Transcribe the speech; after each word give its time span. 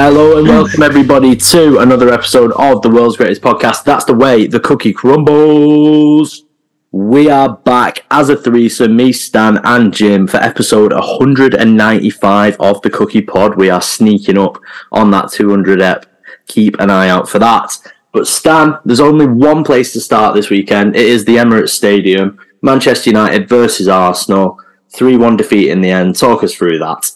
Hello 0.00 0.38
and 0.38 0.46
welcome 0.46 0.84
everybody 0.84 1.34
to 1.34 1.80
another 1.80 2.14
episode 2.14 2.52
of 2.52 2.82
the 2.82 2.88
world's 2.88 3.16
greatest 3.16 3.42
podcast. 3.42 3.82
That's 3.82 4.04
the 4.04 4.14
way 4.14 4.46
the 4.46 4.60
cookie 4.60 4.92
crumbles. 4.92 6.44
We 6.92 7.28
are 7.28 7.56
back 7.56 8.04
as 8.08 8.28
a 8.28 8.36
threesome, 8.36 8.94
me, 8.94 9.12
Stan, 9.12 9.58
and 9.64 9.92
Jim 9.92 10.28
for 10.28 10.36
episode 10.36 10.92
195 10.92 12.56
of 12.60 12.80
the 12.82 12.90
Cookie 12.90 13.22
Pod. 13.22 13.56
We 13.56 13.70
are 13.70 13.82
sneaking 13.82 14.38
up 14.38 14.58
on 14.92 15.10
that 15.10 15.32
200 15.32 15.82
ep. 15.82 16.06
Keep 16.46 16.78
an 16.78 16.90
eye 16.90 17.08
out 17.08 17.28
for 17.28 17.40
that. 17.40 17.76
But 18.12 18.28
Stan, 18.28 18.78
there's 18.84 19.00
only 19.00 19.26
one 19.26 19.64
place 19.64 19.92
to 19.94 20.00
start 20.00 20.36
this 20.36 20.48
weekend. 20.48 20.94
It 20.94 21.06
is 21.06 21.24
the 21.24 21.38
Emirates 21.38 21.70
Stadium. 21.70 22.38
Manchester 22.62 23.10
United 23.10 23.48
versus 23.48 23.88
Arsenal. 23.88 24.60
3 24.90 25.16
1 25.16 25.36
defeat 25.36 25.70
in 25.70 25.80
the 25.80 25.90
end. 25.90 26.14
Talk 26.14 26.44
us 26.44 26.54
through 26.54 26.78
that. 26.78 27.10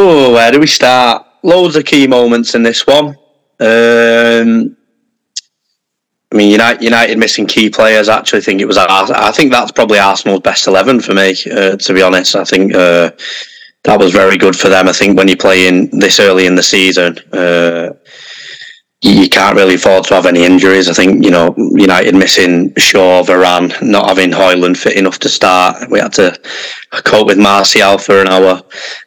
Oh, 0.00 0.32
where 0.34 0.52
do 0.52 0.60
we 0.60 0.68
start? 0.68 1.26
Loads 1.42 1.74
of 1.74 1.84
key 1.84 2.06
moments 2.06 2.54
in 2.54 2.62
this 2.62 2.86
one. 2.86 3.16
Um, 3.58 4.76
I 6.30 6.36
mean, 6.36 6.52
United, 6.52 6.84
United 6.84 7.18
missing 7.18 7.46
key 7.46 7.68
players. 7.68 8.08
I 8.08 8.16
actually 8.16 8.42
think 8.42 8.60
it 8.60 8.66
was. 8.66 8.78
I 8.78 9.32
think 9.32 9.50
that's 9.50 9.72
probably 9.72 9.98
Arsenal's 9.98 10.42
best 10.42 10.68
eleven 10.68 11.00
for 11.00 11.14
me. 11.14 11.34
Uh, 11.50 11.76
to 11.76 11.92
be 11.92 12.00
honest, 12.00 12.36
I 12.36 12.44
think 12.44 12.76
uh, 12.76 13.10
that 13.82 13.98
was 13.98 14.12
very 14.12 14.38
good 14.38 14.54
for 14.54 14.68
them. 14.68 14.86
I 14.86 14.92
think 14.92 15.18
when 15.18 15.26
you 15.26 15.36
play 15.36 15.66
in 15.66 15.90
this 15.90 16.20
early 16.20 16.46
in 16.46 16.54
the 16.54 16.62
season, 16.62 17.18
uh, 17.32 17.90
you 19.00 19.28
can't 19.28 19.54
really 19.54 19.76
afford 19.76 20.04
to 20.04 20.14
have 20.14 20.26
any 20.26 20.44
injuries. 20.44 20.88
I 20.88 20.92
think 20.92 21.24
you 21.24 21.30
know 21.30 21.54
United 21.56 22.16
missing 22.16 22.74
Shaw, 22.76 23.22
Varane, 23.22 23.80
not 23.80 24.08
having 24.08 24.32
Højlund 24.32 24.76
fit 24.76 24.96
enough 24.96 25.20
to 25.20 25.28
start. 25.28 25.88
We 25.88 26.00
had 26.00 26.12
to 26.14 26.36
cope 27.04 27.28
with 27.28 27.38
Martial 27.38 27.98
for 27.98 28.20
an 28.20 28.26
hour, 28.26 28.60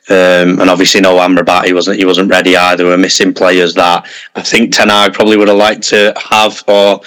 um, 0.09 0.61
and 0.61 0.69
obviously 0.69 1.01
no 1.01 1.17
Amrabat. 1.17 1.65
He 1.65 1.73
wasn't 1.73 1.97
he 1.97 2.05
wasn't 2.05 2.31
ready 2.31 2.55
either. 2.55 2.85
We 2.85 2.93
are 2.93 2.97
missing 2.97 3.33
players 3.33 3.73
that 3.73 4.07
I 4.35 4.41
think 4.41 4.73
Ten 4.73 4.87
Hag 4.87 5.13
probably 5.13 5.35
would 5.35 5.49
have 5.49 5.57
liked 5.57 5.83
to 5.89 6.13
have, 6.29 6.63
or 6.69 7.01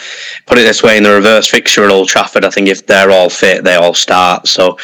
put 0.47 0.59
it 0.59 0.63
this 0.63 0.83
way, 0.83 0.99
in 0.99 1.05
the 1.05 1.15
reverse 1.15 1.49
fixture 1.49 1.85
at 1.85 1.91
Old 1.91 2.09
Trafford. 2.09 2.45
I 2.45 2.51
think 2.51 2.69
if 2.69 2.87
they're 2.87 3.11
all 3.11 3.31
fit, 3.31 3.65
they 3.65 3.77
all 3.77 3.95
start. 3.95 4.47
So 4.47 4.77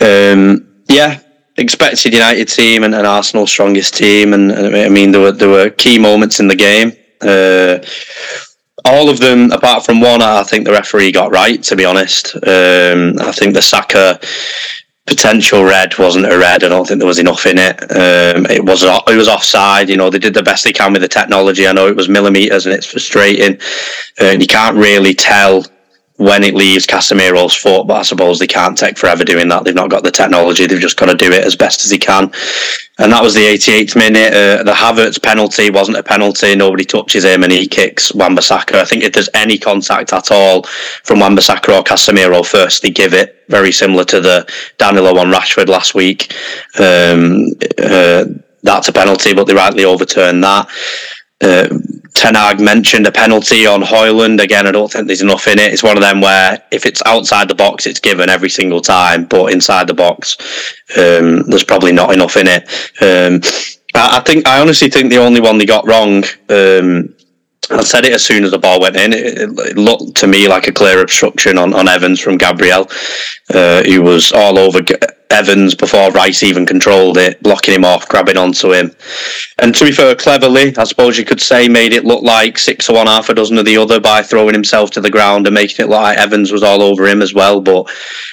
um, 0.00 0.66
yeah, 0.88 1.20
expected 1.58 2.14
United 2.14 2.48
team 2.48 2.84
and, 2.84 2.94
and 2.94 3.06
Arsenal's 3.06 3.50
strongest 3.50 3.98
team, 3.98 4.32
and, 4.32 4.50
and 4.50 4.74
I 4.74 4.88
mean 4.88 5.12
there 5.12 5.20
were 5.20 5.32
there 5.32 5.50
were 5.50 5.68
key 5.68 5.98
moments 5.98 6.40
in 6.40 6.48
the 6.48 6.56
game. 6.56 6.92
Uh, 7.24 7.84
all 8.84 9.08
of 9.08 9.18
them, 9.18 9.50
apart 9.50 9.84
from 9.84 10.00
one, 10.00 10.20
I 10.20 10.42
think 10.42 10.66
the 10.66 10.72
referee 10.72 11.12
got 11.12 11.32
right. 11.32 11.62
To 11.62 11.76
be 11.76 11.84
honest, 11.84 12.34
um, 12.36 13.18
I 13.20 13.32
think 13.32 13.54
the 13.54 13.62
Saka 13.62 14.20
potential 15.06 15.64
red 15.64 15.96
wasn't 15.98 16.26
a 16.26 16.38
red. 16.38 16.64
I 16.64 16.68
don't 16.68 16.86
think 16.86 16.98
there 16.98 17.06
was 17.06 17.18
enough 17.18 17.46
in 17.46 17.58
it. 17.58 17.82
Um, 17.82 18.46
it 18.46 18.64
was 18.64 18.82
it 18.82 19.16
was 19.16 19.28
offside. 19.28 19.88
You 19.88 19.96
know, 19.96 20.10
they 20.10 20.18
did 20.18 20.34
the 20.34 20.42
best 20.42 20.64
they 20.64 20.72
can 20.72 20.92
with 20.92 21.02
the 21.02 21.08
technology. 21.08 21.66
I 21.66 21.72
know 21.72 21.88
it 21.88 21.96
was 21.96 22.08
millimeters, 22.08 22.66
and 22.66 22.74
it's 22.74 22.86
frustrating. 22.86 23.58
Uh, 24.20 24.36
you 24.38 24.46
can't 24.46 24.76
really 24.76 25.14
tell 25.14 25.64
when 26.16 26.44
it 26.44 26.54
leaves 26.54 26.86
Casemiro's 26.86 27.54
foot, 27.54 27.88
but 27.88 27.94
I 27.94 28.02
suppose 28.02 28.38
they 28.38 28.46
can't 28.46 28.78
take 28.78 28.96
forever 28.96 29.24
doing 29.24 29.48
that. 29.48 29.64
They've 29.64 29.74
not 29.74 29.90
got 29.90 30.04
the 30.04 30.12
technology. 30.12 30.66
They've 30.66 30.80
just 30.80 30.96
got 30.96 31.06
to 31.06 31.16
do 31.16 31.32
it 31.32 31.44
as 31.44 31.56
best 31.56 31.84
as 31.84 31.90
they 31.90 31.98
can. 31.98 32.30
And 32.98 33.10
that 33.12 33.22
was 33.22 33.34
the 33.34 33.40
88th 33.40 33.96
minute. 33.96 34.32
Uh, 34.32 34.62
the 34.62 34.72
Havertz 34.72 35.20
penalty 35.20 35.70
wasn't 35.70 35.96
a 35.96 36.04
penalty. 36.04 36.54
Nobody 36.54 36.84
touches 36.84 37.24
him 37.24 37.42
and 37.42 37.52
he 37.52 37.66
kicks 37.66 38.14
Wan-Bissaka. 38.14 38.74
I 38.76 38.84
think 38.84 39.02
if 39.02 39.12
there's 39.12 39.28
any 39.34 39.58
contact 39.58 40.12
at 40.12 40.30
all 40.30 40.62
from 41.02 41.18
Wan-Bissaka 41.18 41.80
or 41.80 41.82
Casemiro 41.82 42.46
first, 42.46 42.82
they 42.82 42.90
give 42.90 43.12
it. 43.12 43.42
Very 43.48 43.72
similar 43.72 44.04
to 44.04 44.20
the 44.20 44.48
Danilo 44.78 45.18
on 45.18 45.32
Rashford 45.32 45.66
last 45.66 45.96
week. 45.96 46.32
Um, 46.78 47.48
uh, 47.76 48.24
that's 48.62 48.88
a 48.88 48.92
penalty, 48.92 49.34
but 49.34 49.44
they 49.44 49.54
rightly 49.54 49.84
overturned 49.84 50.42
that. 50.44 50.68
Uh, 51.44 51.68
Ten 52.14 52.36
Hag 52.36 52.60
mentioned 52.60 53.06
a 53.06 53.12
penalty 53.12 53.66
on 53.66 53.82
Højlund. 53.82 54.40
Again, 54.40 54.66
I 54.66 54.70
don't 54.70 54.90
think 54.90 55.08
there's 55.08 55.20
enough 55.20 55.46
in 55.48 55.58
it. 55.58 55.72
It's 55.72 55.82
one 55.82 55.96
of 55.96 56.02
them 56.02 56.20
where 56.20 56.62
if 56.70 56.86
it's 56.86 57.02
outside 57.04 57.48
the 57.48 57.54
box, 57.54 57.86
it's 57.86 58.00
given 58.00 58.30
every 58.30 58.48
single 58.48 58.80
time, 58.80 59.24
but 59.24 59.52
inside 59.52 59.88
the 59.88 59.94
box, 59.94 60.36
um, 60.96 61.42
there's 61.50 61.64
probably 61.64 61.92
not 61.92 62.14
enough 62.14 62.36
in 62.36 62.46
it. 62.46 62.62
Um, 63.02 63.40
I, 63.94 64.18
I, 64.18 64.20
think 64.20 64.46
I 64.46 64.60
honestly 64.60 64.88
think 64.88 65.10
the 65.10 65.18
only 65.18 65.40
one 65.40 65.58
they 65.58 65.66
got 65.66 65.86
wrong. 65.86 66.24
Um, 66.48 67.14
I 67.70 67.82
said 67.82 68.04
it 68.04 68.12
as 68.12 68.24
soon 68.24 68.44
as 68.44 68.52
the 68.52 68.58
ball 68.58 68.80
went 68.80 68.96
in. 68.96 69.12
It, 69.12 69.38
it, 69.38 69.76
looked 69.76 70.16
to 70.18 70.26
me 70.26 70.48
like 70.48 70.68
a 70.68 70.72
clear 70.72 71.00
obstruction 71.00 71.58
on, 71.58 71.74
on 71.74 71.88
Evans 71.88 72.20
from 72.20 72.38
Gabriel, 72.38 72.88
uh, 73.52 73.82
who 73.82 74.02
was 74.02 74.32
all 74.32 74.58
over 74.58 74.80
Evans 75.34 75.74
before 75.74 76.12
Rice 76.12 76.44
even 76.44 76.64
controlled 76.64 77.18
it, 77.18 77.42
blocking 77.42 77.74
him 77.74 77.84
off, 77.84 78.08
grabbing 78.08 78.36
onto 78.36 78.72
him. 78.72 78.94
And 79.58 79.74
to 79.74 79.84
be 79.84 79.92
fair, 79.92 80.14
cleverly, 80.14 80.76
I 80.76 80.84
suppose 80.84 81.18
you 81.18 81.24
could 81.24 81.40
say, 81.40 81.68
made 81.68 81.92
it 81.92 82.04
look 82.04 82.22
like 82.22 82.56
six 82.56 82.88
of 82.88 82.94
one, 82.94 83.08
half 83.08 83.28
a 83.28 83.34
dozen 83.34 83.58
of 83.58 83.64
the 83.64 83.76
other 83.76 83.98
by 83.98 84.22
throwing 84.22 84.54
himself 84.54 84.92
to 84.92 85.00
the 85.00 85.10
ground 85.10 85.46
and 85.46 85.54
making 85.54 85.84
it 85.84 85.88
look 85.88 86.02
like 86.02 86.18
Evans 86.18 86.52
was 86.52 86.62
all 86.62 86.82
over 86.82 87.06
him 87.06 87.20
as 87.20 87.34
well. 87.34 87.60
But 87.60 87.90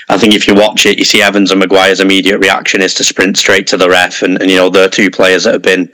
I 0.10 0.18
think 0.18 0.36
if 0.36 0.48
you 0.48 0.54
watch 0.54 0.86
it, 0.86 1.00
you 1.00 1.06
see 1.06 1.24
Evans 1.24 1.50
and 1.50 1.60
Maguire's 1.60 2.02
immediate 2.02 2.38
reaction 2.38 2.82
is 2.82 2.94
to 2.96 3.04
sprint 3.04 3.36
straight 3.36 3.66
to 3.68 3.78
the 3.78 3.90
ref. 3.90 4.22
And, 4.22 4.40
and 4.40 4.52
you 4.52 4.58
know, 4.58 4.70
they're 4.70 4.88
two 4.88 5.10
players 5.10 5.44
that 5.46 5.54
have 5.54 5.64
been 5.64 5.92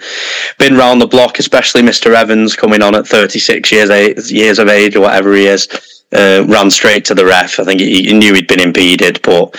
been 0.58 0.76
round 0.76 1.00
the 1.00 1.08
block, 1.08 1.40
especially 1.40 1.82
Mr. 1.82 2.14
Evans 2.14 2.56
coming 2.56 2.82
on 2.82 2.96
at 2.96 3.08
36 3.08 3.72
years, 3.72 4.32
years 4.32 4.60
of 4.60 4.68
age 4.68 4.96
or 4.96 5.02
whatever 5.02 5.34
he 5.34 5.48
is 5.48 5.68
uh, 6.14 6.46
ran 6.48 6.70
straight 6.70 7.04
to 7.06 7.16
the 7.16 7.26
ref. 7.26 7.60
I 7.60 7.64
think 7.66 7.82
he, 7.82 8.04
he, 8.04 8.14
knew 8.14 8.34
he'd 8.34 8.48
been 8.48 8.62
impeded, 8.62 9.22
but 9.24 9.56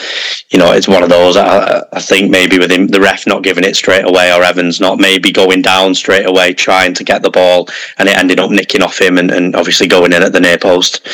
you 0.50 0.58
know 0.58 0.72
it's 0.72 0.88
one 0.88 1.02
of 1.02 1.10
those. 1.10 1.36
I, 1.36 1.82
I, 1.92 2.00
think 2.00 2.30
maybe 2.30 2.58
with 2.58 2.70
him, 2.70 2.88
the 2.88 3.00
ref 3.00 3.26
not 3.26 3.42
giving 3.42 3.64
it 3.64 3.76
straight 3.76 4.06
away, 4.06 4.32
or 4.32 4.42
Evans 4.42 4.80
not 4.80 4.98
maybe 4.98 5.30
going 5.30 5.60
down 5.60 5.94
straight 5.94 6.26
away, 6.26 6.54
trying 6.54 6.94
to 6.94 7.04
get 7.04 7.22
the 7.22 7.30
ball, 7.30 7.68
and 7.98 8.08
it 8.08 8.16
ended 8.16 8.40
up 8.40 8.50
nicking 8.50 8.82
off 8.82 9.00
him 9.00 9.18
and, 9.18 9.30
and 9.30 9.54
obviously 9.56 9.86
going 9.86 10.12
in 10.12 10.22
at 10.22 10.32
the 10.32 10.40
near 10.40 10.58
post. 10.58 11.06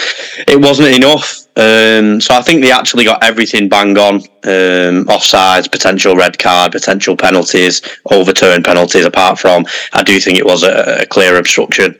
It 0.46 0.60
wasn't 0.60 0.88
enough. 0.88 1.43
Um, 1.56 2.20
so 2.20 2.34
I 2.34 2.42
think 2.42 2.62
they 2.62 2.72
actually 2.72 3.04
got 3.04 3.22
everything 3.22 3.68
bang 3.68 3.96
on. 3.96 4.16
Um, 4.46 5.06
offsides, 5.06 5.70
potential 5.70 6.16
red 6.16 6.38
card, 6.38 6.72
potential 6.72 7.16
penalties, 7.16 7.80
overturned 8.10 8.64
penalties. 8.64 9.04
Apart 9.06 9.38
from, 9.38 9.64
I 9.92 10.02
do 10.02 10.20
think 10.20 10.38
it 10.38 10.44
was 10.44 10.64
a, 10.64 11.02
a 11.02 11.06
clear 11.06 11.38
obstruction 11.38 11.96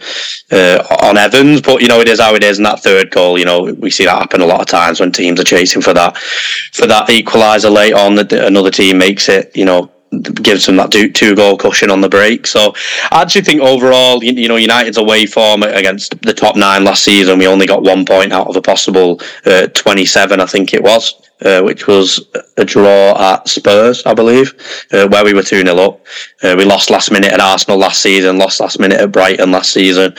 uh, 0.51 0.85
on 1.03 1.17
Evans. 1.17 1.63
But 1.63 1.81
you 1.81 1.89
know, 1.89 2.01
it 2.01 2.09
is 2.09 2.21
how 2.21 2.35
it 2.35 2.45
is. 2.45 2.59
And 2.59 2.67
that 2.67 2.83
third 2.83 3.11
goal, 3.11 3.39
you 3.39 3.45
know, 3.45 3.63
we 3.79 3.91
see 3.91 4.05
that 4.05 4.19
happen 4.19 4.41
a 4.41 4.47
lot 4.47 4.61
of 4.61 4.67
times 4.67 5.01
when 5.01 5.13
teams 5.13 5.41
are 5.41 5.45
chasing 5.45 5.83
for 5.83 5.95
that 5.95 6.19
for 6.19 6.87
that 6.87 7.09
equaliser 7.09 7.73
late 7.73 7.95
on. 7.95 8.17
That 8.17 8.33
another 8.33 8.71
team 8.71 8.99
makes 8.99 9.29
it. 9.29 9.57
You 9.57 9.65
know, 9.65 9.91
gives 10.21 10.67
them 10.67 10.77
that 10.77 10.91
two, 10.91 11.11
two 11.11 11.35
goal 11.35 11.57
cushion 11.57 11.91
on 11.91 12.01
the 12.01 12.09
break. 12.09 12.47
So 12.47 12.75
I 13.11 13.23
actually 13.23 13.43
think 13.43 13.61
overall, 13.61 14.23
you, 14.23 14.33
you, 14.33 14.49
know, 14.49 14.57
United's 14.57 14.99
away 14.99 15.27
form 15.27 15.63
against 15.63 16.21
the 16.23 16.35
top 16.35 16.57
nine 16.57 16.85
last 16.85 17.05
season, 17.05 17.39
we 17.39 17.47
only 17.47 17.67
got 17.67 17.83
one 17.83 18.05
point 18.05 18.33
out 18.33 18.49
of 18.49 18.57
a 18.57 18.63
possible 18.63 19.21
uh, 19.47 19.67
27, 19.69 20.41
I 20.41 20.47
think 20.47 20.75
it 20.75 20.83
was. 20.83 21.21
Uh, 21.45 21.61
which 21.61 21.89
was 21.89 22.29
a 22.57 22.65
draw 22.65 23.35
at 23.35 23.49
Spurs, 23.49 24.07
I 24.07 24.15
believe, 24.15 24.55
uh, 24.93 25.09
where 25.09 25.25
we 25.25 25.35
were 25.35 25.43
2 25.43 25.63
0 25.63 25.77
up. 25.77 26.07
Uh, 26.43 26.55
we 26.57 26.65
lost 26.65 26.91
last 26.91 27.11
minute 27.11 27.33
at 27.33 27.41
Arsenal 27.41 27.77
last 27.77 28.01
season, 28.01 28.39
lost 28.39 28.61
last 28.61 28.79
minute 28.79 29.01
at 29.01 29.11
Brighton 29.11 29.51
last 29.51 29.73
season, 29.73 30.15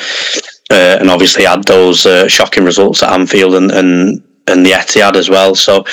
uh, 0.69 0.97
and 0.99 1.09
obviously 1.09 1.45
had 1.45 1.63
those 1.63 2.05
uh, 2.05 2.27
shocking 2.27 2.65
results 2.65 3.01
at 3.01 3.13
Anfield 3.13 3.55
and, 3.55 3.71
and, 3.71 4.23
and 4.47 4.65
the 4.65 4.71
Etihad 4.71 5.15
as 5.15 5.29
well. 5.29 5.55
So 5.55 5.85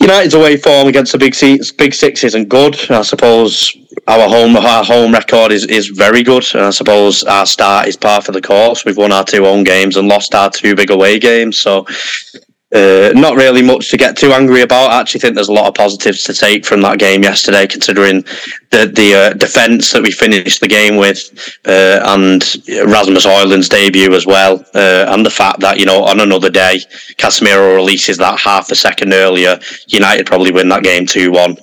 United's 0.00 0.34
away 0.34 0.56
form 0.56 0.88
against 0.88 1.12
the 1.12 1.18
big 1.18 1.34
six, 1.34 1.70
big 1.70 1.94
six 1.94 2.24
isn't 2.24 2.48
good. 2.48 2.74
I 2.90 3.02
suppose 3.02 3.76
our 4.06 4.28
home 4.28 4.56
our 4.56 4.84
home 4.84 5.12
record 5.12 5.52
is, 5.52 5.64
is 5.66 5.88
very 5.88 6.22
good, 6.22 6.44
and 6.54 6.64
I 6.64 6.70
suppose 6.70 7.22
our 7.24 7.46
start 7.46 7.86
is 7.86 7.96
par 7.96 8.20
for 8.20 8.32
the 8.32 8.42
course. 8.42 8.84
We've 8.84 8.96
won 8.96 9.12
our 9.12 9.24
two 9.24 9.44
home 9.44 9.62
games 9.62 9.96
and 9.96 10.08
lost 10.08 10.34
our 10.34 10.50
two 10.50 10.74
big 10.74 10.90
away 10.90 11.18
games, 11.18 11.58
so 11.58 11.86
uh, 12.74 13.12
not 13.14 13.36
really 13.36 13.62
much 13.62 13.90
to 13.90 13.96
get 13.96 14.16
too 14.16 14.32
angry 14.32 14.62
about. 14.62 14.90
I 14.90 15.00
actually 15.00 15.20
think 15.20 15.34
there's 15.34 15.48
a 15.48 15.52
lot 15.52 15.68
of 15.68 15.74
positives 15.74 16.24
to 16.24 16.34
take 16.34 16.66
from 16.66 16.80
that 16.82 16.98
game 16.98 17.22
yesterday, 17.22 17.66
considering 17.66 18.22
the 18.70 18.90
the 18.92 19.14
uh, 19.14 19.32
defence 19.34 19.92
that 19.92 20.02
we 20.02 20.10
finished 20.10 20.60
the 20.60 20.68
game 20.68 20.96
with, 20.96 21.30
uh, 21.66 22.00
and 22.04 22.42
Rasmus 22.86 23.26
Højlund's 23.26 23.68
debut 23.68 24.12
as 24.14 24.26
well, 24.26 24.64
uh, 24.74 25.06
and 25.08 25.24
the 25.24 25.30
fact 25.30 25.60
that 25.60 25.78
you 25.78 25.86
know 25.86 26.02
on 26.04 26.20
another 26.20 26.50
day 26.50 26.80
Casemiro 27.16 27.76
releases 27.76 28.18
that 28.18 28.40
half 28.40 28.70
a 28.70 28.74
second 28.74 29.12
earlier, 29.12 29.58
United 29.88 30.26
probably 30.26 30.50
win 30.50 30.68
that 30.68 30.82
game 30.82 31.06
two 31.06 31.30
one. 31.30 31.56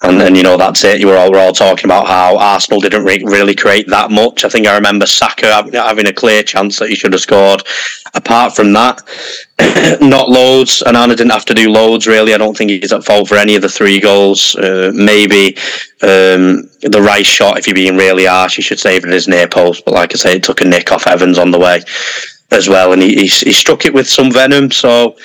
And 0.00 0.20
then 0.20 0.36
you 0.36 0.44
know 0.44 0.56
that's 0.56 0.84
it. 0.84 1.00
You 1.00 1.08
were 1.08 1.16
all 1.16 1.32
we're 1.32 1.40
all 1.40 1.52
talking 1.52 1.86
about 1.86 2.06
how 2.06 2.36
Arsenal 2.38 2.80
didn't 2.80 3.04
re- 3.04 3.22
really 3.24 3.54
create 3.54 3.88
that 3.88 4.12
much. 4.12 4.44
I 4.44 4.48
think 4.48 4.68
I 4.68 4.76
remember 4.76 5.06
Saka 5.06 5.68
having 5.72 6.06
a 6.06 6.12
clear 6.12 6.44
chance 6.44 6.78
that 6.78 6.88
he 6.88 6.94
should 6.94 7.12
have 7.12 7.20
scored. 7.22 7.64
Apart 8.14 8.54
from 8.54 8.72
that, 8.74 9.02
not 10.00 10.28
loads. 10.28 10.84
Onana 10.86 11.16
didn't 11.16 11.32
have 11.32 11.44
to 11.46 11.54
do 11.54 11.70
loads 11.70 12.06
really. 12.06 12.32
I 12.32 12.38
don't 12.38 12.56
think 12.56 12.70
he's 12.70 12.92
at 12.92 13.02
fault 13.02 13.28
for 13.28 13.34
any 13.34 13.56
of 13.56 13.62
the 13.62 13.68
three 13.68 13.98
goals. 13.98 14.54
Uh, 14.54 14.92
maybe 14.94 15.56
um, 16.02 16.70
the 16.80 17.02
right 17.04 17.26
shot, 17.26 17.58
if 17.58 17.66
you're 17.66 17.74
being 17.74 17.96
really 17.96 18.26
harsh, 18.26 18.56
you 18.56 18.62
should 18.62 18.78
save 18.78 19.04
it 19.04 19.10
as 19.10 19.26
near 19.26 19.48
post. 19.48 19.84
But 19.84 19.94
like 19.94 20.14
I 20.14 20.16
say, 20.16 20.36
it 20.36 20.44
took 20.44 20.60
a 20.60 20.64
nick 20.64 20.92
off 20.92 21.08
Evans 21.08 21.38
on 21.38 21.50
the 21.50 21.58
way 21.58 21.82
as 22.52 22.68
well, 22.68 22.92
and 22.92 23.02
he 23.02 23.14
he, 23.14 23.26
he 23.26 23.52
struck 23.52 23.84
it 23.84 23.92
with 23.92 24.08
some 24.08 24.30
venom. 24.30 24.70
So 24.70 25.16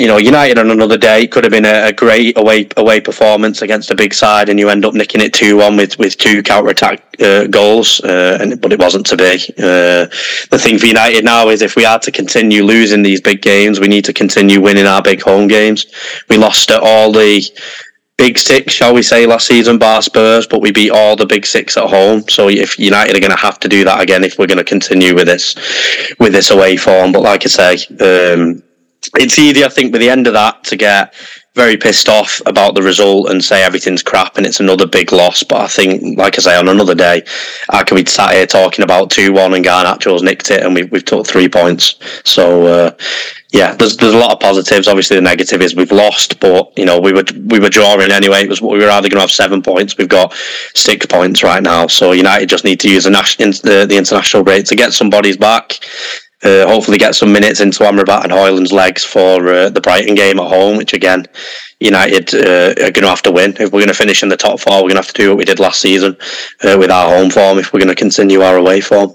you 0.00 0.06
know, 0.06 0.16
United 0.16 0.58
on 0.58 0.70
another 0.70 0.96
day 0.96 1.26
could 1.26 1.44
have 1.44 1.50
been 1.50 1.66
a, 1.66 1.88
a, 1.88 1.92
great 1.92 2.38
away 2.38 2.66
away 2.78 3.02
performance 3.02 3.60
against 3.60 3.90
a 3.90 3.94
big 3.94 4.14
side, 4.14 4.48
and 4.48 4.58
you 4.58 4.70
end 4.70 4.86
up 4.86 4.94
nicking 4.94 5.20
it 5.20 5.34
two 5.34 5.58
one 5.58 5.76
with 5.76 5.98
with 5.98 6.16
two 6.16 6.42
counter 6.42 6.70
attack 6.70 7.04
uh, 7.20 7.46
goals, 7.48 8.00
uh, 8.00 8.38
and 8.40 8.58
but 8.62 8.72
it 8.72 8.78
wasn't 8.78 9.04
to 9.04 9.16
be. 9.18 9.34
Uh, 9.58 10.08
the 10.50 10.58
thing 10.58 10.78
for 10.78 10.86
United 10.86 11.22
now 11.22 11.50
is 11.50 11.60
if 11.60 11.76
we 11.76 11.84
are 11.84 11.98
to 11.98 12.10
continue 12.10 12.64
losing 12.64 13.02
these 13.02 13.20
big 13.20 13.42
games, 13.42 13.78
we 13.78 13.88
need 13.88 14.06
to 14.06 14.14
continue 14.14 14.58
winning 14.58 14.86
our 14.86 15.02
big 15.02 15.20
home 15.20 15.46
games. 15.46 15.84
We 16.30 16.38
lost 16.38 16.70
at 16.70 16.80
all 16.82 17.12
the 17.12 17.42
big 18.16 18.38
six, 18.38 18.72
shall 18.72 18.94
we 18.94 19.02
say, 19.02 19.26
last 19.26 19.46
season, 19.46 19.78
bar 19.78 20.00
Spurs, 20.00 20.46
but 20.46 20.62
we 20.62 20.72
beat 20.72 20.92
all 20.92 21.14
the 21.14 21.26
big 21.26 21.44
six 21.44 21.76
at 21.76 21.90
home. 21.90 22.26
So 22.30 22.48
if 22.48 22.78
United 22.78 23.16
are 23.16 23.20
going 23.20 23.32
to 23.32 23.36
have 23.36 23.60
to 23.60 23.68
do 23.68 23.84
that 23.84 24.00
again, 24.00 24.24
if 24.24 24.38
we're 24.38 24.46
going 24.46 24.56
to 24.56 24.64
continue 24.64 25.14
with 25.14 25.26
this 25.26 25.54
with 26.18 26.32
this 26.32 26.50
away 26.50 26.78
form, 26.78 27.12
but 27.12 27.20
like 27.20 27.44
I 27.44 27.48
say. 27.48 28.32
Um, 28.32 28.62
it's 29.14 29.38
easy, 29.38 29.64
I 29.64 29.68
think, 29.68 29.92
by 29.92 29.98
the 29.98 30.10
end 30.10 30.26
of 30.26 30.34
that 30.34 30.64
to 30.64 30.76
get 30.76 31.14
very 31.54 31.76
pissed 31.76 32.08
off 32.08 32.40
about 32.46 32.74
the 32.74 32.82
result 32.82 33.28
and 33.30 33.42
say 33.42 33.62
everything's 33.62 34.04
crap 34.04 34.36
and 34.36 34.46
it's 34.46 34.60
another 34.60 34.86
big 34.86 35.12
loss. 35.12 35.42
But 35.42 35.62
I 35.62 35.66
think, 35.66 36.18
like 36.18 36.38
I 36.38 36.42
say, 36.42 36.56
on 36.56 36.68
another 36.68 36.94
day, 36.94 37.24
I 37.70 37.82
could 37.82 37.96
be 37.96 38.08
sat 38.08 38.32
here 38.34 38.46
talking 38.46 38.84
about 38.84 39.10
2 39.10 39.32
1 39.32 39.54
and 39.54 39.64
Garnacho's 39.64 40.22
nicked 40.22 40.50
it 40.50 40.62
and 40.62 40.74
we've, 40.74 40.90
we've 40.92 41.04
took 41.04 41.26
three 41.26 41.48
points. 41.48 41.96
So, 42.24 42.66
uh, 42.66 42.96
yeah, 43.52 43.74
there's 43.74 43.96
there's 43.96 44.14
a 44.14 44.18
lot 44.18 44.32
of 44.32 44.38
positives. 44.38 44.86
Obviously, 44.86 45.16
the 45.16 45.22
negative 45.22 45.60
is 45.60 45.74
we've 45.74 45.90
lost, 45.90 46.38
but 46.38 46.72
you 46.78 46.84
know 46.84 47.00
we 47.00 47.12
were 47.12 47.24
we 47.46 47.58
were 47.58 47.68
drawing 47.68 48.12
anyway. 48.12 48.44
It 48.44 48.48
was 48.48 48.62
we 48.62 48.78
were 48.78 48.88
either 48.88 49.08
going 49.08 49.16
to 49.16 49.22
have 49.22 49.30
seven 49.32 49.60
points. 49.60 49.98
We've 49.98 50.08
got 50.08 50.32
six 50.76 51.04
points 51.06 51.42
right 51.42 51.60
now. 51.60 51.88
So 51.88 52.12
United 52.12 52.48
just 52.48 52.64
need 52.64 52.78
to 52.80 52.88
use 52.88 53.04
the 53.04 53.10
national 53.10 53.50
the, 53.50 53.86
the 53.88 53.96
international 53.96 54.44
break 54.44 54.66
to 54.66 54.76
get 54.76 54.92
some 54.92 55.10
bodies 55.10 55.36
back 55.36 55.80
uh, 56.42 56.66
hopefully 56.66 56.98
get 56.98 57.14
some 57.14 57.32
minutes 57.32 57.60
into 57.60 57.84
Amrabat 57.84 58.24
and 58.24 58.32
Højlund's 58.32 58.72
legs 58.72 59.04
for 59.04 59.48
uh, 59.48 59.68
the 59.70 59.80
Brighton 59.80 60.14
game 60.14 60.38
at 60.38 60.48
home, 60.48 60.76
which 60.76 60.94
again, 60.94 61.26
United 61.80 62.34
uh, 62.34 62.70
are 62.84 62.90
going 62.90 63.02
to 63.02 63.08
have 63.08 63.22
to 63.22 63.32
win. 63.32 63.52
If 63.52 63.72
we're 63.72 63.80
going 63.80 63.88
to 63.88 63.94
finish 63.94 64.22
in 64.22 64.28
the 64.28 64.36
top 64.36 64.60
four, 64.60 64.76
we're 64.76 64.90
going 64.90 64.92
to 64.92 64.96
have 64.98 65.06
to 65.08 65.22
do 65.22 65.28
what 65.30 65.38
we 65.38 65.44
did 65.44 65.58
last 65.58 65.80
season 65.80 66.16
uh, 66.62 66.76
with 66.78 66.90
our 66.90 67.08
home 67.08 67.30
form 67.30 67.58
if 67.58 67.72
we're 67.72 67.80
going 67.80 67.88
to 67.88 67.94
continue 67.94 68.40
our 68.40 68.56
away 68.56 68.80
form. 68.80 69.14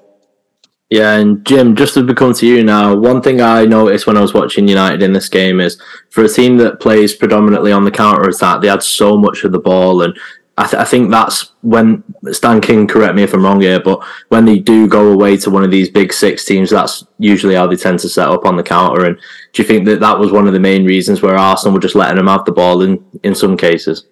Yeah, 0.89 1.18
and 1.18 1.44
Jim, 1.45 1.75
just 1.75 1.95
to 1.95 2.13
come 2.13 2.33
to 2.36 2.45
you 2.45 2.63
now, 2.63 2.95
one 2.95 3.22
thing 3.22 3.42
I 3.42 3.66
noticed 3.66 4.06
when 4.06 4.18
I 4.18 4.22
was 4.22 4.36
watching 4.36 4.68
United 4.68 5.01
in 5.01 5.13
this 5.13 5.30
game 5.30 5.60
is 5.60 5.81
for 6.12 6.24
a 6.24 6.30
team 6.30 6.57
that 6.57 6.80
plays 6.80 7.16
predominantly 7.16 7.72
on 7.72 7.86
the 7.86 7.92
counter 7.92 8.30
attack, 8.30 8.62
they 8.62 8.68
had 8.68 8.83
so 8.83 9.18
much 9.18 9.44
of 9.44 9.51
the 9.51 9.60
ball 9.60 10.04
and 10.04 10.16
I, 10.57 10.63
th- 10.63 10.81
I, 10.81 10.85
think 10.85 11.11
that's 11.11 11.51
when 11.61 12.01
Stan 12.31 12.61
King, 12.61 12.87
correct 12.87 13.13
me 13.13 13.23
if 13.23 13.33
I'm 13.33 13.43
wrong 13.43 13.59
here, 13.59 13.79
but 13.79 14.01
when 14.29 14.45
they 14.45 14.57
do 14.57 14.87
go 14.87 15.11
away 15.11 15.35
to 15.37 15.49
one 15.49 15.65
of 15.65 15.71
these 15.71 15.89
big 15.89 16.13
six 16.13 16.45
teams, 16.45 16.69
that's 16.69 17.05
usually 17.19 17.55
how 17.55 17.67
they 17.67 17.75
tend 17.75 17.99
to 17.99 18.09
set 18.09 18.29
up 18.29 18.45
on 18.45 18.55
the 18.55 18.63
counter. 18.63 19.03
And 19.03 19.17
do 19.51 19.61
you 19.61 19.67
think 19.67 19.85
that 19.85 19.99
that 19.99 20.17
was 20.17 20.31
one 20.31 20.47
of 20.47 20.53
the 20.53 20.59
main 20.59 20.85
reasons 20.85 21.21
where 21.21 21.35
Arsenal 21.35 21.73
were 21.73 21.81
just 21.81 21.95
letting 21.95 22.15
them 22.15 22.27
have 22.27 22.45
the 22.45 22.53
ball 22.53 22.83
in, 22.83 23.03
in 23.23 23.35
some 23.35 23.57
cases? 23.57 24.05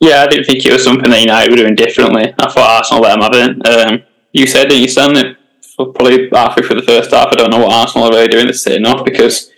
Yeah, 0.00 0.22
I 0.22 0.26
didn't 0.26 0.44
think 0.44 0.64
it 0.64 0.72
was 0.72 0.84
something 0.84 1.10
that 1.10 1.20
United 1.20 1.50
were 1.50 1.56
doing 1.56 1.74
differently. 1.74 2.34
I 2.38 2.52
thought 2.52 2.78
Arsenal 2.78 3.02
let 3.02 3.18
them 3.18 3.22
have 3.22 3.34
it. 3.34 3.66
Um, 3.66 4.02
you 4.32 4.46
said 4.46 4.70
that 4.70 4.76
you 4.76 4.88
said 4.88 5.16
it 5.16 5.38
probably 5.76 6.28
halfway 6.30 6.66
through 6.66 6.80
the 6.80 6.86
first 6.86 7.12
half. 7.12 7.28
I 7.28 7.36
don't 7.36 7.50
know 7.50 7.60
what 7.60 7.72
Arsenal 7.72 8.08
are 8.08 8.12
really 8.12 8.28
doing 8.28 8.46
this 8.46 8.62
sitting 8.62 8.86
off 8.86 9.04
because 9.04 9.50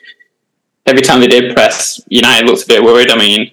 every 0.87 1.02
time 1.02 1.20
they 1.20 1.26
did 1.26 1.55
press, 1.55 2.00
United 2.08 2.47
looked 2.47 2.64
a 2.64 2.67
bit 2.67 2.82
worried. 2.82 3.11
I 3.11 3.17
mean, 3.17 3.50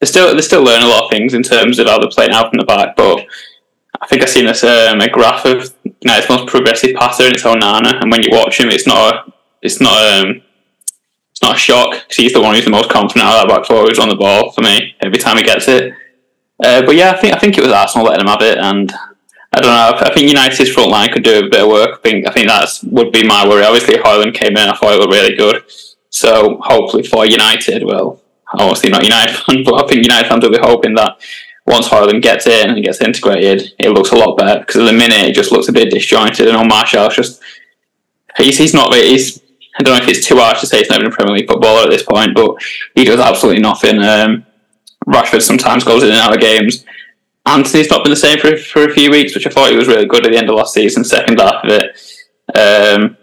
they're 0.00 0.06
still 0.06 0.32
they're 0.32 0.42
still 0.42 0.62
learning 0.62 0.86
a 0.86 0.90
lot 0.90 1.04
of 1.04 1.10
things 1.10 1.34
in 1.34 1.42
terms 1.42 1.78
of 1.78 1.86
how 1.86 1.98
they're 1.98 2.08
playing 2.08 2.32
out 2.32 2.50
from 2.50 2.58
the 2.58 2.64
back. 2.64 2.96
But 2.96 3.26
I 4.00 4.06
think 4.06 4.22
I've 4.22 4.28
seen 4.28 4.46
this 4.46 4.62
um, 4.64 5.00
a 5.00 5.08
graph 5.08 5.44
of 5.44 5.74
you 5.84 5.92
know 6.04 6.20
most 6.28 6.46
progressive 6.46 6.94
passer 6.96 7.24
and 7.24 7.34
it's 7.34 7.42
Onana, 7.42 8.00
and 8.00 8.10
when 8.10 8.22
you 8.22 8.30
watch 8.30 8.60
him, 8.60 8.68
it's 8.68 8.86
not 8.86 9.14
a, 9.14 9.32
it's 9.62 9.80
not 9.80 9.96
um, 9.96 10.42
it's 11.30 11.42
not 11.42 11.56
a 11.56 11.58
shock 11.58 11.92
because 11.92 12.16
he's 12.16 12.32
the 12.32 12.40
one 12.40 12.54
who's 12.54 12.64
the 12.64 12.70
most 12.70 12.90
confident 12.90 13.24
out 13.24 13.42
of 13.42 13.48
that 13.48 13.56
back 13.56 13.66
four 13.66 13.86
who's 13.86 13.98
on 13.98 14.08
the 14.08 14.16
ball 14.16 14.52
for 14.52 14.60
me 14.60 14.94
every 15.00 15.18
time 15.18 15.36
he 15.36 15.42
gets 15.42 15.68
it. 15.68 15.92
Uh, 16.62 16.82
but 16.82 16.94
yeah, 16.94 17.12
I 17.12 17.16
think 17.16 17.34
I 17.34 17.38
think 17.38 17.58
it 17.58 17.62
was 17.62 17.72
Arsenal 17.72 18.06
letting 18.06 18.22
him 18.22 18.30
have 18.30 18.42
it, 18.42 18.58
and 18.58 18.92
I 19.52 19.60
don't 19.60 19.70
know. 19.70 20.06
I 20.06 20.14
think 20.14 20.28
United's 20.28 20.70
front 20.70 20.90
line 20.90 21.12
could 21.12 21.24
do 21.24 21.46
a 21.46 21.48
bit 21.48 21.62
of 21.62 21.68
work. 21.68 21.98
I 21.98 22.02
think 22.02 22.28
I 22.28 22.32
think 22.32 22.48
that's 22.48 22.82
would 22.84 23.12
be 23.12 23.26
my 23.26 23.48
worry. 23.48 23.64
Obviously, 23.64 23.94
Hojlund 23.94 24.34
came 24.34 24.56
in. 24.56 24.68
I 24.68 24.76
thought 24.76 24.94
it 24.94 25.06
was 25.06 25.16
really 25.16 25.34
good. 25.34 25.64
So 26.10 26.58
hopefully 26.62 27.02
for 27.02 27.26
United, 27.26 27.84
well, 27.84 28.20
obviously 28.54 28.90
not 28.90 29.04
United 29.04 29.36
fan, 29.46 29.64
but 29.64 29.84
I 29.84 29.86
think 29.86 30.02
United 30.02 30.28
fans 30.28 30.44
will 30.44 30.52
be 30.52 30.58
hoping 30.58 30.94
that 30.94 31.18
once 31.66 31.88
Hojlund 31.88 32.22
gets 32.22 32.46
in 32.46 32.70
and 32.70 32.82
gets 32.82 33.00
integrated, 33.00 33.74
it 33.78 33.90
looks 33.90 34.10
a 34.10 34.16
lot 34.16 34.38
better. 34.38 34.60
Because 34.60 34.76
at 34.76 34.84
the 34.84 34.92
minute, 34.92 35.28
it 35.28 35.34
just 35.34 35.52
looks 35.52 35.68
a 35.68 35.72
bit 35.72 35.90
disjointed. 35.90 36.48
And 36.48 36.56
on 36.56 36.68
Martial's 36.68 37.14
just 37.14 37.42
he's 38.36 38.58
he's 38.58 38.74
not 38.74 38.94
he's 38.94 39.42
I 39.78 39.82
don't 39.82 39.96
know 39.96 40.02
if 40.02 40.08
it's 40.08 40.26
too 40.26 40.38
harsh 40.38 40.60
to 40.60 40.66
say 40.66 40.78
he's 40.78 40.88
not 40.88 41.00
even 41.00 41.12
a 41.12 41.14
Premier 41.14 41.34
League 41.34 41.48
footballer 41.48 41.84
at 41.84 41.90
this 41.90 42.02
point, 42.02 42.34
but 42.34 42.56
he 42.94 43.04
does 43.04 43.20
absolutely 43.20 43.62
nothing. 43.62 44.02
Um, 44.02 44.46
Rashford 45.06 45.42
sometimes 45.42 45.84
goes 45.84 46.02
in 46.02 46.10
and 46.10 46.18
out 46.18 46.34
of 46.34 46.40
games. 46.40 46.84
Antony's 47.46 47.90
not 47.90 48.02
been 48.02 48.10
the 48.10 48.16
same 48.16 48.38
for 48.38 48.56
for 48.56 48.84
a 48.84 48.92
few 48.92 49.10
weeks, 49.10 49.34
which 49.34 49.46
I 49.46 49.50
thought 49.50 49.70
he 49.70 49.76
was 49.76 49.88
really 49.88 50.06
good 50.06 50.24
at 50.24 50.32
the 50.32 50.38
end 50.38 50.48
of 50.48 50.56
last 50.56 50.74
season, 50.74 51.04
second 51.04 51.38
half 51.38 51.64
of 51.64 51.70
it. 51.70 51.98
Um, 52.54 53.16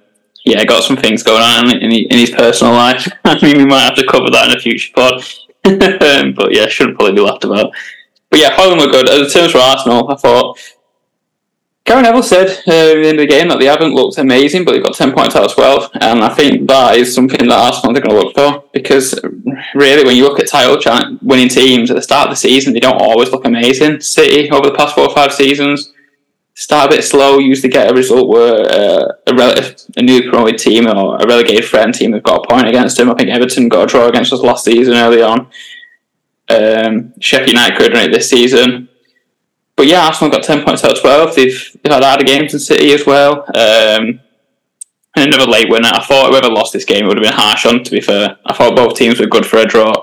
yeah, 0.46 0.64
got 0.64 0.84
some 0.84 0.98
things 0.98 1.24
going 1.24 1.42
on 1.42 1.76
in, 1.76 1.92
in 1.92 2.18
his 2.18 2.30
personal 2.30 2.74
life. 2.74 3.08
I 3.26 3.40
mean, 3.42 3.58
we 3.58 3.66
might 3.66 3.82
have 3.82 3.96
to 3.96 4.06
cover 4.06 4.30
that 4.30 4.50
in 4.50 4.58
a 4.58 4.60
future 4.60 4.94
pod. 4.96 5.24
but 6.36 6.54
yeah, 6.54 6.68
shouldn't 6.68 6.98
probably 6.98 7.16
be 7.16 7.22
laughed 7.22 7.44
about. 7.44 7.74
But 8.30 8.40
yeah, 8.40 8.56
Hojlund 8.56 8.86
were 8.86 8.92
good. 8.92 9.10
As 9.10 9.34
terms 9.34 9.52
for 9.52 9.58
Arsenal, 9.58 10.10
I 10.10 10.16
thought 10.16 10.60
Gary 11.86 12.02
Neville 12.02 12.24
said 12.24 12.50
uh, 12.68 13.00
in 13.00 13.16
the 13.16 13.28
game 13.28 13.48
that 13.48 13.60
they 13.60 13.66
haven't 13.66 13.94
looked 13.94 14.18
amazing, 14.18 14.66
but 14.66 14.72
they've 14.72 14.84
got 14.84 14.96
10 14.96 15.14
points 15.14 15.36
out 15.36 15.46
of 15.46 15.54
12. 15.54 15.92
And 16.02 16.24
I 16.24 16.30
think 16.30 16.68
that 16.68 16.98
is 16.98 17.14
something 17.14 17.48
that 17.48 17.58
Arsenal 17.58 17.96
are 17.96 18.02
going 18.02 18.16
to 18.16 18.24
look 18.24 18.36
for 18.36 18.64
because 18.74 19.20
really, 19.76 20.04
when 20.04 20.16
you 20.16 20.24
look 20.24 20.40
at 20.40 20.48
title 20.48 20.78
winning 21.22 21.50
teams 21.50 21.92
at 21.92 21.96
the 21.96 22.02
start 22.02 22.28
of 22.28 22.32
the 22.32 22.38
season, 22.40 22.74
they 22.74 22.80
don't 22.80 23.02
always 23.02 23.32
look 23.32 23.46
amazing. 23.46 24.02
City, 24.02 24.50
over 24.50 24.70
the 24.70 24.76
past 24.76 24.96
four 24.96 25.08
or 25.08 25.14
five 25.16 25.32
seasons, 25.32 25.94
start 26.56 26.92
a 26.92 26.96
bit 26.96 27.04
slow, 27.04 27.38
usually 27.38 27.70
get 27.70 27.92
a 27.92 27.94
result 27.94 28.30
where 28.30 28.66
uh, 28.66 29.12
a, 29.28 29.36
relative, 29.36 29.82
a 29.98 30.02
new 30.02 30.30
promoted 30.30 30.58
team 30.58 30.88
or 30.88 31.18
a 31.18 31.28
relegated 31.28 31.66
friend 31.66 31.94
team 31.94 32.14
have 32.14 32.24
got 32.24 32.44
a 32.44 32.48
point 32.48 32.68
against 32.68 32.98
them. 32.98 33.12
I 33.12 33.14
think 33.14 33.30
Everton 33.30 33.70
got 33.70 33.84
a 33.84 33.88
draw 33.88 34.08
against 34.08 34.34
us 34.34 34.40
last 34.40 34.64
season 34.64 34.96
early 34.96 35.22
on. 35.22 35.48
Um, 36.48 37.14
Sheffield 37.20 37.50
United 37.50 37.78
could 37.78 37.94
it 37.94 38.12
this 38.12 38.30
season. 38.30 38.90
But 39.76 39.88
yeah, 39.88 40.06
Arsenal 40.06 40.32
got 40.32 40.44
10 40.44 40.64
points 40.64 40.86
out 40.86 40.94
of 40.94 41.02
12. 41.02 41.36
They've, 41.36 41.78
they've 41.84 41.94
had 41.94 42.04
harder 42.04 42.24
games 42.24 42.54
in 42.54 42.60
City 42.60 42.94
as 42.94 43.06
well. 43.06 43.44
Um, 43.54 44.22
and 45.18 45.34
another 45.34 45.52
late 45.52 45.70
winner. 45.70 45.90
I 45.92 46.04
thought 46.04 46.30
whoever 46.30 46.50
lost 46.50 46.72
this 46.72 46.86
game 46.86 47.06
it 47.06 47.08
would 47.08 47.18
have 47.18 47.24
been 47.24 47.34
harsh 47.34 47.66
on, 47.66 47.84
to 47.84 47.92
be 47.92 48.02
fair. 48.02 48.38
I 48.46 48.54
thought 48.54 48.76
both 48.76 48.96
teams 48.96 49.20
were 49.20 49.28
good 49.28 49.46
for 49.46 49.58
a 49.58 49.66
draw. 49.66 49.94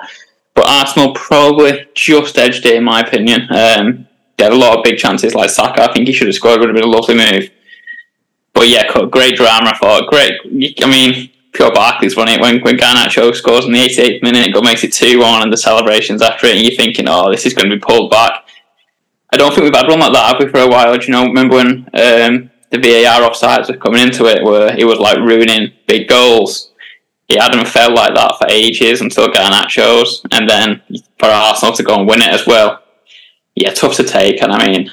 But 0.54 0.68
Arsenal 0.68 1.14
probably 1.14 1.86
just 1.94 2.36
edged 2.36 2.66
it, 2.66 2.76
in 2.76 2.84
my 2.84 3.00
opinion. 3.00 3.48
Um, 3.50 4.08
he 4.36 4.44
had 4.44 4.52
a 4.52 4.56
lot 4.56 4.78
of 4.78 4.84
big 4.84 4.98
chances 4.98 5.34
like 5.34 5.50
Saka. 5.50 5.82
I 5.82 5.92
think 5.92 6.08
he 6.08 6.12
should 6.12 6.26
have 6.26 6.34
scored. 6.34 6.56
It 6.56 6.60
would 6.60 6.68
have 6.70 6.76
been 6.76 6.84
a 6.84 6.86
lovely 6.86 7.14
move. 7.14 7.50
But 8.54 8.68
yeah, 8.68 8.90
great 9.10 9.36
drama. 9.36 9.70
I 9.70 9.78
thought 9.78 10.10
great. 10.10 10.32
I 10.82 10.86
mean, 10.86 11.30
pure 11.52 11.72
Barclays 11.72 12.16
running 12.16 12.36
it 12.36 12.40
when 12.40 12.60
when 12.60 12.76
Garnacho 12.76 13.34
scores 13.34 13.64
in 13.64 13.72
the 13.72 13.78
88th 13.78 14.22
minute, 14.22 14.52
go 14.52 14.60
makes 14.60 14.84
it 14.84 14.92
two 14.92 15.20
one, 15.20 15.42
and 15.42 15.52
the 15.52 15.56
celebrations 15.56 16.22
after 16.22 16.46
it, 16.46 16.56
and 16.56 16.64
you're 16.64 16.76
thinking, 16.76 17.06
oh, 17.08 17.30
this 17.30 17.46
is 17.46 17.54
going 17.54 17.68
to 17.68 17.76
be 17.76 17.80
pulled 17.80 18.10
back. 18.10 18.46
I 19.32 19.36
don't 19.36 19.54
think 19.54 19.64
we've 19.64 19.74
had 19.74 19.88
one 19.88 20.00
like 20.00 20.12
that 20.12 20.34
have 20.34 20.44
we 20.44 20.50
for 20.50 20.60
a 20.60 20.68
while. 20.68 20.96
Do 20.96 21.06
you 21.06 21.12
know? 21.12 21.24
Remember 21.24 21.56
when 21.56 21.68
um, 21.94 22.50
the 22.70 22.78
VAR 22.78 23.28
offsides 23.28 23.68
were 23.68 23.76
coming 23.76 24.02
into 24.02 24.26
it, 24.26 24.42
where 24.44 24.74
he 24.74 24.84
was 24.84 24.98
like 24.98 25.18
ruining 25.18 25.72
big 25.86 26.08
goals. 26.08 26.70
He 27.28 27.38
hadn't 27.38 27.66
felt 27.68 27.94
like 27.94 28.14
that 28.14 28.36
for 28.38 28.46
ages 28.50 29.00
until 29.00 29.28
Garnacho's, 29.28 30.22
and 30.32 30.48
then 30.48 30.82
for 31.18 31.26
Arsenal 31.26 31.74
to 31.74 31.82
go 31.82 31.98
and 31.98 32.08
win 32.08 32.20
it 32.20 32.28
as 32.28 32.46
well 32.46 32.81
yeah, 33.54 33.72
tough 33.72 33.96
to 33.96 34.04
take. 34.04 34.42
And 34.42 34.52
I 34.52 34.66
mean, 34.66 34.90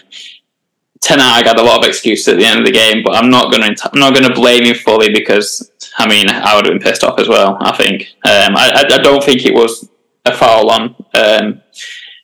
Ten 1.01 1.19
Hag 1.19 1.45
had 1.45 1.59
a 1.59 1.63
lot 1.63 1.79
of 1.79 1.87
excuses 1.87 2.27
at 2.27 2.37
the 2.37 2.45
end 2.45 2.59
of 2.59 2.65
the 2.65 2.71
game, 2.71 3.03
but 3.03 3.15
I'm 3.15 3.29
not 3.29 3.51
going 3.51 3.75
to 3.75 3.89
I'm 3.91 3.99
not 3.99 4.13
going 4.13 4.27
to 4.27 4.33
blame 4.33 4.65
him 4.65 4.75
fully 4.75 5.11
because 5.11 5.71
I 5.97 6.07
mean 6.07 6.29
I 6.29 6.55
would 6.55 6.65
have 6.65 6.73
been 6.73 6.81
pissed 6.81 7.03
off 7.03 7.19
as 7.19 7.27
well. 7.27 7.57
I 7.59 7.75
think 7.75 8.13
um, 8.25 8.55
I, 8.55 8.85
I 8.85 8.97
don't 8.97 9.23
think 9.23 9.45
it 9.45 9.53
was 9.53 9.89
a 10.25 10.35
foul 10.35 10.69
on 10.69 10.95
um, 11.13 11.61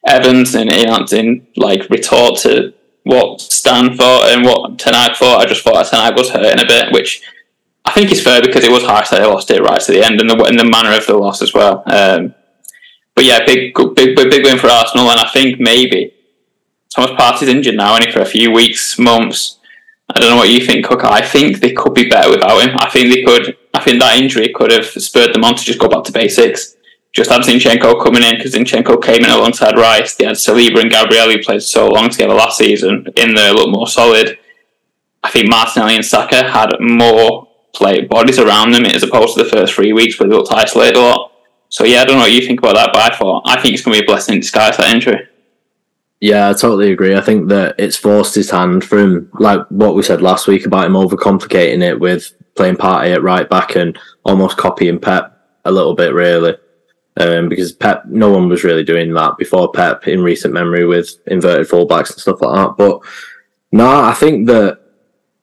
Evans 0.05 0.55
in, 0.55 0.69
in 0.69 0.89
in 1.13 1.47
like 1.55 1.89
retort 1.89 2.39
to 2.39 2.73
what 3.03 3.39
Stan 3.39 3.95
thought 3.95 4.29
and 4.29 4.43
what 4.43 4.77
Ten 4.77 4.93
Hag 4.93 5.15
thought. 5.15 5.39
I 5.39 5.45
just 5.45 5.63
thought 5.63 5.85
Ten 5.87 6.01
Hag 6.01 6.17
was 6.17 6.29
hurting 6.29 6.63
a 6.63 6.67
bit, 6.67 6.91
which 6.91 7.23
I 7.85 7.91
think 7.91 8.11
is 8.11 8.23
fair 8.23 8.41
because 8.41 8.65
it 8.65 8.71
was 8.71 8.83
harsh 8.83 9.09
that 9.09 9.21
they 9.21 9.25
lost 9.25 9.51
it 9.51 9.61
right 9.61 9.79
to 9.79 9.91
the 9.91 10.03
end 10.03 10.19
and 10.19 10.29
the 10.29 10.43
in 10.45 10.57
the 10.57 10.69
manner 10.69 10.95
of 10.95 11.05
the 11.05 11.17
loss 11.17 11.41
as 11.41 11.53
well. 11.53 11.81
Um, 11.85 12.35
but 13.13 13.23
yeah, 13.23 13.45
big 13.45 13.73
big 13.95 14.15
big 14.15 14.43
win 14.43 14.59
for 14.59 14.67
Arsenal, 14.67 15.09
and 15.09 15.19
I 15.19 15.29
think 15.29 15.59
maybe 15.59 16.14
Thomas 16.95 17.11
Partey's 17.11 17.49
injured 17.49 17.75
now, 17.75 17.93
only 17.93 18.09
for 18.09 18.21
a 18.21 18.25
few 18.25 18.51
weeks, 18.51 18.97
months. 18.97 19.59
I 20.09 20.17
don't 20.17 20.29
know 20.29 20.37
what 20.37 20.49
you 20.49 20.65
think, 20.65 20.85
Cook. 20.85 21.03
I 21.03 21.19
think 21.21 21.59
they 21.59 21.73
could 21.73 21.93
be 21.93 22.07
better 22.07 22.29
without 22.29 22.61
him. 22.61 22.77
I 22.79 22.89
think 22.89 23.13
they 23.13 23.21
could. 23.21 23.57
I 23.73 23.81
think 23.81 23.99
that 23.99 24.17
injury 24.17 24.53
could 24.55 24.71
have 24.71 24.85
spurred 24.85 25.35
them 25.35 25.43
on 25.43 25.55
to 25.55 25.63
just 25.63 25.77
go 25.77 25.89
back 25.89 26.05
to 26.05 26.13
basics. 26.13 26.77
Just 27.11 27.31
have 27.31 27.41
Zinchenko 27.41 28.01
coming 28.01 28.23
in 28.23 28.37
because 28.37 28.53
Zinchenko 28.53 29.03
came 29.03 29.25
in 29.25 29.29
alongside 29.29 29.77
Rice. 29.77 30.15
They 30.15 30.23
had 30.23 30.35
Saliba 30.35 30.79
and 30.79 30.89
Gabriel 30.89 31.29
who 31.29 31.43
played 31.43 31.63
so 31.63 31.89
long 31.89 32.09
together 32.09 32.33
last 32.33 32.57
season 32.57 33.05
in 33.17 33.35
there, 33.35 33.51
look 33.51 33.71
more 33.71 33.89
solid. 33.89 34.37
I 35.21 35.31
think 35.31 35.49
Martinelli 35.49 35.95
and 35.95 36.05
Saka 36.05 36.49
had 36.49 36.77
more 36.79 37.49
play 37.73 38.01
bodies 38.05 38.39
around 38.39 38.71
them 38.71 38.85
as 38.85 39.03
opposed 39.03 39.35
to 39.35 39.43
the 39.43 39.49
first 39.49 39.73
three 39.73 39.91
weeks 39.91 40.17
where 40.17 40.29
they 40.29 40.35
looked 40.35 40.53
isolated 40.53 40.95
a 40.95 41.01
lot. 41.01 41.33
So 41.67 41.83
yeah, 41.83 42.03
I 42.03 42.05
don't 42.05 42.15
know 42.15 42.23
what 42.23 42.31
you 42.31 42.45
think 42.45 42.59
about 42.59 42.75
that, 42.75 42.91
but 42.93 43.11
I 43.11 43.15
thought 43.17 43.43
I 43.45 43.61
think 43.61 43.73
it's 43.73 43.83
going 43.83 43.95
to 43.95 44.01
be 44.01 44.05
a 44.05 44.07
blessing 44.07 44.35
in 44.35 44.39
disguise 44.39 44.77
that 44.77 44.93
injury. 44.93 45.27
Yeah, 46.21 46.49
I 46.49 46.53
totally 46.53 46.91
agree. 46.91 47.15
I 47.15 47.21
think 47.21 47.49
that 47.49 47.75
it's 47.77 47.97
forced 47.97 48.35
his 48.35 48.49
hand 48.49 48.83
from 48.83 49.29
like 49.33 49.61
what 49.69 49.95
we 49.95 50.03
said 50.03 50.21
last 50.21 50.47
week 50.47 50.65
about 50.65 50.85
him 50.85 50.93
overcomplicating 50.93 51.83
it 51.83 51.99
with 51.99 52.33
playing 52.55 52.77
Partey 52.77 53.13
at 53.13 53.21
right 53.23 53.49
back 53.49 53.75
and 53.75 53.97
almost 54.23 54.57
copying 54.57 54.99
Pep 54.99 55.37
a 55.65 55.71
little 55.71 55.93
bit, 55.93 56.13
really. 56.13 56.55
Um, 57.17 57.49
because 57.49 57.73
Pep, 57.73 58.05
no 58.05 58.31
one 58.31 58.49
was 58.49 58.63
really 58.63 58.83
doing 58.83 59.13
that 59.13 59.37
before 59.37 59.71
Pep 59.71 60.07
in 60.07 60.23
recent 60.23 60.53
memory 60.53 60.85
with 60.85 61.15
inverted 61.27 61.67
fullbacks 61.67 62.11
and 62.11 62.19
stuff 62.19 62.41
like 62.41 62.55
that. 62.55 62.77
But 62.77 63.01
no, 63.71 64.03
I 64.03 64.13
think 64.13 64.47
that 64.47 64.79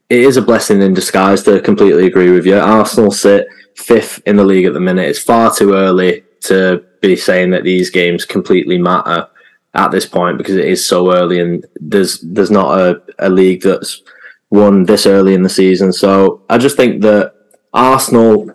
it 0.08 0.20
is 0.20 0.36
a 0.36 0.42
blessing 0.42 0.82
in 0.82 0.94
disguise 0.94 1.42
to 1.44 1.60
completely 1.60 2.06
agree 2.06 2.30
with 2.30 2.46
you. 2.46 2.58
Arsenal 2.58 3.10
sit 3.10 3.46
fifth 3.76 4.22
in 4.26 4.36
the 4.36 4.44
league 4.44 4.66
at 4.66 4.74
the 4.74 4.80
minute. 4.80 5.08
It's 5.08 5.18
far 5.18 5.54
too 5.54 5.74
early 5.74 6.24
to 6.42 6.84
be 7.00 7.16
saying 7.16 7.50
that 7.50 7.62
these 7.62 7.90
games 7.90 8.24
completely 8.24 8.78
matter 8.78 9.28
at 9.74 9.90
this 9.90 10.06
point 10.06 10.38
because 10.38 10.56
it 10.56 10.66
is 10.66 10.84
so 10.84 11.12
early 11.12 11.40
and 11.40 11.66
there's 11.76 12.20
there's 12.20 12.50
not 12.50 12.78
a, 12.78 13.02
a 13.18 13.30
league 13.30 13.62
that's 13.62 14.02
won 14.50 14.84
this 14.84 15.06
early 15.06 15.34
in 15.34 15.42
the 15.42 15.48
season. 15.48 15.92
So 15.92 16.42
I 16.50 16.58
just 16.58 16.76
think 16.76 17.02
that 17.02 17.34
Arsenal 17.72 18.50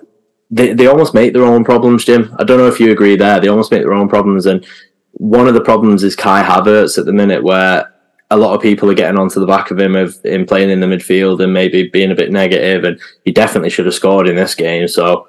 they, 0.49 0.73
they 0.73 0.87
almost 0.87 1.13
make 1.13 1.33
their 1.33 1.43
own 1.43 1.65
problems, 1.65 2.05
Jim. 2.05 2.33
I 2.39 2.43
don't 2.43 2.57
know 2.57 2.67
if 2.67 2.79
you 2.79 2.91
agree 2.91 3.17
there. 3.17 3.39
They 3.39 3.49
almost 3.49 3.71
make 3.71 3.81
their 3.81 3.93
own 3.93 4.07
problems 4.07 4.45
and 4.45 4.65
one 5.13 5.47
of 5.47 5.55
the 5.55 5.61
problems 5.61 6.03
is 6.03 6.15
Kai 6.15 6.43
Havertz 6.43 6.97
at 6.97 7.05
the 7.05 7.13
minute 7.13 7.43
where 7.43 7.91
a 8.29 8.37
lot 8.37 8.53
of 8.53 8.61
people 8.61 8.89
are 8.91 8.95
getting 8.95 9.19
onto 9.19 9.39
the 9.39 9.47
back 9.47 9.71
of 9.71 9.79
him 9.79 9.95
of 9.95 10.21
him 10.23 10.45
playing 10.45 10.69
in 10.69 10.79
the 10.79 10.85
midfield 10.85 11.41
and 11.41 11.53
maybe 11.53 11.89
being 11.89 12.11
a 12.11 12.15
bit 12.15 12.31
negative 12.31 12.83
and 12.83 12.99
he 13.25 13.31
definitely 13.31 13.69
should 13.69 13.85
have 13.85 13.95
scored 13.95 14.27
in 14.27 14.35
this 14.35 14.53
game. 14.53 14.87
So 14.87 15.27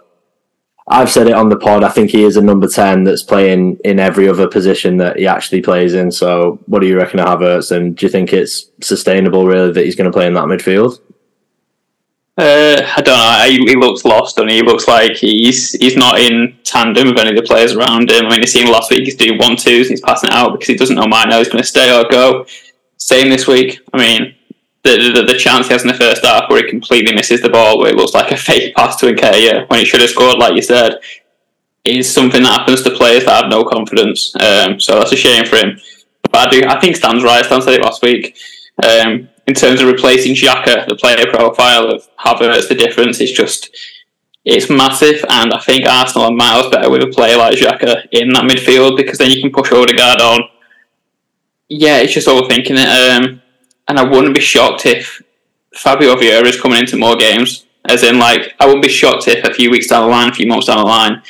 I've 0.91 1.11
said 1.11 1.27
it 1.27 1.35
on 1.35 1.49
the 1.49 1.57
pod. 1.57 1.85
I 1.85 1.91
think 1.91 2.11
he 2.11 2.25
is 2.25 2.37
a 2.37 2.43
number 2.43 2.67
ten 2.67 3.05
that's 3.05 3.23
playing 3.23 3.79
in 3.85 3.99
every 3.99 4.29
other 4.29 4.49
position 4.49 4.97
that 4.99 5.19
he 5.19 5.27
actually 5.27 5.61
plays 5.61 5.95
in. 5.95 6.11
So, 6.11 6.59
what 6.67 6.81
do 6.81 6.87
you 6.87 6.97
reckon 6.97 7.21
of 7.21 7.27
Havertz? 7.27 7.77
And 7.77 7.97
do 7.97 8.07
you 8.07 8.11
think 8.11 8.33
it's 8.33 8.71
sustainable, 8.81 9.47
really, 9.47 9.73
that 9.73 9.85
he's 9.85 9.97
going 9.97 10.11
to 10.11 10.17
play 10.17 10.27
in 10.27 10.35
that 10.35 10.45
midfield? 10.45 11.01
Uh, 12.39 12.81
I 12.97 13.03
don't 13.03 13.19
know. 13.19 13.67
He, 13.67 13.75
looks 13.75 14.05
lost, 14.05 14.39
and 14.39 14.49
he? 14.49 14.57
he 14.57 14.63
looks 14.63 14.87
like 14.87 15.17
he's 15.17 15.73
he's 15.73 15.97
not 15.97 16.21
in 16.21 16.57
tandem 16.63 17.09
with 17.09 17.19
any 17.19 17.31
of 17.31 17.37
the 17.37 17.43
players 17.43 17.75
around 17.75 18.11
him. 18.11 18.27
I 18.27 18.31
mean, 18.31 18.41
you 18.41 18.47
seen 18.47 18.71
last 18.71 18.91
week 18.91 19.03
he's 19.03 19.17
doing 19.17 19.39
one 19.39 19.57
twos, 19.57 19.89
he's 19.89 20.01
passing 20.01 20.31
it 20.31 20.35
out 20.35 20.53
because 20.53 20.69
he 20.69 20.77
doesn't 20.77 20.95
know 20.95 21.07
might 21.07 21.29
know 21.29 21.39
he's 21.39 21.49
going 21.49 21.63
to 21.63 21.69
stay 21.69 21.93
or 21.93 22.09
go. 22.09 22.47
Same 22.97 23.29
this 23.29 23.49
week. 23.49 23.81
I 23.93 23.99
mean, 23.99 24.37
the, 24.97 25.21
the, 25.21 25.33
the 25.33 25.39
chance 25.39 25.67
he 25.67 25.73
has 25.73 25.83
in 25.83 25.89
the 25.89 25.95
first 25.95 26.25
half 26.25 26.49
where 26.49 26.63
he 26.63 26.69
completely 26.69 27.15
misses 27.15 27.43
the 27.43 27.49
ball, 27.49 27.79
where 27.79 27.91
it 27.91 27.97
looks 27.97 28.15
like 28.15 28.31
a 28.33 28.37
fake 28.49 28.75
pass 28.75 28.97
to 28.97 29.07
Nketiah 29.07 29.69
when 29.69 29.81
he 29.81 29.85
should 29.85 30.01
have 30.01 30.11
scored, 30.11 30.39
like 30.39 30.55
you 30.55 30.63
said, 30.63 31.01
is 31.85 32.13
something 32.13 32.43
that 32.43 32.61
happens 32.61 32.83
to 32.83 32.91
players 32.91 33.25
that 33.25 33.43
have 33.43 33.51
no 33.51 33.65
confidence. 33.65 34.35
Um, 34.37 34.81
so 34.81 34.99
that's 34.99 35.13
a 35.13 35.17
shame 35.17 35.45
for 35.45 35.57
him. 35.57 35.81
But 36.31 36.49
I 36.49 36.51
do, 36.51 36.63
I 36.67 36.81
think 36.81 36.97
Stan's 36.97 37.25
right. 37.25 37.45
Stan 37.45 37.63
said 37.63 37.75
it 37.75 37.83
last 37.83 38.03
week. 38.03 38.37
Um, 38.83 39.29
in 39.47 39.55
terms 39.55 39.81
of 39.81 39.89
replacing 39.89 40.35
Xhaka, 40.35 40.87
the 40.87 40.95
player 40.95 41.27
profile 41.31 41.91
of 41.91 42.07
Havertz, 42.19 42.69
the 42.69 42.75
difference 42.75 43.21
is 43.21 43.33
just 43.33 43.71
it's 44.45 44.71
massive, 44.71 45.25
and 45.29 45.53
I 45.53 45.59
think 45.59 45.87
Arsenal 45.87 46.29
are 46.29 46.35
miles 46.35 46.71
better 46.71 46.91
with 46.91 47.03
a 47.03 47.09
player 47.09 47.37
like 47.37 47.59
Xhaka 47.59 48.07
in 48.13 48.31
that 48.31 48.45
midfield 48.45 48.97
because 48.97 49.19
then 49.19 49.31
you 49.31 49.43
can 49.43 49.51
push 49.51 49.73
Odegaard 49.73 50.21
on. 50.21 50.41
Yeah, 51.69 51.99
it's 51.99 52.15
just 52.15 52.29
overthinking 52.29 52.79
it. 52.79 53.25
Um, 53.25 53.43
and 53.89 53.99
I 53.99 54.05
wouldn't 54.05 54.35
be 54.35 54.41
shocked 54.41 54.87
if 54.87 55.23
Fabio 55.75 56.15
Vieira 56.15 56.45
is 56.45 56.61
coming 56.61 56.79
into 56.79 56.97
more 56.97 57.17
games. 57.17 57.67
As 57.89 58.03
in, 58.03 58.19
like, 58.19 58.55
I 58.61 58.67
wouldn't 58.67 58.85
be 58.85 58.91
shocked 58.91 59.29
if 59.29 59.45
a 59.45 59.55
few 59.55 59.71
weeks 59.71 59.89
down 59.89 60.03
the 60.03 60.09
line, 60.09 60.29
a 60.29 60.35
few 60.35 60.47
months 60.47 60.67
down 60.67 60.79
the 60.79 60.85
line, 60.85 61.23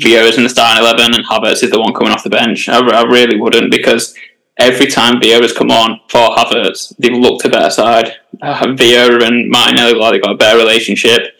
Vieira's 0.00 0.38
in 0.38 0.44
the 0.44 0.48
starting 0.48 0.82
11 0.82 1.14
and 1.14 1.26
Havertz 1.26 1.62
is 1.62 1.70
the 1.70 1.80
one 1.80 1.92
coming 1.92 2.12
off 2.12 2.24
the 2.24 2.30
bench. 2.30 2.68
I, 2.68 2.78
I 2.78 3.02
really 3.02 3.38
wouldn't 3.38 3.70
because 3.70 4.14
every 4.58 4.86
time 4.86 5.20
Vieira's 5.20 5.52
come 5.52 5.70
on 5.70 6.00
for 6.08 6.30
Havertz, 6.30 6.96
they've 6.98 7.12
looked 7.12 7.44
a 7.44 7.50
better 7.50 7.70
side. 7.70 8.14
Uh, 8.40 8.58
Vieira 8.68 9.26
and 9.26 9.50
Martinelli, 9.50 9.94
like, 9.94 10.12
they've 10.12 10.22
got 10.22 10.32
a 10.32 10.38
better 10.38 10.58
relationship. 10.58 11.34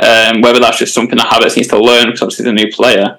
Um, 0.00 0.42
whether 0.42 0.60
that's 0.60 0.78
just 0.78 0.94
something 0.94 1.16
that 1.16 1.26
Havertz 1.26 1.56
needs 1.56 1.68
to 1.68 1.78
learn 1.78 2.06
because 2.06 2.22
obviously 2.22 2.44
he's 2.44 2.52
a 2.52 2.64
new 2.64 2.70
player. 2.70 3.18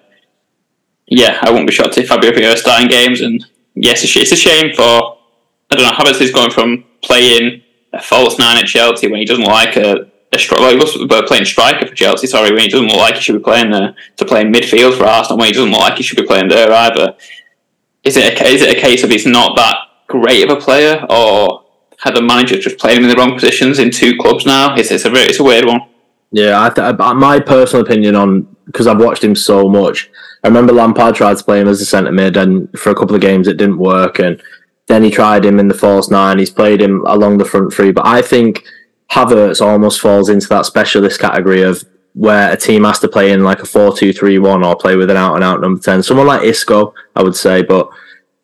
Yeah, 1.07 1.39
I 1.41 1.49
wouldn't 1.49 1.67
be 1.67 1.73
shocked 1.73 1.97
if 1.97 2.07
Fabio 2.07 2.31
Vieira 2.31 2.53
is 2.53 2.61
starting 2.61 2.87
games. 2.87 3.19
And 3.19 3.45
yes, 3.73 4.03
it's 4.03 4.31
a 4.31 4.35
shame 4.35 4.73
for 4.73 5.18
I 5.71 5.75
don't 5.75 5.85
know. 5.85 5.91
Havertz 5.91 6.21
is 6.21 6.31
going 6.31 6.51
from 6.51 6.85
playing 7.01 7.61
a 7.93 8.01
false 8.01 8.39
nine 8.39 8.57
at 8.57 8.65
Chelsea 8.65 9.07
when 9.07 9.19
he 9.19 9.25
doesn't 9.25 9.45
like 9.45 9.75
a, 9.75 10.09
a 10.33 10.37
stri- 10.37 10.59
well, 10.59 10.71
he 10.71 10.77
was 10.77 11.25
playing 11.27 11.45
striker 11.45 11.87
for 11.87 11.95
Chelsea. 11.95 12.27
Sorry, 12.27 12.51
when 12.51 12.61
he 12.61 12.67
doesn't 12.67 12.87
look 12.87 12.97
like 12.97 13.15
he 13.15 13.21
should 13.21 13.37
be 13.37 13.43
playing 13.43 13.71
there 13.71 13.95
to 14.17 14.25
play 14.25 14.43
midfield 14.43 14.97
for 14.97 15.05
Arsenal 15.05 15.37
when 15.37 15.47
he 15.47 15.53
doesn't 15.53 15.71
look 15.71 15.81
like 15.81 15.97
he 15.97 16.03
should 16.03 16.17
be 16.17 16.25
playing 16.25 16.49
there 16.49 16.71
either. 16.71 17.15
Is 18.03 18.17
it 18.17 18.39
a, 18.39 18.45
is 18.45 18.61
it 18.61 18.77
a 18.77 18.79
case 18.79 19.03
of 19.03 19.09
he's 19.09 19.25
not 19.25 19.55
that 19.57 19.75
great 20.07 20.43
of 20.43 20.57
a 20.57 20.59
player, 20.59 21.05
or 21.09 21.65
had 21.99 22.15
the 22.15 22.21
manager 22.21 22.57
just 22.57 22.77
played 22.77 22.97
him 22.97 23.03
in 23.03 23.09
the 23.09 23.15
wrong 23.15 23.33
positions 23.33 23.77
in 23.79 23.91
two 23.91 24.17
clubs 24.17 24.45
now? 24.45 24.75
It's, 24.75 24.91
it's 24.91 25.05
a 25.05 25.11
it's 25.13 25.39
a 25.39 25.43
weird 25.43 25.65
one. 25.65 25.81
Yeah, 26.31 26.63
I 26.63 26.69
th- 26.69 26.97
my 26.97 27.39
personal 27.39 27.85
opinion 27.85 28.15
on 28.15 28.55
because 28.65 28.87
I've 28.87 28.99
watched 28.99 29.23
him 29.23 29.35
so 29.35 29.67
much. 29.67 30.09
I 30.43 30.47
remember 30.47 30.73
Lampard 30.73 31.15
tried 31.15 31.37
to 31.37 31.43
play 31.43 31.59
him 31.59 31.67
as 31.67 31.81
a 31.81 31.85
centre 31.85 32.11
mid, 32.11 32.37
and 32.37 32.69
for 32.79 32.91
a 32.91 32.95
couple 32.95 33.15
of 33.15 33.21
games 33.21 33.47
it 33.47 33.57
didn't 33.57 33.79
work. 33.79 34.19
And 34.19 34.41
then 34.89 35.03
he 35.03 35.11
tried 35.11 35.45
him 35.45 35.59
in 35.59 35.67
the 35.67 35.75
false 35.75 36.09
nine. 36.09 36.39
He's 36.39 36.49
played 36.49 36.81
him 36.81 37.05
along 37.05 37.37
the 37.37 37.45
front 37.45 37.71
three. 37.71 37.91
But 37.91 38.07
I 38.07 38.23
think 38.23 38.65
Havertz 39.11 39.61
almost 39.61 40.01
falls 40.01 40.29
into 40.29 40.47
that 40.49 40.65
specialist 40.65 41.19
category 41.19 41.61
of 41.61 41.83
where 42.15 42.51
a 42.51 42.57
team 42.57 42.85
has 42.85 42.97
to 42.99 43.07
play 43.07 43.31
in 43.31 43.43
like 43.43 43.59
a 43.59 43.67
4-2-3-1 43.67 44.65
or 44.65 44.75
play 44.75 44.95
with 44.95 45.11
an 45.11 45.15
out 45.15 45.35
and 45.35 45.43
out 45.43 45.61
number 45.61 45.79
10. 45.79 46.01
Someone 46.01 46.25
like 46.25 46.41
Isco, 46.41 46.95
I 47.15 47.21
would 47.21 47.35
say, 47.35 47.61
but 47.61 47.87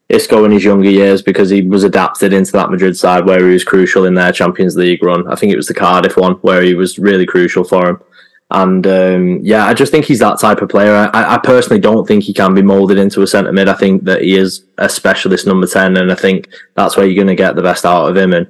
Isco 0.07 0.45
in 0.45 0.51
his 0.51 0.63
younger 0.63 0.89
years 0.89 1.23
because 1.23 1.49
he 1.49 1.63
was 1.63 1.83
adapted 1.83 2.31
into 2.31 2.51
that 2.51 2.69
Madrid 2.69 2.95
side 2.95 3.25
where 3.25 3.39
he 3.39 3.53
was 3.53 3.63
crucial 3.63 4.05
in 4.05 4.13
their 4.13 4.31
Champions 4.31 4.77
League 4.77 5.01
run. 5.01 5.27
I 5.27 5.35
think 5.35 5.51
it 5.51 5.57
was 5.57 5.67
the 5.67 5.73
Cardiff 5.73 6.15
one 6.15 6.33
where 6.35 6.61
he 6.61 6.75
was 6.75 6.99
really 6.99 7.25
crucial 7.25 7.63
for 7.63 7.89
him. 7.89 8.01
And 8.51 8.85
um, 8.85 9.39
yeah, 9.41 9.65
I 9.65 9.73
just 9.73 9.91
think 9.91 10.05
he's 10.05 10.19
that 10.19 10.39
type 10.39 10.61
of 10.61 10.69
player. 10.69 10.93
I, 11.13 11.35
I 11.35 11.37
personally 11.39 11.81
don't 11.81 12.07
think 12.07 12.23
he 12.23 12.33
can 12.33 12.53
be 12.53 12.61
molded 12.61 12.99
into 12.99 13.23
a 13.23 13.27
centre 13.27 13.51
mid. 13.51 13.67
I 13.67 13.73
think 13.73 14.03
that 14.03 14.21
he 14.21 14.37
is 14.37 14.65
a 14.77 14.87
specialist 14.87 15.47
number 15.47 15.65
10, 15.65 15.97
and 15.97 16.11
I 16.11 16.15
think 16.15 16.49
that's 16.75 16.95
where 16.95 17.05
you're 17.07 17.15
going 17.15 17.35
to 17.35 17.35
get 17.35 17.55
the 17.55 17.63
best 17.63 17.85
out 17.85 18.07
of 18.07 18.15
him. 18.15 18.33
And 18.33 18.47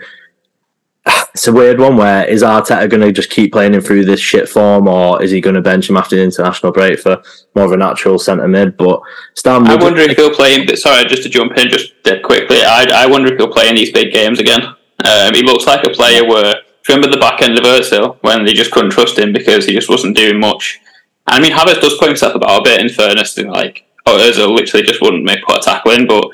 it's 1.34 1.48
a 1.48 1.54
weird 1.54 1.80
one 1.80 1.96
where 1.96 2.26
is 2.26 2.44
Arteta 2.44 2.90
going 2.90 3.04
to 3.04 3.14
just 3.14 3.30
keep 3.30 3.54
playing 3.54 3.74
him 3.74 3.80
through 3.80 4.04
this 4.04 4.20
shit 4.20 4.50
form, 4.50 4.90
or 4.90 5.24
is 5.24 5.32
he 5.32 5.40
going 5.40 5.56
to 5.56 5.62
bench 5.62 5.90
him 5.90 5.96
after 5.96 6.18
the 6.18 6.24
international 6.24 6.74
break 6.74 7.00
for 7.00 7.24
more 7.56 7.66
of 7.66 7.72
a 7.72 7.78
natural 7.78 8.20
centre 8.20 8.50
mid? 8.50 8.76
But 8.76 9.02
Stan, 9.36 9.66
I 9.66 9.76
wonder 9.76 10.02
if 10.02 10.18
he'll 10.18 10.36
play 10.36 10.56
in. 10.56 10.76
Sorry, 10.76 11.06
just 11.06 11.24
to 11.24 11.30
jump 11.30 11.58
in 11.58 11.70
just 11.70 11.94
quickly, 12.22 12.62
I, 12.64 12.86
I 12.94 13.06
wonder 13.06 13.32
if 13.32 13.38
he'll 13.38 13.48
play 13.48 13.70
in 13.70 13.76
these 13.76 13.94
big 13.94 14.12
games 14.12 14.40
again. 14.40 14.62
Um, 15.06 15.34
he 15.34 15.42
looks 15.42 15.66
like 15.66 15.86
a 15.86 15.90
player 15.90 16.28
where 16.28 16.56
remember 16.90 17.10
the 17.10 17.20
back 17.20 17.42
end 17.42 17.58
of 17.58 17.66
Özil 17.66 18.18
when 18.22 18.46
they 18.46 18.54
just 18.54 18.72
couldn't 18.72 18.92
trust 18.92 19.18
him 19.18 19.34
because 19.34 19.66
he 19.66 19.74
just 19.74 19.90
wasn't 19.90 20.18
doing 20.18 20.40
much? 20.40 20.80
I 21.26 21.40
mean, 21.40 21.52
Havertz 21.52 21.82
does 21.82 21.98
put 21.98 22.10
himself 22.10 22.36
about 22.36 22.62
a 22.62 22.64
bit. 22.64 22.80
In 22.80 22.90
fairness, 22.90 23.38
and 23.38 23.50
like 23.50 23.86
oh, 24.06 24.18
Özil 24.18 24.56
literally 24.56 24.86
just 24.86 25.02
wouldn't 25.02 25.24
make 25.24 25.44
put 25.44 25.58
a 25.58 25.62
tackle 25.62 25.92
in, 25.92 26.08
but. 26.08 26.30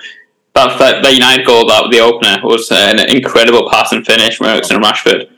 That, 0.54 0.78
that, 0.80 1.02
that 1.02 1.14
United 1.14 1.48
goal, 1.48 1.66
that 1.68 1.88
the 1.92 2.02
opener, 2.02 2.42
was 2.44 2.70
an 2.74 3.00
incredible 3.10 3.70
pass 3.70 3.94
and 3.94 4.06
finish 4.06 4.36
from 4.36 4.48
Eriksen 4.48 4.76
and 4.76 4.84
Rashford. 4.84 5.30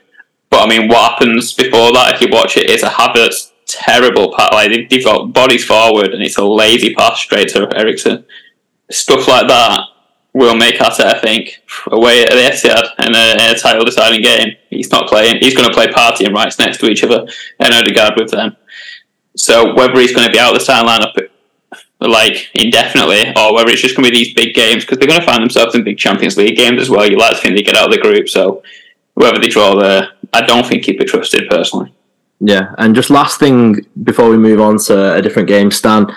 But 0.49 0.63
I 0.63 0.67
mean, 0.67 0.87
what 0.87 1.11
happens 1.11 1.53
before 1.53 1.93
that, 1.93 2.15
if 2.15 2.21
you 2.21 2.29
watch 2.31 2.57
it, 2.57 2.67
is 2.67 2.81
a 2.81 2.89
Havertz 2.89 3.51
terrible 3.67 4.33
pass. 4.35 4.51
Like 4.51 4.89
they've 4.89 5.05
got 5.05 5.31
bodies 5.31 5.65
forward, 5.65 6.15
and 6.15 6.23
it's 6.23 6.37
a 6.37 6.43
lazy 6.43 6.95
pass 6.95 7.19
straight 7.19 7.49
to 7.49 7.69
Eriksen. 7.77 8.25
Stuff 8.89 9.27
like 9.27 9.47
that 9.47 9.81
will 10.33 10.55
make 10.55 10.75
Arteta 10.75 11.21
think 11.21 11.61
away 11.87 12.23
at 12.23 12.31
the 12.31 12.37
Etihad 12.37 13.07
in 13.07 13.15
a, 13.15 13.49
uh, 13.49 13.55
a 13.55 13.55
title 13.55 13.85
deciding 13.85 14.21
game. 14.21 14.55
He's 14.69 14.91
not 14.91 15.07
playing. 15.07 15.37
He's 15.39 15.55
going 15.55 15.67
to 15.67 15.73
play 15.73 15.87
Partey 15.87 16.25
and 16.25 16.33
Rice 16.33 16.57
next 16.57 16.79
to 16.79 16.89
each 16.89 17.03
other 17.03 17.27
and 17.59 17.73
Odegaard 17.73 18.15
with 18.17 18.31
them. 18.31 18.55
So 19.35 19.73
whether 19.75 19.99
he's 19.99 20.13
going 20.13 20.25
to 20.25 20.31
be 20.31 20.39
out 20.39 20.53
of 20.53 20.59
the 20.59 20.63
starting 20.63 20.89
lineup 20.89 21.29
like 21.99 22.49
indefinitely, 22.55 23.33
or 23.37 23.53
whether 23.53 23.69
it's 23.69 23.81
just 23.81 23.95
going 23.95 24.05
to 24.05 24.11
be 24.11 24.23
these 24.23 24.33
big 24.33 24.53
games 24.53 24.83
because 24.83 24.97
they're 24.97 25.07
going 25.07 25.19
to 25.19 25.25
find 25.25 25.41
themselves 25.41 25.75
in 25.75 25.83
big 25.83 25.97
Champions 25.97 26.37
League 26.37 26.57
games 26.57 26.81
as 26.81 26.89
well. 26.89 27.09
You 27.09 27.17
like 27.17 27.35
to 27.35 27.41
think 27.41 27.55
they 27.55 27.63
get 27.63 27.77
out 27.77 27.85
of 27.85 27.91
the 27.91 28.01
group, 28.01 28.29
so 28.29 28.61
whether 29.13 29.39
they 29.39 29.47
draw 29.47 29.75
there, 29.75 30.09
I 30.33 30.41
don't 30.41 30.65
think 30.65 30.85
he'd 30.85 30.97
be 30.97 31.05
trusted 31.05 31.49
personally. 31.49 31.93
Yeah, 32.39 32.73
and 32.77 32.93
just 32.93 33.09
last 33.09 33.39
thing 33.39 33.85
before 34.03 34.29
we 34.29 34.37
move 34.37 34.59
on 34.59 34.77
to 34.79 35.15
a 35.15 35.21
different 35.21 35.47
game, 35.47 35.71
Stan 35.71 36.07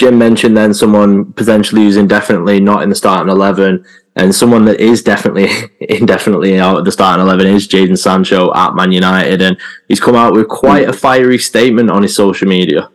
Jim 0.00 0.16
mentioned 0.16 0.56
then 0.56 0.72
someone 0.72 1.30
potentially 1.34 1.82
who's 1.82 1.98
indefinitely 1.98 2.58
not 2.58 2.82
in 2.82 2.88
the 2.88 2.94
starting 2.94 3.30
11 3.30 3.84
and 4.16 4.34
someone 4.34 4.64
that 4.64 4.80
is 4.80 5.02
definitely 5.02 5.50
indefinitely 5.90 6.58
out 6.58 6.78
of 6.78 6.86
the 6.86 6.90
starting 6.90 7.22
11 7.22 7.46
is 7.48 7.68
Jadon 7.68 7.98
Sancho 7.98 8.50
at 8.54 8.74
Man 8.74 8.92
United 8.92 9.42
and 9.42 9.60
he's 9.88 10.00
come 10.00 10.14
out 10.14 10.32
with 10.32 10.48
quite 10.48 10.88
a 10.88 10.92
fiery 10.94 11.36
statement 11.36 11.90
on 11.90 12.00
his 12.00 12.16
social 12.16 12.48
media. 12.48 12.88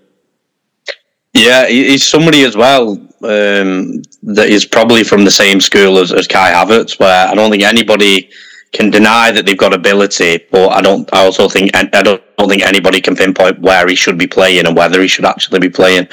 Yeah, 1.35 1.67
he's 1.67 2.07
somebody 2.07 2.43
as 2.43 2.57
well 2.57 2.93
um, 3.21 4.01
that 4.23 4.49
is 4.49 4.65
probably 4.65 5.03
from 5.03 5.25
the 5.25 5.29
same 5.29 5.61
school 5.61 5.99
as, 5.99 6.11
as 6.11 6.27
Kai 6.27 6.53
Havertz, 6.53 6.99
where 6.99 7.27
I 7.27 7.35
don't 7.35 7.51
think 7.51 7.61
anybody 7.61 8.31
can 8.71 8.89
deny 8.89 9.31
that 9.31 9.45
they've 9.45 9.57
got 9.57 9.73
ability, 9.73 10.45
but 10.51 10.69
I 10.69 10.81
don't. 10.81 11.11
I 11.13 11.23
also 11.23 11.47
think 11.47 11.75
I 11.75 11.83
don't, 12.01 12.21
don't 12.37 12.49
think 12.49 12.63
anybody 12.63 12.99
can 12.99 13.15
pinpoint 13.15 13.59
where 13.59 13.87
he 13.87 13.95
should 13.95 14.17
be 14.17 14.27
playing 14.27 14.65
and 14.65 14.75
whether 14.75 15.01
he 15.01 15.07
should 15.07 15.25
actually 15.25 15.59
be 15.59 15.69
playing. 15.69 16.07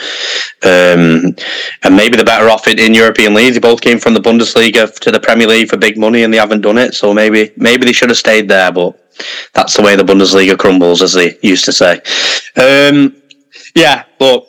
Um, 0.62 1.34
and 1.82 1.96
maybe 1.96 2.16
they're 2.16 2.24
better 2.24 2.48
off 2.48 2.68
in, 2.68 2.78
in 2.78 2.94
European 2.94 3.34
leagues. 3.34 3.54
They 3.54 3.60
both 3.60 3.80
came 3.80 3.98
from 3.98 4.14
the 4.14 4.20
Bundesliga 4.20 4.94
to 5.00 5.10
the 5.10 5.20
Premier 5.20 5.48
League 5.48 5.68
for 5.68 5.76
big 5.76 5.98
money, 5.98 6.22
and 6.22 6.32
they 6.32 6.38
haven't 6.38 6.60
done 6.60 6.78
it. 6.78 6.94
So 6.94 7.12
maybe 7.12 7.52
maybe 7.56 7.84
they 7.84 7.92
should 7.92 8.10
have 8.10 8.18
stayed 8.18 8.48
there, 8.48 8.70
but 8.70 8.98
that's 9.54 9.76
the 9.76 9.82
way 9.82 9.96
the 9.96 10.04
Bundesliga 10.04 10.56
crumbles, 10.56 11.02
as 11.02 11.12
they 11.12 11.38
used 11.42 11.64
to 11.64 11.72
say. 11.72 12.00
Um, 12.56 13.16
yeah, 13.74 14.04
but 14.18 14.46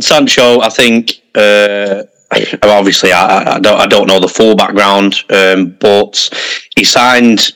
Sancho, 0.00 0.60
I 0.60 0.68
think. 0.68 1.20
Uh, 1.34 2.04
obviously, 2.62 3.12
I, 3.12 3.56
I, 3.56 3.58
don't 3.58 3.80
I 3.80 3.86
don't 3.86 4.06
know 4.06 4.20
the 4.20 4.28
full 4.28 4.54
background, 4.54 5.16
um, 5.30 5.76
but 5.80 6.30
he 6.76 6.84
signed 6.84 7.52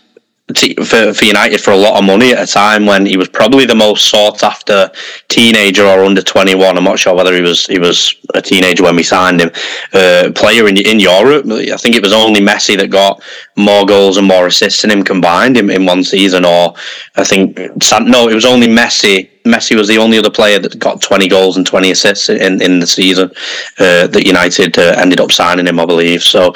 for, 0.54 1.12
for 1.12 1.24
United 1.24 1.60
for 1.60 1.72
a 1.72 1.76
lot 1.76 1.98
of 1.98 2.04
money 2.04 2.32
at 2.32 2.48
a 2.48 2.52
time 2.52 2.86
when 2.86 3.04
he 3.04 3.16
was 3.16 3.28
probably 3.28 3.64
the 3.64 3.74
most 3.74 4.08
sought 4.08 4.44
after 4.44 4.88
teenager 5.26 5.84
or 5.84 6.04
under 6.04 6.22
21. 6.22 6.78
I'm 6.78 6.84
not 6.84 7.00
sure 7.00 7.16
whether 7.16 7.34
he 7.34 7.40
was 7.40 7.66
he 7.66 7.80
was 7.80 8.14
a 8.34 8.40
teenager 8.40 8.84
when 8.84 8.94
we 8.94 9.02
signed 9.02 9.40
him. 9.40 9.50
Uh, 9.92 10.30
player 10.34 10.68
in 10.68 10.76
in 10.76 11.00
Europe. 11.00 11.46
I 11.46 11.76
think 11.76 11.96
it 11.96 12.02
was 12.02 12.12
only 12.12 12.40
Messi 12.40 12.76
that 12.78 12.90
got 12.90 13.20
more 13.56 13.84
goals 13.84 14.18
and 14.18 14.28
more 14.28 14.46
assists 14.46 14.82
than 14.82 14.92
him 14.92 15.02
combined 15.02 15.56
in, 15.56 15.68
in 15.68 15.84
one 15.84 16.04
season. 16.04 16.44
Or 16.44 16.74
I 17.16 17.24
think 17.24 17.58
no, 17.58 18.28
it 18.28 18.34
was 18.34 18.44
only 18.44 18.68
Messi 18.68 19.28
Messi 19.46 19.76
was 19.76 19.88
the 19.88 19.98
only 19.98 20.18
other 20.18 20.30
player 20.30 20.58
that 20.58 20.78
got 20.78 21.00
20 21.00 21.28
goals 21.28 21.56
and 21.56 21.66
20 21.66 21.90
assists 21.90 22.28
in, 22.28 22.60
in 22.60 22.80
the 22.80 22.86
season 22.86 23.30
uh, 23.78 24.06
that 24.08 24.26
United 24.26 24.78
uh, 24.78 24.94
ended 24.96 25.20
up 25.20 25.32
signing 25.32 25.66
him, 25.66 25.80
I 25.80 25.86
believe. 25.86 26.22
So 26.22 26.54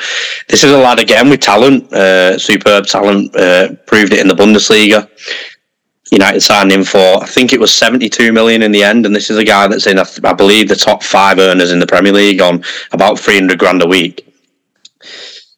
this 0.48 0.64
is 0.64 0.72
a 0.72 0.78
lad 0.78 0.98
again 0.98 1.30
with 1.30 1.40
talent, 1.40 1.92
uh, 1.92 2.38
superb 2.38 2.86
talent, 2.86 3.34
uh, 3.36 3.74
proved 3.86 4.12
it 4.12 4.20
in 4.20 4.28
the 4.28 4.34
Bundesliga. 4.34 5.08
United 6.12 6.40
signed 6.40 6.72
him 6.72 6.82
for, 6.82 7.22
I 7.22 7.26
think 7.26 7.52
it 7.52 7.60
was 7.60 7.72
72 7.72 8.32
million 8.32 8.62
in 8.62 8.72
the 8.72 8.82
end. 8.82 9.06
And 9.06 9.14
this 9.14 9.30
is 9.30 9.36
a 9.36 9.44
guy 9.44 9.68
that's 9.68 9.86
in, 9.86 9.98
I 9.98 10.32
believe, 10.32 10.68
the 10.68 10.74
top 10.74 11.04
five 11.04 11.38
earners 11.38 11.70
in 11.70 11.78
the 11.78 11.86
Premier 11.86 12.12
League 12.12 12.40
on 12.40 12.64
about 12.92 13.18
300 13.18 13.58
grand 13.58 13.82
a 13.82 13.86
week 13.86 14.29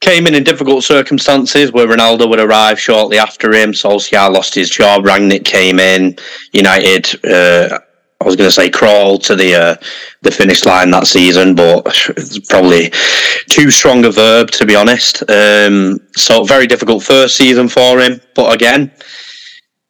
came 0.02 0.26
in 0.26 0.34
in 0.34 0.44
difficult 0.44 0.84
circumstances 0.84 1.72
where 1.72 1.86
Ronaldo 1.86 2.28
would 2.28 2.40
arrive 2.40 2.78
shortly 2.78 3.18
after 3.18 3.54
him. 3.54 3.72
Solskjaer 3.72 4.30
lost 4.30 4.54
his 4.54 4.68
job. 4.68 5.04
Rangnick 5.04 5.44
came 5.44 5.78
in. 5.78 6.16
United, 6.52 7.24
uh, 7.24 7.78
I 8.20 8.24
was 8.24 8.36
going 8.36 8.48
to 8.48 8.52
say, 8.52 8.68
crawled 8.68 9.22
to 9.24 9.36
the 9.36 9.54
uh, 9.54 9.76
the 10.22 10.30
finish 10.30 10.64
line 10.64 10.90
that 10.90 11.06
season, 11.06 11.54
but 11.54 11.86
it's 12.16 12.38
probably 12.40 12.92
too 13.48 13.70
strong 13.70 14.04
a 14.04 14.10
verb 14.10 14.50
to 14.50 14.66
be 14.66 14.76
honest. 14.76 15.22
Um, 15.30 16.00
so 16.16 16.44
very 16.44 16.66
difficult 16.66 17.04
first 17.04 17.36
season 17.36 17.68
for 17.68 18.00
him. 18.00 18.20
But 18.34 18.54
again, 18.54 18.90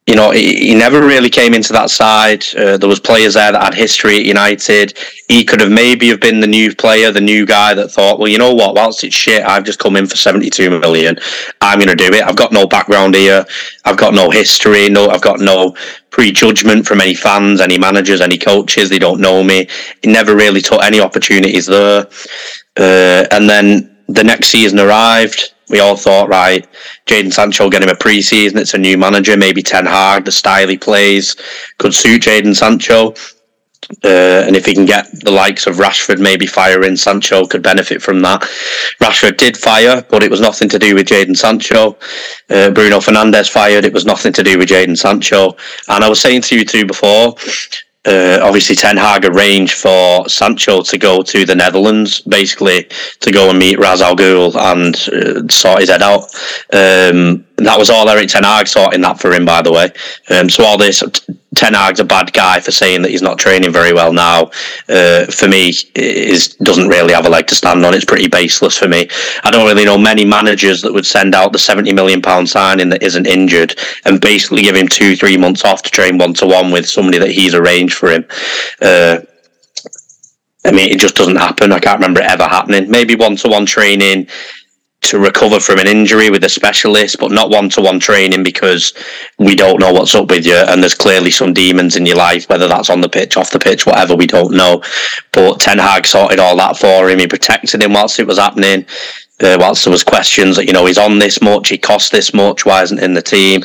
you 0.06 0.16
know, 0.16 0.32
he, 0.32 0.56
he, 0.56 0.74
never 0.74 1.00
really 1.00 1.30
came 1.30 1.54
into 1.54 1.72
that 1.72 1.88
side. 1.88 2.44
Uh, 2.56 2.76
there 2.76 2.88
was 2.88 2.98
players 2.98 3.34
there 3.34 3.52
that 3.52 3.62
had 3.62 3.74
history 3.74 4.16
at 4.16 4.24
United. 4.24 4.98
He 5.28 5.44
could 5.44 5.60
have 5.60 5.70
maybe 5.70 6.08
have 6.08 6.18
been 6.18 6.40
the 6.40 6.46
new 6.48 6.74
player, 6.74 7.12
the 7.12 7.20
new 7.20 7.46
guy 7.46 7.72
that 7.74 7.92
thought, 7.92 8.18
well, 8.18 8.26
you 8.26 8.36
know 8.36 8.52
what? 8.52 8.74
Whilst 8.74 9.04
it's 9.04 9.14
shit, 9.14 9.44
I've 9.44 9.62
just 9.62 9.78
come 9.78 9.94
in 9.94 10.06
for 10.06 10.16
seventy-two 10.16 10.70
million. 10.80 11.18
I'm 11.60 11.78
going 11.78 11.88
to 11.88 11.94
do 11.94 12.12
it. 12.12 12.24
I've 12.24 12.34
got 12.34 12.52
no 12.52 12.66
background 12.66 13.14
here. 13.14 13.46
I've 13.84 13.96
got 13.96 14.12
no 14.12 14.28
history. 14.28 14.88
No, 14.88 15.08
I've 15.08 15.22
got 15.22 15.38
no 15.38 15.76
prejudgment 16.10 16.84
from 16.84 17.00
any 17.00 17.14
fans, 17.14 17.60
any 17.60 17.78
managers, 17.78 18.20
any 18.20 18.38
coaches. 18.38 18.88
They 18.88 18.98
don't 18.98 19.20
know 19.20 19.44
me. 19.44 19.68
He 20.02 20.10
never 20.10 20.34
really 20.34 20.60
took 20.60 20.82
any 20.82 20.98
opportunities 20.98 21.66
there. 21.66 22.08
Uh, 22.76 23.26
and 23.30 23.48
then 23.48 23.96
the 24.08 24.24
next 24.24 24.48
season 24.48 24.80
arrived 24.80 25.54
we 25.72 25.80
all 25.80 25.96
thought, 25.96 26.28
right, 26.28 26.68
Jadon 27.06 27.32
Sancho 27.32 27.68
get 27.68 27.82
him 27.82 27.88
a 27.88 27.94
preseason. 27.94 28.56
It's 28.56 28.74
a 28.74 28.78
new 28.78 28.96
manager, 28.96 29.36
maybe 29.36 29.62
Ten 29.62 29.86
Hag. 29.86 30.24
The 30.24 30.32
style 30.32 30.68
he 30.68 30.78
plays 30.78 31.34
could 31.78 31.94
suit 31.94 32.22
Jadon 32.22 32.54
Sancho. 32.54 33.14
Uh, 34.04 34.44
and 34.46 34.54
if 34.54 34.64
he 34.64 34.74
can 34.74 34.86
get 34.86 35.06
the 35.24 35.30
likes 35.30 35.66
of 35.66 35.76
Rashford 35.76 36.20
maybe 36.20 36.46
firing, 36.46 36.96
Sancho 36.96 37.46
could 37.46 37.62
benefit 37.62 38.00
from 38.00 38.20
that. 38.22 38.42
Rashford 39.00 39.36
did 39.36 39.56
fire, 39.56 40.04
but 40.08 40.22
it 40.22 40.30
was 40.30 40.40
nothing 40.40 40.68
to 40.68 40.78
do 40.78 40.94
with 40.94 41.08
Jadon 41.08 41.36
Sancho. 41.36 41.98
Uh, 42.48 42.70
Bruno 42.70 42.98
Fernandes 42.98 43.50
fired, 43.50 43.84
it 43.84 43.92
was 43.92 44.06
nothing 44.06 44.32
to 44.34 44.42
do 44.42 44.56
with 44.56 44.68
Jadon 44.68 44.96
Sancho. 44.96 45.56
And 45.88 46.04
I 46.04 46.08
was 46.08 46.20
saying 46.20 46.42
to 46.42 46.58
you 46.58 46.64
two 46.64 46.86
before, 46.86 47.34
uh, 48.04 48.40
obviously 48.42 48.74
Ten 48.74 48.96
Hag 48.96 49.24
arranged 49.24 49.74
for 49.74 50.28
Sancho 50.28 50.82
to 50.82 50.98
go 50.98 51.22
to 51.22 51.44
the 51.44 51.54
Netherlands, 51.54 52.20
basically 52.20 52.88
to 53.20 53.30
go 53.30 53.50
and 53.50 53.58
meet 53.58 53.78
Ras 53.78 54.00
Al 54.00 54.16
Ghul 54.16 54.54
and 54.56 54.94
uh, 55.08 55.52
sort 55.52 55.80
his 55.80 55.90
head 55.90 56.02
out. 56.02 56.24
Um, 56.72 57.46
that 57.66 57.78
was 57.78 57.90
all 57.90 58.08
Erik 58.08 58.28
Ten 58.28 58.44
Hag 58.44 58.66
sorting 58.66 59.00
that 59.02 59.20
for 59.20 59.32
him, 59.32 59.44
by 59.44 59.62
the 59.62 59.72
way. 59.72 59.90
Um, 60.30 60.48
so 60.48 60.64
all 60.64 60.78
this, 60.78 61.02
Ten 61.54 61.74
Hag's 61.74 62.00
a 62.00 62.04
bad 62.04 62.32
guy 62.32 62.60
for 62.60 62.70
saying 62.70 63.02
that 63.02 63.10
he's 63.10 63.22
not 63.22 63.38
training 63.38 63.72
very 63.72 63.92
well 63.92 64.12
now. 64.12 64.50
Uh, 64.88 65.26
for 65.26 65.48
me, 65.48 65.72
is 65.94 66.54
doesn't 66.56 66.88
really 66.88 67.12
have 67.12 67.26
a 67.26 67.30
leg 67.30 67.46
to 67.48 67.54
stand 67.54 67.84
on. 67.84 67.94
It's 67.94 68.04
pretty 68.04 68.28
baseless 68.28 68.78
for 68.78 68.88
me. 68.88 69.08
I 69.44 69.50
don't 69.50 69.66
really 69.66 69.84
know 69.84 69.98
many 69.98 70.24
managers 70.24 70.80
that 70.82 70.92
would 70.92 71.06
send 71.06 71.34
out 71.34 71.52
the 71.52 71.58
seventy 71.58 71.92
million 71.92 72.22
pound 72.22 72.48
signing 72.48 72.88
that 72.90 73.02
isn't 73.02 73.26
injured 73.26 73.78
and 74.04 74.20
basically 74.20 74.62
give 74.62 74.76
him 74.76 74.88
two, 74.88 75.16
three 75.16 75.36
months 75.36 75.64
off 75.64 75.82
to 75.82 75.90
train 75.90 76.18
one 76.18 76.34
to 76.34 76.46
one 76.46 76.70
with 76.70 76.88
somebody 76.88 77.18
that 77.18 77.30
he's 77.30 77.54
arranged 77.54 77.94
for 77.94 78.10
him. 78.10 78.24
Uh, 78.80 79.18
I 80.64 80.70
mean, 80.70 80.90
it 80.90 81.00
just 81.00 81.16
doesn't 81.16 81.36
happen. 81.36 81.72
I 81.72 81.80
can't 81.80 81.98
remember 81.98 82.20
it 82.20 82.30
ever 82.30 82.44
happening. 82.44 82.90
Maybe 82.90 83.16
one 83.16 83.36
to 83.36 83.48
one 83.48 83.66
training 83.66 84.28
to 85.02 85.18
recover 85.18 85.60
from 85.60 85.78
an 85.78 85.86
injury 85.86 86.30
with 86.30 86.44
a 86.44 86.48
specialist, 86.48 87.18
but 87.18 87.32
not 87.32 87.50
one 87.50 87.68
to 87.70 87.80
one 87.80 87.98
training 87.98 88.42
because 88.42 88.94
we 89.38 89.54
don't 89.54 89.80
know 89.80 89.92
what's 89.92 90.14
up 90.14 90.30
with 90.30 90.46
you. 90.46 90.54
And 90.54 90.80
there's 90.80 90.94
clearly 90.94 91.30
some 91.30 91.52
demons 91.52 91.96
in 91.96 92.06
your 92.06 92.16
life, 92.16 92.48
whether 92.48 92.68
that's 92.68 92.90
on 92.90 93.00
the 93.00 93.08
pitch, 93.08 93.36
off 93.36 93.50
the 93.50 93.58
pitch, 93.58 93.84
whatever, 93.84 94.14
we 94.14 94.26
don't 94.26 94.54
know. 94.54 94.82
But 95.32 95.60
Ten 95.60 95.78
Hag 95.78 96.06
sorted 96.06 96.38
all 96.38 96.56
that 96.56 96.76
for 96.76 97.10
him. 97.10 97.18
He 97.18 97.26
protected 97.26 97.82
him 97.82 97.92
whilst 97.92 98.20
it 98.20 98.26
was 98.26 98.38
happening. 98.38 98.86
Uh, 99.42 99.56
whilst 99.58 99.84
there 99.84 99.90
was 99.90 100.04
questions 100.04 100.54
that 100.54 100.66
you 100.66 100.72
know 100.72 100.86
he's 100.86 100.98
on 100.98 101.18
this 101.18 101.42
much, 101.42 101.68
he 101.68 101.76
cost 101.76 102.12
this 102.12 102.32
much, 102.32 102.64
why 102.64 102.80
isn't 102.80 103.02
in 103.02 103.12
the 103.12 103.22
team? 103.22 103.60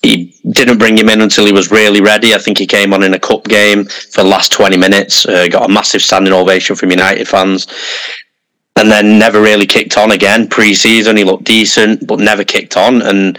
He 0.00 0.34
didn't 0.50 0.78
bring 0.78 0.96
him 0.96 1.10
in 1.10 1.20
until 1.20 1.44
he 1.44 1.52
was 1.52 1.70
really 1.70 2.00
ready. 2.00 2.32
I 2.32 2.38
think 2.38 2.56
he 2.56 2.66
came 2.66 2.94
on 2.94 3.02
in 3.02 3.12
a 3.12 3.18
cup 3.18 3.44
game 3.44 3.84
for 3.84 4.22
the 4.22 4.28
last 4.28 4.50
twenty 4.50 4.78
minutes, 4.78 5.26
uh, 5.26 5.46
got 5.48 5.68
a 5.68 5.72
massive 5.72 6.00
standing 6.00 6.32
ovation 6.32 6.74
from 6.74 6.90
United 6.90 7.28
fans, 7.28 7.66
and 8.76 8.90
then 8.90 9.18
never 9.18 9.40
really 9.40 9.66
kicked 9.66 9.96
on 9.96 10.12
again. 10.12 10.48
Pre-season, 10.48 11.16
he 11.16 11.24
looked 11.24 11.44
decent, 11.44 12.06
but 12.06 12.18
never 12.18 12.44
kicked 12.44 12.76
on. 12.76 13.02
And 13.02 13.38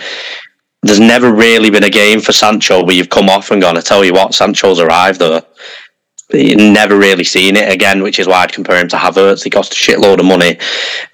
there's 0.81 0.99
never 0.99 1.33
really 1.33 1.69
been 1.69 1.83
a 1.83 1.89
game 1.89 2.21
for 2.21 2.31
Sancho 2.31 2.83
where 2.83 2.95
you've 2.95 3.09
come 3.09 3.29
off 3.29 3.51
and 3.51 3.61
gone, 3.61 3.77
I 3.77 3.81
tell 3.81 4.05
you 4.05 4.13
what, 4.13 4.33
Sancho's 4.33 4.79
arrived 4.79 5.19
though 5.19 5.41
never 6.33 6.97
really 6.97 7.23
seen 7.23 7.55
it 7.55 7.71
again, 7.71 8.01
which 8.01 8.19
is 8.19 8.27
why 8.27 8.41
I'd 8.41 8.51
compare 8.51 8.79
him 8.79 8.87
to 8.89 8.95
Havertz. 8.95 9.43
He 9.43 9.49
cost 9.49 9.73
a 9.73 9.75
shitload 9.75 10.19
of 10.19 10.25
money. 10.25 10.57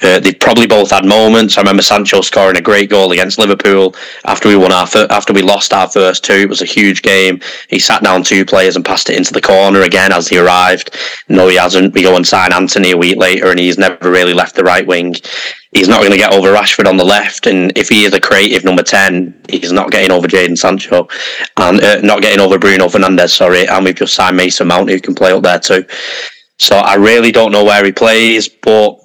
Uh, 0.02 0.19
they've 0.19 0.39
probably 0.39 0.67
both 0.67 0.91
had 0.91 1.06
moments. 1.06 1.58
I 1.58 1.62
remember 1.62 1.82
Sancho 1.82 2.21
scoring 2.21 2.58
a 2.58 2.62
great 2.62 2.89
goal 2.89 3.12
against 3.12 3.38
Liverpool 3.38 3.95
after 4.26 4.47
we 4.47 4.56
won 4.56 4.71
our 4.71 4.88
fir- 4.88 5.08
after 5.10 5.34
we 5.34 5.41
lost 5.41 5.74
our 5.74 5.89
first 5.89 6.24
two. 6.24 6.34
It 6.34 6.50
was 6.50 6.62
a 6.62 6.65
huge 6.65 7.02
game. 7.02 7.41
He 7.69 7.80
sat 7.80 8.04
down 8.04 8.24
two 8.24 8.45
players 8.45 8.76
and 8.76 8.86
passed 8.86 9.10
it 9.10 9.17
into 9.17 9.34
the 9.34 9.41
corner 9.41 9.82
again 9.82 10.12
as 10.12 10.28
he 10.28 10.38
arrived. 10.38 10.97
No, 11.28 11.47
he 11.50 11.58
hasn't. 11.58 11.93
We 11.93 12.04
go 12.04 12.15
and 12.15 12.26
sign 12.26 12.54
Antony 12.54 12.91
a 12.91 12.97
week 12.97 13.17
later, 13.17 13.52
and 13.52 13.60
he's 13.60 13.78
never 13.78 14.10
really 14.10 14.34
left 14.34 14.56
the 14.56 14.63
right 14.63 14.88
wing 14.88 15.15
he's 15.72 15.88
not 15.88 16.00
going 16.00 16.12
to 16.12 16.18
get 16.18 16.34
over 16.34 16.54
Rashford 16.54 16.88
on 16.88 16.98
the 16.98 17.06
left. 17.06 17.48
And 17.48 17.76
if 17.78 17.90
he 17.90 18.04
is 18.04 18.14
a 18.14 18.20
creative 18.20 18.64
number 18.64 18.84
10, 18.84 19.46
he's 19.50 19.72
not 19.72 19.92
getting 19.92 20.12
over 20.12 20.28
Jadon 20.28 20.58
Sancho 20.58 21.08
and 21.58 21.82
uh, 21.82 22.02
not 22.02 22.22
getting 22.22 22.40
over 22.40 22.60
Bruno 22.60 22.88
Fernandes, 22.88 23.32
sorry. 23.32 23.68
And 23.68 23.86
we've 23.86 23.96
just 23.96 24.14
signed 24.14 24.38
Mason 24.38 24.68
Mount, 24.68 24.90
who 24.90 25.00
can 25.00 25.16
play 25.16 25.32
up 25.32 25.44
there 25.44 25.60
too. 25.60 25.86
So 26.60 26.76
I 26.76 26.96
really 26.96 27.32
don't 27.32 27.52
know 27.52 27.64
where 27.64 27.84
he 27.84 27.92
plays, 27.92 28.48
but 28.48 28.98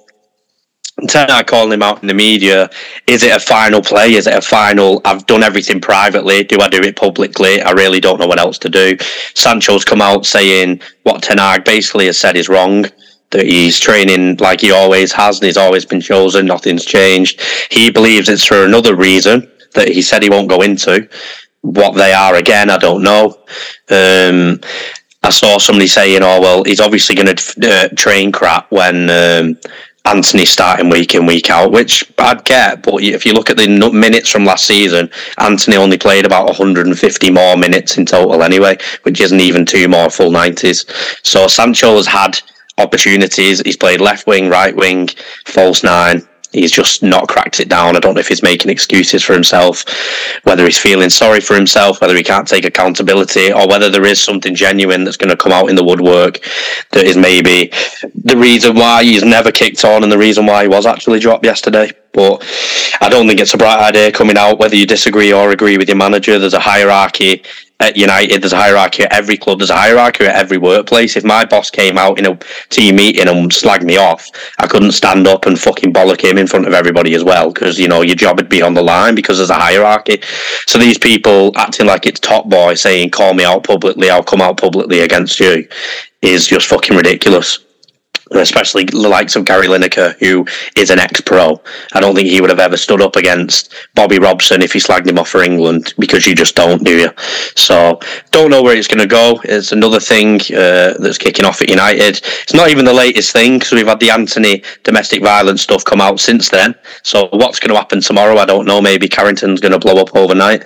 Hag 1.09 1.45
calling 1.45 1.73
him 1.73 1.83
out 1.83 2.01
in 2.01 2.07
the 2.07 2.13
media. 2.13 2.69
Is 3.05 3.23
it 3.23 3.35
a 3.35 3.39
final 3.39 3.81
play? 3.81 4.13
Is 4.13 4.27
it 4.27 4.33
a 4.33 4.41
final? 4.41 5.01
I've 5.05 5.25
done 5.27 5.43
everything 5.43 5.79
privately. 5.79 6.43
Do 6.43 6.59
I 6.59 6.69
do 6.69 6.81
it 6.81 6.95
publicly? 6.95 7.61
I 7.61 7.71
really 7.71 7.99
don't 7.99 8.19
know 8.19 8.27
what 8.27 8.39
else 8.39 8.57
to 8.59 8.69
do. 8.69 8.97
Sancho's 9.35 9.85
come 9.85 10.01
out 10.01 10.25
saying 10.25 10.81
what 11.03 11.21
Ten 11.21 11.37
Hag 11.37 11.63
basically 11.65 12.07
has 12.07 12.17
said 12.17 12.35
is 12.35 12.49
wrong 12.49 12.85
that 13.31 13.45
he's 13.45 13.79
training 13.79 14.37
like 14.37 14.61
he 14.61 14.71
always 14.71 15.11
has 15.11 15.39
and 15.39 15.45
he's 15.45 15.57
always 15.57 15.85
been 15.85 16.01
chosen. 16.01 16.45
Nothing's 16.45 16.85
changed. 16.85 17.41
He 17.69 17.89
believes 17.89 18.29
it's 18.29 18.45
for 18.45 18.65
another 18.65 18.95
reason 18.95 19.51
that 19.73 19.89
he 19.89 20.01
said 20.01 20.23
he 20.23 20.29
won't 20.29 20.49
go 20.49 20.61
into. 20.61 21.07
What 21.61 21.95
they 21.95 22.13
are 22.13 22.35
again, 22.35 22.69
I 22.69 22.77
don't 22.77 23.03
know. 23.03 23.39
Um, 23.89 24.61
I 25.23 25.29
saw 25.29 25.57
somebody 25.57 25.87
saying, 25.87 26.21
"Oh 26.23 26.39
well, 26.39 26.63
he's 26.63 26.79
obviously 26.79 27.15
going 27.15 27.35
to 27.35 27.69
uh, 27.69 27.87
train 27.95 28.31
crap 28.31 28.71
when 28.71 29.09
um, 29.09 29.57
Antony's 30.05 30.51
starting 30.51 30.89
week 30.89 31.15
in 31.15 31.25
week 31.25 31.49
out," 31.49 31.71
which 31.71 32.09
I'd 32.17 32.45
get. 32.45 32.83
But 32.83 33.03
if 33.03 33.25
you 33.25 33.33
look 33.33 33.49
at 33.49 33.57
the 33.57 33.67
minutes 33.91 34.29
from 34.29 34.45
last 34.45 34.65
season, 34.65 35.09
Antony 35.39 35.75
only 35.75 35.97
played 35.97 36.25
about 36.25 36.45
150 36.45 37.29
more 37.31 37.57
minutes 37.57 37.97
in 37.97 38.05
total 38.05 38.41
anyway, 38.41 38.77
which 39.03 39.19
isn't 39.19 39.41
even 39.41 39.65
two 39.65 39.89
more 39.89 40.09
full 40.09 40.31
90s. 40.31 40.85
So 41.25 41.47
Sancho 41.47 41.95
has 41.97 42.07
had 42.07 42.39
opportunities. 42.77 43.61
He's 43.61 43.77
played 43.77 44.01
left 44.01 44.27
wing, 44.27 44.49
right 44.49 44.75
wing, 44.75 45.09
false 45.45 45.83
nine. 45.83 46.27
he's 46.51 46.71
just 46.71 47.03
not 47.03 47.27
cracked 47.27 47.59
it 47.59 47.69
down. 47.69 47.95
I 47.95 47.99
don't 47.99 48.13
know 48.13 48.19
if 48.19 48.27
he's 48.27 48.43
making 48.43 48.71
excuses 48.71 49.23
for 49.23 49.33
himself, 49.33 49.83
whether 50.43 50.65
he's 50.65 50.77
feeling 50.77 51.09
sorry 51.09 51.39
for 51.39 51.55
himself, 51.55 52.01
whether 52.01 52.15
he 52.15 52.23
can't 52.23 52.47
take 52.47 52.65
accountability, 52.65 53.51
or 53.51 53.67
whether 53.67 53.89
there 53.89 54.05
is 54.05 54.21
something 54.21 54.55
genuine 54.55 55.03
that's 55.03 55.17
going 55.17 55.29
to 55.29 55.37
come 55.37 55.51
out 55.51 55.69
in 55.69 55.75
the 55.75 55.83
woodwork 55.83 56.39
that 56.91 57.05
is 57.05 57.17
maybe 57.17 57.71
the 58.23 58.37
reason 58.37 58.75
why 58.75 59.03
he's 59.03 59.23
never 59.23 59.51
kicked 59.51 59.83
on 59.83 60.03
and 60.03 60.11
the 60.11 60.17
reason 60.17 60.45
why 60.45 60.63
he 60.63 60.69
was 60.69 60.85
actually 60.85 61.19
dropped 61.19 61.45
yesterday. 61.45 61.91
But 62.13 62.43
I 63.01 63.09
don't 63.09 63.27
think 63.27 63.39
it's 63.39 63.53
a 63.53 63.57
bright 63.57 63.79
idea 63.79 64.11
coming 64.11 64.37
out, 64.37 64.59
whether 64.59 64.75
you 64.75 64.87
disagree 64.87 65.33
or 65.33 65.51
agree 65.51 65.77
with 65.77 65.89
your 65.89 65.97
manager. 65.97 66.39
There's 66.39 66.53
a 66.53 66.59
hierarchy 66.59 67.43
at 67.79 67.95
United, 67.95 68.41
there's 68.41 68.53
a 68.53 68.57
hierarchy 68.57 69.03
at 69.03 69.13
every 69.13 69.37
club, 69.37 69.59
there's 69.59 69.69
a 69.69 69.75
hierarchy 69.75 70.25
at 70.25 70.35
every 70.35 70.57
workplace. 70.57 71.15
If 71.15 71.23
my 71.23 71.45
boss 71.45 71.69
came 71.69 71.97
out 71.97 72.17
in 72.17 72.25
a 72.25 72.39
team 72.69 72.95
meeting 72.95 73.27
and 73.27 73.51
slagged 73.51 73.83
me 73.83 73.97
off, 73.97 74.27
I 74.57 74.65
couldn't 74.65 74.93
stand 74.93 75.27
up 75.27 75.45
and 75.45 75.59
fucking 75.59 75.93
bollock 75.93 76.21
him 76.21 76.39
in 76.39 76.47
front 76.47 76.65
of 76.65 76.73
everybody 76.73 77.13
as 77.13 77.23
well, 77.23 77.51
because, 77.51 77.77
you 77.77 77.87
know, 77.87 78.01
your 78.01 78.15
job 78.15 78.37
would 78.37 78.49
be 78.49 78.63
on 78.63 78.73
the 78.73 78.81
line 78.81 79.13
because 79.13 79.37
there's 79.37 79.51
a 79.51 79.55
hierarchy. 79.55 80.21
So 80.65 80.79
these 80.79 80.97
people 80.97 81.51
acting 81.55 81.85
like 81.85 82.07
it's 82.07 82.19
top 82.19 82.49
boy 82.49 82.73
saying, 82.73 83.11
call 83.11 83.35
me 83.35 83.45
out 83.45 83.63
publicly, 83.63 84.09
I'll 84.09 84.23
come 84.23 84.41
out 84.41 84.57
publicly 84.57 85.01
against 85.01 85.39
you, 85.39 85.67
is 86.23 86.47
just 86.47 86.67
fucking 86.67 86.97
ridiculous 86.97 87.59
especially 88.31 88.85
the 88.85 88.97
likes 88.97 89.35
of 89.35 89.45
Gary 89.45 89.67
Lineker, 89.67 90.17
who 90.19 90.45
is 90.75 90.89
an 90.89 90.99
ex-pro. 90.99 91.61
I 91.93 91.99
don't 91.99 92.15
think 92.15 92.29
he 92.29 92.41
would 92.41 92.49
have 92.49 92.59
ever 92.59 92.77
stood 92.77 93.01
up 93.01 93.15
against 93.15 93.73
Bobby 93.95 94.19
Robson 94.19 94.61
if 94.61 94.73
he 94.73 94.79
slagged 94.79 95.07
him 95.07 95.19
off 95.19 95.29
for 95.29 95.43
England 95.43 95.93
because 95.97 96.25
you 96.25 96.35
just 96.35 96.55
don't, 96.55 96.83
do 96.83 96.97
you? 96.97 97.09
So 97.55 97.99
don't 98.31 98.49
know 98.49 98.61
where 98.61 98.75
it's 98.75 98.87
going 98.87 98.99
to 98.99 99.07
go. 99.07 99.39
It's 99.43 99.71
another 99.71 99.99
thing 99.99 100.39
uh, 100.53 100.93
that's 100.99 101.17
kicking 101.17 101.45
off 101.45 101.61
at 101.61 101.69
United. 101.69 102.21
It's 102.23 102.53
not 102.53 102.69
even 102.69 102.85
the 102.85 102.93
latest 102.93 103.31
thing 103.31 103.59
because 103.59 103.71
we've 103.71 103.87
had 103.87 103.99
the 103.99 104.09
Antony 104.09 104.63
domestic 104.83 105.21
violence 105.21 105.61
stuff 105.61 105.83
come 105.83 106.01
out 106.01 106.19
since 106.19 106.49
then. 106.49 106.75
So 107.03 107.29
what's 107.31 107.59
going 107.59 107.71
to 107.71 107.77
happen 107.77 108.01
tomorrow? 108.01 108.37
I 108.37 108.45
don't 108.45 108.65
know. 108.65 108.81
Maybe 108.81 109.07
Carrington's 109.07 109.59
going 109.59 109.71
to 109.71 109.79
blow 109.79 110.01
up 110.01 110.15
overnight. 110.15 110.63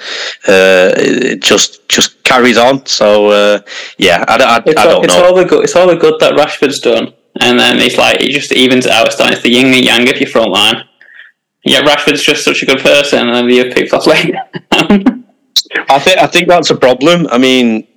Uh, 0.48 0.94
it 0.98 1.42
just 1.42 1.88
just 1.90 2.24
carries 2.24 2.58
on. 2.58 2.86
So 2.86 3.28
uh, 3.28 3.60
yeah, 3.98 4.24
I, 4.28 4.36
I, 4.36 4.56
I 4.56 4.60
don't 4.60 5.06
it's 5.06 5.14
know. 5.14 5.26
All 5.26 5.36
the 5.36 5.46
good, 5.46 5.64
it's 5.64 5.76
all 5.76 5.88
the 5.88 5.96
good 5.96 6.20
that 6.20 6.34
Rashford's 6.34 6.80
done 6.80 7.14
and 7.42 7.60
then 7.60 7.80
it's 7.80 7.98
like 7.98 8.22
it 8.22 8.32
just 8.32 8.52
evens 8.52 8.86
it 8.86 8.92
out. 8.92 9.08
It's 9.08 9.16
starting 9.16 9.42
the 9.42 9.50
yin 9.50 9.74
and 9.74 9.84
yang 9.84 10.08
of 10.10 10.18
your 10.20 10.30
front 10.30 10.52
line. 10.52 10.86
Yeah, 11.64 11.82
Rashford's 11.82 12.24
just 12.24 12.46
such 12.46 12.64
a 12.64 12.66
good 12.66 12.80
person, 12.80 13.28
and 13.28 13.36
then 13.36 13.48
the 13.48 13.60
other 13.60 13.74
people 13.74 14.00
are 14.00 14.06
like. 14.06 14.34
I 15.90 16.00
think 16.00 16.18
I 16.18 16.28
think 16.28 16.48
that's 16.48 16.70
a 16.70 16.76
problem. 16.76 17.28
I 17.30 17.38
mean, 17.38 17.88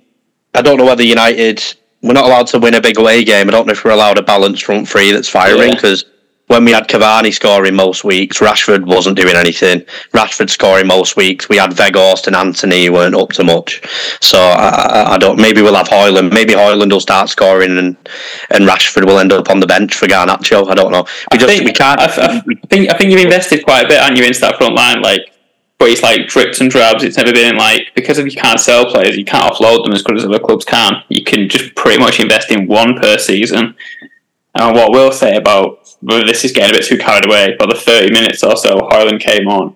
I 0.53 0.61
don't 0.61 0.77
know 0.77 0.85
whether 0.85 1.03
United 1.03 1.63
we're 2.01 2.13
not 2.13 2.25
allowed 2.25 2.47
to 2.47 2.59
win 2.59 2.75
a 2.75 2.81
big 2.81 2.99
away 2.99 3.23
game. 3.23 3.47
I 3.47 3.51
don't 3.51 3.65
know 3.65 3.73
if 3.73 3.83
we're 3.83 3.91
allowed 3.91 4.17
a 4.17 4.21
balanced 4.21 4.65
front 4.65 4.87
three 4.87 5.11
that's 5.11 5.29
firing 5.29 5.71
because 5.71 6.03
yeah 6.03 6.14
when 6.47 6.63
we 6.63 6.71
had 6.71 6.87
Cavani 6.87 7.33
scoring 7.33 7.75
most 7.75 8.03
weeks, 8.03 8.39
Rashford 8.39 8.85
wasn't 8.85 9.17
doing 9.17 9.35
anything. 9.35 9.81
Rashford 10.13 10.49
scoring 10.49 10.85
most 10.85 11.17
weeks. 11.17 11.49
We 11.49 11.57
had 11.57 11.71
Weghorst 11.71 12.27
and 12.27 12.35
Antony 12.35 12.89
weren't 12.89 13.15
up 13.15 13.29
to 13.33 13.43
much. 13.43 13.81
So 14.21 14.37
I, 14.39 15.15
I, 15.15 15.17
don't. 15.17 15.39
Maybe 15.39 15.61
we'll 15.61 15.75
have 15.75 15.87
Højlund. 15.87 16.31
Maybe 16.31 16.53
Højlund 16.53 16.91
will 16.91 16.99
start 16.99 17.29
scoring, 17.29 17.77
and 17.77 17.97
and 18.51 18.67
Rashford 18.67 19.05
will 19.05 19.19
end 19.19 19.33
up 19.33 19.49
on 19.49 19.59
the 19.59 19.67
bench 19.67 19.95
for 19.95 20.05
Garnacho. 20.05 20.69
I 20.69 20.75
don't 20.75 20.91
know. 20.91 21.03
We 21.31 21.37
I 21.37 21.37
just 21.37 21.47
think, 21.47 21.65
we 21.65 21.73
can't. 21.73 21.99
I, 21.99 22.05
I, 22.05 22.39
think 22.69 22.93
I 22.93 22.97
think 22.97 23.11
you've 23.11 23.21
invested 23.21 23.63
quite 23.63 23.85
a 23.85 23.87
bit 23.87 24.01
on 24.01 24.15
you 24.15 24.23
into 24.23 24.41
that 24.41 24.57
front 24.57 24.75
line, 24.75 25.01
like. 25.01 25.21
But 25.77 25.89
it's 25.89 26.01
like 26.01 26.27
drips 26.27 26.61
and 26.61 26.71
drabs. 26.71 27.03
It's 27.03 27.17
never 27.17 27.33
been 27.33 27.57
like 27.57 27.93
because 27.95 28.17
if 28.17 28.25
you 28.25 28.41
can't 28.41 28.61
sell 28.61 28.85
players, 28.85 29.17
you 29.17 29.25
can't 29.25 29.53
offload 29.53 29.83
them 29.83 29.91
as 29.91 30.03
good 30.03 30.15
as 30.15 30.23
other 30.23 30.39
clubs 30.39 30.63
can. 30.63 31.03
You 31.09 31.21
can 31.21 31.49
just 31.49 31.75
pretty 31.75 31.99
much 31.99 32.21
invest 32.21 32.49
in 32.49 32.65
one 32.65 32.95
per 32.95 33.17
season. 33.17 33.75
And 34.53 34.73
what 34.73 34.91
we'll 34.91 35.11
say 35.11 35.35
about 35.35 35.84
but 36.05 36.27
this 36.27 36.45
is 36.45 36.51
getting 36.51 36.75
a 36.75 36.77
bit 36.77 36.85
too 36.85 36.97
carried 36.97 37.25
away. 37.25 37.55
But 37.57 37.69
the 37.69 37.75
30 37.75 38.11
minutes 38.11 38.43
or 38.43 38.55
so 38.55 38.77
Højlund 38.77 39.19
came 39.19 39.47
on, 39.47 39.75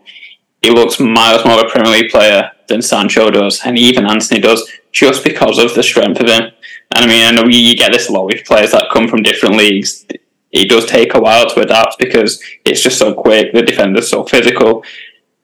he 0.61 0.69
looks 0.69 0.99
miles 0.99 1.43
more 1.43 1.59
of 1.59 1.65
a 1.65 1.69
Premier 1.69 1.91
League 1.91 2.11
player 2.11 2.51
than 2.67 2.81
Sancho 2.81 3.31
does, 3.31 3.61
and 3.65 3.77
even 3.77 4.05
Antony 4.05 4.39
does, 4.39 4.69
just 4.91 5.23
because 5.23 5.57
of 5.57 5.73
the 5.73 5.83
strength 5.83 6.19
of 6.19 6.27
him. 6.27 6.51
And 6.95 7.05
I 7.05 7.07
mean, 7.07 7.25
I 7.25 7.31
know 7.31 7.47
you 7.47 7.75
get 7.75 7.91
this 7.91 8.09
a 8.09 8.11
lot 8.11 8.25
with 8.25 8.45
players 8.45 8.71
that 8.71 8.91
come 8.91 9.07
from 9.07 9.23
different 9.23 9.55
leagues. 9.55 10.05
It 10.51 10.69
does 10.69 10.85
take 10.85 11.13
a 11.13 11.19
while 11.19 11.49
to 11.49 11.61
adapt 11.61 11.97
because 11.99 12.41
it's 12.65 12.81
just 12.81 12.97
so 12.97 13.13
quick. 13.13 13.53
The 13.53 13.61
defender's 13.61 14.09
so 14.09 14.23
physical. 14.23 14.83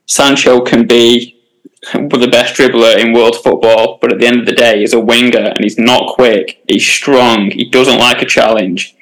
Sancho 0.05 0.61
can 0.61 0.87
be 0.87 1.39
the 1.93 2.29
best 2.31 2.55
dribbler 2.55 2.97
in 2.97 3.13
world 3.13 3.37
football, 3.43 3.97
but 4.01 4.11
at 4.11 4.19
the 4.19 4.27
end 4.27 4.39
of 4.39 4.45
the 4.45 4.51
day, 4.51 4.79
he's 4.79 4.93
a 4.93 4.99
winger 4.99 5.39
and 5.39 5.63
he's 5.63 5.77
not 5.77 6.15
quick. 6.15 6.63
He's 6.67 6.85
strong. 6.85 7.51
He 7.51 7.69
doesn't 7.69 7.99
like 7.99 8.21
a 8.21 8.25
challenge 8.25 8.94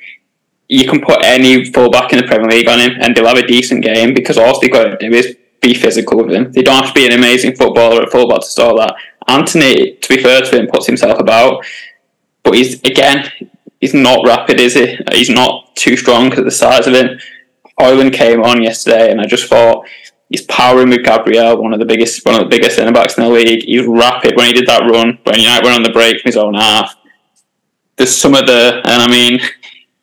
you 0.74 0.88
can 0.88 1.02
put 1.02 1.24
any 1.24 1.66
fullback 1.66 2.12
in 2.12 2.18
the 2.18 2.26
Premier 2.26 2.50
League 2.50 2.68
on 2.68 2.80
him 2.80 2.94
and 3.00 3.16
they'll 3.16 3.28
have 3.28 3.38
a 3.38 3.46
decent 3.46 3.84
game 3.84 4.12
because 4.16 4.40
all 4.40 4.60
they've 4.60 4.72
got 4.72 4.86
to 4.86 4.98
do 4.98 5.16
is 5.16 5.38
be 5.62 5.76
physical 5.76 6.18
with 6.18 6.34
him. 6.34 6.52
They 6.52 6.64
don't 6.64 6.84
have 6.84 6.94
to 6.94 7.00
be 7.00 7.06
an 7.06 7.12
amazing 7.12 7.56
footballer 7.56 8.02
at 8.02 8.12
fullback 8.12 8.42
to 8.42 8.48
start 8.48 8.78
that. 8.78 8.96
Antony, 9.28 9.98
to 9.98 10.10
be 10.10 10.22
fair 10.22 10.42
to 10.42 10.58
him, 10.58 10.68
puts 10.68 10.88
himself 10.88 11.20
about, 11.20 11.64
but 12.42 12.56
he's 12.56 12.82
again, 12.82 13.32
he's 13.80 13.94
not 13.94 14.26
rapid, 14.26 14.60
is 14.60 14.74
he? 14.74 14.98
He's 15.12 15.30
not 15.30 15.76
too 15.76 15.96
strong 15.96 16.34
at 16.34 16.44
the 16.44 16.52
size 16.52 16.88
of 16.88 16.96
him. 16.96 17.20
Højlund 17.80 18.14
came 18.14 18.42
on 18.42 18.64
yesterday, 18.64 19.12
and 19.12 19.22
I 19.22 19.26
just 19.26 19.48
thought 19.48 19.86
he's 20.30 20.46
powering 20.46 20.90
with 20.90 21.06
Gabriel, 21.06 21.62
one 21.62 21.74
of 21.74 21.80
the 21.80 21.86
biggest, 21.86 22.26
one 22.26 22.36
of 22.36 22.42
the 22.42 22.50
biggest 22.50 22.78
centre 22.78 22.92
backs 22.92 23.16
in 23.18 23.24
the 23.24 23.30
league. 23.30 23.64
He's 23.64 23.86
rapid 23.86 24.36
when 24.36 24.48
he 24.48 24.54
did 24.54 24.68
that 24.68 24.90
run 24.90 25.20
when 25.24 25.40
United 25.40 25.64
went 25.64 25.76
on 25.76 25.84
the 25.84 25.92
break 25.92 26.20
from 26.20 26.30
his 26.30 26.38
own 26.38 26.56
half. 26.56 26.96
There's 27.96 28.16
some 28.16 28.34
of 28.34 28.48
the, 28.48 28.82
and 28.86 29.02
I 29.02 29.08
mean, 29.08 29.40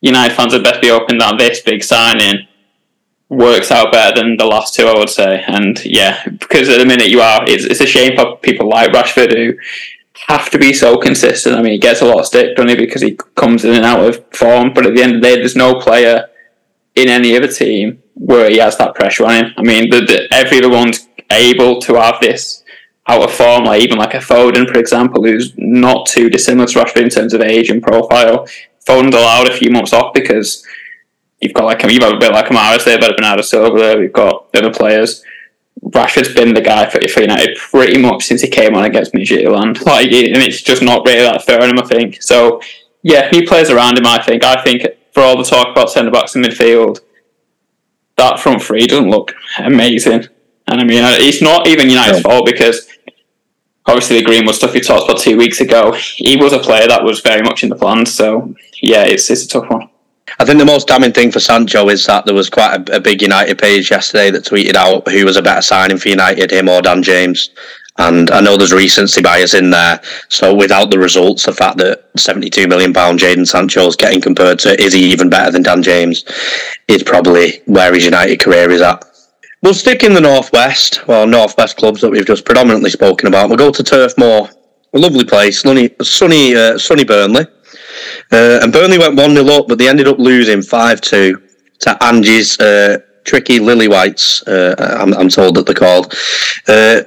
United 0.01 0.35
fans 0.35 0.53
would 0.53 0.63
best 0.63 0.81
be 0.81 0.89
hoping 0.89 1.19
that 1.19 1.37
this 1.37 1.61
big 1.61 1.83
signing 1.83 2.47
works 3.29 3.71
out 3.71 3.93
better 3.93 4.19
than 4.19 4.35
the 4.35 4.45
last 4.45 4.75
two, 4.75 4.85
I 4.85 4.97
would 4.97 5.09
say. 5.09 5.43
And 5.47 5.83
yeah, 5.85 6.23
because 6.27 6.67
at 6.67 6.79
the 6.79 6.85
minute 6.85 7.07
you 7.07 7.21
are, 7.21 7.43
it's, 7.47 7.63
it's 7.63 7.79
a 7.79 7.85
shame 7.85 8.17
for 8.17 8.35
people 8.37 8.67
like 8.67 8.91
Rashford 8.91 9.33
who 9.33 9.57
have 10.27 10.49
to 10.49 10.59
be 10.59 10.73
so 10.73 10.97
consistent. 10.97 11.55
I 11.55 11.61
mean, 11.61 11.73
he 11.73 11.79
gets 11.79 12.01
a 12.01 12.05
lot 12.05 12.19
of 12.19 12.25
stick, 12.25 12.55
doesn't 12.55 12.69
he, 12.69 12.75
because 12.75 13.01
he 13.01 13.17
comes 13.35 13.63
in 13.63 13.73
and 13.73 13.85
out 13.85 14.03
of 14.03 14.25
form. 14.33 14.73
But 14.73 14.85
at 14.85 14.95
the 14.95 15.01
end 15.01 15.15
of 15.15 15.21
the 15.21 15.27
day, 15.27 15.35
there's 15.35 15.55
no 15.55 15.75
player 15.75 16.27
in 16.95 17.07
any 17.07 17.37
other 17.37 17.47
team 17.47 18.03
where 18.15 18.49
he 18.49 18.57
has 18.57 18.77
that 18.77 18.95
pressure 18.95 19.25
on 19.25 19.45
him. 19.45 19.53
I 19.57 19.61
mean, 19.61 19.89
the, 19.89 20.01
the, 20.01 20.33
everyone's 20.33 21.07
able 21.31 21.79
to 21.81 21.95
have 21.95 22.19
this 22.19 22.63
out 23.07 23.23
of 23.23 23.33
form, 23.33 23.63
like 23.63 23.81
even 23.81 23.97
like 23.97 24.13
a 24.13 24.17
Foden, 24.17 24.67
for 24.67 24.77
example, 24.77 25.23
who's 25.23 25.53
not 25.57 26.05
too 26.05 26.29
dissimilar 26.29 26.67
to 26.67 26.79
Rashford 26.79 27.03
in 27.03 27.09
terms 27.09 27.33
of 27.33 27.41
age 27.41 27.69
and 27.69 27.81
profile. 27.81 28.47
Foden's 28.85 29.15
allowed 29.15 29.49
a 29.49 29.55
few 29.55 29.69
months 29.69 29.93
off 29.93 30.13
because 30.13 30.65
you've 31.39 31.53
got 31.53 31.65
like 31.65 31.83
you've 31.83 32.01
got 32.01 32.15
a 32.15 32.19
bit 32.19 32.31
like 32.31 32.47
Mahrez 32.47 32.85
there, 32.85 32.99
but 32.99 33.15
Bernardo 33.15 33.41
Silva 33.41 33.77
there. 33.77 33.99
We've 33.99 34.13
got 34.13 34.47
other 34.55 34.73
players. 34.73 35.23
Rashford's 35.83 36.33
been 36.33 36.53
the 36.53 36.61
guy 36.61 36.87
for, 36.89 37.05
for 37.07 37.21
United 37.21 37.57
pretty 37.57 37.99
much 37.99 38.25
since 38.25 38.41
he 38.41 38.47
came 38.47 38.75
on 38.75 38.85
against 38.85 39.13
Midtjylland. 39.13 39.81
Like, 39.85 40.07
and 40.07 40.37
it's 40.37 40.61
just 40.61 40.81
not 40.81 41.05
really 41.05 41.21
that 41.21 41.43
fair 41.43 41.61
on 41.61 41.69
him, 41.69 41.79
I 41.79 41.85
think. 41.85 42.21
So, 42.21 42.61
yeah, 43.01 43.29
new 43.31 43.47
players 43.47 43.69
around 43.69 43.97
him. 43.97 44.05
I 44.05 44.21
think. 44.21 44.43
I 44.43 44.61
think 44.63 44.83
for 45.11 45.23
all 45.23 45.37
the 45.37 45.43
talk 45.43 45.69
about 45.69 45.89
centre 45.89 46.11
backs 46.11 46.35
in 46.35 46.43
midfield, 46.43 46.99
that 48.17 48.39
front 48.39 48.61
three 48.61 48.87
doesn't 48.87 49.09
look 49.09 49.33
amazing. 49.57 50.27
And 50.67 50.79
I 50.79 50.83
mean, 50.83 51.03
it's 51.03 51.41
not 51.41 51.67
even 51.67 51.89
United's 51.89 52.21
fault 52.21 52.45
because 52.45 52.87
obviously 53.91 54.19
the 54.19 54.25
Greenwood 54.25 54.55
stuff 54.55 54.73
you 54.73 54.81
talked 54.81 55.09
about 55.09 55.21
two 55.21 55.37
weeks 55.37 55.59
ago, 55.59 55.91
he 55.93 56.37
was 56.37 56.53
a 56.53 56.59
player 56.59 56.87
that 56.87 57.03
was 57.03 57.19
very 57.19 57.41
much 57.41 57.63
in 57.63 57.69
the 57.69 57.75
plans. 57.75 58.13
So 58.13 58.55
yeah, 58.81 59.03
it's 59.03 59.29
it's 59.29 59.45
a 59.45 59.47
tough 59.47 59.69
one. 59.69 59.89
I 60.39 60.45
think 60.45 60.59
the 60.59 60.65
most 60.65 60.87
damning 60.87 61.11
thing 61.11 61.31
for 61.31 61.39
Sancho 61.39 61.89
is 61.89 62.05
that 62.05 62.25
there 62.25 62.33
was 62.33 62.49
quite 62.49 62.89
a, 62.89 62.95
a, 62.95 62.99
big 62.99 63.21
United 63.21 63.59
page 63.59 63.91
yesterday 63.91 64.31
that 64.31 64.45
tweeted 64.45 64.75
out 64.75 65.07
who 65.09 65.25
was 65.25 65.35
a 65.35 65.41
better 65.41 65.61
signing 65.61 65.97
for 65.97 66.07
United, 66.07 66.51
him 66.51 66.69
or 66.69 66.81
Dan 66.81 67.03
James. 67.03 67.49
And 67.97 68.31
I 68.31 68.39
know 68.39 68.55
there's 68.55 68.71
recency 68.71 69.21
bias 69.21 69.53
in 69.53 69.69
there. 69.69 70.01
So 70.29 70.55
without 70.55 70.89
the 70.89 70.97
results, 70.97 71.45
the 71.45 71.53
fact 71.53 71.77
that 71.79 72.09
72 72.15 72.67
million 72.67 72.93
pound 72.93 73.19
Jadon 73.19 73.45
Sancho 73.45 73.85
is 73.87 73.97
getting 73.97 74.21
compared 74.21 74.57
to 74.59 74.81
is 74.81 74.93
he 74.93 75.11
even 75.11 75.29
better 75.29 75.51
than 75.51 75.63
Dan 75.63 75.83
James 75.83 76.23
is 76.87 77.03
probably 77.03 77.61
where 77.65 77.93
his 77.93 78.05
United 78.05 78.39
career 78.39 78.71
is 78.71 78.81
at. 78.81 79.05
We'll 79.61 79.75
stick 79.75 80.03
in 80.03 80.15
the 80.15 80.21
northwest, 80.21 81.07
well, 81.07 81.27
northwest 81.27 81.77
clubs 81.77 82.01
that 82.01 82.09
we've 82.09 82.25
just 82.25 82.45
predominantly 82.45 82.89
spoken 82.89 83.27
about. 83.27 83.47
We'll 83.47 83.59
go 83.59 83.69
to 83.69 83.83
Turf 83.83 84.17
Moor, 84.17 84.49
a 84.93 84.97
lovely 84.97 85.23
place, 85.23 85.61
sunny, 85.61 85.91
sunny, 86.01 86.55
uh, 86.55 86.79
sunny 86.79 87.03
Burnley. 87.03 87.45
Uh, 88.31 88.59
and 88.63 88.73
Burnley 88.73 88.97
went 88.97 89.15
1 89.15 89.35
0 89.35 89.45
up, 89.49 89.67
but 89.67 89.77
they 89.77 89.87
ended 89.87 90.07
up 90.07 90.17
losing 90.17 90.63
5 90.63 91.01
2 91.01 91.41
to 91.81 92.03
Ange's 92.03 92.59
uh, 92.59 92.97
tricky 93.23 93.59
Lily 93.59 93.87
Whites, 93.87 94.41
uh, 94.47 94.97
I'm, 94.99 95.13
I'm, 95.13 95.29
told 95.29 95.55
that 95.55 95.67
they're 95.67 95.75
called. 95.75 96.15
Uh, 96.67 97.03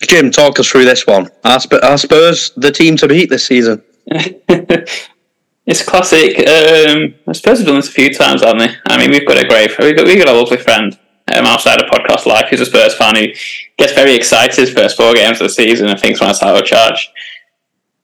Jim, 0.00 0.30
talk 0.30 0.58
us 0.58 0.68
through 0.68 0.86
this 0.86 1.06
one. 1.06 1.28
Are, 1.44 1.60
Sp- 1.60 1.82
are 1.82 1.98
Spurs 1.98 2.52
the 2.56 2.70
team 2.70 2.96
to 2.96 3.08
beat 3.08 3.28
this 3.28 3.44
season? 3.44 3.82
it's 4.06 5.84
classic. 5.84 6.38
Um, 6.38 7.14
I 7.26 7.32
suppose 7.32 7.58
we've 7.58 7.66
done 7.66 7.76
this 7.76 7.88
a 7.88 7.92
few 7.92 8.14
times, 8.14 8.42
haven't 8.42 8.66
we? 8.66 8.76
I 8.86 8.96
mean, 8.96 9.10
we've 9.10 9.26
got 9.26 9.44
a 9.44 9.46
great, 9.46 9.76
we've 9.78 9.94
got, 9.94 10.06
we've 10.06 10.24
got 10.24 10.34
a 10.34 10.38
lovely 10.38 10.56
friend 10.56 10.98
um, 11.34 11.46
outside 11.46 11.80
of 11.82 11.90
podcast 11.90 12.26
life 12.26 12.48
who's 12.48 12.60
a 12.60 12.66
Spurs 12.66 12.94
fan 12.94 13.16
who 13.16 13.26
gets 13.76 13.92
very 13.92 14.14
excited 14.14 14.68
first 14.68 14.96
four 14.96 15.14
games 15.14 15.40
of 15.40 15.46
the 15.46 15.54
season 15.54 15.88
and 15.88 15.98
thinks 15.98 16.20
it's 16.20 16.42
out 16.42 16.56
of 16.56 16.64
charge. 16.64 17.10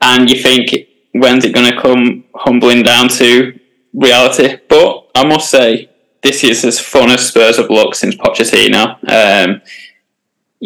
And 0.01 0.29
you 0.29 0.43
think, 0.43 0.89
when's 1.13 1.45
it 1.45 1.55
going 1.55 1.73
to 1.73 1.81
come 1.81 2.25
humbling 2.35 2.83
down 2.83 3.09
to 3.11 3.59
reality? 3.93 4.59
But 4.69 5.09
I 5.15 5.25
must 5.25 5.51
say, 5.51 5.91
this 6.23 6.43
is 6.43 6.65
as 6.65 6.81
fun 6.81 7.11
as 7.11 7.29
Spurs 7.29 7.59
have 7.59 7.71
looked 7.71 7.97
since 7.97 8.17
Pochettino. 8.17 8.99
Um, 9.09 9.63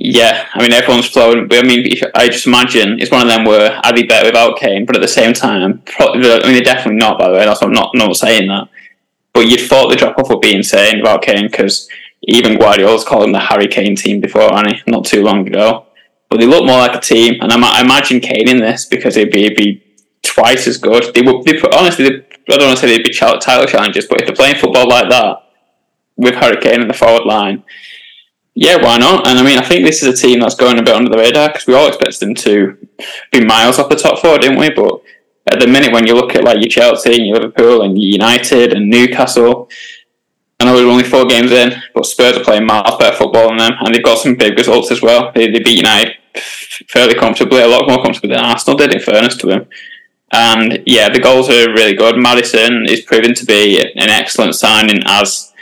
yeah, 0.01 0.47
I 0.55 0.62
mean 0.62 0.73
everyone's 0.73 1.09
flowing. 1.09 1.49
I 1.51 1.62
mean, 1.62 1.92
I 2.14 2.29
just 2.29 2.47
imagine 2.47 3.01
it's 3.01 3.11
one 3.11 3.23
of 3.23 3.27
them 3.27 3.44
where 3.44 3.81
I'd 3.83 3.97
be 3.97 4.05
better 4.05 4.29
without 4.29 4.57
Kane, 4.57 4.87
but 4.87 4.94
at 4.94 5.03
the 5.03 5.09
same 5.09 5.33
time, 5.33 5.83
I 5.99 6.12
mean 6.14 6.23
they're 6.23 6.61
definitely 6.61 7.01
not. 7.01 7.18
By 7.18 7.29
the 7.29 7.35
way, 7.35 7.44
that's 7.44 7.61
I'm 7.62 7.73
not 7.73 7.90
not 7.94 8.14
saying 8.16 8.47
that. 8.47 8.68
But 9.33 9.49
you'd 9.49 9.68
thought 9.68 9.88
the 9.88 9.97
drop 9.97 10.16
off 10.18 10.29
would 10.29 10.40
be 10.40 10.55
insane 10.55 10.99
without 10.99 11.23
Kane 11.23 11.49
because 11.49 11.88
even 12.29 12.59
Guardiola's 12.59 13.05
called 13.05 13.23
them 13.23 13.33
the 13.33 13.41
Harry 13.41 13.67
Kane 13.67 13.97
team 13.97 14.21
before, 14.21 14.53
and 14.55 14.83
not 14.87 15.07
too 15.07 15.23
long 15.23 15.47
ago. 15.47 15.87
But 16.29 16.41
they 16.41 16.47
look 16.47 16.67
more 16.67 16.79
like 16.79 16.95
a 16.95 17.01
team, 17.01 17.41
and 17.41 17.51
I, 17.51 17.79
I 17.79 17.81
imagine 17.81 18.21
Kane 18.21 18.49
in 18.49 18.59
this 18.59 18.85
because 18.85 19.17
it'd 19.17 19.33
be, 19.33 19.47
it'd 19.47 19.57
be 19.57 19.83
twice 20.23 20.67
as 20.67 20.77
good. 20.77 21.14
They 21.14 21.23
would, 21.23 21.45
they, 21.47 21.59
honestly, 21.73 22.07
they, 22.07 22.17
I 22.53 22.59
don't 22.59 22.69
want 22.69 22.79
to 22.79 22.87
say 22.87 22.97
they'd 22.97 23.03
be 23.03 23.14
title 23.14 23.67
challengers, 23.67 24.07
but 24.07 24.21
if 24.21 24.27
they're 24.27 24.37
playing 24.37 24.57
football 24.57 24.87
like 24.87 25.09
that 25.09 25.38
with 26.17 26.35
Harry 26.35 26.61
Kane 26.61 26.83
in 26.83 26.88
the 26.88 26.95
forward 26.95 27.25
line, 27.25 27.64
yeah, 28.55 28.77
why 28.77 28.99
not? 28.99 29.27
And 29.27 29.38
I 29.38 29.43
mean, 29.43 29.59
I 29.59 29.62
think 29.62 29.87
this 29.87 30.03
is 30.03 30.19
a 30.19 30.23
team 30.27 30.41
that's 30.41 30.55
going 30.55 30.79
a 30.79 30.83
bit 30.83 30.95
under 30.95 31.11
the 31.11 31.17
radar 31.17 31.49
because 31.49 31.67
we 31.67 31.75
all 31.75 31.88
expected 31.88 32.21
them 32.21 32.35
to 32.35 32.77
be 33.33 33.43
miles 33.45 33.79
off 33.79 33.88
the 33.88 33.97
top 33.97 34.19
four, 34.19 34.37
didn't 34.38 34.59
we? 34.59 34.69
But 34.69 35.01
at 35.51 35.61
the 35.61 35.67
minute, 35.67 35.93
when 35.93 36.07
you 36.07 36.14
look 36.14 36.35
at 36.35 36.45
like 36.45 36.59
your 36.59 36.69
Chelsea 36.69 37.14
and 37.14 37.27
your 37.27 37.37
Liverpool 37.37 37.83
and 37.83 37.97
your 37.97 38.12
United 38.12 38.75
and 38.75 38.91
Newcastle, 38.91 39.71
I 40.61 40.64
know 40.64 40.75
we're 40.75 40.90
only 40.90 41.05
four 41.05 41.25
games 41.25 41.53
in, 41.53 41.81
but 41.94 42.05
Spurs 42.05 42.37
are 42.37 42.42
playing 42.42 42.66
miles 42.66 42.97
better 42.99 43.16
football 43.16 43.49
than 43.49 43.59
them, 43.59 43.73
and 43.79 43.94
they've 43.94 44.03
got 44.03 44.18
some 44.18 44.35
big 44.35 44.59
results 44.59 44.90
as 44.90 45.01
well. 45.01 45.31
They, 45.33 45.51
they 45.51 45.61
beat 45.61 45.79
United 45.79 46.16
fairly 46.88 47.14
comfortably, 47.14 47.61
a 47.61 47.68
lot 47.68 47.88
more 47.88 48.03
comfortably 48.03 48.31
than 48.31 48.44
Arsenal 48.44 48.77
did, 48.77 48.92
in 48.92 49.01
fairness 49.01 49.37
to 49.37 49.47
them. 49.47 49.68
And 50.33 50.83
yeah, 50.85 51.09
the 51.09 51.21
goals 51.21 51.49
are 51.49 51.73
really 51.73 51.94
good. 51.94 52.16
Maddison 52.16 52.87
is 52.87 53.03
proven 53.03 53.35
to 53.35 53.47
be 53.47 53.81
an 53.81 54.11
excellent 54.11 54.55
signing 54.55 55.03
as 55.07 55.53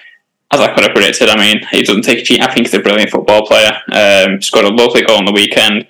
as 0.53 0.61
I 0.61 0.73
could 0.73 0.85
have 0.85 0.95
predicted. 0.95 1.29
I 1.29 1.37
mean, 1.37 1.67
he 1.71 1.83
doesn't 1.83 2.03
take 2.03 2.21
a 2.21 2.23
cheat. 2.23 2.41
I 2.41 2.53
think 2.53 2.67
he's 2.67 2.75
a 2.75 2.81
brilliant 2.81 3.11
football 3.11 3.45
player. 3.47 3.79
Um, 3.93 4.41
scored 4.41 4.65
a 4.65 4.73
lovely 4.73 5.03
goal 5.03 5.19
on 5.19 5.25
the 5.25 5.33
weekend. 5.33 5.89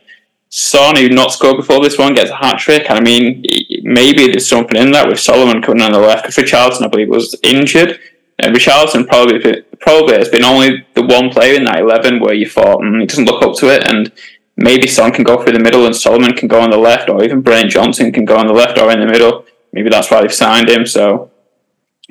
Son, 0.49 0.97
who 0.97 1.09
not 1.11 1.31
scored 1.31 1.59
before 1.59 1.81
this 1.81 1.99
one, 1.99 2.15
gets 2.15 2.31
a 2.31 2.37
hat 2.37 2.59
trick. 2.59 2.91
I 2.91 3.01
mean, 3.01 3.45
maybe 3.83 4.27
there's 4.27 4.49
something 4.49 4.81
in 4.81 4.93
that 4.93 5.09
with 5.09 5.21
Solomon 5.21 5.63
coming 5.63 5.83
on 5.83 5.93
the 5.93 5.99
left 5.99 6.25
because 6.25 6.37
Richarlison, 6.37 6.83
I 6.83 6.89
believe, 6.89 7.09
was 7.09 7.39
injured. 7.43 8.01
And 8.39 8.55
Richarlison 8.55 9.07
probably 9.07 9.63
probably 9.81 10.17
has 10.17 10.29
been 10.29 10.45
only 10.45 10.87
the 10.95 11.03
one 11.03 11.31
player 11.31 11.55
in 11.55 11.65
that 11.65 11.81
eleven 11.81 12.21
where 12.21 12.35
you 12.35 12.49
thought 12.49 12.81
mm, 12.81 13.01
he 13.01 13.07
doesn't 13.07 13.25
look 13.25 13.43
up 13.43 13.55
to 13.57 13.73
it, 13.73 13.89
and 13.89 14.13
maybe 14.57 14.89
Son 14.89 15.13
can 15.13 15.25
go 15.25 15.43
through 15.43 15.53
the 15.53 15.61
middle 15.61 15.87
and 15.87 15.97
Solomon 15.97 16.35
can 16.35 16.49
go 16.49 16.61
on 16.61 16.71
the 16.71 16.77
left, 16.77 17.09
or 17.09 17.25
even 17.25 17.41
Brennan 17.41 17.71
Johnson 17.71 18.13
can 18.13 18.25
go 18.25 18.37
on 18.37 18.47
the 18.47 18.53
left 18.53 18.79
or 18.79 18.91
in 18.91 19.01
the 19.01 19.07
middle. 19.07 19.47
Maybe 19.73 19.91
that's 19.91 20.11
why 20.11 20.21
they've 20.21 20.33
signed 20.33 20.69
him. 20.69 20.87
So 20.87 21.31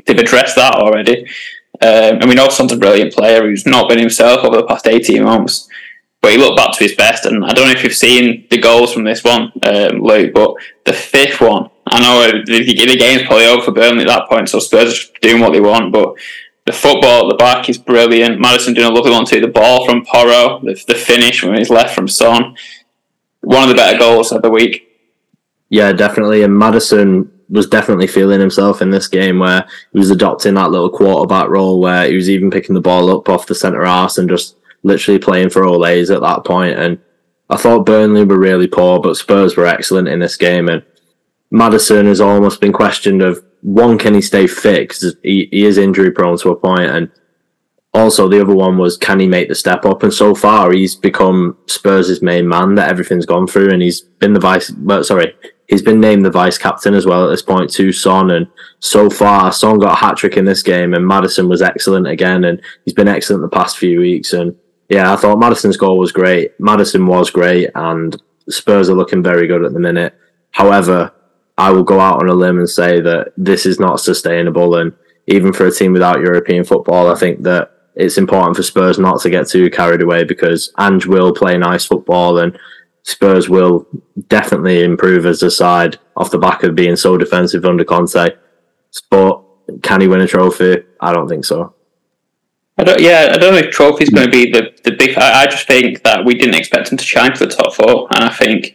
they've 0.06 0.18
addressed 0.18 0.56
that 0.56 0.76
already. 0.76 1.28
Um, 1.82 2.22
and 2.22 2.30
we 2.30 2.36
know 2.36 2.50
Son's 2.50 2.72
a 2.72 2.78
brilliant 2.78 3.14
player 3.14 3.42
who's 3.42 3.66
not 3.66 3.90
been 3.90 4.00
himself 4.00 4.46
over 4.46 4.58
the 4.58 4.68
past 4.68 4.88
18 4.88 5.24
months. 5.24 5.68
But 6.22 6.32
he 6.32 6.38
looked 6.38 6.58
back 6.58 6.74
to 6.74 6.84
his 6.84 6.96
best, 6.96 7.26
and 7.26 7.46
I 7.46 7.54
don't 7.54 7.66
know 7.66 7.74
if 7.74 7.84
you've 7.84 7.94
seen 7.94 8.48
the 8.50 8.58
goals 8.58 8.92
from 8.92 9.04
this 9.04 9.24
one, 9.24 9.52
um, 9.62 10.02
Luke, 10.02 10.34
but 10.34 10.56
the 10.86 10.94
fifth 10.94 11.40
one, 11.40 11.70
I 11.88 12.00
know 12.00 12.22
uh, 12.22 12.44
the, 12.46 12.64
the 12.64 12.98
game's 12.98 13.24
probably 13.24 13.46
over 13.46 13.62
for 13.62 13.72
Burnley 13.72 14.02
at 14.02 14.08
that 14.08 14.28
point, 14.28 14.50
so 14.50 14.60
Spurs 14.60 15.12
are 15.12 15.20
doing 15.22 15.42
what 15.42 15.54
they 15.54 15.62
want, 15.62 15.94
but 15.94 16.16
the 16.66 16.72
football 16.72 17.26
at 17.26 17.30
the 17.30 17.38
back 17.38 17.70
is 17.70 17.78
brilliant. 17.78 18.40
Maddison 18.40 18.74
doing 18.74 18.88
a 18.88 18.94
lovely 18.94 19.12
one 19.12 19.26
too. 19.26 19.40
The 19.40 19.48
ball 19.48 19.86
from 19.86 20.04
Porro, 20.04 20.60
the, 20.62 20.84
the 20.88 20.96
finish 20.96 21.44
when 21.44 21.58
he's 21.58 21.70
left 21.70 21.94
from 21.94 22.08
Son. 22.08 22.56
One 23.42 23.64
of 23.64 23.70
the 23.70 23.76
better 23.76 24.00
goals 24.00 24.32
of 24.32 24.42
the 24.42 24.50
week. 24.50 24.88
Yeah, 25.70 25.94
definitely. 25.94 26.42
And 26.42 26.58
Maddison 26.58 27.32
was 27.50 27.68
definitely 27.68 28.08
feeling 28.08 28.40
himself 28.40 28.82
in 28.82 28.90
this 28.90 29.08
game 29.08 29.38
where 29.38 29.68
he 29.94 30.00
was 30.00 30.10
adopting 30.10 30.56
that 30.56 30.72
little 30.72 30.90
quarterback 30.90 31.50
role 31.50 31.80
where 31.80 32.08
he 32.08 32.16
was 32.16 32.30
even 32.30 32.50
picking 32.50 32.74
the 32.74 32.82
ball 32.82 33.16
up 33.16 33.30
off 33.30 33.46
the 33.46 33.54
centre 33.54 33.86
arse 33.86 34.18
and 34.18 34.28
just 34.28 34.56
literally 34.82 35.20
playing 35.20 35.52
for 35.52 35.62
Olays 35.62 36.14
at 36.14 36.22
that 36.22 36.44
point. 36.44 36.80
And 36.80 37.00
I 37.48 37.58
thought 37.58 37.86
Burnley 37.86 38.26
were 38.26 38.40
really 38.40 38.68
poor, 38.68 39.00
but 39.00 39.18
Spurs 39.18 39.56
were 39.56 39.68
excellent 39.68 40.08
in 40.08 40.20
this 40.20 40.38
game. 40.38 40.68
And 40.68 40.84
Maddison 41.56 42.06
has 42.08 42.20
almost 42.20 42.60
been 42.60 42.74
questioned 42.74 43.22
of 43.22 43.42
one, 43.62 43.98
can 43.98 44.14
he 44.14 44.22
stay 44.22 44.46
fit? 44.46 44.90
Because 44.90 45.16
he, 45.24 45.48
he 45.52 45.66
is 45.66 45.78
injury 45.78 46.12
prone 46.12 46.38
to 46.40 46.50
a 46.50 46.56
point. 46.56 46.80
point, 46.80 46.92
and 46.92 47.12
also 47.94 48.28
the 48.28 48.42
other 48.42 48.54
one 48.54 48.78
was 48.78 48.98
can 48.98 49.22
he 49.22 49.28
make 49.28 49.48
the 49.48 49.56
step 49.56 49.86
up? 49.86 50.04
And 50.04 50.14
so 50.14 50.36
far, 50.36 50.74
he's 50.74 50.96
become 50.96 51.58
Spurs' 51.68 52.22
main 52.22 52.46
man 52.46 52.76
that 52.76 52.90
everything's 52.90 53.26
gone 53.26 53.48
through, 53.48 53.72
and 53.72 53.82
he's 53.82 54.02
been 54.02 54.34
the 54.34 54.40
vice. 54.40 54.70
Well, 54.72 55.02
sorry, 55.06 55.34
he's 55.70 55.82
been 55.82 56.02
named 56.02 56.26
the 56.26 56.30
vice 56.30 56.58
captain 56.58 56.94
as 56.94 57.06
well 57.06 57.26
at 57.26 57.30
this 57.30 57.42
point 57.42 57.72
to 57.72 57.94
Son. 57.94 58.32
And 58.32 58.48
so 58.80 59.10
far, 59.10 59.54
Son 59.54 59.80
got 59.80 59.94
a 59.94 59.96
hat 59.96 60.18
trick 60.18 60.36
in 60.36 60.44
this 60.44 60.62
game, 60.62 60.94
and 60.94 61.08
Maddison 61.08 61.48
was 61.48 61.62
excellent 61.62 62.06
again, 62.06 62.44
and 62.44 62.62
he's 62.84 62.94
been 62.94 63.08
excellent 63.08 63.44
the 63.44 63.58
past 63.58 63.78
few 63.78 64.02
weeks. 64.02 64.34
And 64.34 64.58
yeah, 64.90 65.14
I 65.14 65.16
thought 65.16 65.40
Maddison's 65.40 65.78
goal 65.78 65.98
was 65.98 66.12
great. 66.12 66.52
Maddison 66.60 67.08
was 67.08 67.30
great, 67.30 67.70
and 67.76 68.22
Spurs 68.50 68.90
are 68.90 68.96
looking 68.96 69.24
very 69.24 69.48
good 69.48 69.64
at 69.64 69.72
the 69.72 69.80
minute. 69.80 70.20
However, 70.52 71.14
I 71.58 71.72
will 71.72 71.84
go 71.84 72.00
out 72.00 72.22
on 72.22 72.30
a 72.30 72.34
limb 72.34 72.58
and 72.58 72.70
say 72.70 73.00
that 73.02 73.34
this 73.38 73.66
is 73.66 73.80
not 73.80 74.00
sustainable. 74.00 74.76
And 74.76 74.94
even 75.28 75.54
for 75.54 75.66
a 75.66 75.72
team 75.72 75.94
without 75.94 76.20
European 76.20 76.64
football, 76.64 77.10
I 77.10 77.16
think 77.16 77.44
that 77.44 77.72
it's 77.96 78.18
important 78.18 78.58
for 78.58 78.64
Spurs 78.64 79.00
not 79.00 79.22
to 79.22 79.30
get 79.30 79.48
too 79.48 79.70
carried 79.70 80.02
away 80.02 80.26
because 80.26 80.74
Ange 80.78 81.06
will 81.06 81.34
play 81.34 81.58
nice 81.58 81.86
football 81.86 82.40
and 82.40 82.58
Spurs 83.04 83.48
will 83.48 83.88
definitely 84.28 84.84
improve 84.84 85.26
as 85.26 85.44
a 85.44 85.52
side 85.52 86.00
off 86.18 86.32
the 86.32 86.38
back 86.38 86.64
of 86.64 86.76
being 86.76 86.96
so 86.96 87.18
defensive 87.18 87.64
under 87.64 87.86
Conte. 87.86 88.32
But 89.10 89.44
can 89.82 90.02
he 90.02 90.08
win 90.08 90.22
a 90.22 90.28
trophy? 90.28 90.84
I 91.00 91.14
don't 91.14 91.30
think 91.30 91.46
so. 91.46 91.76
I 92.78 92.84
don't, 92.84 93.00
yeah, 93.00 93.30
I 93.32 93.38
don't 93.38 93.54
know 93.54 93.60
if 93.60 93.72
trophy's 93.72 94.10
going 94.10 94.26
to 94.26 94.32
be 94.32 94.52
the, 94.52 94.72
the 94.84 94.92
big. 94.92 95.18
I, 95.18 95.44
I 95.44 95.46
just 95.46 95.66
think 95.66 96.04
that 96.04 96.26
we 96.26 96.34
didn't 96.36 96.56
expect 96.56 96.92
him 96.92 96.98
to 96.98 97.06
shine 97.06 97.34
for 97.34 97.46
the 97.46 97.56
top 97.56 97.74
four, 97.74 98.08
and 98.14 98.26
I 98.26 98.30
think 98.30 98.75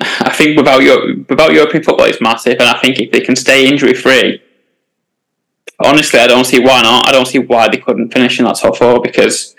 I 0.00 0.30
think 0.30 0.56
without 0.56 0.82
your 0.82 1.16
without 1.28 1.52
European 1.52 1.82
football, 1.84 2.06
it's 2.06 2.20
massive, 2.20 2.58
and 2.58 2.68
I 2.68 2.80
think 2.80 2.98
if 2.98 3.12
they 3.12 3.20
can 3.20 3.36
stay 3.36 3.68
injury 3.68 3.94
free, 3.94 4.42
honestly, 5.78 6.18
I 6.18 6.26
don't 6.26 6.44
see 6.44 6.60
why 6.60 6.82
not. 6.82 7.08
I 7.08 7.12
don't 7.12 7.26
see 7.26 7.38
why 7.38 7.68
they 7.68 7.78
couldn't 7.78 8.12
finish 8.12 8.38
in 8.38 8.44
that 8.46 8.56
top 8.56 8.76
four 8.76 9.00
because 9.00 9.54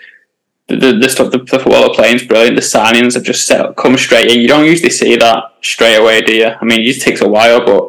the 0.68 0.76
the, 0.76 0.92
the 0.92 1.08
stuff 1.08 1.30
the, 1.30 1.38
the 1.38 1.58
football 1.58 1.86
they're 1.86 1.94
playing 1.94 2.16
is 2.16 2.24
brilliant. 2.24 2.56
The 2.56 2.62
signings 2.62 3.14
have 3.14 3.22
just 3.22 3.46
set, 3.46 3.76
come 3.76 3.96
straight 3.96 4.30
in. 4.30 4.40
You 4.40 4.48
don't 4.48 4.66
usually 4.66 4.90
see 4.90 5.16
that 5.16 5.54
straight 5.62 5.96
away, 5.96 6.20
do 6.20 6.34
you? 6.34 6.48
I 6.48 6.64
mean, 6.64 6.80
it 6.80 6.92
just 6.92 7.02
takes 7.02 7.22
a 7.22 7.28
while, 7.28 7.64
but 7.64 7.88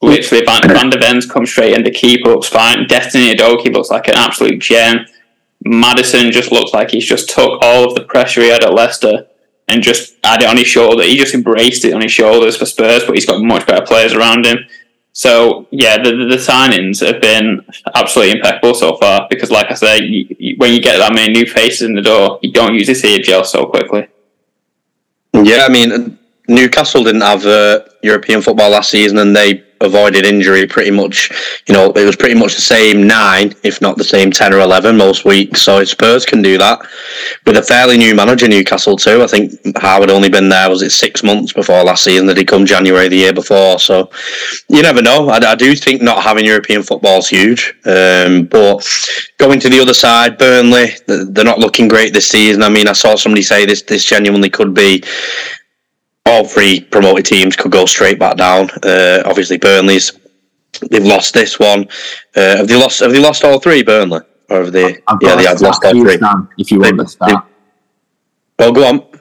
literally 0.00 0.44
Van, 0.46 0.62
Van 0.68 0.90
der 0.90 1.00
Ven's 1.00 1.30
come 1.30 1.44
straight 1.44 1.74
in. 1.74 1.84
The 1.84 1.90
keeper 1.90 2.30
looks 2.30 2.48
fine. 2.48 2.86
Destiny 2.86 3.34
Udogie 3.34 3.74
looks 3.74 3.90
like 3.90 4.08
an 4.08 4.14
absolute 4.14 4.60
gem. 4.60 5.04
Maddison 5.66 6.30
just 6.30 6.52
looks 6.52 6.72
like 6.72 6.92
he's 6.92 7.04
just 7.04 7.28
took 7.28 7.60
all 7.62 7.84
of 7.84 7.94
the 7.94 8.04
pressure 8.04 8.42
he 8.42 8.48
had 8.48 8.64
at 8.64 8.72
Leicester 8.72 9.26
and 9.68 9.82
just 9.82 10.16
had 10.24 10.42
it 10.42 10.48
on 10.48 10.56
his 10.56 10.66
shoulder. 10.66 11.02
He 11.02 11.16
just 11.16 11.34
embraced 11.34 11.84
it 11.84 11.94
on 11.94 12.00
his 12.00 12.12
shoulders 12.12 12.56
for 12.56 12.66
Spurs, 12.66 13.04
but 13.04 13.14
he's 13.14 13.26
got 13.26 13.42
much 13.42 13.66
better 13.66 13.84
players 13.84 14.14
around 14.14 14.46
him. 14.46 14.58
So 15.12 15.66
yeah, 15.70 16.02
the, 16.02 16.10
the, 16.10 16.24
the 16.24 16.36
signings 16.36 17.04
have 17.04 17.20
been 17.20 17.64
absolutely 17.94 18.36
impeccable 18.36 18.74
so 18.74 18.96
far. 18.96 19.26
Because, 19.28 19.50
like 19.50 19.70
I 19.70 19.74
say, 19.74 20.02
you, 20.02 20.36
you, 20.38 20.54
when 20.58 20.72
you 20.72 20.80
get 20.80 20.98
that 20.98 21.12
many 21.12 21.32
new 21.32 21.46
faces 21.46 21.82
in 21.82 21.94
the 21.94 22.02
door, 22.02 22.38
you 22.42 22.52
don't 22.52 22.74
usually 22.74 22.94
see 22.94 23.14
it 23.14 23.24
gel 23.24 23.44
so 23.44 23.66
quickly. 23.66 24.06
Yeah, 25.32 25.66
I 25.68 25.68
mean, 25.68 26.18
Newcastle 26.48 27.04
didn't 27.04 27.20
have 27.20 27.44
uh, 27.44 27.80
European 28.02 28.42
football 28.42 28.70
last 28.70 28.90
season, 28.90 29.18
and 29.18 29.36
they 29.36 29.64
avoided 29.80 30.24
injury 30.24 30.66
pretty 30.66 30.90
much. 30.90 31.30
You 31.66 31.74
know, 31.74 31.90
it 31.92 32.04
was 32.04 32.16
pretty 32.16 32.34
much 32.34 32.54
the 32.54 32.60
same 32.60 33.06
nine, 33.06 33.54
if 33.62 33.80
not 33.80 33.96
the 33.96 34.04
same 34.04 34.30
ten 34.30 34.52
or 34.52 34.60
eleven 34.60 34.96
most 34.96 35.24
weeks. 35.24 35.62
So 35.62 35.84
Spurs 35.84 36.26
can 36.26 36.42
do 36.42 36.58
that 36.58 36.80
with 37.46 37.56
a 37.56 37.62
fairly 37.62 37.96
new 37.96 38.14
manager, 38.14 38.48
Newcastle 38.48 38.96
too. 38.96 39.22
I 39.22 39.26
think 39.26 39.52
Howard 39.78 40.10
only 40.10 40.28
been 40.28 40.48
there 40.48 40.68
was 40.68 40.82
it 40.82 40.90
six 40.90 41.22
months 41.22 41.52
before 41.52 41.82
last 41.82 42.04
season 42.04 42.26
that 42.26 42.36
he 42.36 42.44
come 42.44 42.66
January 42.66 43.08
the 43.08 43.16
year 43.16 43.32
before. 43.32 43.78
So 43.78 44.10
you 44.68 44.82
never 44.82 45.02
know. 45.02 45.28
I, 45.28 45.38
I 45.38 45.54
do 45.54 45.74
think 45.74 46.02
not 46.02 46.22
having 46.22 46.44
European 46.44 46.82
football 46.82 47.18
is 47.18 47.28
huge, 47.28 47.74
um, 47.84 48.44
but 48.44 48.86
going 49.38 49.60
to 49.60 49.68
the 49.68 49.80
other 49.80 49.94
side, 49.94 50.38
Burnley, 50.38 50.90
they're 51.06 51.44
not 51.44 51.58
looking 51.58 51.88
great 51.88 52.12
this 52.12 52.28
season. 52.28 52.62
I 52.62 52.68
mean, 52.68 52.88
I 52.88 52.92
saw 52.92 53.14
somebody 53.14 53.42
say 53.42 53.66
this 53.66 53.82
this 53.82 54.04
genuinely 54.04 54.50
could 54.50 54.74
be 54.74 55.02
all 56.28 56.44
three 56.44 56.80
promoted 56.80 57.24
teams 57.24 57.56
could 57.56 57.72
go 57.72 57.86
straight 57.86 58.18
back 58.18 58.36
down. 58.36 58.70
Uh, 58.82 59.22
obviously, 59.24 59.56
Burnley's 59.56 60.12
they've 60.90 61.04
lost 61.04 61.34
this 61.34 61.58
one. 61.58 61.88
Uh, 62.36 62.58
have 62.58 62.68
they 62.68 62.76
lost? 62.76 63.00
Have 63.00 63.12
they 63.12 63.18
lost 63.18 63.44
all 63.44 63.58
three, 63.58 63.82
Burnley? 63.82 64.20
Or 64.50 64.64
have 64.64 64.72
they? 64.72 64.98
yeah, 65.20 65.36
they 65.36 65.44
have 65.44 65.60
lost 65.60 65.84
all 65.84 65.92
three. 65.92 66.18
If 66.58 66.70
you 66.70 66.80
want 66.80 66.98
the 66.98 67.06
stat. 67.06 67.44
Well, 68.58 68.72
go 68.72 68.88
on. 68.88 69.20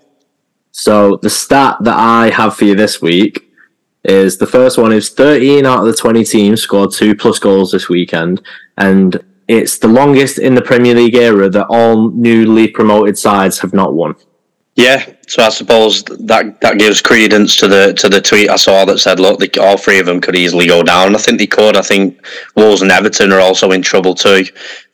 So 0.71 1.17
the 1.17 1.29
stat 1.29 1.77
that 1.81 1.97
I 1.97 2.29
have 2.29 2.55
for 2.55 2.65
you 2.65 2.75
this 2.75 3.01
week 3.01 3.51
is 4.03 4.37
the 4.37 4.47
first 4.47 4.77
one 4.77 4.91
is 4.91 5.09
13 5.09 5.65
out 5.65 5.79
of 5.79 5.85
the 5.85 5.93
20 5.93 6.23
teams 6.23 6.61
scored 6.61 6.91
two 6.91 7.15
plus 7.15 7.39
goals 7.39 7.71
this 7.71 7.89
weekend, 7.89 8.41
and 8.77 9.23
it's 9.47 9.77
the 9.77 9.87
longest 9.87 10.39
in 10.39 10.55
the 10.55 10.61
Premier 10.61 10.93
League 10.93 11.15
era 11.15 11.49
that 11.49 11.67
all 11.67 12.11
newly 12.11 12.67
promoted 12.67 13.17
sides 13.17 13.59
have 13.59 13.73
not 13.73 13.93
won. 13.93 14.15
Yeah, 14.77 15.03
so 15.27 15.41
I 15.41 15.49
suppose 15.49 16.03
that 16.03 16.61
that 16.61 16.77
gives 16.77 17.01
credence 17.01 17.55
to 17.55 17.67
the 17.67 17.93
to 17.95 18.09
the 18.09 18.21
tweet 18.21 18.47
I 18.47 18.57
saw 18.57 18.85
that 18.85 18.99
said, 18.99 19.19
look, 19.19 19.39
they, 19.39 19.49
all 19.59 19.75
three 19.75 19.97
of 19.97 20.05
them 20.05 20.21
could 20.21 20.35
easily 20.35 20.67
go 20.67 20.83
down. 20.83 21.15
I 21.15 21.17
think 21.17 21.39
they 21.39 21.47
could. 21.47 21.75
I 21.75 21.81
think 21.81 22.23
Wolves 22.55 22.83
and 22.83 22.91
Everton 22.91 23.31
are 23.31 23.39
also 23.39 23.71
in 23.71 23.81
trouble 23.81 24.13
too. 24.13 24.43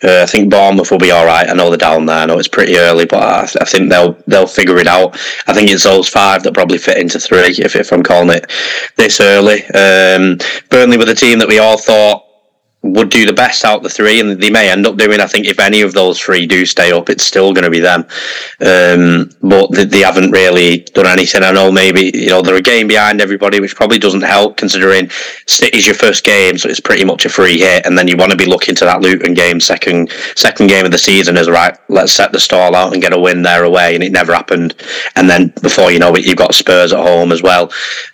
Uh, 0.01 0.21
I 0.21 0.25
think 0.25 0.49
Bournemouth 0.49 0.89
will 0.89 0.99
be 0.99 1.11
all 1.11 1.25
right. 1.25 1.49
I 1.49 1.53
know 1.53 1.67
they're 1.69 1.77
down 1.77 2.05
there. 2.05 2.19
I 2.19 2.25
know 2.25 2.39
it's 2.39 2.47
pretty 2.47 2.77
early, 2.77 3.05
but 3.05 3.21
I, 3.21 3.41
I, 3.59 3.65
think 3.65 3.89
they'll 3.89 4.13
they'll 4.25 4.47
figure 4.47 4.77
it 4.77 4.87
out. 4.87 5.19
I 5.47 5.53
think 5.53 5.69
it's 5.69 5.83
those 5.83 6.07
five 6.07 6.43
that 6.43 6.53
probably 6.53 6.77
fit 6.77 6.97
into 6.97 7.19
three 7.19 7.53
if, 7.59 7.75
if 7.75 7.91
I'm 7.91 8.03
calling 8.03 8.37
it 8.37 8.49
this 8.95 9.19
early. 9.19 9.65
Um, 9.65 10.37
Burnley 10.69 10.97
were 10.97 11.03
the 11.03 11.13
team 11.13 11.39
that 11.39 11.49
we 11.49 11.59
all 11.59 11.77
thought 11.77 12.22
would 12.83 13.09
do 13.09 13.25
the 13.25 13.33
best 13.33 13.63
out 13.63 13.81
the 13.81 13.89
three, 13.89 14.19
and 14.19 14.41
they 14.41 14.49
may 14.49 14.69
end 14.69 14.85
up 14.85 14.97
doing. 14.97 15.21
I 15.21 15.25
think 15.25 15.47
if 15.47 15.59
any 15.59 15.81
of 15.81 15.93
those 15.93 16.19
three 16.19 16.45
do 16.45 16.65
stay 16.65 16.91
up, 16.91 17.09
it's 17.09 17.23
still 17.23 17.53
going 17.53 17.63
to 17.63 17.69
be 17.69 17.79
them. 17.79 18.01
Um, 18.59 19.31
but 19.41 19.71
they, 19.71 19.85
they, 19.85 19.99
haven't 20.01 20.31
really 20.31 20.79
done 20.79 21.07
anything. 21.07 21.43
I 21.43 21.51
know 21.51 21.71
maybe 21.71 22.11
you 22.13 22.27
know 22.27 22.41
they're 22.41 22.55
a 22.55 22.61
game 22.61 22.89
behind 22.89 23.21
everybody, 23.21 23.61
which 23.61 23.75
probably 23.75 23.99
doesn't 23.99 24.21
help 24.21 24.57
considering 24.57 25.09
City's 25.47 25.85
your 25.85 25.95
first 25.95 26.25
game, 26.25 26.57
so 26.57 26.67
it's 26.67 26.81
pretty 26.81 27.05
much 27.05 27.25
a 27.25 27.29
free 27.29 27.57
hit, 27.57 27.85
and 27.85 27.97
then 27.97 28.09
you 28.09 28.17
want 28.17 28.31
to 28.31 28.37
be 28.37 28.45
looking 28.45 28.75
to 28.75 28.85
that 28.85 29.01
Luton 29.01 29.33
game, 29.33 29.61
second 29.61 30.11
second 30.35 30.67
game 30.67 30.83
of 30.83 30.91
the 30.91 30.97
season, 30.97 31.37
as 31.37 31.49
right. 31.49 31.77
Let's 31.87 32.11
set 32.11 32.33
the 32.33 32.39
stall 32.39 32.75
out 32.75 32.91
and 32.91 33.01
get 33.01 33.13
a 33.13 33.19
win 33.19 33.43
there 33.43 33.63
away, 33.63 33.95
and 33.95 34.03
it 34.03 34.11
never 34.11 34.33
happened. 34.33 34.75
And 35.15 35.29
then 35.29 35.53
before 35.61 35.89
you 35.91 35.99
know 35.99 36.13
it, 36.15 36.25
you've 36.25 36.35
got 36.35 36.53
Spurs 36.53 36.91
at 36.91 36.99
home 36.99 37.31
as 37.31 37.41
well. 37.41 37.71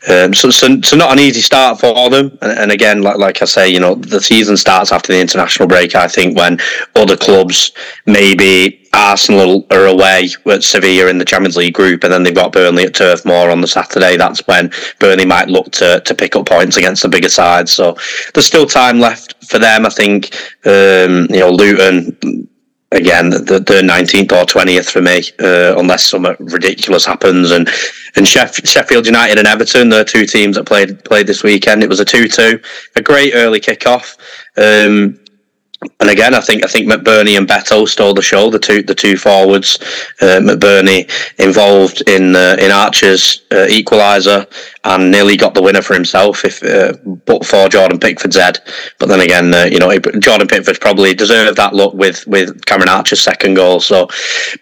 Um, 0.08 0.34
so, 0.34 0.52
so, 0.52 0.80
so 0.82 0.96
not 0.96 1.12
an 1.12 1.20
easy 1.20 1.42
start 1.42 1.80
for 1.80 2.10
them. 2.12 2.38
And, 2.44 2.60
and 2.60 2.72
again, 2.72 3.02
like 3.02 3.18
like 3.18 3.42
I 3.42 3.46
say, 3.46 3.70
you 3.70 3.80
know 3.80 3.96
the 3.96 4.22
season 4.22 4.58
starts 4.60 4.92
after 4.92 5.12
the 5.12 5.20
international 5.20 5.68
break. 5.68 5.96
I 5.96 6.08
think 6.08 6.38
when 6.38 6.60
other 6.96 7.18
clubs, 7.18 7.72
maybe 8.06 8.88
Arsenal 8.94 9.66
are 9.72 9.86
away 9.86 10.30
at 10.48 10.64
Sevilla 10.64 11.10
in 11.10 11.18
the 11.18 11.26
Champions 11.26 11.58
League 11.58 11.74
group, 11.74 12.04
and 12.04 12.12
then 12.12 12.24
they've 12.24 12.36
got 12.36 12.52
Burnley 12.52 12.84
at 12.84 12.96
Turf 12.96 13.26
Moor 13.26 13.50
on 13.50 13.62
the 13.62 13.68
Saturday. 13.68 14.18
That's 14.18 14.46
when 14.48 14.72
Burnley 15.00 15.26
might 15.26 15.48
look 15.48 15.72
to 15.74 16.02
to 16.02 16.16
pick 16.16 16.36
up 16.36 16.46
points 16.48 16.78
against 16.78 17.02
the 17.02 17.10
bigger 17.10 17.30
sides. 17.30 17.72
So 17.72 17.98
there's 18.34 18.48
still 18.48 18.66
time 18.66 19.00
left 19.00 19.36
for 19.46 19.60
them. 19.60 19.86
I 19.86 19.90
think 19.90 20.36
um, 20.66 21.28
you 21.30 21.40
know 21.40 21.52
Luton 21.52 22.48
again 22.92 23.30
the, 23.30 23.40
the 23.40 23.82
19th 23.82 24.32
or 24.32 24.46
20th 24.46 24.90
for 24.90 25.02
me 25.02 25.22
uh, 25.40 25.78
unless 25.78 26.06
something 26.06 26.36
ridiculous 26.40 27.06
happens. 27.06 27.52
And 27.52 27.68
and 28.16 28.26
Sheff- 28.26 28.66
Sheffield 28.68 29.06
United 29.06 29.38
and 29.38 29.48
Everton 29.48 29.90
the 29.90 30.04
two 30.04 30.26
teams 30.26 30.56
that 30.56 30.66
played 30.66 31.04
played 31.06 31.28
this 31.28 31.44
weekend. 31.44 31.84
It 31.84 31.90
was 31.90 32.00
a 32.00 32.06
2-2 32.06 32.64
a 32.96 33.02
great 33.02 33.34
early 33.36 33.60
kickoff. 33.60 34.18
Um, 34.58 35.20
and 35.82 36.10
again, 36.10 36.34
I 36.34 36.42
think 36.42 36.66
I 36.66 36.68
think 36.68 36.92
McBurnie 36.92 37.38
and 37.38 37.48
Beto 37.48 37.88
stole 37.88 38.14
the 38.14 38.22
show. 38.22 38.50
The 38.50 38.60
two 38.60 38.84
the 38.84 38.96
two 38.96 39.16
forwards, 39.16 39.80
uh, 40.22 40.40
McBurnie 40.42 41.10
involved 41.40 42.04
in 42.10 42.36
uh, 42.36 42.58
in 42.60 42.72
Archer's 42.72 43.44
uh, 43.52 43.68
equaliser 43.70 44.46
and 44.84 45.12
nearly 45.12 45.38
got 45.38 45.54
the 45.54 45.62
winner 45.62 45.82
for 45.82 45.94
himself 45.94 46.44
if 46.44 46.62
uh, 46.64 46.94
but 47.26 47.46
for 47.46 47.70
Jordan 47.70 48.00
Pickford's 48.00 48.36
head. 48.36 48.60
But 48.98 49.08
then 49.08 49.22
again, 49.22 49.54
uh, 49.54 49.70
you 49.72 49.80
know 49.80 49.98
Jordan 50.20 50.48
Pickford 50.48 50.82
probably 50.82 51.14
deserved 51.14 51.58
that 51.58 51.74
look 51.74 51.94
with 51.94 52.28
with 52.28 52.66
Cameron 52.66 52.90
Archer's 52.90 53.22
second 53.22 53.54
goal. 53.54 53.80
So 53.80 54.08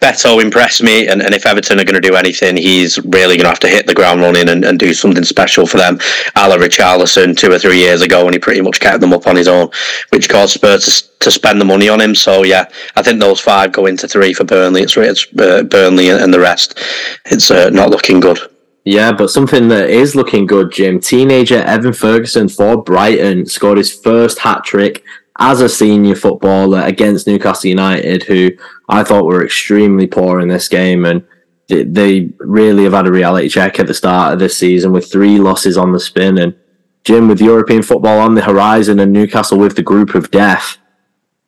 Beto 0.01 0.41
impressed 0.41 0.84
me, 0.84 1.08
and, 1.08 1.23
and 1.23 1.34
if 1.34 1.47
Everton 1.47 1.80
are 1.80 1.86
going 1.86 2.01
to 2.01 2.08
do 2.08 2.15
anything, 2.15 2.58
he's 2.58 2.99
really 2.99 3.38
going 3.38 3.45
to 3.45 3.49
have 3.49 3.60
to 3.60 3.67
hit 3.67 3.88
the 3.88 3.95
ground 3.95 4.21
running 4.21 4.49
and, 4.49 4.63
and 4.63 4.77
do 4.77 4.93
something 4.93 5.23
special 5.23 5.65
for 5.65 5.77
them. 5.77 5.97
A 6.36 6.47
la 6.47 6.58
Richarlison 6.58 7.36
two 7.36 7.51
or 7.51 7.58
three 7.58 7.77
years 7.77 8.01
ago 8.01 8.23
when 8.23 8.34
he 8.34 8.39
pretty 8.39 8.62
much 8.62 8.80
kept 8.80 9.01
them 9.01 9.13
up 9.13 9.25
on 9.25 9.36
his 9.36 9.47
own, 9.47 9.69
which 10.10 10.30
caused 10.30 10.53
Spurs 10.53 10.86
to, 10.86 11.06
to 11.19 11.31
spend 11.31 11.59
the 11.59 11.65
money 11.65 11.89
on 11.89 12.01
him. 12.01 12.15
So 12.15 12.43
yeah, 12.43 12.69
I 12.95 13.01
think 13.01 13.19
those 13.19 13.39
five 13.39 13.71
go 13.71 13.85
into 13.85 14.07
three 14.07 14.33
for 14.33 14.43
Burnley. 14.43 14.81
It's, 14.81 14.95
it's 14.97 15.27
uh, 15.39 15.63
Burnley 15.63 16.09
and 16.09 16.33
the 16.33 16.39
rest. 16.39 16.79
It's 17.25 17.51
uh, 17.51 17.69
not 17.69 17.89
looking 17.89 18.19
good. 18.19 18.39
Yeah, 18.85 19.11
but 19.11 19.29
something 19.29 19.67
that 19.67 19.89
is 19.89 20.15
looking 20.15 20.45
good, 20.45 20.71
Jim. 20.71 21.01
Teenager 21.01 21.61
Evan 21.61 21.91
Ferguson 21.91 22.47
for 22.47 22.81
Brighton 22.81 23.45
scored 23.45 23.77
his 23.77 23.93
first 23.93 24.39
hat 24.39 24.63
trick 24.63 25.03
as 25.39 25.59
a 25.59 25.67
senior 25.67 26.15
footballer 26.15 26.81
against 26.81 27.27
Newcastle 27.27 27.69
United, 27.69 28.23
who 28.23 28.51
I 28.87 29.03
thought 29.03 29.25
were 29.25 29.43
extremely 29.43 30.07
poor 30.07 30.39
in 30.39 30.47
this 30.47 30.69
game. 30.69 31.03
And 31.03 31.27
they 31.67 32.31
really 32.39 32.85
have 32.85 32.93
had 32.93 33.07
a 33.07 33.11
reality 33.11 33.49
check 33.49 33.77
at 33.77 33.87
the 33.87 33.93
start 33.93 34.33
of 34.33 34.39
this 34.39 34.57
season 34.57 34.93
with 34.93 35.11
three 35.11 35.37
losses 35.37 35.77
on 35.77 35.91
the 35.91 35.99
spin. 35.99 36.37
And 36.37 36.55
Jim, 37.03 37.27
with 37.27 37.41
European 37.41 37.83
football 37.83 38.19
on 38.19 38.35
the 38.35 38.41
horizon 38.41 38.99
and 38.99 39.11
Newcastle 39.11 39.59
with 39.59 39.75
the 39.75 39.83
group 39.83 40.15
of 40.15 40.31
death, 40.31 40.77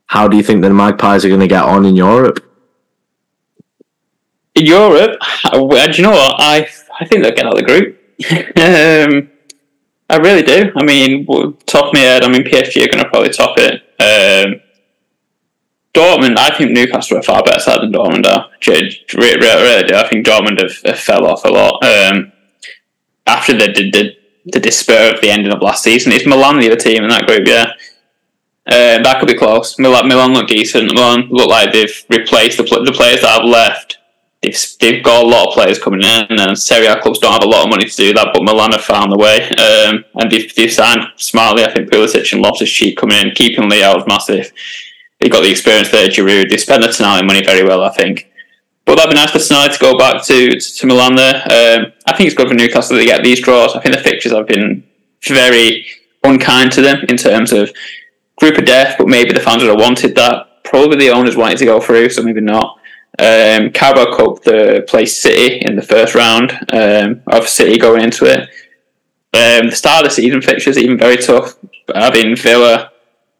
how 0.09 0.27
do 0.27 0.35
you 0.35 0.41
think 0.41 0.63
the 0.63 0.71
Magpies 0.71 1.23
are 1.23 1.29
going 1.29 1.39
to 1.39 1.47
get 1.47 1.63
on 1.63 1.85
in 1.85 1.95
Europe? 1.95 2.43
In 4.55 4.65
Europe, 4.65 5.19
do 5.51 5.57
you 5.93 6.01
know 6.01 6.11
what? 6.11 6.35
I 6.39 6.67
I 6.99 7.05
think 7.05 7.21
they'll 7.21 7.35
get 7.35 7.45
out 7.45 7.53
of 7.53 7.59
the 7.59 7.63
group. 7.63 7.95
um, 8.57 9.29
I 10.09 10.17
really 10.17 10.41
do. 10.41 10.71
I 10.75 10.83
mean, 10.83 11.27
top 11.67 11.93
my 11.93 11.99
head, 11.99 12.23
I 12.23 12.27
mean, 12.27 12.41
PSG 12.41 12.83
are 12.83 12.91
going 12.91 13.03
to 13.03 13.09
probably 13.09 13.29
top 13.29 13.55
it. 13.59 13.83
Um, 13.99 14.61
Dortmund, 15.93 16.39
I 16.39 16.57
think 16.57 16.71
Newcastle 16.71 17.17
are 17.17 17.23
far 17.23 17.43
better 17.43 17.59
side 17.59 17.81
than 17.81 17.93
Dortmund 17.93 18.25
are. 18.25 18.49
Really, 18.67 19.39
really 19.39 19.83
do. 19.83 19.95
I 19.95 20.07
think 20.07 20.25
Dortmund 20.25 20.59
have, 20.59 20.81
have 20.85 20.99
fell 20.99 21.27
off 21.27 21.45
a 21.45 21.49
lot. 21.49 21.83
Um, 21.83 22.31
after 23.27 23.53
the, 23.53 23.67
the, 23.67 24.15
the 24.45 24.59
despair 24.59 25.13
of 25.13 25.21
the 25.21 25.29
ending 25.29 25.53
of 25.53 25.61
last 25.61 25.83
season, 25.83 26.13
it's 26.13 26.25
Milan 26.25 26.59
the 26.59 26.71
other 26.71 26.75
team 26.75 27.03
in 27.03 27.09
that 27.09 27.27
group, 27.27 27.47
yeah. 27.47 27.73
Uh, 28.69 29.01
that 29.01 29.17
could 29.19 29.27
be 29.27 29.38
close. 29.38 29.79
Milan, 29.79 30.08
Milan 30.08 30.34
look 30.34 30.47
decent. 30.47 30.93
Milan 30.93 31.27
look 31.29 31.49
like 31.49 31.71
they've 31.71 32.05
replaced 32.10 32.58
the, 32.58 32.63
the 32.63 32.93
players 32.95 33.21
that 33.21 33.41
have 33.41 33.49
left 33.49 33.99
they've, 34.41 34.58
they've 34.79 35.03
got 35.03 35.23
a 35.23 35.27
lot 35.27 35.47
of 35.47 35.53
players 35.53 35.79
coming 35.79 36.01
in, 36.01 36.39
and 36.39 36.58
Serie 36.58 36.88
A 36.88 36.99
clubs 37.01 37.19
don't 37.19 37.34
have 37.34 37.43
a 37.43 37.47
lot 37.47 37.63
of 37.63 37.69
money 37.69 37.86
to 37.86 37.95
do 37.95 38.13
that, 38.13 38.29
but 38.34 38.43
Milan 38.43 38.71
have 38.71 38.84
found 38.84 39.12
the 39.12 39.17
way. 39.17 39.49
Um, 39.49 40.05
and 40.15 40.32
they've, 40.32 40.53
they've 40.55 40.71
signed 40.71 41.03
smartly. 41.17 41.63
I 41.63 41.73
think 41.73 41.89
Pulisic 41.89 42.32
and 42.34 42.41
Loftus 42.41 42.69
Cheek 42.69 42.97
coming 42.97 43.17
in, 43.17 43.32
keeping 43.36 43.69
Leao 43.69 44.08
massive. 44.08 44.51
They 45.19 45.29
got 45.29 45.41
the 45.41 45.51
experience 45.51 45.91
there, 45.91 46.08
Giroud. 46.08 46.49
They 46.49 46.58
spent 46.58 46.82
the 46.82 46.89
Tonali 46.89 47.25
money 47.25 47.43
very 47.43 47.63
well, 47.63 47.84
I 47.84 47.89
think. 47.89 48.32
But 48.86 48.95
that'd 48.95 49.12
be 49.12 49.15
nice 49.15 49.32
for 49.32 49.39
Tonali 49.39 49.73
to 49.73 49.79
go 49.79 49.97
back 49.97 50.23
to, 50.25 50.51
to, 50.51 50.75
to 50.77 50.88
Milan 50.88 51.15
there. 51.15 51.36
Um, 51.36 51.91
I 52.05 52.15
think 52.15 52.27
it's 52.27 52.36
good 52.36 52.47
for 52.47 52.55
Newcastle 52.55 52.97
to 52.97 53.05
get 53.05 53.23
these 53.23 53.41
draws. 53.41 53.75
I 53.75 53.82
think 53.82 53.95
the 53.95 54.01
fixtures 54.01 54.32
have 54.32 54.47
been 54.47 54.84
very 55.27 55.86
unkind 56.23 56.71
to 56.73 56.82
them 56.82 57.05
in 57.10 57.17
terms 57.17 57.51
of 57.51 57.71
group 58.39 58.58
of 58.58 58.65
death, 58.65 58.95
but 58.97 59.08
maybe 59.08 59.32
the 59.32 59.39
fans 59.39 59.63
would 59.63 59.69
have 59.69 59.80
wanted 59.80 60.15
that. 60.15 60.63
Probably 60.63 60.97
the 60.97 61.10
owners 61.10 61.36
wanted 61.36 61.58
to 61.60 61.65
go 61.65 61.80
through, 61.80 62.10
so 62.10 62.23
maybe 62.23 62.41
not. 62.41 62.78
Um, 63.17 63.71
Carabao 63.71 64.15
Cup, 64.15 64.43
the 64.43 64.86
place 64.88 65.21
City 65.21 65.58
in 65.65 65.75
the 65.75 65.82
first 65.82 66.15
round 66.15 66.52
um, 66.71 67.21
of 67.28 67.47
City 67.47 67.78
going 67.78 68.02
into 68.02 68.25
it. 68.25 68.41
Um, 69.34 69.69
the 69.69 69.75
start 69.75 70.06
of 70.06 70.10
the 70.10 70.15
season 70.15 70.41
fixtures 70.41 70.78
even 70.78 70.97
very 70.97 71.17
tough. 71.17 71.56
Having 71.93 72.38
Villa, 72.38 72.91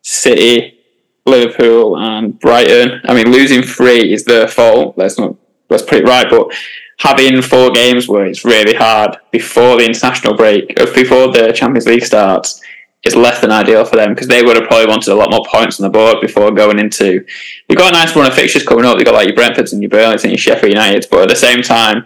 City, 0.02 0.80
Liverpool, 1.26 1.98
and 1.98 2.38
Brighton. 2.40 3.02
I 3.06 3.14
mean, 3.14 3.32
losing 3.32 3.62
three 3.62 4.12
is 4.12 4.26
their 4.26 4.48
fault. 4.48 4.98
Let's 4.98 5.18
not 5.18 5.36
let's 5.70 5.84
put 5.84 6.00
it 6.00 6.06
right. 6.06 6.30
But 6.30 6.52
having 6.98 7.42
four 7.42 7.72
games 7.72 8.08
where 8.08 8.26
it's 8.26 8.44
really 8.44 8.76
hard 8.76 9.18
before 9.32 9.78
the 9.78 9.86
international 9.86 10.36
break, 10.36 10.76
before 10.76 11.32
the 11.32 11.54
Champions 11.54 11.88
League 11.88 12.06
starts, 12.06 12.62
is 13.04 13.16
less 13.16 13.40
than 13.40 13.52
ideal 13.52 13.86
for 13.86 13.96
them 13.96 14.14
because 14.14 14.28
they 14.28 14.44
would 14.44 14.58
have 14.58 14.68
probably 14.68 14.88
wanted 14.88 15.12
a 15.12 15.16
lot 15.16 15.32
more 15.32 15.46
points 15.48 15.80
on 15.80 15.84
the 15.84 15.90
board 15.90 16.18
before 16.22 16.52
going 16.52 16.80
into. 16.80 17.26
You've 17.68 17.78
got 17.78 17.94
a 17.94 17.98
nice 17.98 18.16
run 18.16 18.28
of 18.28 18.34
fixtures 18.34 18.64
coming 18.66 18.86
up. 18.86 18.98
You've 18.98 19.06
got 19.06 19.14
like 19.14 19.28
your 19.28 19.38
Brentfords 19.38 19.72
and 19.72 19.82
your 19.82 19.90
Burnleys 19.90 20.24
and 20.24 20.32
your 20.32 20.38
Sheffield 20.38 20.74
United, 20.74 21.08
but 21.10 21.24
at 21.24 21.30
the 21.30 21.36
same 21.36 21.62
time, 21.62 22.06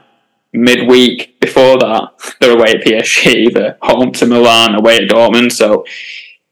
midweek 0.54 1.40
before 1.40 1.80
that, 1.80 2.36
they're 2.40 2.56
away 2.56 2.74
at 2.74 2.84
PSG, 2.84 3.54
they're 3.54 3.78
home 3.82 4.12
to 4.14 4.26
Milan, 4.26 4.76
away 4.76 4.98
at 4.98 5.10
Dortmund. 5.10 5.52
So 5.52 5.86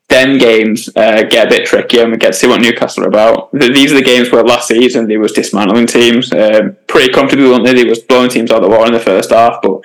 them 0.10 0.38
games 0.38 0.90
uh, 0.96 1.24
get 1.24 1.48
a 1.48 1.50
bit 1.50 1.66
trickier 1.66 2.04
and 2.04 2.12
we 2.12 2.18
get 2.18 2.34
to 2.34 2.38
see 2.38 2.48
what 2.48 2.62
Newcastle 2.62 3.06
are 3.06 3.08
about. 3.08 3.52
These 3.54 3.94
are 3.94 3.96
the 3.96 4.02
games 4.02 4.32
where 4.32 4.44
last 4.44 4.68
season 4.68 5.08
they 5.08 5.18
was 5.18 5.32
dismantling 5.32 5.88
teams 5.88 6.34
um, 6.34 6.76
pretty 6.88 7.14
comfortably, 7.14 7.48
weren't 7.48 7.64
they? 7.64 7.74
They 7.74 7.86
was 7.86 8.00
blowing 8.00 8.30
teams 8.30 8.52
out 8.52 8.64
of 8.64 8.70
the 8.70 8.76
water 8.76 8.88
in 8.88 8.94
the 8.94 9.00
first 9.00 9.30
half, 9.30 9.62
but 9.62 9.82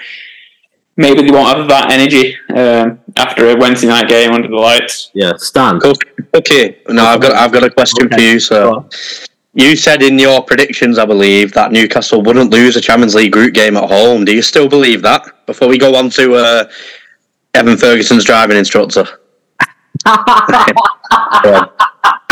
maybe 0.96 1.22
they 1.22 1.30
won't 1.30 1.56
have 1.56 1.68
that 1.68 1.90
energy 1.92 2.36
um, 2.54 2.98
after 3.16 3.50
a 3.50 3.56
Wednesday 3.56 3.88
night 3.88 4.08
game 4.08 4.32
under 4.32 4.48
the 4.48 4.56
lights. 4.56 5.10
Yeah, 5.14 5.32
Stan. 5.36 5.80
Okay, 6.34 6.78
now 6.88 7.06
I've 7.06 7.20
got 7.20 7.32
I've 7.32 7.52
got 7.52 7.64
a 7.64 7.70
question 7.70 8.06
okay. 8.06 8.16
for 8.16 8.22
you. 8.22 8.40
So, 8.40 8.88
you 9.54 9.76
said 9.76 10.02
in 10.02 10.18
your 10.18 10.42
predictions, 10.42 10.98
I 10.98 11.04
believe, 11.04 11.52
that 11.52 11.72
Newcastle 11.72 12.22
wouldn't 12.22 12.50
lose 12.50 12.76
a 12.76 12.80
Champions 12.80 13.14
League 13.14 13.32
group 13.32 13.54
game 13.54 13.76
at 13.76 13.88
home. 13.88 14.24
Do 14.24 14.34
you 14.34 14.42
still 14.42 14.68
believe 14.68 15.02
that? 15.02 15.46
Before 15.46 15.68
we 15.68 15.78
go 15.78 15.94
on 15.94 16.10
to 16.10 16.34
uh, 16.34 16.64
Evan 17.54 17.76
Ferguson's 17.76 18.24
driving 18.24 18.56
instructor. 18.56 19.06
are, 20.06 20.66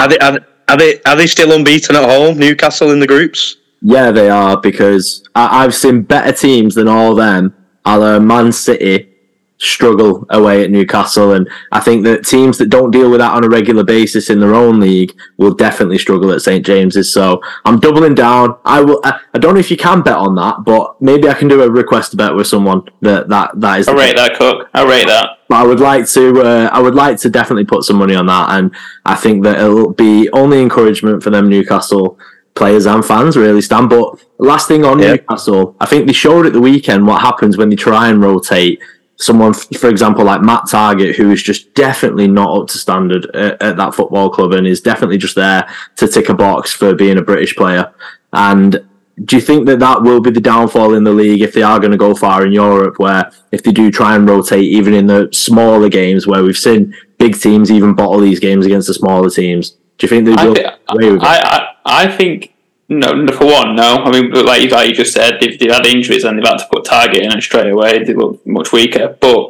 they, 0.08 0.18
are, 0.18 0.38
are, 0.68 0.76
they, 0.76 1.00
are 1.06 1.16
they 1.16 1.26
still 1.26 1.52
unbeaten 1.52 1.96
at 1.96 2.04
home, 2.04 2.38
Newcastle 2.38 2.90
in 2.90 3.00
the 3.00 3.06
groups? 3.06 3.56
Yeah, 3.80 4.10
they 4.10 4.28
are 4.28 4.60
because 4.60 5.26
I, 5.34 5.64
I've 5.64 5.74
seen 5.74 6.02
better 6.02 6.32
teams 6.32 6.74
than 6.74 6.88
all 6.88 7.14
them 7.14 7.54
a 7.84 7.98
la 7.98 8.18
Man 8.18 8.52
City, 8.52 9.14
struggle 9.58 10.26
away 10.30 10.64
at 10.64 10.70
Newcastle. 10.70 11.32
And 11.32 11.48
I 11.72 11.80
think 11.80 12.04
that 12.04 12.26
teams 12.26 12.58
that 12.58 12.70
don't 12.70 12.90
deal 12.90 13.10
with 13.10 13.20
that 13.20 13.32
on 13.32 13.44
a 13.44 13.48
regular 13.48 13.84
basis 13.84 14.30
in 14.30 14.40
their 14.40 14.54
own 14.54 14.80
league 14.80 15.16
will 15.38 15.54
definitely 15.54 15.98
struggle 15.98 16.32
at 16.32 16.42
St 16.42 16.64
James's. 16.64 17.12
So 17.12 17.40
I'm 17.64 17.80
doubling 17.80 18.14
down. 18.14 18.56
I 18.64 18.80
will. 18.80 19.00
I, 19.04 19.20
I 19.32 19.38
don't 19.38 19.54
know 19.54 19.60
if 19.60 19.70
you 19.70 19.76
can 19.76 20.02
bet 20.02 20.16
on 20.16 20.34
that, 20.36 20.64
but 20.64 21.00
maybe 21.00 21.28
I 21.28 21.34
can 21.34 21.48
do 21.48 21.62
a 21.62 21.70
request 21.70 22.16
bet 22.16 22.34
with 22.34 22.46
someone 22.46 22.82
that 23.00 23.28
that 23.28 23.58
that 23.60 23.80
is. 23.80 23.88
I 23.88 23.94
rate 23.94 24.16
that, 24.16 24.36
Cook. 24.38 24.68
I 24.74 24.84
rate 24.84 25.06
that. 25.06 25.38
But 25.48 25.56
I 25.56 25.66
would 25.66 25.80
like 25.80 26.08
to. 26.10 26.42
Uh, 26.42 26.70
I 26.72 26.80
would 26.80 26.94
like 26.94 27.18
to 27.20 27.30
definitely 27.30 27.64
put 27.64 27.84
some 27.84 27.96
money 27.96 28.14
on 28.14 28.26
that, 28.26 28.50
and 28.50 28.74
I 29.04 29.14
think 29.14 29.44
that 29.44 29.58
it'll 29.58 29.92
be 29.92 30.28
only 30.30 30.60
encouragement 30.60 31.22
for 31.22 31.30
them 31.30 31.48
Newcastle 31.48 32.18
players 32.54 32.86
and 32.86 33.04
fans 33.04 33.36
really 33.36 33.60
stand. 33.62 33.90
But 33.90 34.18
last 34.38 34.68
thing 34.68 34.84
on 34.84 34.98
Yeah. 34.98 35.12
Newcastle, 35.12 35.76
I 35.80 35.86
think 35.86 36.06
they 36.06 36.12
showed 36.12 36.46
at 36.46 36.52
the 36.52 36.60
weekend 36.60 37.06
what 37.06 37.20
happens 37.20 37.56
when 37.56 37.68
they 37.68 37.76
try 37.76 38.08
and 38.08 38.22
rotate 38.22 38.80
someone, 39.16 39.52
for 39.52 39.88
example, 39.88 40.24
like 40.24 40.42
Matt 40.42 40.64
Targett, 40.64 41.14
who 41.14 41.30
is 41.30 41.42
just 41.42 41.72
definitely 41.74 42.26
not 42.26 42.56
up 42.58 42.68
to 42.68 42.78
standard 42.78 43.26
at, 43.34 43.60
at 43.62 43.76
that 43.76 43.94
football 43.94 44.28
club 44.30 44.52
and 44.52 44.66
is 44.66 44.80
definitely 44.80 45.18
just 45.18 45.34
there 45.36 45.68
to 45.96 46.08
tick 46.08 46.28
a 46.28 46.34
box 46.34 46.72
for 46.72 46.94
being 46.94 47.18
a 47.18 47.22
British 47.22 47.54
player. 47.54 47.92
And 48.32 48.84
do 49.24 49.36
you 49.36 49.42
think 49.42 49.66
that 49.66 49.78
that 49.78 50.02
will 50.02 50.20
be 50.20 50.30
the 50.30 50.40
downfall 50.40 50.94
in 50.94 51.04
the 51.04 51.12
league 51.12 51.42
if 51.42 51.54
they 51.54 51.62
are 51.62 51.78
going 51.78 51.92
to 51.92 51.96
go 51.96 52.14
far 52.16 52.44
in 52.44 52.50
Europe, 52.52 52.98
where 52.98 53.30
if 53.52 53.62
they 53.62 53.70
do 53.70 53.90
try 53.92 54.16
and 54.16 54.28
rotate, 54.28 54.64
even 54.64 54.94
in 54.94 55.06
the 55.06 55.28
smaller 55.32 55.88
games 55.88 56.26
where 56.26 56.42
we've 56.42 56.58
seen 56.58 56.92
big 57.18 57.38
teams 57.38 57.70
even 57.70 57.94
bottle 57.94 58.18
these 58.18 58.40
games 58.40 58.66
against 58.66 58.88
the 58.88 58.94
smaller 58.94 59.30
teams? 59.30 59.70
Do 59.98 60.04
you 60.04 60.08
think 60.08 60.24
they 60.24 60.32
will 60.44 60.54
thi- 60.56 60.62
get 60.62 60.80
away 60.88 61.12
with 61.12 61.22
it? 61.22 61.26
I, 61.26 61.38
I, 61.38 61.73
I 61.84 62.08
think 62.08 62.54
no. 62.88 63.26
For 63.28 63.46
one, 63.46 63.76
no. 63.76 63.96
I 64.04 64.10
mean, 64.10 64.30
like 64.30 64.62
you, 64.62 64.68
like 64.68 64.88
you 64.88 64.94
just 64.94 65.12
said, 65.12 65.38
they've, 65.40 65.58
they've 65.58 65.70
had 65.70 65.86
injuries 65.86 66.24
and 66.24 66.38
they've 66.38 66.46
had 66.46 66.58
to 66.58 66.68
put 66.70 66.84
Targett 66.84 67.22
in, 67.22 67.32
and 67.32 67.42
straight 67.42 67.70
away 67.70 68.02
they 68.02 68.14
look 68.14 68.46
much 68.46 68.72
weaker. 68.72 69.16
But 69.20 69.48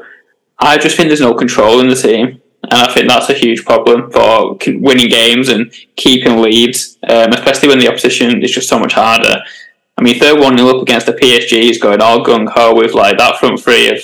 I 0.59 0.79
just 0.79 0.97
think 0.97 1.09
there's 1.09 1.21
no 1.21 1.35
control 1.35 1.81
in 1.81 1.89
the 1.89 1.97
team, 1.97 2.41
and 2.63 2.73
I 2.73 2.93
think 2.93 3.09
that's 3.09 3.31
a 3.31 3.35
huge 3.35 3.65
problem 3.65 4.11
for 4.11 4.57
winning 4.67 5.09
games 5.09 5.49
and 5.49 5.73
keeping 5.97 6.41
leads, 6.41 6.99
um, 7.09 7.33
especially 7.33 7.69
when 7.69 7.79
the 7.79 7.89
opposition 7.89 8.43
is 8.43 8.53
just 8.53 8.69
so 8.69 8.79
much 8.79 8.93
harder. 8.95 9.43
I 9.97 10.03
mean, 10.03 10.19
third 10.19 10.41
one 10.41 10.57
nil 10.57 10.77
up 10.77 10.83
against 10.83 11.07
the 11.07 11.13
PSG 11.13 11.71
is 11.71 11.79
going 11.79 12.01
all 12.01 12.25
gung 12.25 12.49
ho 12.49 12.75
with 12.75 12.95
like 12.95 13.19
that 13.19 13.39
front 13.39 13.61
three 13.61 13.89
of 13.89 13.99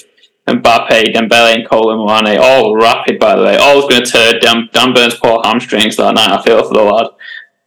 Mbappe, 0.47 1.15
Dembele, 1.15 1.55
and 1.55 1.69
Kolo 1.69 1.97
Muani, 1.97 2.39
all 2.39 2.77
rapid 2.77 3.19
by 3.19 3.37
the 3.37 3.43
way. 3.43 3.57
All's 3.57 3.89
going 3.89 4.05
to 4.05 4.11
turn 4.11 4.41
Dan, 4.41 4.69
Dan 4.73 4.93
Burn's 4.93 5.15
poor 5.15 5.41
hamstrings 5.45 5.97
that 5.97 6.15
night. 6.15 6.31
I 6.31 6.43
feel 6.43 6.63
for 6.67 6.75
the 6.75 6.83
lad. 6.83 7.07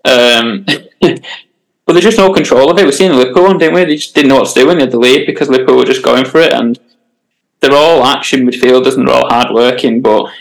Um, 0.05 0.65
but 1.01 1.93
there's 1.93 2.03
just 2.03 2.17
no 2.17 2.33
control 2.33 2.69
of 2.69 2.77
it. 2.77 2.85
We've 2.85 2.93
seen 2.93 3.15
Liverpool 3.15 3.43
one, 3.43 3.57
didn't 3.57 3.75
we? 3.75 3.85
They 3.85 3.95
just 3.95 4.15
didn't 4.15 4.29
know 4.29 4.39
what 4.39 4.53
to 4.53 4.59
do 4.59 4.67
when 4.67 4.77
they 4.77 4.83
had 4.83 4.91
the 4.91 4.99
lead 4.99 5.25
because 5.25 5.49
Liverpool 5.49 5.77
were 5.77 5.85
just 5.85 6.03
going 6.03 6.25
for 6.25 6.39
it. 6.39 6.53
And 6.53 6.79
they're 7.59 7.75
all 7.75 8.03
action 8.03 8.45
midfielders 8.45 8.97
and 8.97 9.07
they're 9.07 9.15
all 9.15 9.29
hard 9.29 9.53
working, 9.53 10.01
but 10.01 10.31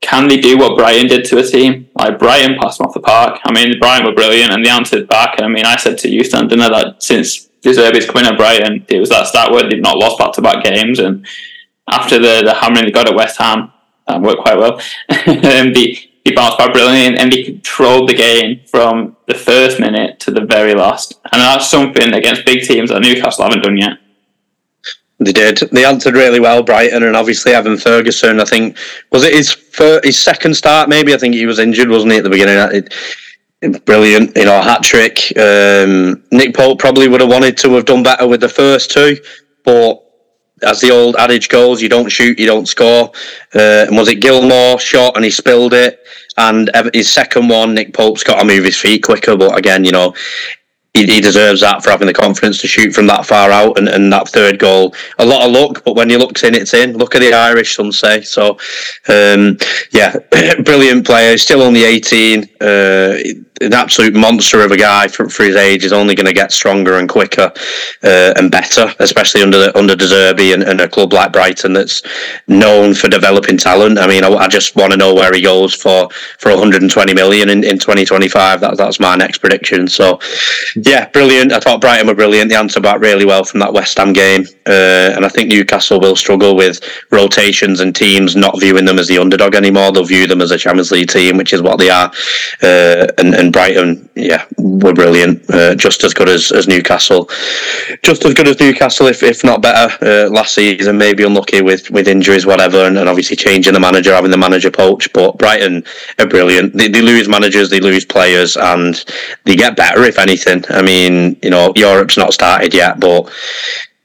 can 0.00 0.28
they 0.28 0.36
do 0.36 0.58
what 0.58 0.76
Brighton 0.76 1.08
did 1.08 1.24
to 1.26 1.38
a 1.38 1.42
team? 1.42 1.88
Like 1.94 2.18
Brighton 2.18 2.58
passed 2.60 2.78
them 2.78 2.86
off 2.86 2.94
the 2.94 3.00
park. 3.00 3.40
I 3.44 3.52
mean, 3.52 3.78
Brighton 3.78 4.06
were 4.06 4.14
brilliant 4.14 4.52
and 4.52 4.64
they 4.64 4.68
answered 4.68 5.08
back. 5.08 5.36
And 5.38 5.46
I 5.46 5.48
mean, 5.48 5.64
I 5.64 5.76
said 5.76 5.98
to 5.98 6.08
you, 6.08 6.22
Stan, 6.22 6.48
didn't 6.48 6.64
I, 6.64 6.68
that 6.68 7.02
since 7.02 7.46
De 7.62 7.70
Zerbi's 7.70 8.06
coming 8.06 8.26
at 8.26 8.36
Brighton, 8.36 8.84
it 8.88 9.00
was 9.00 9.08
that 9.08 9.26
start 9.26 9.52
where 9.52 9.68
they've 9.68 9.80
not 9.80 9.96
lost 9.96 10.18
back 10.18 10.32
to 10.34 10.42
back 10.42 10.64
games. 10.64 10.98
And 10.98 11.26
after 11.88 12.18
the, 12.18 12.42
the 12.44 12.54
hammering 12.54 12.84
they 12.84 12.92
got 12.92 13.08
at 13.08 13.16
West 13.16 13.38
Ham, 13.38 13.72
that 14.06 14.20
worked 14.20 14.42
quite 14.42 14.58
well. 14.58 14.74
um, 15.26 15.72
they 16.26 16.34
bounced 16.34 16.58
back 16.58 16.72
brilliantly 16.72 17.18
and 17.20 17.32
he 17.32 17.44
controlled 17.44 18.08
the 18.08 18.14
game 18.14 18.60
from 18.66 19.16
the 19.26 19.34
first 19.34 19.78
minute 19.78 20.18
to 20.20 20.30
the 20.30 20.44
very 20.44 20.74
last. 20.74 21.14
And 21.32 21.40
that's 21.40 21.70
something 21.70 22.12
against 22.12 22.44
big 22.44 22.62
teams 22.62 22.90
that 22.90 23.00
Newcastle 23.00 23.44
haven't 23.44 23.62
done 23.62 23.76
yet. 23.76 23.98
They 25.18 25.32
did. 25.32 25.58
They 25.72 25.84
answered 25.84 26.14
really 26.14 26.40
well, 26.40 26.62
Brighton, 26.62 27.02
and 27.04 27.16
obviously 27.16 27.52
Evan 27.52 27.78
Ferguson. 27.78 28.40
I 28.40 28.44
think 28.44 28.76
was 29.10 29.24
it 29.24 29.32
his 29.32 29.50
fir- 29.52 30.02
his 30.04 30.18
second 30.18 30.54
start. 30.54 30.90
Maybe 30.90 31.14
I 31.14 31.16
think 31.16 31.34
he 31.34 31.46
was 31.46 31.58
injured, 31.58 31.88
wasn't 31.88 32.12
he, 32.12 32.18
at 32.18 32.24
the 32.24 32.30
beginning? 32.30 32.58
It- 32.74 32.92
brilliant, 33.86 34.36
you 34.36 34.44
know, 34.44 34.60
hat 34.60 34.82
trick. 34.82 35.32
Um, 35.38 36.22
Nick 36.30 36.54
Pope 36.54 36.78
probably 36.78 37.08
would 37.08 37.22
have 37.22 37.30
wanted 37.30 37.56
to 37.58 37.74
have 37.74 37.86
done 37.86 38.02
better 38.02 38.26
with 38.28 38.40
the 38.40 38.48
first 38.48 38.90
two, 38.90 39.16
but 39.64 40.02
as 40.62 40.80
the 40.80 40.90
old 40.90 41.16
adage 41.16 41.48
goes, 41.48 41.82
you 41.82 41.88
don't 41.88 42.08
shoot, 42.08 42.38
you 42.38 42.46
don't 42.46 42.66
score. 42.66 43.10
Uh, 43.54 43.86
and 43.86 43.96
was 43.96 44.08
it 44.08 44.20
Gilmour 44.20 44.78
shot 44.80 45.16
and 45.16 45.24
he 45.24 45.30
spilled 45.30 45.74
it? 45.74 46.00
And 46.38 46.70
his 46.92 47.10
second 47.10 47.48
one, 47.48 47.74
Nick 47.74 47.94
Pope's 47.94 48.24
got 48.24 48.40
to 48.40 48.46
move 48.46 48.64
his 48.64 48.78
feet 48.78 49.02
quicker. 49.02 49.36
But 49.36 49.56
again, 49.56 49.84
you 49.84 49.92
know, 49.92 50.14
he, 50.96 51.04
he 51.06 51.20
deserves 51.20 51.60
that 51.60 51.82
for 51.82 51.90
having 51.90 52.06
the 52.06 52.14
confidence 52.14 52.60
to 52.60 52.68
shoot 52.68 52.94
from 52.94 53.06
that 53.06 53.26
far 53.26 53.50
out. 53.50 53.78
And, 53.78 53.88
and 53.88 54.12
that 54.12 54.28
third 54.28 54.58
goal, 54.58 54.94
a 55.18 55.26
lot 55.26 55.46
of 55.46 55.52
luck, 55.52 55.82
but 55.84 55.94
when 55.94 56.08
you 56.10 56.18
look's 56.18 56.42
in, 56.42 56.54
it's 56.54 56.74
in. 56.74 56.96
Look 56.96 57.14
at 57.14 57.20
the 57.20 57.32
Irish, 57.32 57.76
some 57.76 57.92
say. 57.92 58.22
So, 58.22 58.58
um, 59.08 59.58
yeah, 59.92 60.16
brilliant 60.64 61.06
player. 61.06 61.32
He's 61.32 61.42
still 61.42 61.62
only 61.62 61.84
18. 61.84 62.44
Uh, 62.60 63.18
an 63.60 63.72
absolute 63.72 64.14
monster 64.14 64.62
of 64.62 64.70
a 64.70 64.76
guy 64.76 65.08
for, 65.08 65.28
for 65.28 65.44
his 65.44 65.56
age 65.56 65.84
is 65.84 65.92
only 65.92 66.14
going 66.14 66.26
to 66.26 66.32
get 66.32 66.52
stronger 66.52 66.98
and 66.98 67.08
quicker 67.08 67.52
uh, 68.02 68.34
and 68.36 68.50
better, 68.50 68.92
especially 68.98 69.42
under 69.42 69.58
the, 69.58 69.78
under 69.78 69.96
De 69.96 70.04
Zerbi 70.04 70.52
and, 70.52 70.62
and 70.62 70.80
a 70.80 70.88
club 70.88 71.12
like 71.12 71.32
Brighton 71.32 71.72
that's 71.72 72.02
known 72.48 72.94
for 72.94 73.08
developing 73.08 73.56
talent. 73.56 73.98
I 73.98 74.06
mean, 74.06 74.24
I, 74.24 74.28
I 74.28 74.48
just 74.48 74.76
want 74.76 74.92
to 74.92 74.98
know 74.98 75.14
where 75.14 75.32
he 75.32 75.40
goes 75.40 75.74
for, 75.74 76.08
for 76.38 76.50
120 76.50 77.14
million 77.14 77.48
in, 77.48 77.64
in 77.64 77.78
2025. 77.78 78.60
That, 78.60 78.76
that's 78.76 79.00
my 79.00 79.16
next 79.16 79.38
prediction. 79.38 79.88
So, 79.88 80.20
yeah, 80.76 81.08
brilliant. 81.08 81.52
I 81.52 81.60
thought 81.60 81.80
Brighton 81.80 82.06
were 82.06 82.14
brilliant. 82.14 82.50
They 82.50 82.56
answered 82.56 82.82
back 82.82 83.00
really 83.00 83.24
well 83.24 83.44
from 83.44 83.60
that 83.60 83.72
West 83.72 83.96
Ham 83.98 84.12
game, 84.12 84.44
uh, 84.66 85.12
and 85.14 85.24
I 85.24 85.28
think 85.28 85.48
Newcastle 85.48 86.00
will 86.00 86.16
struggle 86.16 86.56
with 86.56 86.80
rotations 87.10 87.80
and 87.80 87.94
teams 87.94 88.36
not 88.36 88.60
viewing 88.60 88.84
them 88.84 88.98
as 88.98 89.08
the 89.08 89.18
underdog 89.18 89.54
anymore. 89.54 89.92
They'll 89.92 90.04
view 90.04 90.26
them 90.26 90.42
as 90.42 90.50
a 90.50 90.58
Champions 90.58 90.90
League 90.90 91.08
team, 91.08 91.36
which 91.36 91.52
is 91.52 91.62
what 91.62 91.78
they 91.78 91.90
are. 91.90 92.10
Uh, 92.62 93.06
and, 93.18 93.34
and 93.34 93.45
Brighton, 93.50 94.08
yeah, 94.14 94.44
were 94.58 94.92
brilliant, 94.92 95.48
uh, 95.50 95.74
just 95.74 96.04
as 96.04 96.14
good 96.14 96.28
as, 96.28 96.52
as 96.52 96.68
Newcastle, 96.68 97.28
just 98.02 98.24
as 98.24 98.34
good 98.34 98.48
as 98.48 98.58
Newcastle, 98.60 99.06
if, 99.06 99.22
if 99.22 99.44
not 99.44 99.62
better. 99.62 100.04
Uh, 100.04 100.30
last 100.30 100.54
season, 100.54 100.98
maybe 100.98 101.24
unlucky 101.24 101.62
with, 101.62 101.90
with 101.90 102.08
injuries, 102.08 102.46
whatever, 102.46 102.84
and, 102.84 102.98
and 102.98 103.08
obviously 103.08 103.36
changing 103.36 103.72
the 103.72 103.80
manager, 103.80 104.14
having 104.14 104.30
the 104.30 104.36
manager 104.36 104.70
poach. 104.70 105.12
But 105.12 105.38
Brighton 105.38 105.84
are 106.18 106.26
brilliant. 106.26 106.74
They, 106.74 106.88
they 106.88 107.02
lose 107.02 107.28
managers, 107.28 107.70
they 107.70 107.80
lose 107.80 108.04
players, 108.04 108.56
and 108.56 109.04
they 109.44 109.56
get 109.56 109.76
better 109.76 110.02
if 110.04 110.18
anything. 110.18 110.64
I 110.70 110.82
mean, 110.82 111.36
you 111.42 111.50
know, 111.50 111.72
Europe's 111.76 112.16
not 112.16 112.34
started 112.34 112.74
yet, 112.74 113.00
but 113.00 113.30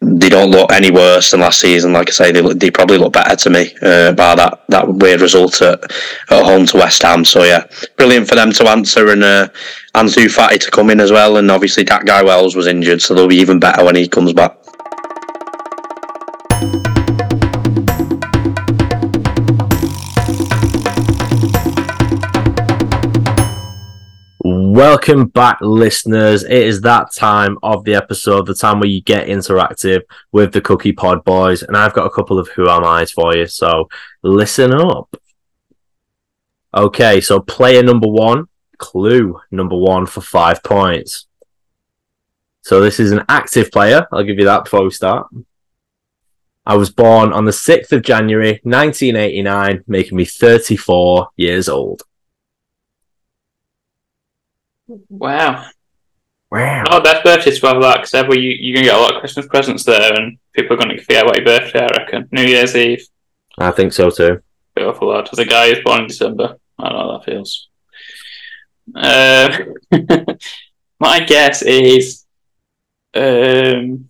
they 0.02 0.30
don't 0.30 0.50
look 0.50 0.72
any 0.72 0.90
worse 0.90 1.30
than 1.30 1.42
last 1.42 1.62
season. 1.62 1.94
Like 1.94 2.10
I 2.10 2.12
say, 2.12 2.32
they 2.32 2.42
look, 2.42 2.60
they 2.60 2.72
probably 2.72 2.98
look 2.98 3.14
better 3.14 3.36
to 3.36 3.50
me 3.52 3.74
uh, 3.84 4.14
by 4.14 4.34
that 4.36 4.64
that 4.70 4.88
weird 4.88 5.22
result 5.22 5.62
at, 5.62 5.84
at 5.84 6.44
home 6.44 6.66
to 6.68 6.78
West 6.78 7.04
Ham. 7.04 7.24
So 7.24 7.44
yeah, 7.44 7.66
brilliant 7.98 8.28
for 8.28 8.36
them 8.36 8.52
to 8.54 8.68
answer 8.68 9.10
and 9.12 9.24
uh, 9.24 9.50
Fati 9.94 10.60
to 10.60 10.72
come 10.72 10.90
in 10.90 11.00
as 11.00 11.12
well. 11.12 11.38
And 11.38 11.52
obviously 11.52 11.84
that 11.84 12.06
guy 12.06 12.24
Wells 12.24 12.56
was 12.56 12.68
injured, 12.68 13.02
so 13.02 13.14
they'll 13.14 13.28
be 13.28 13.36
even 13.36 13.60
better 13.60 13.86
when 13.86 13.96
he 13.96 14.08
comes 14.08 14.34
back. 14.34 14.58
Welcome 24.82 25.28
back, 25.28 25.60
listeners. 25.62 26.44
It 26.44 26.54
is 26.54 26.82
that 26.82 27.14
time 27.14 27.60
of 27.62 27.84
the 27.84 27.94
episode, 27.94 28.48
the 28.48 28.56
time 28.56 28.80
where 28.80 28.90
you 28.90 29.00
get 29.00 29.28
interactive 29.28 30.02
with 30.32 30.54
the 30.54 30.60
Cookie 30.60 30.92
Pod 30.92 31.24
boys, 31.24 31.62
and 31.62 31.78
I've 31.78 31.94
got 31.94 32.08
a 32.08 32.10
couple 32.10 32.40
of 32.40 32.48
Who 32.48 32.68
Am 32.68 32.84
I's 32.84 33.12
for 33.12 33.38
you, 33.38 33.46
so 33.46 33.90
listen 34.24 34.74
up. 34.74 35.16
Okay, 36.74 37.22
so 37.22 37.40
player 37.42 37.84
number 37.84 38.08
one, 38.08 38.48
clue 38.80 39.40
number 39.52 39.78
one 39.78 40.08
for 40.08 40.22
five 40.22 40.64
points. 40.64 41.28
So 42.64 42.82
this 42.82 43.00
is 43.00 43.12
an 43.12 43.24
active 43.30 43.72
player. 43.72 44.08
I'll 44.12 44.24
give 44.24 44.40
you 44.40 44.46
that 44.46 44.64
before 44.64 44.84
we 44.84 44.90
start. 44.90 45.28
I 46.66 46.76
was 46.76 46.90
born 46.90 47.34
on 47.34 47.46
the 47.46 47.52
6th 47.52 47.92
of 47.92 48.02
January, 48.02 48.60
1989, 48.64 49.84
making 49.86 50.18
me 50.18 50.26
34 50.26 51.28
years 51.38 51.70
old. 51.70 52.02
Wow. 55.10 55.70
Wow. 56.52 56.84
Oh, 56.90 57.02
best 57.02 57.24
birthday 57.24 57.52
to 57.52 57.68
have 57.68 57.82
that 57.82 57.98
because 57.98 58.14
every 58.14 58.40
you 58.40 58.52
you're 58.60 58.76
gonna 58.76 58.88
get 58.88 58.96
a 58.96 59.02
lot 59.02 59.16
of 59.16 59.20
Christmas 59.22 59.48
presents 59.48 59.86
there, 59.86 60.14
and 60.14 60.38
people 60.54 60.76
are 60.76 60.80
gonna 60.80 60.98
forget 60.98 61.24
about 61.24 61.38
your 61.38 61.46
birthday. 61.46 61.80
I 61.80 61.98
reckon 61.98 62.28
New 62.32 62.44
Year's 62.44 62.76
Eve. 62.76 63.08
I 63.58 63.72
think 63.72 63.94
so 63.94 64.10
too. 64.10 64.42
Bit 64.76 64.86
awful 64.86 65.10
lad. 65.10 65.30
As 65.32 65.40
a 65.40 65.46
guy 65.46 65.70
who's 65.70 65.84
born 65.84 66.02
in 66.02 66.08
December, 66.08 66.58
I 66.78 66.90
don't 66.90 66.98
know 66.98 67.12
how 67.12 67.18
that 67.18 67.26
feels. 67.26 67.70
Uh, 68.94 70.36
my 71.00 71.20
guess 71.22 71.62
is, 71.62 72.26
um, 73.14 74.10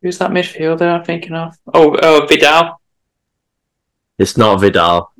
who's 0.00 0.18
that 0.18 0.30
midfielder 0.30 0.98
I'm 0.98 1.04
thinking 1.04 1.34
of? 1.34 1.56
Oh, 1.72 1.96
oh, 2.02 2.26
Vidal. 2.26 2.80
It's 4.18 4.36
not 4.36 4.60
Vidal. 4.60 5.12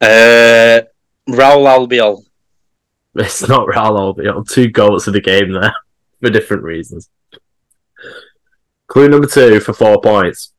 Uh, 0.00 0.82
Raul 1.28 1.66
Albiol. 1.66 2.24
It's 3.16 3.46
not 3.46 3.68
Raul 3.68 4.16
Albiol. 4.16 4.48
Two 4.48 4.68
goals 4.68 5.06
of 5.06 5.12
the 5.12 5.20
game 5.20 5.52
there 5.52 5.74
for 6.20 6.30
different 6.30 6.62
reasons. 6.62 7.10
Clue 8.86 9.08
number 9.08 9.26
two 9.26 9.60
for 9.60 9.72
four 9.72 10.00
points. 10.00 10.52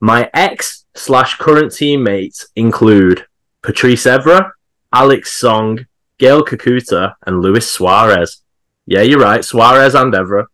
My 0.00 0.30
ex 0.34 0.84
slash 0.94 1.36
current 1.38 1.72
teammates 1.72 2.46
include 2.56 3.26
Patrice 3.62 4.04
Evra, 4.04 4.50
Alex 4.92 5.32
Song, 5.32 5.86
Gaël 6.18 6.44
Kakuta, 6.44 7.14
and 7.26 7.40
Luis 7.40 7.68
Suarez. 7.68 8.42
Yeah, 8.86 9.02
you're 9.02 9.20
right. 9.20 9.44
Suarez 9.44 9.94
and 9.94 10.12
Evra. 10.12 10.46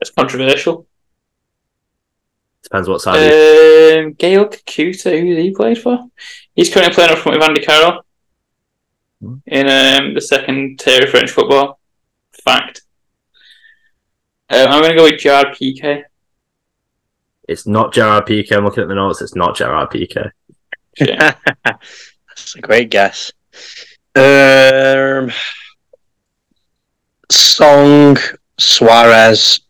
It's 0.00 0.10
controversial. 0.10 0.86
Depends 2.62 2.88
what 2.88 3.00
side. 3.00 3.16
Um, 3.16 4.14
Gaël 4.14 4.50
Kakuta, 4.50 5.18
who 5.18 5.36
he 5.36 5.50
played 5.52 5.78
for? 5.78 5.98
He's 6.60 6.68
currently 6.70 6.94
playing 6.94 7.10
up 7.12 7.18
front 7.20 7.38
with 7.38 7.48
Andy 7.48 7.62
Carroll 7.62 8.02
Hmm. 9.22 9.36
in 9.46 9.66
um, 9.66 10.12
the 10.12 10.20
second 10.20 10.78
tier 10.78 11.04
of 11.04 11.08
French 11.08 11.30
football. 11.30 11.80
Fact. 12.44 12.82
Um, 14.50 14.68
I'm 14.68 14.82
going 14.82 14.90
to 14.90 14.96
go 14.96 15.04
with 15.04 15.18
Gerard 15.20 15.56
Piqué. 15.58 16.02
It's 17.48 17.66
not 17.66 17.94
Gerard 17.94 18.26
Piqué. 18.26 18.52
I'm 18.58 18.64
looking 18.64 18.82
at 18.82 18.88
the 18.90 18.94
notes. 18.94 19.22
It's 19.22 19.34
not 19.34 19.56
Gerard 19.56 19.88
Piqué. 19.88 20.32
Yeah. 21.00 21.34
That's 21.64 22.56
a 22.56 22.60
great 22.60 22.90
guess. 22.90 23.32
Um, 24.14 25.30
Song, 27.30 28.18
Suarez, 28.58 29.60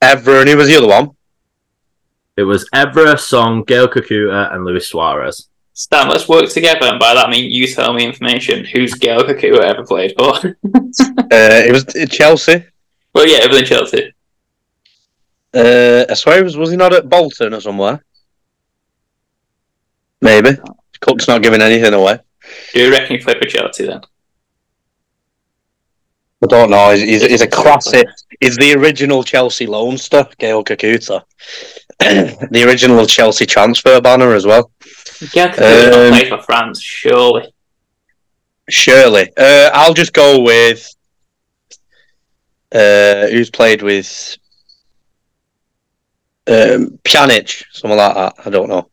Evra, 0.00 0.40
and 0.40 0.48
who 0.48 0.56
was 0.56 0.68
the 0.68 0.76
other 0.76 0.88
one? 0.88 1.10
It 2.38 2.44
was 2.44 2.66
Evra, 2.70 3.18
Song, 3.18 3.64
Gaël 3.66 3.88
Kakuta, 3.92 4.54
and 4.54 4.64
Luis 4.64 4.86
Suarez. 4.88 5.48
Stan, 5.78 6.08
let's 6.08 6.28
work 6.28 6.50
together, 6.50 6.86
and 6.86 6.98
by 6.98 7.14
that 7.14 7.28
I 7.28 7.30
mean 7.30 7.52
you 7.52 7.68
tell 7.68 7.92
me 7.92 8.04
information. 8.04 8.64
Who's 8.64 8.94
Gaël 8.94 9.20
Kakuta 9.20 9.60
ever 9.60 9.86
played 9.86 10.12
for? 10.18 10.56
Uh, 11.30 11.60
it 11.68 11.72
was 11.72 11.84
Chelsea. 12.10 12.64
well, 13.12 13.28
yeah, 13.28 13.40
Evelyn 13.42 13.66
Chelsea. 13.66 14.14
Uh, 15.52 16.06
I 16.08 16.14
swear, 16.14 16.42
was 16.42 16.56
was 16.56 16.70
he 16.70 16.76
not 16.78 16.94
at 16.94 17.06
Bolton 17.06 17.52
or 17.52 17.60
somewhere? 17.60 18.02
Maybe. 20.22 20.52
Cook's 21.00 21.28
not 21.28 21.42
giving 21.42 21.60
anything 21.60 21.92
away. 21.92 22.18
Do 22.72 22.82
you 22.82 22.90
reckon 22.90 23.18
he 23.18 23.22
played 23.22 23.36
for 23.38 23.44
Chelsea 23.44 23.86
then? 23.86 24.00
I 26.42 26.46
don't 26.46 26.70
know. 26.70 26.92
He's, 26.92 27.02
he's, 27.02 27.26
he's 27.26 27.42
a 27.42 27.46
classic. 27.46 28.08
He's 28.40 28.56
the 28.56 28.72
original 28.72 29.22
Chelsea 29.22 29.66
loanster, 29.66 30.34
Gaël 30.38 30.64
Kakuta. 30.64 31.22
the 32.50 32.64
original 32.66 33.04
Chelsea 33.06 33.44
transfer 33.44 34.00
banner 34.00 34.32
as 34.34 34.46
well. 34.46 34.70
Gaël 34.80 35.52
Kakuta 35.52 35.86
Um, 35.86 35.90
not 35.90 36.08
played 36.10 36.28
for 36.28 36.42
France, 36.42 36.80
surely. 36.80 37.52
Surely. 38.68 39.32
Uh, 39.36 39.70
I'll 39.72 39.94
just 39.94 40.12
go 40.12 40.40
with. 40.40 40.88
Uh, 42.72 43.26
who's 43.28 43.50
played 43.50 43.82
with. 43.82 44.36
Um, 46.46 46.98
Pjanic, 47.04 47.64
something 47.72 47.98
like 47.98 48.14
that. 48.14 48.34
I 48.46 48.50
don't 48.50 48.68
know. 48.68 48.88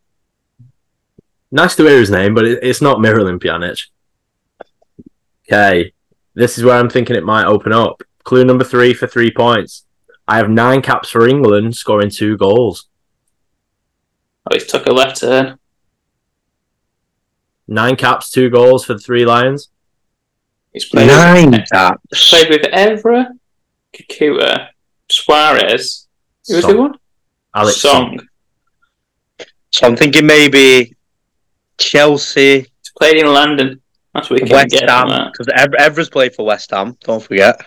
Nice 1.52 1.76
to 1.76 1.84
hear 1.86 1.98
his 1.98 2.10
name, 2.10 2.34
but 2.34 2.44
it, 2.44 2.58
it's 2.62 2.82
not 2.82 2.98
Miralem 2.98 3.38
Pjanic. 3.38 3.86
Okay, 5.48 5.92
this 6.34 6.58
is 6.58 6.64
where 6.64 6.76
I'm 6.76 6.90
thinking 6.90 7.16
it 7.16 7.24
might 7.24 7.46
open 7.46 7.72
up. 7.72 8.02
Clue 8.24 8.44
number 8.44 8.64
three 8.64 8.92
for 8.92 9.06
three 9.06 9.30
points. 9.30 9.84
I 10.26 10.38
have 10.38 10.50
nine 10.50 10.82
caps 10.82 11.08
for 11.08 11.28
England, 11.28 11.76
scoring 11.76 12.10
two 12.10 12.36
goals. 12.36 12.88
Oh, 14.46 14.54
he's 14.54 14.66
took 14.66 14.86
a 14.86 14.92
left 14.92 15.20
turn. 15.20 15.58
Nine 17.68 17.96
caps, 17.96 18.30
two 18.30 18.48
goals 18.48 18.84
for 18.84 18.94
the 18.94 19.00
three 19.00 19.24
Lions. 19.24 19.70
He's 20.72 20.84
played 20.88 21.08
Nine 21.08 21.50
with, 21.50 21.68
caps. 21.70 22.30
played 22.30 22.48
with 22.50 22.62
Evra, 22.62 23.26
Kakuta, 23.92 24.68
Suarez. 25.10 26.06
Who 26.46 26.56
was 26.56 26.64
the 26.64 26.70
Song. 26.70 26.78
one? 26.78 26.94
Alex 27.54 27.76
Song. 27.78 28.20
So 29.70 29.86
I'm 29.86 29.96
thinking 29.96 30.26
maybe 30.26 30.94
Chelsea, 31.78 32.58
He's 32.60 32.92
played 32.96 33.16
in 33.16 33.26
London. 33.26 33.80
That's 34.14 34.30
what 34.30 34.40
we 34.40 34.46
can 34.46 34.54
West 34.54 34.70
get 34.70 34.88
Ham, 34.88 35.30
because 35.32 35.46
Evra's 35.48 36.08
played 36.08 36.34
for 36.34 36.46
West 36.46 36.70
Ham. 36.70 36.96
Don't 37.02 37.22
forget. 37.22 37.60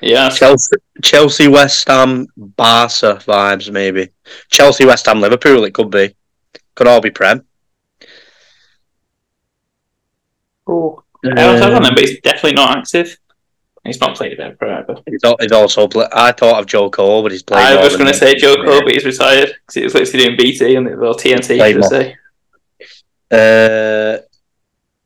Yeah, 0.00 0.28
Chelsea, 0.30 0.76
Chelsea, 1.02 1.48
West 1.48 1.86
Ham, 1.88 2.26
Barca 2.36 3.16
vibes 3.26 3.70
maybe. 3.70 4.10
Chelsea, 4.50 4.84
West 4.84 5.06
Ham, 5.06 5.20
Liverpool. 5.20 5.64
It 5.64 5.74
could 5.74 5.90
be. 5.90 6.14
Could 6.74 6.86
all 6.88 7.00
be 7.00 7.10
Prem. 7.10 7.44
oh. 10.66 11.02
I 11.24 11.30
don't 11.34 11.60
have 11.60 11.72
on 11.74 11.84
him, 11.84 11.94
but 11.94 12.00
he's 12.04 12.20
definitely 12.20 12.52
not 12.52 12.76
active. 12.78 13.16
He's 13.84 14.00
not 14.00 14.16
played 14.16 14.38
there 14.38 14.54
forever. 14.56 14.96
He's, 15.08 15.24
al- 15.24 15.36
he's 15.40 15.50
also. 15.52 15.88
Play- 15.88 16.08
I 16.12 16.32
thought 16.32 16.60
of 16.60 16.66
Joe 16.66 16.90
Cole, 16.90 17.22
but 17.22 17.32
he's 17.32 17.42
played. 17.42 17.64
I 17.64 17.82
was 17.82 17.96
going 17.96 18.08
to 18.08 18.14
say 18.14 18.34
Joe 18.34 18.54
Cole, 18.56 18.74
Yeah. 18.74 18.80
but 18.84 18.92
he's 18.92 19.04
retired 19.04 19.48
because 19.60 19.74
he 19.74 19.82
was 19.84 19.94
literally 19.94 20.24
doing 20.26 20.36
BT 20.36 20.74
and 20.76 21.00
well 21.00 21.14
TNT. 21.14 21.56
Played 21.56 21.74
Should 21.76 21.84
say? 21.84 22.16
Uh, 23.30 24.18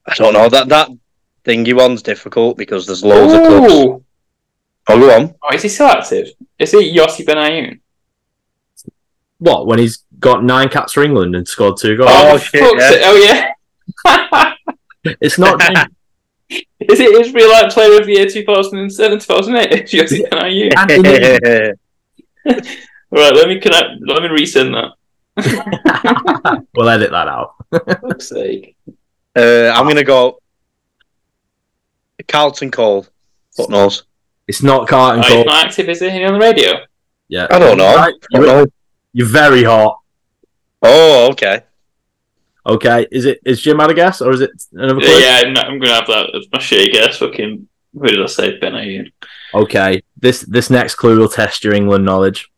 I 0.07 0.15
don't 0.15 0.33
know 0.35 0.49
that 0.49 0.69
that 0.69 0.89
thingy 1.45 1.75
one's 1.75 2.03
difficult 2.03 2.57
because 2.59 2.87
there's 2.87 3.05
loads 3.05 3.33
of 3.33 3.41
clubs. 3.47 4.05
Ooh. 4.91 4.95
Oh, 4.95 5.07
go 5.09 5.15
on. 5.17 5.35
Oh, 5.43 5.55
is 5.55 5.63
he 5.63 5.69
still 5.69 5.87
active? 5.87 6.29
Is 6.59 6.71
he 6.73 6.97
Yossi 6.97 7.25
Benayoun? 7.25 7.81
What, 9.39 9.67
when 9.67 9.79
he's 9.79 10.05
got 10.19 10.45
nine 10.45 10.69
caps 10.69 10.93
for 10.93 11.03
England 11.03 11.35
and 11.35 11.47
scored 11.49 11.79
two 11.81 11.97
goals? 11.97 12.11
Oh, 12.13 12.39
for 12.39 12.45
shit, 12.45 12.79
yeah. 12.79 12.91
sake. 12.91 13.01
Oh 13.05 13.53
yeah. 14.05 14.55
It's 15.23 15.39
not. 15.39 15.59
Is 16.51 17.01
it 17.01 17.21
Israel 17.27 17.49
like 17.53 17.73
player 17.73 17.99
of 17.99 18.07
the 18.07 18.13
year 18.13 18.27
2007, 18.29 19.19
2008? 19.19 19.87
Yossi 19.87 20.29
Benayoun. 20.29 20.77
Anthony- 22.45 22.77
Right, 23.13 23.35
let 23.35 23.49
me 23.49 23.59
connect. 23.59 23.89
Let 24.07 24.23
me 24.23 24.29
resend 24.29 24.73
that. 24.75 26.67
we'll 26.75 26.89
edit 26.89 27.11
that 27.11 27.29
out. 27.29 27.55
For 27.71 27.81
fuck's 27.81 28.29
sake. 28.29 28.77
Uh, 29.35 29.71
I'm 29.75 29.89
gonna 29.89 30.05
go. 30.05 30.39
Carlton 32.29 32.71
Cole. 32.71 33.07
What 33.57 33.71
knows? 33.71 34.05
It's 34.51 34.65
not 34.65 34.89
Carlton 34.89 35.23
Oh, 35.25 35.29
Cole. 35.29 35.37
he's 35.39 35.47
not 35.47 35.65
active, 35.67 35.89
is 35.89 36.03
it? 36.03 36.07
Is 36.07 36.13
he 36.13 36.25
on 36.25 36.33
the 36.33 36.41
radio? 36.41 36.73
Yeah, 37.29 37.47
I 37.53 37.61
don't 37.61 37.79
know. 37.79 37.95
Right, 37.95 38.15
I 38.35 38.37
don't 38.39 38.45
You're, 38.45 38.57
know. 38.65 38.67
you're 39.13 39.27
very 39.29 39.63
hot. 39.63 40.01
Oh, 40.83 41.29
okay. 41.31 41.63
Okay, 42.67 43.07
is 43.13 43.27
it 43.27 43.39
is 43.45 43.63
Jim 43.63 43.79
had 43.79 43.91
a 43.91 43.95
guess 43.95 44.21
or 44.21 44.33
is 44.33 44.41
it 44.41 44.51
another 44.73 45.01
clue? 45.01 45.09
Yeah, 45.09 45.43
I'm, 45.45 45.53
not, 45.53 45.67
I'm 45.67 45.79
gonna 45.79 45.95
have 45.95 46.09
that 46.09 46.35
as 46.35 46.47
my 46.53 46.59
shitty 46.59 46.93
guess. 46.93 47.19
Fucking, 47.19 47.69
who 47.95 48.07
did 48.09 48.21
I 48.21 48.27
say? 48.27 48.59
Benayoun. 48.59 49.13
Okay, 49.55 50.03
this 50.17 50.41
this 50.43 50.69
next 50.69 50.97
clue 50.97 51.17
will 51.19 51.29
test 51.29 51.63
your 51.63 51.75
England 51.75 52.05
knowledge. 52.05 52.51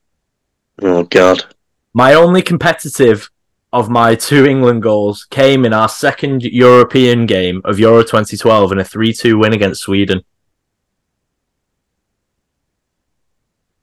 Oh 0.80 1.02
God. 1.04 1.44
My 1.92 2.14
only 2.14 2.40
competitive 2.40 3.30
of 3.72 3.90
my 3.90 4.14
two 4.14 4.46
England 4.46 4.82
goals 4.82 5.26
came 5.30 5.66
in 5.66 5.74
our 5.74 5.88
second 5.90 6.42
European 6.42 7.26
game 7.26 7.60
of 7.66 7.78
Euro 7.78 8.02
2012 8.02 8.72
in 8.72 8.78
a 8.78 8.82
3-2 8.82 9.38
win 9.38 9.52
against 9.52 9.82
Sweden. 9.82 10.22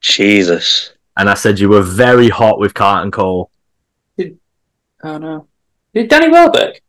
Jesus. 0.02 0.94
And 1.18 1.30
I 1.30 1.34
said 1.34 1.60
you 1.60 1.70
were 1.70 1.82
very 1.82 2.30
hot 2.30 2.60
with 2.60 2.74
Carlton 2.74 3.12
Cole. 3.12 3.52
Oh 5.02 5.18
no. 5.18 5.48
Did 5.94 6.10
Danny 6.10 6.30
Welbeck? 6.30 6.82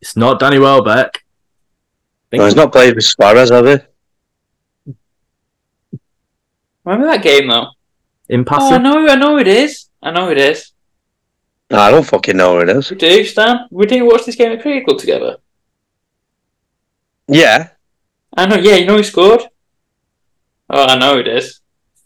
It's 0.00 0.16
not 0.16 0.38
Danny 0.38 0.58
Welbeck. 0.58 1.24
No, 2.32 2.44
he's 2.44 2.56
not 2.56 2.72
played 2.72 2.94
with 2.94 3.04
Suarez, 3.04 3.50
have 3.50 3.66
he? 3.66 3.78
Remember 6.84 7.06
that 7.06 7.22
game 7.22 7.48
though? 7.48 7.68
In 8.28 8.44
Oh. 8.50 8.74
I 8.74 8.78
know, 8.78 9.08
I 9.08 9.14
know 9.16 9.38
it 9.38 9.48
is. 9.48 9.88
I 10.02 10.10
know 10.10 10.30
it 10.30 10.38
is. 10.38 10.72
No, 11.70 11.78
I 11.78 11.90
don't 11.90 12.06
fucking 12.06 12.36
know 12.36 12.56
who 12.56 12.60
it 12.62 12.68
is. 12.68 12.90
We 12.90 12.96
do, 12.96 13.24
Stan. 13.24 13.66
We 13.70 13.86
didn't 13.86 14.06
watch 14.06 14.24
this 14.24 14.36
game 14.36 14.52
at 14.52 14.62
Cricket 14.62 14.84
Club 14.84 14.98
together. 14.98 15.36
Yeah. 17.26 17.70
I 18.36 18.46
know. 18.46 18.56
Yeah, 18.56 18.76
you 18.76 18.86
know 18.86 18.96
he 18.96 19.02
scored. 19.02 19.42
Oh, 20.68 20.84
I 20.84 20.98
know 20.98 21.18
it 21.18 21.28
is. 21.28 21.60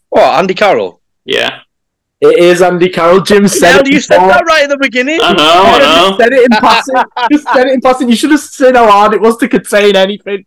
What, 0.09 0.39
Andy 0.39 0.53
Carroll? 0.53 1.01
Yeah, 1.25 1.61
It 2.21 2.39
is 2.39 2.61
Andy 2.61 2.89
Carroll. 2.89 3.21
Jim 3.21 3.47
said 3.47 3.75
Yeah, 3.75 3.79
it. 3.81 3.93
you 3.93 3.99
said 4.01 4.15
before. 4.17 4.29
that 4.29 4.43
right 4.47 4.63
at 4.63 4.69
the 4.69 4.77
beginning. 4.77 5.19
I 5.21 5.33
know. 5.33 5.43
I 5.43 5.79
know. 5.79 6.07
just 6.09 6.19
said 6.19 6.33
it 6.33 6.43
in 6.45 6.51
passing. 6.59 6.95
just 7.31 7.47
said 7.53 7.67
it 7.67 7.73
in 7.73 7.81
passing. 7.81 8.09
You 8.09 8.15
should 8.15 8.31
have 8.31 8.39
seen 8.39 8.75
how 8.75 8.89
hard 8.89 9.13
it 9.13 9.21
was 9.21 9.37
to 9.37 9.47
contain 9.47 9.95
anything 9.95 10.45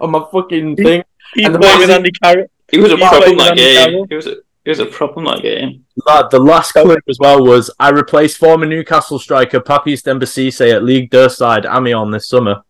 on 0.00 0.10
my 0.10 0.24
fucking 0.32 0.76
thing. 0.76 1.02
He 1.34 1.44
And 1.44 1.54
played 1.56 1.78
with 1.78 1.90
Andy 1.90 2.10
Carroll. 2.10 2.46
It 2.72 2.80
was 2.80 2.92
a 2.92 2.96
He's 2.96 3.08
problem 3.08 3.36
playing 3.36 3.38
that 3.38 3.56
game. 3.56 3.76
Carroll. 3.90 4.06
It 4.10 4.14
was 4.16 4.26
a, 4.26 4.32
it 4.64 4.70
was 4.70 4.78
a 4.80 4.86
problem 4.86 5.26
that 5.26 5.42
game. 5.42 5.84
Lad, 6.06 6.30
the 6.30 6.40
last 6.40 6.72
clip 6.72 6.98
as 7.08 7.18
well 7.20 7.44
was 7.46 7.70
I 7.78 7.90
replaced 7.90 8.38
former 8.38 8.66
Newcastle 8.66 9.18
striker 9.20 9.60
Papiss 9.60 10.02
Demba 10.02 10.26
Cissé 10.26 10.72
at 10.74 10.82
League 10.82 11.10
Derside 11.10 11.64
Amiens 11.72 12.12
this 12.12 12.28
summer. 12.28 12.62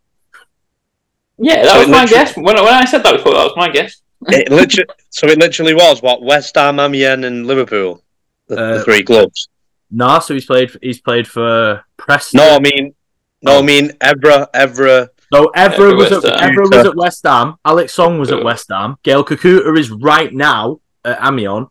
Yeah, 1.38 1.62
that 1.62 1.72
So 1.72 1.78
was 1.80 1.88
my 1.88 2.06
guess. 2.06 2.36
When, 2.36 2.44
when 2.44 2.58
I 2.74 2.84
said 2.84 3.02
that 3.04 3.16
before, 3.16 3.32
that 3.34 3.44
was 3.44 3.54
my 3.56 3.68
guess. 3.70 4.02
It 4.28 4.50
literally, 4.50 4.88
so 5.10 5.26
it 5.28 5.38
literally 5.38 5.74
was 5.74 6.02
what 6.02 6.22
West 6.22 6.54
Ham, 6.56 6.80
Amiens, 6.80 7.24
and 7.24 7.46
Liverpool, 7.46 8.02
the, 8.48 8.54
the 8.56 8.62
Uh, 8.80 8.84
three 8.84 9.02
clubs. 9.02 9.48
Nah, 9.90 10.18
so 10.18 10.34
he's 10.34 10.46
played. 10.46 10.70
He's 10.82 11.00
played 11.00 11.28
for 11.28 11.84
Preston. 11.96 12.38
No, 12.38 12.56
I 12.56 12.58
mean, 12.58 12.94
no, 13.42 13.58
I 13.58 13.62
mean 13.62 13.90
Evra, 14.00 14.50
Evra. 14.52 15.08
No, 15.32 15.50
Evra 15.56 15.90
Yeah, 15.90 15.94
was 15.96 16.10
West 16.10 16.24
at 16.24 16.40
Ham. 16.40 16.50
Evra 16.50 16.76
was 16.76 16.86
at 16.86 16.96
West 16.96 17.22
Ham. 17.24 17.56
Alex 17.64 17.92
Song 17.92 18.18
was 18.18 18.30
at 18.32 18.42
West 18.42 18.66
Ham. 18.70 18.96
Gaël 19.04 19.24
Kakuta 19.24 19.78
is 19.78 19.90
right 19.90 20.32
now 20.32 20.80
at 21.04 21.18
Amiens, 21.22 21.68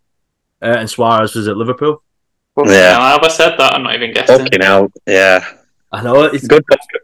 uh, 0.62 0.66
and 0.80 0.90
Suarez 0.90 1.36
was 1.36 1.48
at 1.48 1.58
Liverpool. 1.58 2.04
But 2.56 2.68
Yeah. 2.68 2.94
Now, 2.94 3.02
have 3.14 3.24
I 3.24 3.28
said 3.28 3.58
that? 3.58 3.74
I'm 3.74 3.84
not 3.84 3.96
even 3.96 4.14
guessing. 4.14 4.40
Fucking 4.40 4.62
hell. 4.62 4.92
Yeah. 5.06 5.46
I 5.92 6.02
know 6.02 6.24
it's 6.24 6.48
Good 6.48 6.64
poker, 6.70 7.00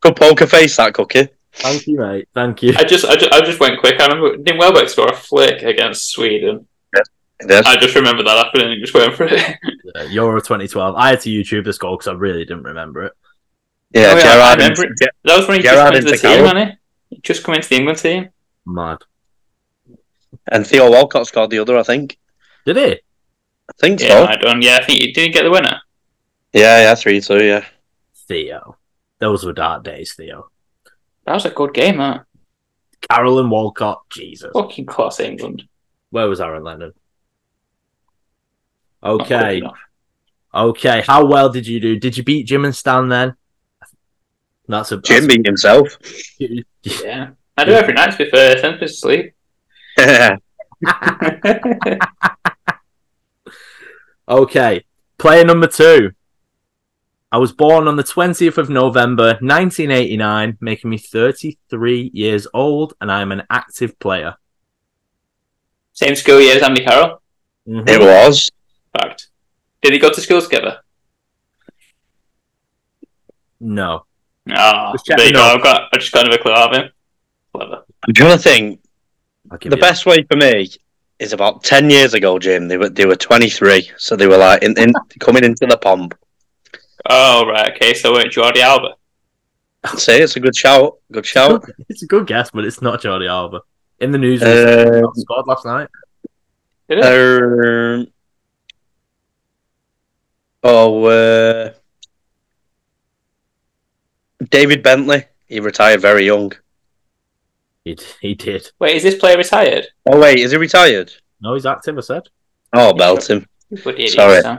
good 0.00 0.16
poker 0.16 0.46
face, 0.46 0.76
that 0.76 0.94
cookie. 0.94 1.28
Thank 1.56 1.86
you, 1.86 1.98
mate. 1.98 2.28
Thank 2.34 2.62
you. 2.62 2.74
I 2.76 2.84
just, 2.84 3.04
I 3.04 3.16
just, 3.16 3.32
I 3.32 3.40
just 3.40 3.60
went 3.60 3.80
quick. 3.80 4.00
I 4.00 4.06
remember 4.06 4.36
didn't 4.36 4.58
Welbeck 4.58 4.88
score 4.88 5.08
a 5.08 5.16
flick 5.16 5.62
against 5.62 6.10
Sweden? 6.10 6.66
It 7.38 7.50
is. 7.50 7.66
I 7.66 7.76
just 7.76 7.94
remember 7.94 8.22
that 8.22 8.44
happening 8.46 8.72
and 8.72 8.80
just 8.80 8.94
went 8.94 9.14
for 9.14 9.24
it. 9.24 9.56
Uh, 9.94 10.02
Euro 10.10 10.38
2012. 10.40 10.94
I 10.96 11.10
had 11.10 11.20
to 11.22 11.30
YouTube 11.30 11.64
this 11.64 11.78
goal 11.78 11.96
because 11.96 12.08
I 12.08 12.12
really 12.12 12.44
didn't 12.44 12.64
remember 12.64 13.04
it. 13.04 13.12
Yeah, 13.94 14.12
Oh, 14.12 14.16
yeah, 14.16 14.22
Gerrard. 14.22 14.60
and- 14.60 14.78
remember 14.78 14.94
it. 15.00 15.10
That 15.24 15.36
was 15.38 15.48
when 15.48 15.56
he 15.58 15.62
Gerrard 15.62 15.94
just 15.94 15.94
came 15.94 15.96
into 15.96 16.04
the 16.08 16.12
into 16.12 16.22
team, 16.22 16.30
Carroll. 16.44 16.46
hadn't 16.48 16.68
he? 17.10 17.16
He 17.16 17.20
just 17.22 17.44
come 17.44 17.54
into 17.54 17.68
the 17.68 17.76
England 17.76 17.98
team. 17.98 18.28
Mad. 18.66 18.98
And 20.48 20.66
Theo 20.66 20.90
Walcott 20.90 21.26
scored 21.28 21.50
the 21.50 21.60
other, 21.60 21.78
I 21.78 21.82
think. 21.82 22.18
Did 22.66 22.76
he? 22.76 22.92
I 22.92 23.72
think 23.80 24.00
Yeah, 24.00 24.08
so. 24.08 24.26
I 24.26 24.36
done. 24.36 24.60
Yeah, 24.60 24.78
I 24.80 24.84
think 24.84 25.00
he 25.00 25.12
did 25.12 25.22
he 25.22 25.28
get 25.30 25.44
the 25.44 25.50
winner. 25.50 25.80
Yeah, 26.52 26.80
yeah, 26.82 26.94
3 26.94 27.20
2, 27.22 27.44
yeah. 27.44 27.64
Theo. 28.28 28.76
Those 29.18 29.44
were 29.46 29.52
dark 29.54 29.84
days, 29.84 30.12
Theo. 30.14 30.50
That 31.26 31.34
was 31.34 31.44
a 31.44 31.50
good 31.50 31.74
game. 31.74 31.98
That 31.98 32.24
Carolyn 33.10 33.50
Walcott. 33.50 34.02
Jesus. 34.10 34.50
fucking 34.52 34.86
class 34.86 35.20
England. 35.20 35.64
Where 36.10 36.28
was 36.28 36.40
Aaron 36.40 36.64
Lennon? 36.64 36.92
Okay. 39.02 39.62
Okay. 40.54 41.02
How 41.06 41.26
well 41.26 41.50
did 41.50 41.66
you 41.66 41.80
do? 41.80 41.98
Did 41.98 42.16
you 42.16 42.22
beat 42.22 42.46
Jim 42.46 42.64
and 42.64 42.74
Stan 42.74 43.08
then? 43.08 43.34
That's 44.68 44.92
a 44.92 45.00
Jim 45.00 45.26
beat 45.26 45.46
himself. 45.46 45.88
Yeah, 46.38 47.30
I 47.56 47.64
do 47.64 47.72
every 47.72 47.94
night 47.94 48.12
to 48.12 48.24
be 48.24 48.30
fair. 48.30 48.58
Send 48.58 48.80
me 48.80 48.86
to 48.86 48.88
sleep. 48.88 49.34
Okay. 54.28 54.84
Player 55.18 55.44
number 55.44 55.66
two. 55.66 56.12
I 57.32 57.38
was 57.38 57.52
born 57.52 57.88
on 57.88 57.96
the 57.96 58.04
20th 58.04 58.56
of 58.56 58.70
November 58.70 59.38
1989, 59.40 60.58
making 60.60 60.90
me 60.90 60.98
33 60.98 62.10
years 62.14 62.46
old, 62.54 62.94
and 63.00 63.10
I 63.10 63.20
am 63.20 63.32
an 63.32 63.42
active 63.50 63.98
player. 63.98 64.36
Same 65.92 66.14
school 66.14 66.40
year 66.40 66.56
as 66.56 66.62
Andy 66.62 66.84
Carroll. 66.84 67.20
Mhm. 67.68 67.88
it 67.88 68.00
was. 68.00 68.50
Fact. 68.96 69.28
Did 69.82 69.92
he 69.92 69.98
go 69.98 70.10
to 70.10 70.20
school 70.20 70.40
together? 70.40 70.80
No. 73.60 74.04
Ah, 74.50 74.94
there 75.08 75.26
you 75.26 75.32
the 75.32 75.38
go. 75.38 75.42
I've 75.42 75.62
got. 75.62 75.88
I 75.92 75.98
just 75.98 76.12
got 76.12 76.26
another 76.26 76.40
clue 76.40 76.52
of 76.52 76.72
him. 76.72 76.90
Clever. 77.52 77.84
I'm 78.06 78.14
trying 78.14 78.36
to 78.36 78.38
think. 78.38 78.80
The 79.50 79.70
you 79.70 79.76
best 79.76 80.06
way 80.06 80.22
for 80.30 80.36
me 80.36 80.70
is 81.18 81.32
about 81.32 81.64
10 81.64 81.90
years 81.90 82.14
ago, 82.14 82.38
Jim. 82.38 82.68
They 82.68 82.76
were 82.76 82.88
they 82.88 83.06
were 83.06 83.16
23, 83.16 83.90
so 83.96 84.14
they 84.14 84.26
were 84.26 84.36
like 84.36 84.62
in, 84.62 84.78
in 84.78 84.92
coming 85.18 85.44
into 85.44 85.66
the 85.66 85.78
pomp. 85.78 86.14
Oh 87.08 87.46
right. 87.46 87.72
Okay. 87.74 87.94
So 87.94 88.14
wait, 88.14 88.32
Jordi 88.32 88.58
Alba. 88.58 88.94
I'd 89.84 89.98
say 89.98 90.20
it's 90.20 90.36
a 90.36 90.40
good 90.40 90.56
shout. 90.56 90.98
Good 91.12 91.26
shout. 91.26 91.64
It's 91.88 92.02
a 92.02 92.06
good 92.06 92.26
guess, 92.26 92.50
but 92.50 92.64
it's 92.64 92.82
not 92.82 93.00
Jordi 93.00 93.28
Alba. 93.28 93.60
In 94.00 94.10
the 94.10 94.18
news, 94.18 94.42
Uh, 94.42 95.02
he 95.14 95.20
scored 95.20 95.46
last 95.46 95.64
night. 95.64 95.88
Did 96.88 96.98
it? 96.98 97.04
Um, 97.04 98.06
oh, 100.62 101.04
uh, 101.04 101.72
David 104.50 104.82
Bentley. 104.82 105.24
He 105.46 105.60
retired 105.60 106.00
very 106.00 106.26
young. 106.26 106.52
He, 107.84 107.96
he 108.20 108.34
did. 108.34 108.70
wait, 108.80 108.96
is 108.96 109.04
this 109.04 109.14
player 109.14 109.36
retired? 109.36 109.86
Oh 110.06 110.20
wait, 110.20 110.40
is 110.40 110.50
he 110.50 110.56
retired? 110.56 111.12
No, 111.40 111.54
he's 111.54 111.66
active, 111.66 111.96
I 111.96 112.00
said. 112.00 112.22
Oh, 112.72 112.92
belt 112.92 113.30
him. 113.30 113.46
You 113.70 113.80
bloody 113.80 114.04
idiot, 114.06 114.42
Sorry. 114.42 114.58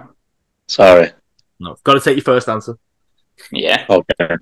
Sorry. 0.68 1.12
No. 1.60 1.76
Got 1.84 1.96
to 1.96 2.00
take 2.00 2.16
your 2.16 2.24
first 2.24 2.50
answer. 2.50 2.78
Yeah. 3.52 3.86
Okay. 3.90 4.36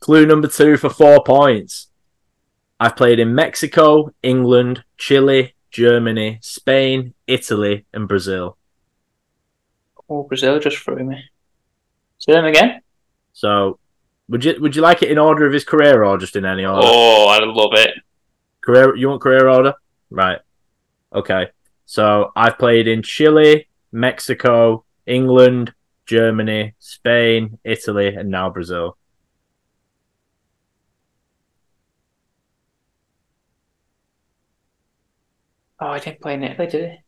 Clue 0.00 0.26
number 0.26 0.48
two 0.48 0.76
for 0.76 0.90
four 0.90 1.22
points. 1.22 1.88
I've 2.80 2.96
played 2.96 3.18
in 3.18 3.34
Mexico, 3.34 4.14
England, 4.22 4.84
Chile, 4.96 5.54
Germany, 5.70 6.38
Spain, 6.40 7.14
Italy, 7.26 7.84
and 7.92 8.06
Brazil. 8.06 8.56
Oh, 10.08 10.22
Brazil 10.22 10.58
just 10.60 10.78
threw 10.78 11.04
me. 11.04 11.24
Say 12.18 12.32
them 12.32 12.46
again. 12.46 12.80
So, 13.32 13.78
would 14.28 14.44
you 14.44 14.56
would 14.60 14.76
you 14.76 14.82
like 14.82 15.02
it 15.02 15.10
in 15.10 15.18
order 15.18 15.46
of 15.46 15.52
his 15.52 15.64
career 15.64 16.04
or 16.04 16.18
just 16.18 16.36
in 16.36 16.44
any 16.44 16.64
order? 16.64 16.80
Oh, 16.82 17.28
I 17.28 17.38
love 17.44 17.72
it. 17.74 17.90
Career, 18.60 18.96
you 18.96 19.08
want 19.08 19.20
career 19.20 19.48
order? 19.48 19.74
Right. 20.10 20.38
Okay. 21.12 21.48
So 21.86 22.32
I've 22.36 22.58
played 22.58 22.86
in 22.86 23.02
Chile, 23.02 23.68
Mexico, 23.92 24.84
England, 25.06 25.72
Germany, 26.08 26.74
Spain, 26.78 27.58
Italy, 27.64 28.14
and 28.16 28.30
now 28.30 28.48
Brazil. 28.48 28.96
Oh, 35.78 35.88
I 35.88 35.98
didn't 35.98 36.20
play 36.20 36.34
in 36.34 36.42
Italy, 36.42 36.66
did 36.66 36.90
he? 36.90 36.98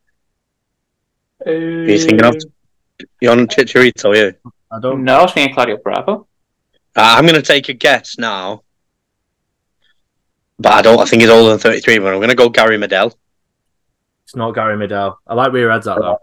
Uh, 1.46 1.90
you 1.90 1.98
thinking 1.98 2.24
of? 2.24 2.36
You 3.22 3.30
on 3.30 3.46
Chicharito, 3.48 4.14
yeah? 4.14 4.50
I 4.70 4.78
don't. 4.78 5.02
No, 5.02 5.20
I 5.20 5.22
was 5.22 5.32
thinking 5.32 5.54
Claudio 5.54 5.78
Bravo. 5.78 6.28
Uh, 6.94 7.14
I'm 7.16 7.26
going 7.26 7.40
to 7.40 7.42
take 7.42 7.70
a 7.70 7.72
guess 7.72 8.18
now. 8.18 8.62
But 10.58 10.72
I 10.74 10.82
don't. 10.82 11.00
I 11.00 11.06
think 11.06 11.22
he's 11.22 11.30
older 11.30 11.50
than 11.50 11.58
33. 11.58 11.98
But 12.00 12.12
I'm 12.12 12.18
going 12.18 12.28
to 12.28 12.34
go 12.34 12.50
Gary 12.50 12.76
Medel. 12.76 13.14
It's 14.24 14.36
not 14.36 14.54
Gary 14.54 14.76
Medel. 14.76 15.16
I 15.26 15.34
like 15.34 15.52
where 15.52 15.62
your 15.62 15.72
head's 15.72 15.88
at 15.88 15.98
though. 15.98 16.18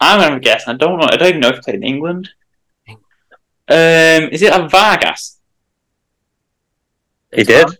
I'm 0.00 0.20
gonna 0.20 0.40
guess. 0.40 0.66
I 0.68 0.74
don't 0.74 0.98
know. 0.98 1.06
I 1.10 1.16
don't 1.16 1.28
even 1.28 1.40
know 1.40 1.48
if 1.48 1.56
he 1.56 1.62
played 1.62 1.76
in 1.76 1.82
England. 1.82 2.30
Um, 3.70 4.28
is 4.32 4.42
it 4.42 4.52
a 4.54 4.68
Vargas? 4.68 5.38
He 7.34 7.40
It's 7.42 7.48
did. 7.48 7.66
not. 7.66 7.76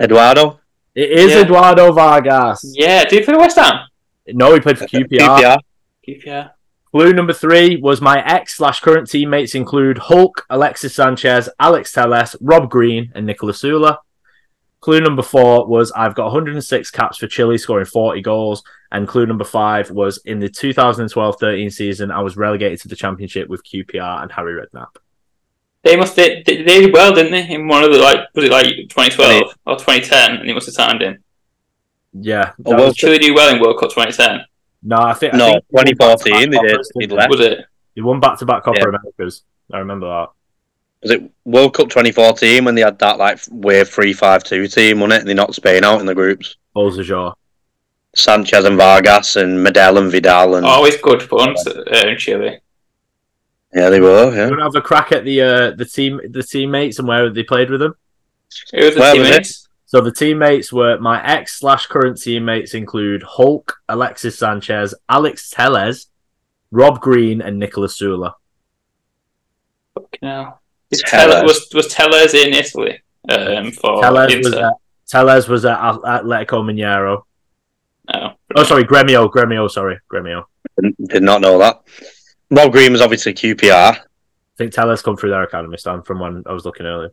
Eduardo. 0.00 0.60
It 0.94 1.10
is 1.10 1.30
Yeah. 1.32 1.40
Eduardo 1.42 1.92
Vargas. 1.92 2.64
Yeah, 2.76 3.02
did 3.04 3.12
he 3.12 3.24
play 3.24 3.34
for 3.34 3.40
West 3.40 3.56
Ham? 3.58 3.86
No, 4.28 4.54
he 4.54 4.60
played 4.60 4.78
for 4.78 4.86
QPR. 4.86 5.38
QPR. 5.40 5.58
QPR. 6.06 6.50
Clue 6.92 7.12
number 7.12 7.32
three 7.32 7.76
was 7.76 8.00
my 8.00 8.22
ex 8.24 8.56
slash 8.56 8.80
current 8.80 9.08
teammates 9.08 9.54
include 9.54 9.98
Hulk, 9.98 10.44
Alexis 10.50 10.94
Sanchez, 10.94 11.48
Alex 11.58 11.92
Telles, 11.92 12.34
Rob 12.40 12.68
Green, 12.68 13.12
and 13.14 13.28
Niklas 13.28 13.62
Süle. 13.62 13.96
Clue 14.80 15.00
number 15.00 15.22
four 15.22 15.66
was 15.66 15.92
I've 15.92 16.14
got 16.14 16.24
106 16.24 16.90
caps 16.90 17.18
for 17.18 17.26
Chile, 17.26 17.58
scoring 17.58 17.84
40 17.84 18.22
goals. 18.22 18.62
And 18.92 19.06
clue 19.06 19.26
number 19.26 19.44
five 19.44 19.90
was 19.90 20.18
in 20.24 20.40
the 20.40 20.48
2012 20.48 21.36
13 21.38 21.70
season, 21.70 22.10
I 22.10 22.22
was 22.22 22.36
relegated 22.36 22.80
to 22.80 22.88
the 22.88 22.96
championship 22.96 23.48
with 23.48 23.62
QPR 23.64 24.22
and 24.22 24.32
Harry 24.32 24.54
Redknapp. 24.60 24.96
They 25.84 25.96
must 25.96 26.16
they, 26.16 26.42
they, 26.44 26.62
they 26.62 26.80
did 26.80 26.92
well, 26.92 27.14
didn't 27.14 27.32
they? 27.32 27.54
In 27.54 27.68
one 27.68 27.84
of 27.84 27.92
the 27.92 27.98
like 27.98 28.20
was 28.34 28.44
it 28.46 28.50
like 28.50 28.64
2012 28.88 29.42
or 29.66 29.76
2010, 29.76 30.36
and 30.38 30.48
he 30.48 30.52
must 30.54 30.66
have 30.66 30.74
signed 30.74 31.02
in. 31.02 31.18
Yeah. 32.12 32.52
Oh, 32.64 32.70
that 32.70 32.76
well, 32.78 32.86
was- 32.88 32.96
Chile 32.96 33.18
do 33.18 33.32
well 33.34 33.54
in 33.54 33.60
World 33.62 33.78
Cup 33.78 33.90
2010. 33.90 34.44
no, 34.82 34.96
I 34.96 35.14
think. 35.14 35.34
I 35.34 35.36
No, 35.38 35.52
think 35.52 35.64
2014 35.98 36.50
they 36.50 36.58
did. 36.58 36.80
He 36.98 37.06
left. 37.06 37.30
Was 37.30 37.40
it? 37.40 37.58
He 37.94 38.00
won 38.00 38.18
back 38.20 38.38
to 38.38 38.46
back 38.46 38.64
Copa 38.64 38.78
Yeah. 38.80 38.88
Americas. 38.88 39.42
I 39.72 39.78
remember 39.78 40.06
that. 40.08 40.28
Was 41.02 41.12
it 41.12 41.30
World 41.44 41.74
Cup 41.74 41.88
2014 41.88 42.64
when 42.64 42.74
they 42.74 42.82
had 42.82 42.98
that 42.98 43.16
like 43.18 43.40
weird 43.50 43.86
3-5-2 43.86 44.72
team 44.74 45.02
on 45.02 45.12
it 45.12 45.20
and 45.20 45.28
they 45.28 45.34
knocked 45.34 45.54
Spain 45.54 45.82
out 45.84 46.00
in 46.00 46.06
the 46.06 46.14
groups? 46.14 46.56
Bolsajor. 46.76 47.34
Sanchez 48.14 48.64
and 48.64 48.76
Vargas 48.76 49.36
and 49.36 49.64
Medel 49.64 49.98
and 49.98 50.10
Vidal 50.10 50.56
and 50.56 50.66
Always 50.66 50.96
good 51.00 51.22
fun 51.22 51.54
uh, 51.66 52.06
in 52.08 52.18
Chile. 52.18 52.58
yeah, 53.72 53.88
they 53.88 54.00
were. 54.00 54.30
You 54.30 54.36
Yeah, 54.36 54.46
want 54.48 54.58
to 54.58 54.64
have 54.64 54.74
a 54.74 54.80
crack 54.80 55.12
at 55.12 55.24
the 55.24 55.40
uh, 55.40 55.70
the 55.76 55.84
team 55.84 56.20
the 56.28 56.42
teammates 56.42 56.98
and 56.98 57.06
where 57.08 57.30
they 57.30 57.44
played 57.44 57.70
with 57.70 57.80
them? 57.80 57.94
Who 58.74 58.84
was 58.84 58.94
the 58.94 59.00
Where 59.00 59.14
was 59.16 59.28
it? 59.28 59.30
teammates? 59.30 59.68
So 59.86 60.00
the 60.00 60.12
teammates 60.12 60.72
were 60.72 60.98
my 60.98 61.24
ex 61.24 61.58
slash 61.60 61.86
current 61.86 62.20
teammates 62.20 62.74
include 62.74 63.22
Hulk, 63.22 63.76
Alexis 63.88 64.38
Sanchez, 64.38 64.92
Alex 65.08 65.50
Telles, 65.50 66.06
Rob 66.72 67.00
Green, 67.00 67.40
and 67.40 67.60
Niklas 67.62 67.96
Süle. 68.00 68.32
Fucking 69.94 70.28
hell. 70.28 70.60
Was 70.90 71.02
Telles. 71.02 71.34
Telles, 71.34 71.42
was, 71.44 71.68
was 71.74 71.86
Telles 71.88 72.34
in 72.34 72.52
Italy 72.54 73.00
um, 73.28 73.70
for 73.72 74.02
Telles 74.02 74.32
Inter? 74.34 74.48
was 74.50 74.54
at 74.58 74.72
Telles 75.08 75.48
was 75.48 75.64
at 75.64 75.78
At- 75.78 76.02
Atletico 76.24 76.62
Mineiro. 76.64 77.22
no. 78.12 78.32
Oh, 78.56 78.64
sorry, 78.64 78.84
Gremio, 78.84 79.30
Gremio, 79.30 79.70
sorry, 79.70 79.98
Gremio. 80.12 80.44
did, 80.82 80.94
did 81.08 81.22
not 81.22 81.40
know 81.40 81.58
that. 81.58 81.82
Rob 82.50 82.72
Green 82.72 82.90
was 82.92 83.00
obviously 83.00 83.32
QPR. 83.32 83.96
I 83.96 84.00
think 84.58 84.72
Telles 84.72 85.02
come 85.02 85.16
through 85.16 85.30
their 85.30 85.42
academy 85.44 85.76
stand 85.76 86.04
from 86.04 86.18
when 86.18 86.42
I 86.46 86.52
was 86.52 86.64
looking 86.64 86.86
earlier. 86.86 87.12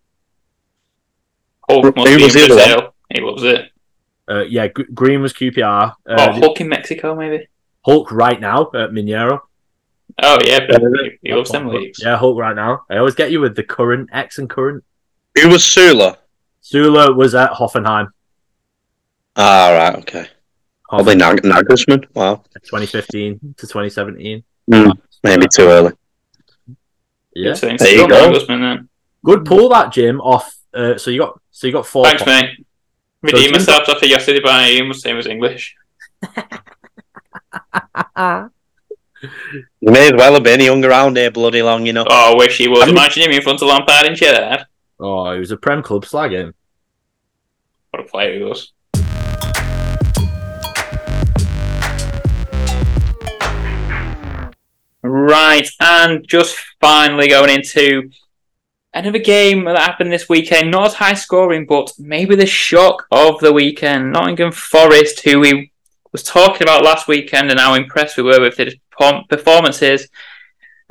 Hulk 1.69 1.95
must 1.95 2.07
Who 2.09 2.17
be 2.17 2.23
was 2.23 2.34
the 2.34 2.45
other 2.45 2.55
Brazil. 2.55 2.95
He 3.13 3.21
loves 3.21 3.43
it. 3.43 3.71
Uh, 4.30 4.43
yeah, 4.43 4.67
G- 4.67 4.84
Green 4.93 5.21
was 5.21 5.34
QPR. 5.34 5.91
Uh, 6.09 6.15
oh, 6.17 6.32
Hulk 6.34 6.59
in 6.61 6.69
Mexico, 6.69 7.15
maybe? 7.15 7.47
Hulk 7.86 8.11
right 8.11 8.39
now 8.41 8.63
at 8.73 8.91
Mineiro. 8.91 9.41
Oh, 10.24 10.38
yeah, 10.43 10.59
but 10.68 10.82
Yeah, 10.82 10.88
he, 11.22 11.30
he 11.30 11.34
loves 11.36 11.51
them 11.51 11.68
leagues. 11.68 11.99
Yeah, 12.03 12.18
Hulk 12.18 12.38
right 12.39 12.55
now. 12.55 12.82
I 12.89 12.97
always 12.97 13.15
get 13.15 13.32
you 13.32 13.39
with 13.39 13.55
the 13.55 13.63
current 13.63 14.09
ex 14.11 14.38
and 14.39 14.49
current. 14.49 14.84
Who 15.39 15.49
was 15.49 15.61
Süle? 15.61 16.18
Süle 16.63 17.15
was 17.15 17.36
at 17.36 17.51
Hoffenheim. 17.51 18.07
Ah, 19.36 19.70
right, 19.72 19.95
okay. 19.99 20.28
Probably 20.89 21.15
Nag- 21.15 21.43
Nagelsmann. 21.43 22.05
Wow. 22.15 22.43
2015 22.63 23.39
to 23.57 23.68
2017. 23.68 24.43
Hmm, 24.74 24.89
maybe 25.24 25.47
too 25.53 25.68
early. 25.68 25.91
Yeah, 27.36 27.53
So 27.53 27.68
There 27.68 27.95
you 27.95 28.07
go. 28.07 28.32
Nagelsmann 28.32 28.61
then. 28.61 28.89
good 29.24 29.45
pull 29.45 29.70
that 29.70 29.91
Jim 29.93 30.20
off. 30.22 30.55
Uh, 30.74 30.97
so 30.97 31.11
you 31.11 31.20
got 31.20 31.39
so 31.51 31.68
you 31.68 31.74
got 31.74 31.86
four. 31.86 32.05
Thanks, 32.05 32.24
points. 32.24 32.41
mate. 32.41 32.65
Redeem 33.22 33.43
Jim- 33.43 33.51
myself 33.53 33.88
after 33.88 34.05
yesterday 34.07 34.39
by 34.39 34.70
Ian 34.70 34.88
was 34.88 35.01
same 35.01 35.18
as 35.18 35.28
English. 35.28 35.76
You 39.22 39.91
may 39.91 40.07
as 40.07 40.13
well 40.13 40.34
have 40.34 40.43
been. 40.43 40.59
He 40.59 40.68
hung 40.68 40.84
around 40.86 41.18
here 41.18 41.32
bloody 41.32 41.61
long, 41.63 41.86
you 41.86 41.93
know. 41.93 42.05
Oh, 42.09 42.34
I 42.34 42.36
wish 42.38 42.57
he 42.57 42.68
was. 42.68 42.82
I'm- 42.82 42.89
Imagine 42.89 43.24
him 43.24 43.32
in 43.32 43.41
front 43.41 43.61
of 43.61 43.68
Lampard 43.68 44.05
and 44.05 44.15
Gerrard. 44.15 44.65
Oh, 44.99 45.34
he 45.34 45.39
was 45.39 45.51
a 45.51 45.57
Prem 45.57 45.82
club 45.84 46.05
slagging. 46.05 46.49
Eh? 46.49 46.51
What 47.91 48.01
a 48.03 48.07
player 48.07 48.36
he 48.38 48.43
was. 48.43 48.72
Right, 55.03 55.70
and 55.80 56.28
just 56.28 56.55
finally 56.82 57.30
going 57.30 57.49
into 57.51 58.09
another 58.93 59.20
game 59.20 59.63
that 59.65 59.78
happened 59.78 60.11
this 60.11 60.28
weekend. 60.28 60.72
Not 60.72 60.88
as 60.88 60.93
high 60.95 61.13
scoring, 61.13 61.65
but 61.65 61.91
maybe 61.97 62.36
the 62.36 62.45
shock 62.45 63.05
of 63.11 63.39
the 63.39 63.53
weekend. 63.53 64.11
Nottingham 64.11 64.51
Forest, 64.51 65.22
who 65.22 65.39
we 65.39 65.72
was 66.11 66.24
talking 66.24 66.63
about 66.63 66.84
last 66.84 67.07
weekend, 67.07 67.51
and 67.51 67.59
how 67.59 67.76
impressed 67.76 68.18
we 68.18 68.24
were 68.24 68.41
with 68.41 68.57
their 68.57 68.65
perform- 68.65 68.82
performances 69.29 70.07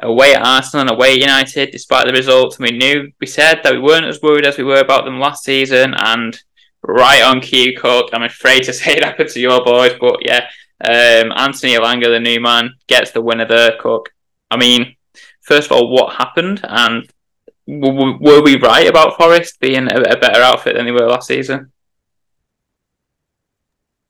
away 0.03 0.35
at 0.35 0.45
Arsenal 0.45 0.83
and 0.83 0.91
away 0.91 1.13
at 1.13 1.21
United, 1.21 1.71
despite 1.71 2.07
the 2.07 2.13
results. 2.13 2.59
And 2.59 2.69
we 2.71 2.77
knew 2.77 3.11
we 3.21 3.27
said 3.27 3.61
that 3.63 3.73
we 3.73 3.81
weren't 3.81 4.07
as 4.07 4.21
worried 4.23 4.47
as 4.47 4.59
we 4.59 4.65
were 4.65 4.81
about 4.81 5.05
them 5.05 5.21
last 5.21 5.45
season, 5.45 5.95
and 5.97 6.39
right 6.83 7.23
on 7.23 7.41
cue, 7.41 7.77
Cook. 7.77 8.11
I'm 8.13 8.23
afraid 8.23 8.65
to 8.65 8.73
say 8.73 8.97
it 8.97 9.05
happened 9.05 9.31
to 9.31 9.41
your 9.41 9.65
boys, 9.65 9.95
but 10.01 10.19
yeah, 10.25 10.49
um, 10.85 11.33
Anthony 11.37 11.75
Elanga, 11.75 12.07
the 12.07 12.21
new 12.21 12.41
man, 12.41 12.71
gets 12.87 13.11
the 13.11 13.23
winner 13.23 13.47
there, 13.47 13.77
Cook. 13.81 14.11
I 14.51 14.57
mean, 14.57 14.97
first 15.43 15.71
of 15.71 15.77
all, 15.77 15.91
what 15.91 16.17
happened, 16.17 16.61
and 16.65 17.09
were 17.67 18.43
we 18.43 18.59
right 18.59 18.87
about 18.87 19.17
Forest 19.17 19.59
being 19.61 19.89
a 19.91 20.17
better 20.17 20.41
outfit 20.41 20.77
than 20.77 20.87
they 20.87 20.93
were 20.93 21.09
last 21.09 21.27
season? 21.27 21.73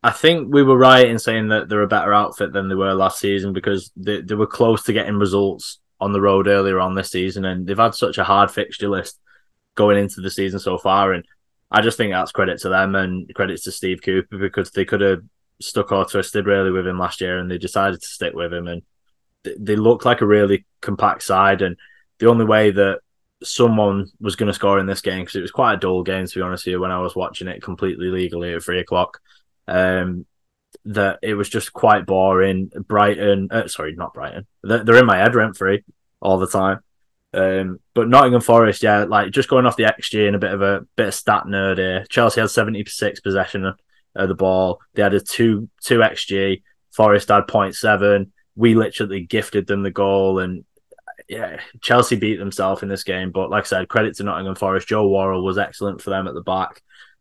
I 0.07 0.13
think 0.13 0.55
we 0.55 0.63
were 0.63 0.79
right 0.79 1.09
in 1.09 1.19
saying 1.19 1.49
that 1.49 1.69
they're 1.69 1.83
a 1.83 1.89
better 1.89 2.15
outfit 2.15 2.53
than 2.53 2.69
they 2.69 2.77
were 2.77 2.95
last 2.95 3.19
season 3.19 3.53
because 3.53 3.91
they, 3.97 4.21
they 4.21 4.37
were 4.37 4.47
close 4.47 4.85
to 4.85 4.93
getting 4.93 5.17
results 5.17 5.81
on 5.99 6.13
the 6.13 6.21
road 6.21 6.47
earlier 6.47 6.79
on 6.79 6.95
this 6.95 7.11
season, 7.11 7.45
and 7.45 7.67
they've 7.67 7.77
had 7.77 7.93
such 7.93 8.17
a 8.17 8.23
hard 8.23 8.49
fixture 8.49 8.89
list 8.89 9.19
going 9.75 9.99
into 9.99 10.21
the 10.21 10.31
season 10.31 10.61
so 10.61 10.79
far. 10.79 11.13
And 11.13 11.25
I 11.73 11.81
just 11.81 11.97
think 11.97 12.13
that's 12.13 12.31
credit 12.31 12.61
to 12.61 12.69
them 12.69 12.95
and 12.95 13.35
credit 13.35 13.61
to 13.65 13.73
Steve 13.73 14.01
Cooper 14.01 14.39
because 14.39 14.71
they 14.71 14.85
could 14.85 15.01
have 15.01 15.25
stuck 15.61 15.91
or 15.91 16.05
twisted 16.05 16.47
really 16.47 16.71
with 16.71 16.87
him 16.87 17.01
last 17.01 17.21
year, 17.21 17.41
and 17.41 17.51
they 17.51 17.59
decided 17.59 18.01
to 18.01 18.07
stick 18.07 18.33
with 18.33 18.55
him. 18.55 18.69
And 18.69 18.83
th- 19.43 19.57
they 19.59 19.75
look 19.75 20.05
like 20.05 20.21
a 20.21 20.27
really 20.27 20.67
compact 20.83 21.25
side. 21.25 21.63
And 21.63 21.77
the 22.21 22.29
only 22.29 22.45
way 22.45 22.71
that 22.71 23.01
someone 23.43 24.07
was 24.21 24.37
going 24.37 24.47
to 24.47 24.55
score 24.55 24.79
in 24.79 24.87
this 24.87 25.01
game 25.01 25.23
because 25.23 25.35
it 25.35 25.43
was 25.43 25.51
quite 25.51 25.75
a 25.75 25.79
dull 25.79 26.05
game 26.05 26.27
to 26.27 26.35
be 26.39 26.41
honest 26.41 26.65
with 26.65 26.73
you 26.73 26.81
when 26.81 26.93
I 26.93 27.01
was 27.01 27.17
watching 27.17 27.49
it 27.49 27.63
completely 27.63 28.07
legally 28.07 28.55
at 28.55 28.63
three 28.63 28.81
o'clock 28.81 29.21
um, 29.69 30.27
that 30.85 31.19
it 31.23 31.35
was 31.35 31.49
just 31.49 31.73
quite 31.73 32.07
boring. 32.07 32.71
Brighton, 32.87 33.49
uh, 33.51 33.69
sorry, 33.69 33.95
not 33.95 34.15
Brighton. 34.15 34.47
They're, 34.63 34.85
they're 34.85 34.99
in 34.99 35.07
my 35.07 35.19
head 35.19 35.35
rent 35.35 35.57
free 35.57 35.85
all 36.21 36.39
the 36.39 36.47
time. 36.47 36.81
Um, 37.35 37.81
but 37.95 38.09
Nottingham 38.09 38.41
Forest, 38.41 38.83
yeah, 38.83 39.05
like 39.05 39.31
just 39.31 39.49
going 39.49 39.67
off 39.67 39.77
the 39.77 39.85
XG 39.85 40.27
and 40.27 40.37
a 40.37 40.41
bit 40.41 40.53
of 40.53 40.63
a 40.63 40.87
bit 40.97 41.09
of 41.09 41.15
stat 41.15 41.45
nerd 41.47 41.79
here. 41.79 42.07
Chelsea 42.09 42.41
had 42.41 42.51
seventy 42.51 42.85
six 42.87 43.21
possession 43.21 43.65
of 43.65 44.29
the 44.29 44.35
ball. 44.35 44.81
They 44.95 45.03
had 45.03 45.15
a 45.15 45.21
two 45.21 45.69
two 45.83 45.99
XG. 45.99 46.63
Forest 46.93 47.29
had 47.29 47.43
0.7. 47.43 48.31
We 48.55 48.75
literally 48.75 49.21
gifted 49.21 49.67
them 49.67 49.83
the 49.83 49.91
goal, 49.91 50.39
and 50.39 50.65
yeah, 51.29 51.61
Chelsea 51.83 52.17
beat 52.17 52.39
themselves 52.39 52.83
in 52.83 52.89
this 52.89 53.05
game. 53.05 53.33
But 53.33 53.51
like 53.51 53.65
I 53.65 53.67
said, 53.67 53.89
credit 53.89 54.17
to 54.17 54.25
Nottingham 54.25 54.55
Forest. 54.55 54.89
Joe 54.89 55.07
Worrall 55.07 55.45
was 55.45 55.59
excellent 55.59 56.01
for 56.01 56.09
them 56.09 56.27
at 56.27 56.33
the 56.33 56.41
back 56.41 56.81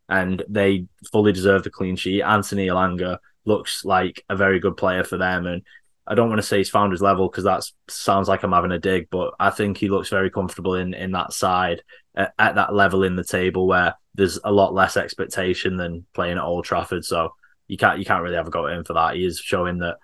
and 0.10 0.43
they 0.47 0.88
fully 1.12 1.32
deserve 1.32 1.66
a 1.66 1.70
clean 1.70 1.95
sheet. 1.95 2.22
Anthony 2.22 2.68
Elanga 2.68 3.18
looks 3.45 3.86
like 3.86 4.24
a 4.30 4.36
very 4.36 4.60
good 4.60 4.78
player 4.78 5.03
for 5.03 5.18
them, 5.18 5.45
and 5.45 5.64
I 6.08 6.16
don't 6.16 6.30
want 6.30 6.39
to 6.39 6.47
say 6.47 6.58
he's 6.58 6.70
found 6.70 6.91
his 6.91 7.01
level 7.01 7.28
because 7.28 7.45
that 7.45 7.64
sounds 7.88 8.28
like 8.28 8.43
I'm 8.43 8.51
having 8.51 8.72
a 8.72 8.80
dig, 8.80 9.10
but 9.10 9.34
I 9.39 9.49
think 9.49 9.78
he 9.78 9.89
looks 9.89 10.10
very 10.10 10.30
comfortable 10.30 10.76
in 10.76 10.93
in 10.93 11.12
that 11.12 11.34
side 11.34 11.82
at, 12.16 12.34
at 12.38 12.56
that 12.56 12.74
level 12.74 13.03
in 13.03 13.16
the 13.16 13.24
table 13.24 13.68
where 13.68 13.95
there's 14.14 14.39
a 14.43 14.51
lot 14.51 14.74
less 14.74 14.97
expectation 14.97 15.78
than 15.78 16.06
playing 16.14 16.38
at 16.38 16.43
Old 16.43 16.66
Trafford. 16.66 17.06
So 17.06 17.34
you 17.68 17.78
can't 17.78 17.99
you 17.99 18.06
can't 18.06 18.24
really 18.24 18.36
have 18.36 18.47
a 18.47 18.51
go 18.51 18.68
at 18.68 18.78
him 18.78 18.84
for 18.84 18.93
that. 18.93 19.16
He 19.16 19.26
is 19.26 19.39
showing 19.39 19.80
that 19.80 19.97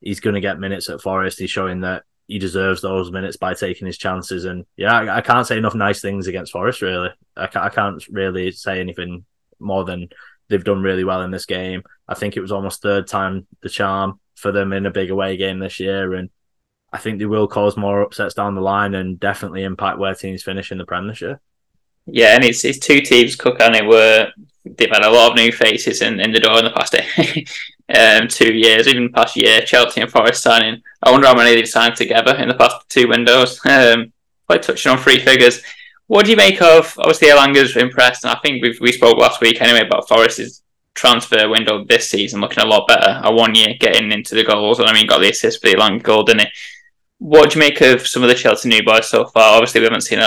he's 0.00 0.20
going 0.20 0.34
to 0.34 0.40
get 0.40 0.58
minutes 0.58 0.88
at 0.88 1.00
Forest. 1.00 1.38
He's 1.38 1.50
showing 1.50 1.80
that 1.80 2.02
he 2.30 2.38
deserves 2.38 2.80
those 2.80 3.10
minutes 3.10 3.36
by 3.36 3.54
taking 3.54 3.86
his 3.86 3.98
chances. 3.98 4.44
And 4.44 4.64
yeah, 4.76 4.96
I, 4.96 5.16
I 5.16 5.20
can't 5.20 5.44
say 5.44 5.58
enough 5.58 5.74
nice 5.74 6.00
things 6.00 6.28
against 6.28 6.52
Forest. 6.52 6.80
Really, 6.80 7.08
I 7.36 7.48
can't, 7.48 7.64
I 7.64 7.68
can't 7.70 8.06
really 8.08 8.52
say 8.52 8.78
anything 8.78 9.24
more 9.58 9.84
than 9.84 10.08
they've 10.48 10.62
done 10.62 10.80
really 10.80 11.02
well 11.02 11.22
in 11.22 11.32
this 11.32 11.44
game. 11.44 11.82
I 12.06 12.14
think 12.14 12.36
it 12.36 12.40
was 12.40 12.52
almost 12.52 12.82
third 12.82 13.08
time 13.08 13.48
the 13.62 13.68
charm 13.68 14.20
for 14.36 14.52
them 14.52 14.72
in 14.72 14.86
a 14.86 14.92
big 14.92 15.10
away 15.10 15.36
game 15.36 15.58
this 15.58 15.80
year, 15.80 16.14
and 16.14 16.30
I 16.92 16.98
think 16.98 17.18
they 17.18 17.26
will 17.26 17.48
cause 17.48 17.76
more 17.76 18.00
upsets 18.00 18.34
down 18.34 18.54
the 18.54 18.60
line 18.60 18.94
and 18.94 19.18
definitely 19.18 19.64
impact 19.64 19.98
where 19.98 20.14
teams 20.14 20.44
finish 20.44 20.70
in 20.70 20.78
the 20.78 20.86
Prem 20.86 21.08
this 21.08 21.20
year. 21.20 21.40
Yeah, 22.06 22.36
and 22.36 22.44
it's, 22.44 22.64
it's 22.64 22.78
two 22.78 23.00
teams, 23.00 23.34
Cook 23.34 23.60
and 23.60 23.74
it 23.74 23.86
were 23.86 24.30
they've 24.64 24.88
had 24.88 25.04
a 25.04 25.10
lot 25.10 25.32
of 25.32 25.36
new 25.36 25.50
faces 25.50 26.00
in, 26.00 26.20
in 26.20 26.30
the 26.30 26.38
door 26.38 26.58
in 26.58 26.64
the 26.64 26.70
past 26.70 26.94
um, 27.94 28.28
two 28.28 28.52
years, 28.52 28.86
even 28.86 29.12
past 29.12 29.36
year. 29.36 29.60
Chelsea 29.62 30.00
and 30.00 30.10
Forest 30.10 30.42
signing. 30.42 30.82
I 31.02 31.10
wonder 31.10 31.26
how 31.26 31.34
many 31.34 31.54
they've 31.54 31.68
signed 31.68 31.96
together 31.96 32.34
in 32.36 32.48
the 32.48 32.54
past 32.54 32.88
two 32.88 33.08
windows. 33.08 33.60
Um, 33.70 34.12
quite 34.46 34.62
touching 34.62 34.90
on 34.90 34.98
three 34.98 35.20
figures. 35.20 35.62
What 36.08 36.24
do 36.24 36.32
you 36.32 36.36
make 36.36 36.60
of? 36.60 36.92
Obviously, 36.98 37.28
Elanga's 37.28 37.76
impressed, 37.76 38.24
and 38.24 38.32
I 38.32 38.38
think 38.40 38.62
we 38.62 38.76
we 38.80 38.90
spoke 38.90 39.16
last 39.16 39.40
week 39.40 39.62
anyway 39.62 39.86
about 39.86 40.08
Forest's 40.08 40.62
transfer 40.94 41.48
window 41.48 41.84
this 41.84 42.10
season 42.10 42.40
looking 42.40 42.64
a 42.64 42.66
lot 42.66 42.88
better. 42.88 43.20
Awoniyi 43.24 43.78
getting 43.78 44.10
into 44.10 44.34
the 44.34 44.42
goals, 44.42 44.80
and 44.80 44.88
I 44.88 44.92
mean, 44.92 45.06
got 45.06 45.20
the 45.20 45.30
assist 45.30 45.60
for 45.60 45.68
the 45.68 45.76
Elanga 45.76 46.02
goal, 46.02 46.24
didn't? 46.24 46.48
What 47.18 47.50
do 47.50 47.58
you 47.58 47.60
make 47.60 47.80
of 47.80 48.06
some 48.06 48.24
of 48.24 48.28
the 48.28 48.34
Chelsea 48.34 48.68
new 48.68 48.82
boys 48.82 49.08
so 49.08 49.26
far? 49.26 49.54
Obviously, 49.54 49.80
we 49.80 49.86
haven't 49.86 50.00
seen 50.00 50.20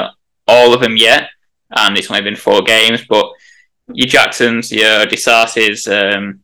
all 0.47 0.73
of 0.73 0.79
them 0.79 0.95
yet, 0.95 1.29
and 1.71 1.97
it's 1.97 2.09
only 2.09 2.21
been 2.21 2.35
four 2.35 2.61
games, 2.61 3.03
but 3.09 3.29
your 3.91 4.07
Jacksons, 4.07 4.71
your 4.71 5.05
Disasis, 5.05 5.87
um, 5.91 6.42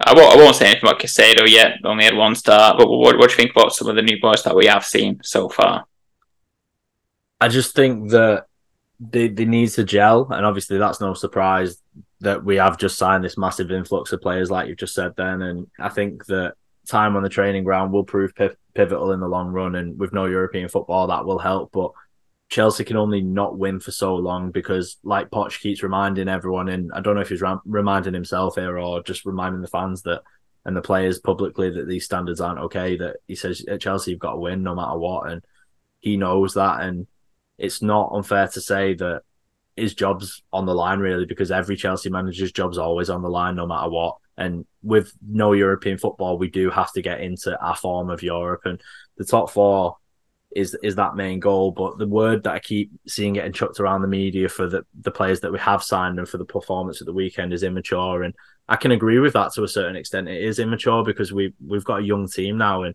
I 0.00 0.14
won't, 0.14 0.32
I 0.32 0.36
won't 0.36 0.54
say 0.54 0.66
anything 0.66 0.88
about 0.88 1.00
Caicedo 1.00 1.48
yet. 1.48 1.78
Only 1.84 2.04
had 2.04 2.16
one 2.16 2.34
start. 2.34 2.78
But 2.78 2.88
what, 2.88 3.18
what 3.18 3.28
do 3.28 3.32
you 3.32 3.36
think 3.36 3.50
about 3.50 3.74
some 3.74 3.88
of 3.88 3.96
the 3.96 4.02
new 4.02 4.20
boys 4.20 4.44
that 4.44 4.54
we 4.54 4.66
have 4.66 4.84
seen 4.84 5.20
so 5.22 5.48
far? 5.48 5.86
I 7.40 7.48
just 7.48 7.74
think 7.74 8.10
that 8.10 8.46
they, 9.00 9.28
they 9.28 9.44
need 9.44 9.70
to 9.70 9.84
gel, 9.84 10.28
and 10.30 10.44
obviously 10.44 10.78
that's 10.78 11.00
no 11.00 11.14
surprise 11.14 11.80
that 12.20 12.44
we 12.44 12.56
have 12.56 12.78
just 12.78 12.98
signed 12.98 13.22
this 13.22 13.38
massive 13.38 13.70
influx 13.70 14.12
of 14.12 14.20
players, 14.20 14.50
like 14.50 14.68
you've 14.68 14.78
just 14.78 14.94
said. 14.94 15.14
Then, 15.16 15.42
and 15.42 15.66
I 15.78 15.88
think 15.88 16.26
that 16.26 16.54
time 16.88 17.16
on 17.16 17.22
the 17.22 17.28
training 17.28 17.64
ground 17.64 17.92
will 17.92 18.04
prove 18.04 18.32
pivotal 18.74 19.12
in 19.12 19.20
the 19.20 19.28
long 19.28 19.48
run, 19.48 19.76
and 19.76 19.98
with 19.98 20.12
no 20.12 20.26
European 20.26 20.68
football, 20.68 21.06
that 21.08 21.24
will 21.24 21.38
help. 21.38 21.70
But 21.72 21.92
Chelsea 22.48 22.84
can 22.84 22.96
only 22.96 23.20
not 23.20 23.58
win 23.58 23.78
for 23.78 23.90
so 23.90 24.14
long 24.16 24.50
because, 24.50 24.96
like 25.02 25.30
Poch 25.30 25.60
keeps 25.60 25.82
reminding 25.82 26.28
everyone, 26.28 26.68
and 26.68 26.90
I 26.94 27.00
don't 27.00 27.14
know 27.14 27.20
if 27.20 27.28
he's 27.28 27.42
reminding 27.66 28.14
himself 28.14 28.54
here 28.54 28.78
or 28.78 29.02
just 29.02 29.26
reminding 29.26 29.60
the 29.60 29.68
fans 29.68 30.02
that 30.02 30.22
and 30.64 30.76
the 30.76 30.82
players 30.82 31.18
publicly 31.18 31.70
that 31.70 31.86
these 31.86 32.04
standards 32.04 32.40
aren't 32.40 32.60
okay. 32.60 32.96
That 32.96 33.16
he 33.26 33.34
says 33.34 33.64
at 33.68 33.80
Chelsea 33.80 34.12
you've 34.12 34.20
got 34.20 34.32
to 34.32 34.38
win 34.38 34.62
no 34.62 34.74
matter 34.74 34.98
what, 34.98 35.30
and 35.30 35.42
he 36.00 36.16
knows 36.16 36.54
that, 36.54 36.80
and 36.80 37.06
it's 37.58 37.82
not 37.82 38.12
unfair 38.14 38.48
to 38.48 38.60
say 38.60 38.94
that 38.94 39.22
his 39.76 39.94
job's 39.94 40.42
on 40.52 40.66
the 40.66 40.74
line 40.74 41.00
really 41.00 41.26
because 41.26 41.50
every 41.50 41.76
Chelsea 41.76 42.10
manager's 42.10 42.50
job's 42.50 42.78
always 42.78 43.10
on 43.10 43.22
the 43.22 43.28
line 43.28 43.56
no 43.56 43.66
matter 43.66 43.88
what. 43.88 44.16
And 44.36 44.66
with 44.82 45.12
no 45.26 45.52
European 45.52 45.98
football, 45.98 46.38
we 46.38 46.48
do 46.48 46.70
have 46.70 46.92
to 46.92 47.02
get 47.02 47.20
into 47.20 47.60
our 47.60 47.76
form 47.76 48.08
of 48.08 48.22
Europe, 48.22 48.62
and 48.64 48.80
the 49.18 49.24
top 49.24 49.50
four 49.50 49.98
is 50.54 50.76
is 50.82 50.96
that 50.96 51.16
main 51.16 51.40
goal. 51.40 51.70
But 51.70 51.98
the 51.98 52.06
word 52.06 52.44
that 52.44 52.54
I 52.54 52.58
keep 52.58 52.90
seeing 53.06 53.34
getting 53.34 53.52
chucked 53.52 53.80
around 53.80 54.02
the 54.02 54.08
media 54.08 54.48
for 54.48 54.68
the, 54.68 54.84
the 55.00 55.10
players 55.10 55.40
that 55.40 55.52
we 55.52 55.58
have 55.58 55.82
signed 55.82 56.18
and 56.18 56.28
for 56.28 56.38
the 56.38 56.44
performance 56.44 57.00
at 57.00 57.06
the 57.06 57.12
weekend 57.12 57.52
is 57.52 57.62
immature. 57.62 58.22
And 58.22 58.34
I 58.68 58.76
can 58.76 58.92
agree 58.92 59.18
with 59.18 59.34
that 59.34 59.52
to 59.54 59.64
a 59.64 59.68
certain 59.68 59.96
extent. 59.96 60.28
It 60.28 60.42
is 60.42 60.58
immature 60.58 61.04
because 61.04 61.32
we 61.32 61.54
we've 61.64 61.84
got 61.84 62.00
a 62.00 62.04
young 62.04 62.28
team 62.28 62.58
now 62.58 62.82
and 62.82 62.94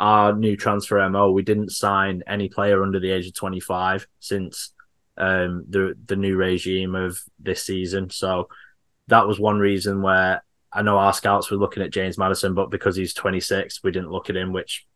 our 0.00 0.32
new 0.34 0.56
transfer 0.56 1.06
MO, 1.10 1.30
we 1.30 1.42
didn't 1.42 1.70
sign 1.70 2.22
any 2.26 2.48
player 2.48 2.82
under 2.82 2.98
the 2.98 3.10
age 3.10 3.26
of 3.26 3.34
25 3.34 4.06
since 4.18 4.72
um, 5.18 5.66
the 5.68 5.94
the 6.06 6.16
new 6.16 6.36
regime 6.36 6.94
of 6.94 7.20
this 7.38 7.62
season. 7.62 8.08
So 8.08 8.48
that 9.08 9.28
was 9.28 9.38
one 9.38 9.58
reason 9.58 10.00
where 10.00 10.42
I 10.72 10.80
know 10.80 10.96
our 10.96 11.12
scouts 11.12 11.50
were 11.50 11.58
looking 11.58 11.82
at 11.82 11.92
James 11.92 12.16
Maddison, 12.16 12.54
but 12.54 12.70
because 12.70 12.96
he's 12.96 13.12
26, 13.12 13.82
we 13.82 13.90
didn't 13.90 14.10
look 14.10 14.30
at 14.30 14.36
him, 14.36 14.52
which 14.52 14.86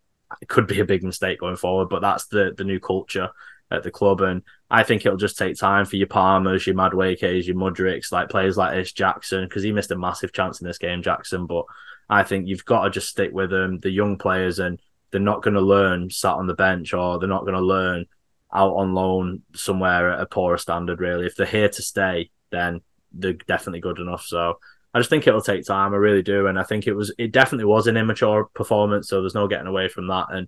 could 0.49 0.67
be 0.67 0.81
a 0.81 0.85
big 0.85 1.03
mistake 1.03 1.41
going 1.41 1.57
forward. 1.57 1.89
But 1.89 2.03
that's 2.03 2.27
the 2.27 2.55
the 2.57 2.65
new 2.65 2.81
culture 2.81 3.31
at 3.71 3.83
the 3.83 3.91
club, 3.91 4.21
and 4.21 4.43
I 4.71 4.83
think 4.83 5.05
it'll 5.05 5.19
just 5.19 5.39
take 5.39 5.57
time 5.57 5.87
for 5.87 5.97
your 5.97 6.07
Palmers, 6.07 6.67
your 6.67 6.77
Maduekes, 6.77 7.47
your 7.47 7.57
Mudryks, 7.57 8.13
like 8.13 8.29
players 8.29 8.57
like 8.57 8.75
this 8.75 8.93
Jackson, 8.93 9.45
because 9.45 9.63
he 9.63 9.73
missed 9.73 9.91
a 9.91 9.97
massive 9.97 10.33
chance 10.33 10.61
in 10.61 10.67
this 10.67 10.79
game, 10.79 11.03
Jackson. 11.03 11.47
But 11.47 11.65
I 12.09 12.23
think 12.23 12.47
you've 12.47 12.65
got 12.65 12.85
to 12.85 12.91
just 12.91 13.09
stick 13.09 13.33
with 13.33 13.51
them, 13.51 13.81
the 13.81 13.91
young 13.91 14.19
players, 14.19 14.59
and 14.59 14.81
they're 15.11 15.21
not 15.21 15.43
going 15.43 15.55
to 15.55 15.61
learn 15.61 16.11
sat 16.11 16.35
on 16.35 16.47
the 16.47 16.55
bench 16.55 16.93
or 16.93 17.19
they're 17.19 17.29
not 17.29 17.43
going 17.43 17.55
to 17.55 17.61
learn 17.61 18.07
out 18.53 18.75
on 18.75 18.95
loan 18.95 19.43
somewhere 19.55 20.13
at 20.13 20.21
a 20.21 20.27
poorer 20.27 20.59
standard. 20.59 21.01
Really, 21.01 21.27
if 21.27 21.37
they're 21.37 21.47
here 21.47 21.69
to 21.69 21.83
stay, 21.83 22.31
then 22.51 22.81
they're 23.13 23.33
definitely 23.33 23.81
good 23.81 23.99
enough. 23.99 24.25
So 24.25 24.59
I 24.95 25.01
just 25.01 25.11
think 25.11 25.27
it'll 25.27 25.41
take 25.41 25.67
time. 25.67 25.93
I 25.93 25.97
really 25.97 26.23
do, 26.23 26.47
and 26.47 26.59
I 26.59 26.63
think 26.63 26.87
it 26.87 26.95
was 26.95 27.13
it 27.19 27.33
definitely 27.33 27.65
was 27.65 27.89
an 27.89 27.97
immature 27.97 28.45
performance. 28.55 29.09
So 29.09 29.21
there's 29.21 29.35
no 29.35 29.49
getting 29.49 29.67
away 29.67 29.89
from 29.89 30.07
that. 30.07 30.27
And 30.31 30.47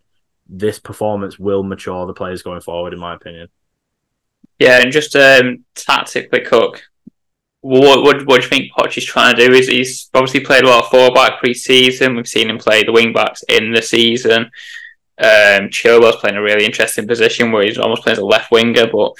this 0.48 0.78
performance 0.78 1.38
will 1.38 1.64
mature 1.64 2.06
the 2.06 2.14
players 2.14 2.42
going 2.42 2.60
forward, 2.60 2.92
in 2.92 3.00
my 3.00 3.14
opinion. 3.14 3.48
Yeah, 4.60 4.80
and 4.80 4.92
just 4.92 5.16
um, 5.16 5.64
tactically, 5.74 6.40
Cook. 6.40 6.82
What, 7.60 8.04
what 8.04 8.26
what 8.26 8.40
do 8.40 8.44
you 8.44 8.48
think 8.48 8.72
Poch 8.72 8.96
is 8.96 9.04
trying 9.04 9.34
to 9.34 9.46
do? 9.48 9.52
Is 9.52 9.66
he's 9.66 10.08
obviously 10.14 10.40
played 10.40 10.62
a 10.62 10.68
lot 10.68 10.84
of 10.84 10.90
four 10.90 11.12
back 11.12 11.40
pre-season. 11.40 12.14
We've 12.14 12.28
seen 12.28 12.48
him 12.48 12.58
play 12.58 12.84
the 12.84 12.92
wing 12.92 13.12
backs 13.12 13.42
in 13.48 13.72
the 13.72 13.82
season. 13.82 14.50
Um, 15.18 15.70
Chilwell's 15.70 16.16
playing 16.16 16.36
a 16.36 16.42
really 16.42 16.64
interesting 16.64 17.08
position 17.08 17.50
where 17.50 17.64
he's 17.64 17.78
almost 17.78 18.02
playing 18.02 18.18
as 18.18 18.22
a 18.22 18.24
left 18.24 18.52
winger, 18.52 18.86
but 18.86 19.12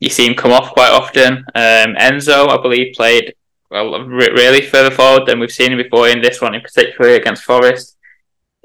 you 0.00 0.08
see 0.08 0.26
him 0.26 0.34
come 0.34 0.52
off 0.52 0.72
quite 0.72 0.90
often. 0.90 1.44
Um, 1.54 1.94
Enzo, 1.96 2.48
I 2.48 2.62
believe, 2.62 2.94
played 2.94 3.34
well 3.72 4.04
really 4.04 4.60
further 4.60 4.94
forward 4.94 5.26
than 5.26 5.40
we've 5.40 5.50
seen 5.50 5.72
him 5.72 5.78
before 5.78 6.08
in 6.08 6.20
this 6.20 6.40
one, 6.40 6.54
in 6.54 6.60
particular 6.60 7.14
against 7.14 7.42
Forest 7.42 7.96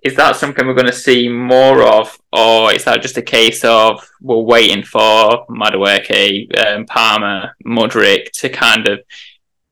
is 0.04 0.16
that 0.16 0.36
something 0.36 0.66
we're 0.68 0.74
going 0.74 0.86
to 0.86 0.94
see 0.94 1.28
more 1.28 1.84
of, 1.84 2.18
or 2.32 2.72
is 2.74 2.86
that 2.86 3.02
just 3.02 3.18
a 3.18 3.22
case 3.22 3.64
of 3.64 4.08
we're 4.22 4.38
waiting 4.38 4.84
for 4.84 5.46
Madueke, 5.48 6.58
um, 6.66 6.86
Palmer, 6.86 7.56
Mudryk 7.66 8.32
to 8.34 8.50
kind 8.50 8.88
of 8.88 9.00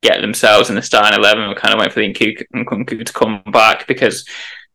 get 0.02 0.22
themselves 0.22 0.70
in 0.70 0.76
the 0.76 0.82
starting 0.82 1.18
eleven? 1.18 1.48
We're 1.48 1.56
kind 1.56 1.74
of 1.74 1.80
waiting 1.80 1.94
for 1.94 2.00
the 2.00 2.46
Nkunku 2.56 3.06
to 3.06 3.14
come 3.14 3.44
back 3.52 3.88
because 3.88 4.28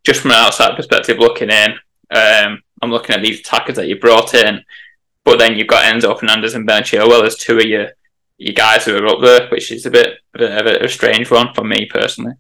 just 0.04 0.20
from 0.20 0.30
an 0.30 0.38
outside 0.38 0.76
perspective, 0.76 1.18
looking 1.18 1.50
in, 1.50 1.72
um, 2.10 2.62
I'm 2.80 2.90
looking 2.90 3.14
at 3.14 3.22
these 3.22 3.40
attackers 3.40 3.76
that 3.76 3.88
you 3.88 3.98
brought 3.98 4.34
in, 4.34 4.64
but 5.24 5.38
then 5.38 5.56
you've 5.56 5.66
got 5.66 5.84
Enzo 5.84 6.18
Fernandez 6.18 6.54
and 6.54 6.66
Ben 6.66 6.84
Chilwell 6.84 7.26
as 7.26 7.36
two 7.36 7.58
of 7.58 7.64
your 7.64 7.90
your 8.40 8.54
guys 8.54 8.86
who 8.86 8.96
are 8.96 9.06
up 9.06 9.20
there, 9.20 9.48
which 9.50 9.70
is 9.70 9.84
a 9.84 9.90
bit 9.90 10.18
of 10.34 10.66
a, 10.66 10.84
a 10.84 10.88
strange 10.88 11.30
one 11.30 11.52
for 11.52 11.62
me 11.62 11.86
personally. 11.86 12.32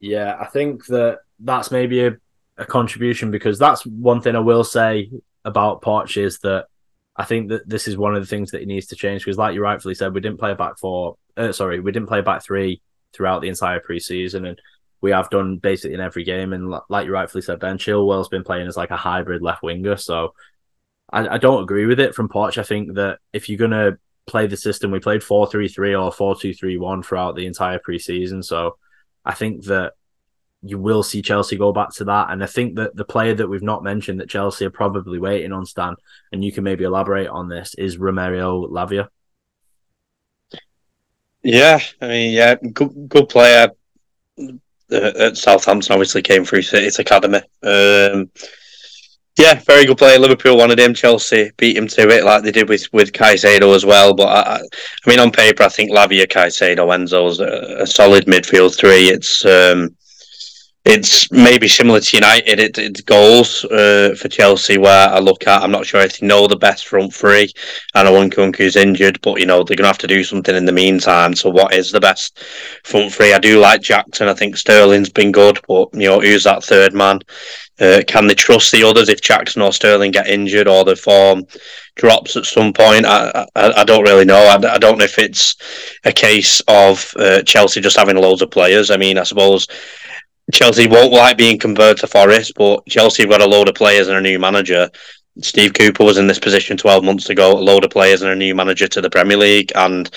Yeah, 0.00 0.36
I 0.38 0.46
think 0.46 0.84
that 0.86 1.20
that's 1.38 1.70
maybe 1.70 2.04
a, 2.04 2.16
a 2.58 2.66
contribution 2.66 3.30
because 3.30 3.56
that's 3.56 3.86
one 3.86 4.20
thing 4.20 4.34
I 4.34 4.40
will 4.40 4.64
say 4.64 5.10
about 5.44 5.80
Poch 5.80 6.20
is 6.20 6.40
that 6.40 6.66
I 7.14 7.24
think 7.24 7.50
that 7.50 7.68
this 7.68 7.86
is 7.86 7.96
one 7.96 8.16
of 8.16 8.20
the 8.20 8.26
things 8.26 8.50
that 8.50 8.60
he 8.60 8.66
needs 8.66 8.86
to 8.86 8.96
change 8.96 9.22
because, 9.22 9.38
like 9.38 9.54
you 9.54 9.62
rightfully 9.62 9.94
said, 9.94 10.12
we 10.12 10.20
didn't 10.20 10.40
play 10.40 10.50
a 10.50 10.56
back 10.56 10.76
four. 10.76 11.16
Uh, 11.36 11.52
sorry, 11.52 11.78
we 11.78 11.92
didn't 11.92 12.08
play 12.08 12.20
back 12.20 12.42
three 12.42 12.82
throughout 13.14 13.42
the 13.42 13.48
entire 13.48 13.78
preseason, 13.78 14.48
and 14.48 14.60
we 15.00 15.12
have 15.12 15.30
done 15.30 15.58
basically 15.58 15.94
in 15.94 16.00
every 16.00 16.24
game. 16.24 16.52
And 16.52 16.74
like 16.88 17.06
you 17.06 17.12
rightfully 17.12 17.42
said, 17.42 17.60
Ben 17.60 17.78
Chilwell's 17.78 18.28
been 18.28 18.42
playing 18.42 18.66
as 18.66 18.76
like 18.76 18.90
a 18.90 18.96
hybrid 18.96 19.40
left 19.40 19.62
winger. 19.62 19.96
So 19.98 20.34
I, 21.12 21.28
I 21.28 21.38
don't 21.38 21.62
agree 21.62 21.86
with 21.86 22.00
it 22.00 22.16
from 22.16 22.28
Poch. 22.28 22.58
I 22.58 22.64
think 22.64 22.94
that 22.94 23.20
if 23.32 23.48
you're 23.48 23.56
gonna 23.56 23.98
play 24.26 24.46
the 24.46 24.56
system, 24.56 24.90
we 24.90 25.00
played 25.00 25.22
four 25.22 25.46
three 25.46 25.68
three 25.68 25.94
or 25.94 26.12
four 26.12 26.36
two 26.36 26.52
three 26.52 26.76
one 26.76 27.02
throughout 27.02 27.36
the 27.36 27.46
entire 27.46 27.78
preseason. 27.78 28.44
So 28.44 28.76
I 29.24 29.34
think 29.34 29.64
that 29.64 29.92
you 30.62 30.78
will 30.78 31.02
see 31.02 31.22
Chelsea 31.22 31.56
go 31.56 31.72
back 31.72 31.90
to 31.94 32.04
that. 32.04 32.30
And 32.30 32.42
I 32.42 32.46
think 32.46 32.76
that 32.76 32.96
the 32.96 33.04
player 33.04 33.34
that 33.34 33.48
we've 33.48 33.62
not 33.62 33.84
mentioned 33.84 34.20
that 34.20 34.28
Chelsea 34.28 34.64
are 34.64 34.70
probably 34.70 35.18
waiting 35.18 35.52
on, 35.52 35.64
Stan, 35.64 35.94
and 36.32 36.44
you 36.44 36.50
can 36.50 36.64
maybe 36.64 36.84
elaborate 36.84 37.28
on 37.28 37.48
this, 37.48 37.74
is 37.74 37.98
Romeo 37.98 38.66
Lavia. 38.66 39.08
Yeah, 41.42 41.78
I 42.00 42.08
mean, 42.08 42.32
yeah, 42.32 42.56
good, 42.56 43.08
good 43.08 43.28
player 43.28 43.68
uh, 44.40 44.52
at 44.90 45.36
Southampton. 45.36 45.92
Obviously, 45.92 46.22
came 46.22 46.44
through 46.44 46.62
City's 46.62 46.98
academy. 46.98 47.42
Um, 47.62 48.30
yeah, 49.38 49.60
very 49.66 49.84
good 49.84 49.98
player. 49.98 50.18
Liverpool 50.18 50.56
wanted 50.56 50.80
him. 50.80 50.94
Chelsea 50.94 51.50
beat 51.58 51.76
him 51.76 51.86
to 51.88 52.08
it, 52.08 52.24
like 52.24 52.42
they 52.42 52.50
did 52.50 52.68
with 52.68 52.90
with 52.92 53.12
Caicedo 53.12 53.74
as 53.74 53.84
well. 53.84 54.14
But 54.14 54.28
I, 54.28 54.56
I 54.56 55.10
mean, 55.10 55.20
on 55.20 55.30
paper, 55.30 55.62
I 55.62 55.68
think 55.68 55.90
Lavia, 55.90 56.26
Caicedo, 56.26 56.88
Enzo's 56.88 57.40
a, 57.40 57.82
a 57.82 57.86
solid 57.86 58.26
midfield 58.26 58.76
three. 58.76 59.08
It's 59.08 59.44
um, 59.44 59.94
it's 60.86 61.32
maybe 61.32 61.66
similar 61.66 61.98
to 61.98 62.16
United. 62.16 62.60
It, 62.60 62.78
it's 62.78 63.00
goals 63.00 63.64
uh, 63.64 64.14
for 64.16 64.28
Chelsea 64.28 64.78
where 64.78 65.08
I 65.08 65.18
look 65.18 65.46
at. 65.48 65.62
I'm 65.62 65.72
not 65.72 65.84
sure 65.84 66.00
if 66.00 66.18
they 66.18 66.26
know 66.26 66.46
the 66.46 66.56
best 66.56 66.86
front 66.86 67.12
three. 67.12 67.52
I 67.94 68.04
know 68.04 68.12
Nkunku's 68.12 68.76
injured, 68.76 69.20
but 69.20 69.40
you 69.40 69.46
know 69.46 69.64
they're 69.64 69.76
gonna 69.76 69.88
have 69.88 69.98
to 69.98 70.06
do 70.06 70.22
something 70.22 70.54
in 70.54 70.64
the 70.64 70.72
meantime. 70.72 71.34
So 71.34 71.50
what 71.50 71.74
is 71.74 71.90
the 71.90 72.00
best 72.00 72.38
front 72.84 73.12
three? 73.12 73.34
I 73.34 73.38
do 73.38 73.58
like 73.58 73.82
Jackson. 73.82 74.28
I 74.28 74.34
think 74.34 74.56
Sterling's 74.56 75.10
been 75.10 75.32
good, 75.32 75.58
but 75.66 75.92
you 75.92 76.08
know 76.08 76.20
who's 76.20 76.44
that 76.44 76.62
third 76.62 76.94
man? 76.94 77.18
Uh, 77.80 78.02
can 78.06 78.28
they 78.28 78.34
trust 78.34 78.70
the 78.70 78.84
others 78.84 79.08
if 79.08 79.20
Jackson 79.20 79.62
or 79.62 79.72
Sterling 79.72 80.12
get 80.12 80.28
injured 80.28 80.68
or 80.68 80.84
the 80.84 80.94
form 80.94 81.46
drops 81.96 82.36
at 82.36 82.46
some 82.46 82.72
point? 82.72 83.04
I 83.04 83.44
I, 83.56 83.80
I 83.80 83.84
don't 83.84 84.04
really 84.04 84.24
know. 84.24 84.38
I, 84.38 84.74
I, 84.74 84.78
don't 84.78 84.98
know 84.98 85.04
if 85.04 85.18
it's 85.18 85.56
a 86.04 86.12
case 86.12 86.60
of 86.68 87.12
uh, 87.18 87.42
Chelsea 87.42 87.80
just 87.80 87.98
having 87.98 88.16
loads 88.16 88.40
of 88.40 88.52
players. 88.52 88.90
I 88.92 88.96
mean, 88.96 89.18
I 89.18 89.24
suppose 89.24 89.66
Chelsea 90.52 90.86
won't 90.86 91.12
like 91.12 91.36
being 91.36 91.58
converted 91.58 91.98
to 91.98 92.06
Forest, 92.06 92.52
but 92.56 92.86
Chelsea 92.86 93.22
have 93.22 93.30
got 93.30 93.42
a 93.42 93.46
load 93.46 93.68
of 93.68 93.74
players 93.74 94.08
and 94.08 94.16
a 94.16 94.20
new 94.20 94.38
manager. 94.38 94.88
Steve 95.42 95.74
Cooper 95.74 96.04
was 96.04 96.16
in 96.16 96.26
this 96.26 96.38
position 96.38 96.76
12 96.76 97.04
months 97.04 97.28
ago, 97.28 97.52
a 97.52 97.60
load 97.60 97.84
of 97.84 97.90
players 97.90 98.22
and 98.22 98.30
a 98.30 98.36
new 98.36 98.54
manager 98.54 98.88
to 98.88 99.00
the 99.00 99.10
Premier 99.10 99.36
League. 99.36 99.70
And 99.74 100.10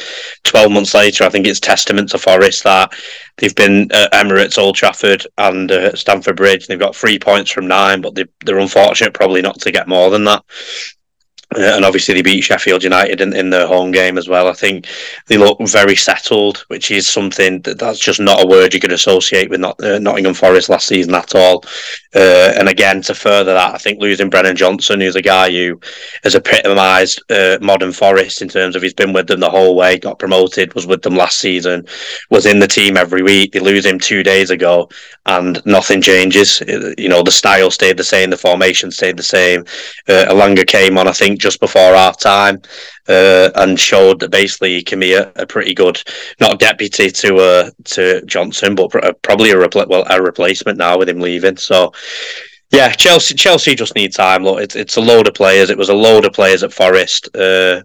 12 0.43 0.71
months 0.71 0.93
later, 0.93 1.25
I 1.25 1.29
think 1.29 1.45
it's 1.45 1.59
testament 1.59 2.09
to 2.11 2.17
Forest 2.17 2.63
that 2.63 2.93
they've 3.37 3.55
been 3.55 3.91
at 3.91 4.13
Emirates, 4.13 4.57
Old 4.57 4.75
Trafford, 4.75 5.25
and 5.37 5.71
uh, 5.71 5.95
Stamford 5.95 6.37
Bridge. 6.37 6.67
They've 6.67 6.79
got 6.79 6.95
three 6.95 7.19
points 7.19 7.51
from 7.51 7.67
nine, 7.67 7.99
but 7.99 8.15
they, 8.15 8.25
they're 8.45 8.59
unfortunate 8.59 9.13
probably 9.13 9.41
not 9.41 9.59
to 9.61 9.71
get 9.71 9.89
more 9.89 10.09
than 10.09 10.23
that. 10.25 10.43
Uh, 11.55 11.61
and 11.61 11.83
obviously 11.83 12.13
they 12.13 12.21
beat 12.21 12.41
Sheffield 12.43 12.83
United 12.83 13.21
in, 13.21 13.35
in 13.35 13.49
their 13.49 13.65
home 13.65 13.91
game 13.91 14.19
as 14.19 14.29
well. 14.29 14.47
I 14.47 14.53
think 14.53 14.85
they 15.25 15.37
look 15.37 15.57
very 15.61 15.95
settled, 15.95 16.59
which 16.67 16.91
is 16.91 17.07
something 17.07 17.61
that 17.61 17.79
that's 17.79 17.97
just 17.97 18.19
not 18.19 18.43
a 18.43 18.47
word 18.47 18.73
you 18.73 18.79
could 18.79 18.91
associate 18.91 19.49
with 19.49 19.59
not, 19.59 19.83
uh, 19.83 19.97
Nottingham 19.97 20.35
Forest 20.35 20.69
last 20.69 20.87
season 20.87 21.15
at 21.15 21.33
all. 21.33 21.63
Uh, 22.15 22.53
and 22.57 22.69
again, 22.69 23.01
to 23.01 23.15
further 23.15 23.53
that, 23.53 23.73
I 23.73 23.79
think 23.79 23.99
losing 23.99 24.29
Brennan 24.29 24.55
Johnson, 24.55 25.01
who's 25.01 25.15
a 25.15 25.23
guy 25.23 25.49
who 25.49 25.79
has 26.23 26.35
epitomised 26.35 27.23
uh, 27.31 27.57
modern 27.61 27.93
Forest 27.93 28.43
in 28.43 28.49
terms 28.49 28.75
of 28.75 28.83
he's 28.83 28.93
been 28.93 29.13
with 29.13 29.25
them 29.25 29.39
the 29.39 29.49
whole 29.49 29.75
way, 29.75 29.97
got 29.97 30.19
promoted, 30.19 30.75
was 30.75 30.85
with 30.85 31.01
them 31.01 31.15
last 31.15 31.39
season, 31.39 31.83
was 32.29 32.45
in 32.45 32.59
the 32.59 32.67
team 32.67 32.95
every 32.95 33.23
week. 33.23 33.53
They 33.53 33.59
lose 33.59 33.85
him 33.85 33.97
two 33.97 34.21
days 34.21 34.51
ago, 34.51 34.89
and 35.25 35.63
nothing 35.65 36.01
changes. 36.01 36.61
Uh, 36.61 36.93
you 36.97 37.09
know, 37.09 37.23
the 37.23 37.31
style 37.31 37.71
stayed 37.71 37.97
the 37.97 38.03
same, 38.03 38.29
the 38.29 38.37
formation 38.37 38.91
stayed 38.91 39.17
the 39.17 39.23
same. 39.23 39.61
Uh, 40.07 40.25
Elanga 40.29 40.65
came 40.67 40.97
on, 40.97 41.07
I 41.07 41.11
think 41.11 41.38
just 41.39 41.59
before 41.59 41.93
half 41.93 42.19
time 42.19 42.61
uh, 43.07 43.49
and 43.55 43.79
showed 43.79 44.19
that 44.19 44.31
basically 44.31 44.75
he 44.75 44.83
can 44.83 44.99
be 44.99 45.13
a, 45.13 45.31
a 45.35 45.45
pretty 45.45 45.73
good, 45.73 46.01
not 46.39 46.59
deputy 46.59 47.09
to 47.09 47.35
uh, 47.37 47.69
to 47.85 48.21
Johnson, 48.25 48.75
but 48.75 48.91
probably 49.21 49.51
a 49.51 49.55
repl- 49.55 49.87
well 49.87 50.05
a 50.09 50.21
replacement 50.21 50.77
now 50.77 50.97
with 50.97 51.09
him 51.09 51.19
leaving. 51.19 51.57
So. 51.57 51.93
Yeah, 52.71 52.91
Chelsea. 52.91 53.33
Chelsea 53.33 53.73
just 53.73 53.95
need 53.95 54.13
time. 54.13 54.43
Look, 54.43 54.61
it's 54.61 54.75
it's 54.75 54.97
a 54.97 55.01
load 55.01 55.27
of 55.27 55.33
players. 55.33 55.71
It 55.71 55.77
was 55.79 55.89
a 55.89 55.93
load 55.95 56.23
of 56.23 56.33
players 56.33 56.61
at 56.61 56.71
Forest, 56.71 57.27
uh, 57.35 57.81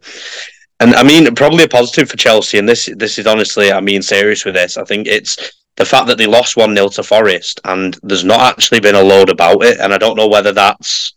and 0.78 0.94
I 0.94 1.02
mean 1.02 1.34
probably 1.34 1.64
a 1.64 1.68
positive 1.68 2.10
for 2.10 2.18
Chelsea. 2.18 2.58
And 2.58 2.68
this 2.68 2.90
this 2.94 3.18
is 3.18 3.26
honestly, 3.26 3.72
I 3.72 3.80
mean 3.80 4.02
serious 4.02 4.44
with 4.44 4.52
this. 4.52 4.76
I 4.76 4.84
think 4.84 5.06
it's 5.06 5.38
the 5.76 5.84
fact 5.84 6.06
that 6.06 6.18
they 6.18 6.26
lost 6.26 6.56
one 6.56 6.74
0 6.74 6.88
to 6.88 7.02
Forest, 7.02 7.60
and 7.64 7.96
there's 8.02 8.24
not 8.24 8.40
actually 8.40 8.80
been 8.80 8.94
a 8.94 9.02
load 9.02 9.30
about 9.30 9.64
it. 9.64 9.80
And 9.80 9.92
I 9.92 9.98
don't 9.98 10.16
know 10.16 10.28
whether 10.28 10.52
that's 10.52 11.14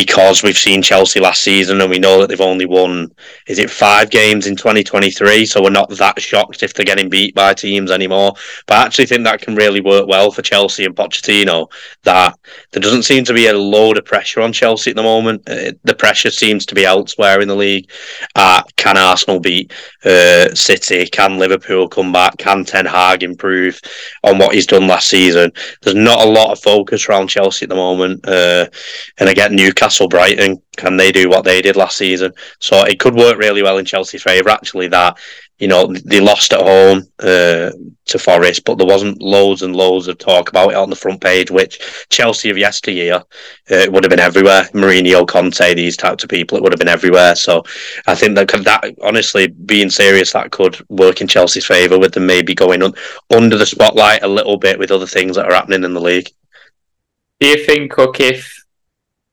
because 0.00 0.42
we've 0.42 0.56
seen 0.56 0.80
Chelsea 0.80 1.20
last 1.20 1.42
season 1.42 1.78
and 1.78 1.90
we 1.90 1.98
know 1.98 2.18
that 2.18 2.30
they've 2.30 2.40
only 2.40 2.64
won, 2.64 3.14
is 3.46 3.58
it 3.58 3.68
five 3.68 4.08
games 4.08 4.46
in 4.46 4.56
2023? 4.56 5.44
So 5.44 5.62
we're 5.62 5.68
not 5.68 5.90
that 5.90 6.18
shocked 6.22 6.62
if 6.62 6.72
they're 6.72 6.86
getting 6.86 7.10
beat 7.10 7.34
by 7.34 7.52
teams 7.52 7.90
anymore. 7.90 8.32
But 8.66 8.78
I 8.78 8.86
actually 8.86 9.04
think 9.04 9.24
that 9.24 9.42
can 9.42 9.56
really 9.56 9.82
work 9.82 10.06
well 10.08 10.30
for 10.30 10.40
Chelsea 10.40 10.86
and 10.86 10.96
Pochettino. 10.96 11.70
That 12.04 12.34
there 12.72 12.80
doesn't 12.80 13.02
seem 13.02 13.24
to 13.24 13.34
be 13.34 13.48
a 13.48 13.52
load 13.52 13.98
of 13.98 14.06
pressure 14.06 14.40
on 14.40 14.54
Chelsea 14.54 14.88
at 14.88 14.96
the 14.96 15.02
moment. 15.02 15.46
Uh, 15.46 15.72
the 15.84 15.94
pressure 15.94 16.30
seems 16.30 16.64
to 16.64 16.74
be 16.74 16.86
elsewhere 16.86 17.42
in 17.42 17.48
the 17.48 17.54
league. 17.54 17.90
Uh, 18.34 18.62
can 18.76 18.96
Arsenal 18.96 19.38
beat 19.38 19.70
uh, 20.06 20.54
City? 20.54 21.04
Can 21.08 21.38
Liverpool 21.38 21.90
come 21.90 22.10
back? 22.10 22.38
Can 22.38 22.64
Ten 22.64 22.86
Hag 22.86 23.22
improve 23.22 23.78
on 24.24 24.38
what 24.38 24.54
he's 24.54 24.66
done 24.66 24.88
last 24.88 25.08
season? 25.08 25.52
There's 25.82 25.94
not 25.94 26.26
a 26.26 26.30
lot 26.30 26.52
of 26.52 26.58
focus 26.58 27.06
around 27.06 27.28
Chelsea 27.28 27.66
at 27.66 27.68
the 27.68 27.74
moment. 27.74 28.26
Uh, 28.26 28.66
and 29.18 29.28
again, 29.28 29.54
Newcastle 29.54 29.89
Newcastle, 29.90 30.08
Brighton, 30.08 30.62
can 30.76 30.96
they 30.96 31.10
do 31.10 31.28
what 31.28 31.44
they 31.44 31.60
did 31.60 31.74
last 31.74 31.96
season? 31.96 32.32
So 32.60 32.84
it 32.84 33.00
could 33.00 33.14
work 33.14 33.38
really 33.38 33.62
well 33.62 33.78
in 33.78 33.84
Chelsea's 33.84 34.22
favour. 34.22 34.48
Actually, 34.48 34.86
that 34.88 35.18
you 35.58 35.66
know 35.66 35.92
they 36.04 36.20
lost 36.20 36.52
at 36.52 36.60
home 36.60 37.08
uh, 37.18 37.72
to 38.04 38.18
Forest, 38.18 38.64
but 38.64 38.78
there 38.78 38.86
wasn't 38.86 39.20
loads 39.20 39.62
and 39.62 39.74
loads 39.74 40.06
of 40.06 40.16
talk 40.16 40.48
about 40.48 40.70
it 40.70 40.76
on 40.76 40.90
the 40.90 40.96
front 40.96 41.20
page. 41.20 41.50
Which 41.50 41.80
Chelsea 42.08 42.50
of 42.50 42.56
yesteryear, 42.56 43.16
uh, 43.16 43.24
it 43.68 43.92
would 43.92 44.04
have 44.04 44.10
been 44.10 44.20
everywhere. 44.20 44.62
Mourinho, 44.72 45.26
Conte, 45.26 45.74
these 45.74 45.96
types 45.96 46.22
of 46.22 46.30
people, 46.30 46.56
it 46.56 46.62
would 46.62 46.72
have 46.72 46.78
been 46.78 46.86
everywhere. 46.86 47.34
So 47.34 47.64
I 48.06 48.14
think 48.14 48.36
that 48.36 48.46
that 48.46 48.94
honestly, 49.02 49.48
being 49.48 49.90
serious, 49.90 50.32
that 50.32 50.52
could 50.52 50.78
work 50.88 51.20
in 51.20 51.26
Chelsea's 51.26 51.66
favour 51.66 51.98
with 51.98 52.14
them 52.14 52.26
maybe 52.26 52.54
going 52.54 52.84
on 52.84 52.94
under 53.34 53.58
the 53.58 53.66
spotlight 53.66 54.22
a 54.22 54.28
little 54.28 54.56
bit 54.56 54.78
with 54.78 54.92
other 54.92 55.06
things 55.06 55.34
that 55.34 55.46
are 55.46 55.54
happening 55.54 55.82
in 55.82 55.94
the 55.94 56.00
league. 56.00 56.30
Do 57.40 57.48
you 57.48 57.64
think, 57.64 57.90
Cook, 57.90 58.20
if 58.20 58.59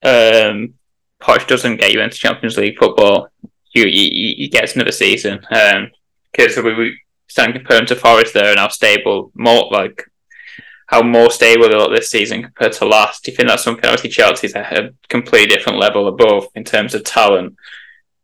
um, 0.03 0.73
Poch 1.21 1.47
doesn't 1.47 1.77
get 1.77 1.93
you 1.93 2.01
into 2.01 2.17
Champions 2.17 2.57
League 2.57 2.77
football, 2.77 3.29
you 3.73 3.85
you, 3.85 4.35
you 4.37 4.49
get 4.49 4.75
another 4.75 4.91
season? 4.91 5.45
Um, 5.51 5.91
because 6.31 6.57
we, 6.57 6.73
we 6.73 6.99
stand 7.27 7.53
compared 7.53 7.87
to 7.87 7.95
Forest 7.95 8.33
there 8.33 8.51
and 8.51 8.59
how 8.59 8.67
stable, 8.67 9.31
more 9.33 9.69
like 9.71 10.05
how 10.87 11.01
more 11.01 11.29
stable 11.29 11.67
they 11.67 11.75
look 11.75 11.91
this 11.91 12.09
season 12.09 12.43
compared 12.43 12.71
to 12.73 12.85
last. 12.85 13.23
Do 13.23 13.31
you 13.31 13.37
think 13.37 13.49
that's 13.49 13.63
something? 13.63 13.85
Obviously, 13.85 14.09
Chelsea's 14.09 14.55
a 14.55 14.93
completely 15.09 15.53
different 15.53 15.79
level 15.79 16.07
above 16.07 16.47
in 16.55 16.63
terms 16.63 16.95
of 16.95 17.03
talent. 17.03 17.55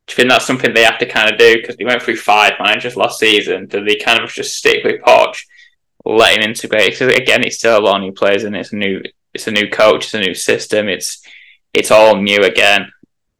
Do 0.05 0.11
you 0.11 0.15
think 0.15 0.29
that's 0.29 0.45
something 0.45 0.73
they 0.73 0.83
have 0.83 0.99
to 0.99 1.05
kind 1.05 1.31
of 1.31 1.37
do 1.37 1.55
because 1.55 1.75
they 1.75 1.85
went 1.85 2.01
through 2.01 2.17
five 2.17 2.53
managers 2.59 2.95
last 2.95 3.19
season? 3.19 3.67
Do 3.67 3.83
they 3.83 3.95
kind 3.95 4.23
of 4.23 4.31
just 4.31 4.55
stick 4.55 4.83
with 4.83 5.01
Poch, 5.01 5.43
let 6.05 6.37
him 6.37 6.49
integrate? 6.49 6.91
Because 6.91 7.13
again, 7.13 7.43
it's 7.43 7.57
still 7.57 7.77
a 7.77 7.81
lot 7.81 7.97
of 7.97 8.01
new 8.01 8.11
players 8.11 8.43
and 8.43 8.55
it's 8.55 8.73
a 8.73 8.75
new, 8.75 9.01
it's 9.33 9.47
a 9.47 9.51
new 9.51 9.69
coach, 9.69 10.05
it's 10.05 10.13
a 10.13 10.19
new 10.19 10.33
system, 10.33 10.87
it's 10.87 11.22
it's 11.73 11.91
all 11.91 12.17
new 12.17 12.43
again. 12.43 12.91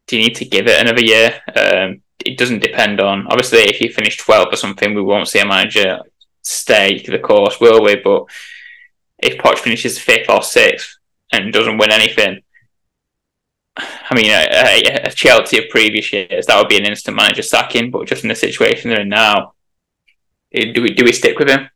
Do 0.06 0.16
you 0.16 0.24
need 0.24 0.36
to 0.36 0.44
give 0.44 0.66
it 0.66 0.80
another 0.80 1.02
year? 1.02 1.40
Um, 1.54 2.02
it 2.24 2.38
doesn't 2.38 2.60
depend 2.60 3.00
on 3.00 3.26
obviously 3.28 3.60
if 3.60 3.80
you 3.80 3.92
finish 3.92 4.18
12th 4.18 4.52
or 4.52 4.56
something 4.56 4.94
we 4.94 5.02
won't 5.02 5.28
see 5.28 5.38
a 5.38 5.46
manager 5.46 6.00
stay 6.42 7.02
the 7.06 7.18
course 7.18 7.60
will 7.60 7.82
we 7.82 7.96
but 7.96 8.24
if 9.18 9.38
Poch 9.38 9.58
finishes 9.58 9.98
fifth 9.98 10.28
or 10.28 10.42
sixth 10.42 10.98
and 11.32 11.52
doesn't 11.52 11.78
win 11.78 11.92
anything 11.92 12.40
I 13.76 14.14
mean 14.14 14.30
a, 14.30 14.46
a, 14.50 15.08
a 15.08 15.10
Chelsea 15.10 15.58
of 15.58 15.70
previous 15.70 16.12
years 16.12 16.46
that 16.46 16.58
would 16.58 16.68
be 16.68 16.78
an 16.78 16.86
instant 16.86 17.16
manager 17.16 17.42
sacking 17.42 17.90
but 17.90 18.06
just 18.06 18.22
in 18.22 18.28
the 18.28 18.34
situation 18.34 18.90
they're 18.90 19.00
in 19.00 19.08
now 19.08 19.52
do 20.52 20.82
we 20.82 20.94
do 20.94 21.04
we 21.04 21.12
stick 21.12 21.38
with 21.38 21.48
him 21.48 21.68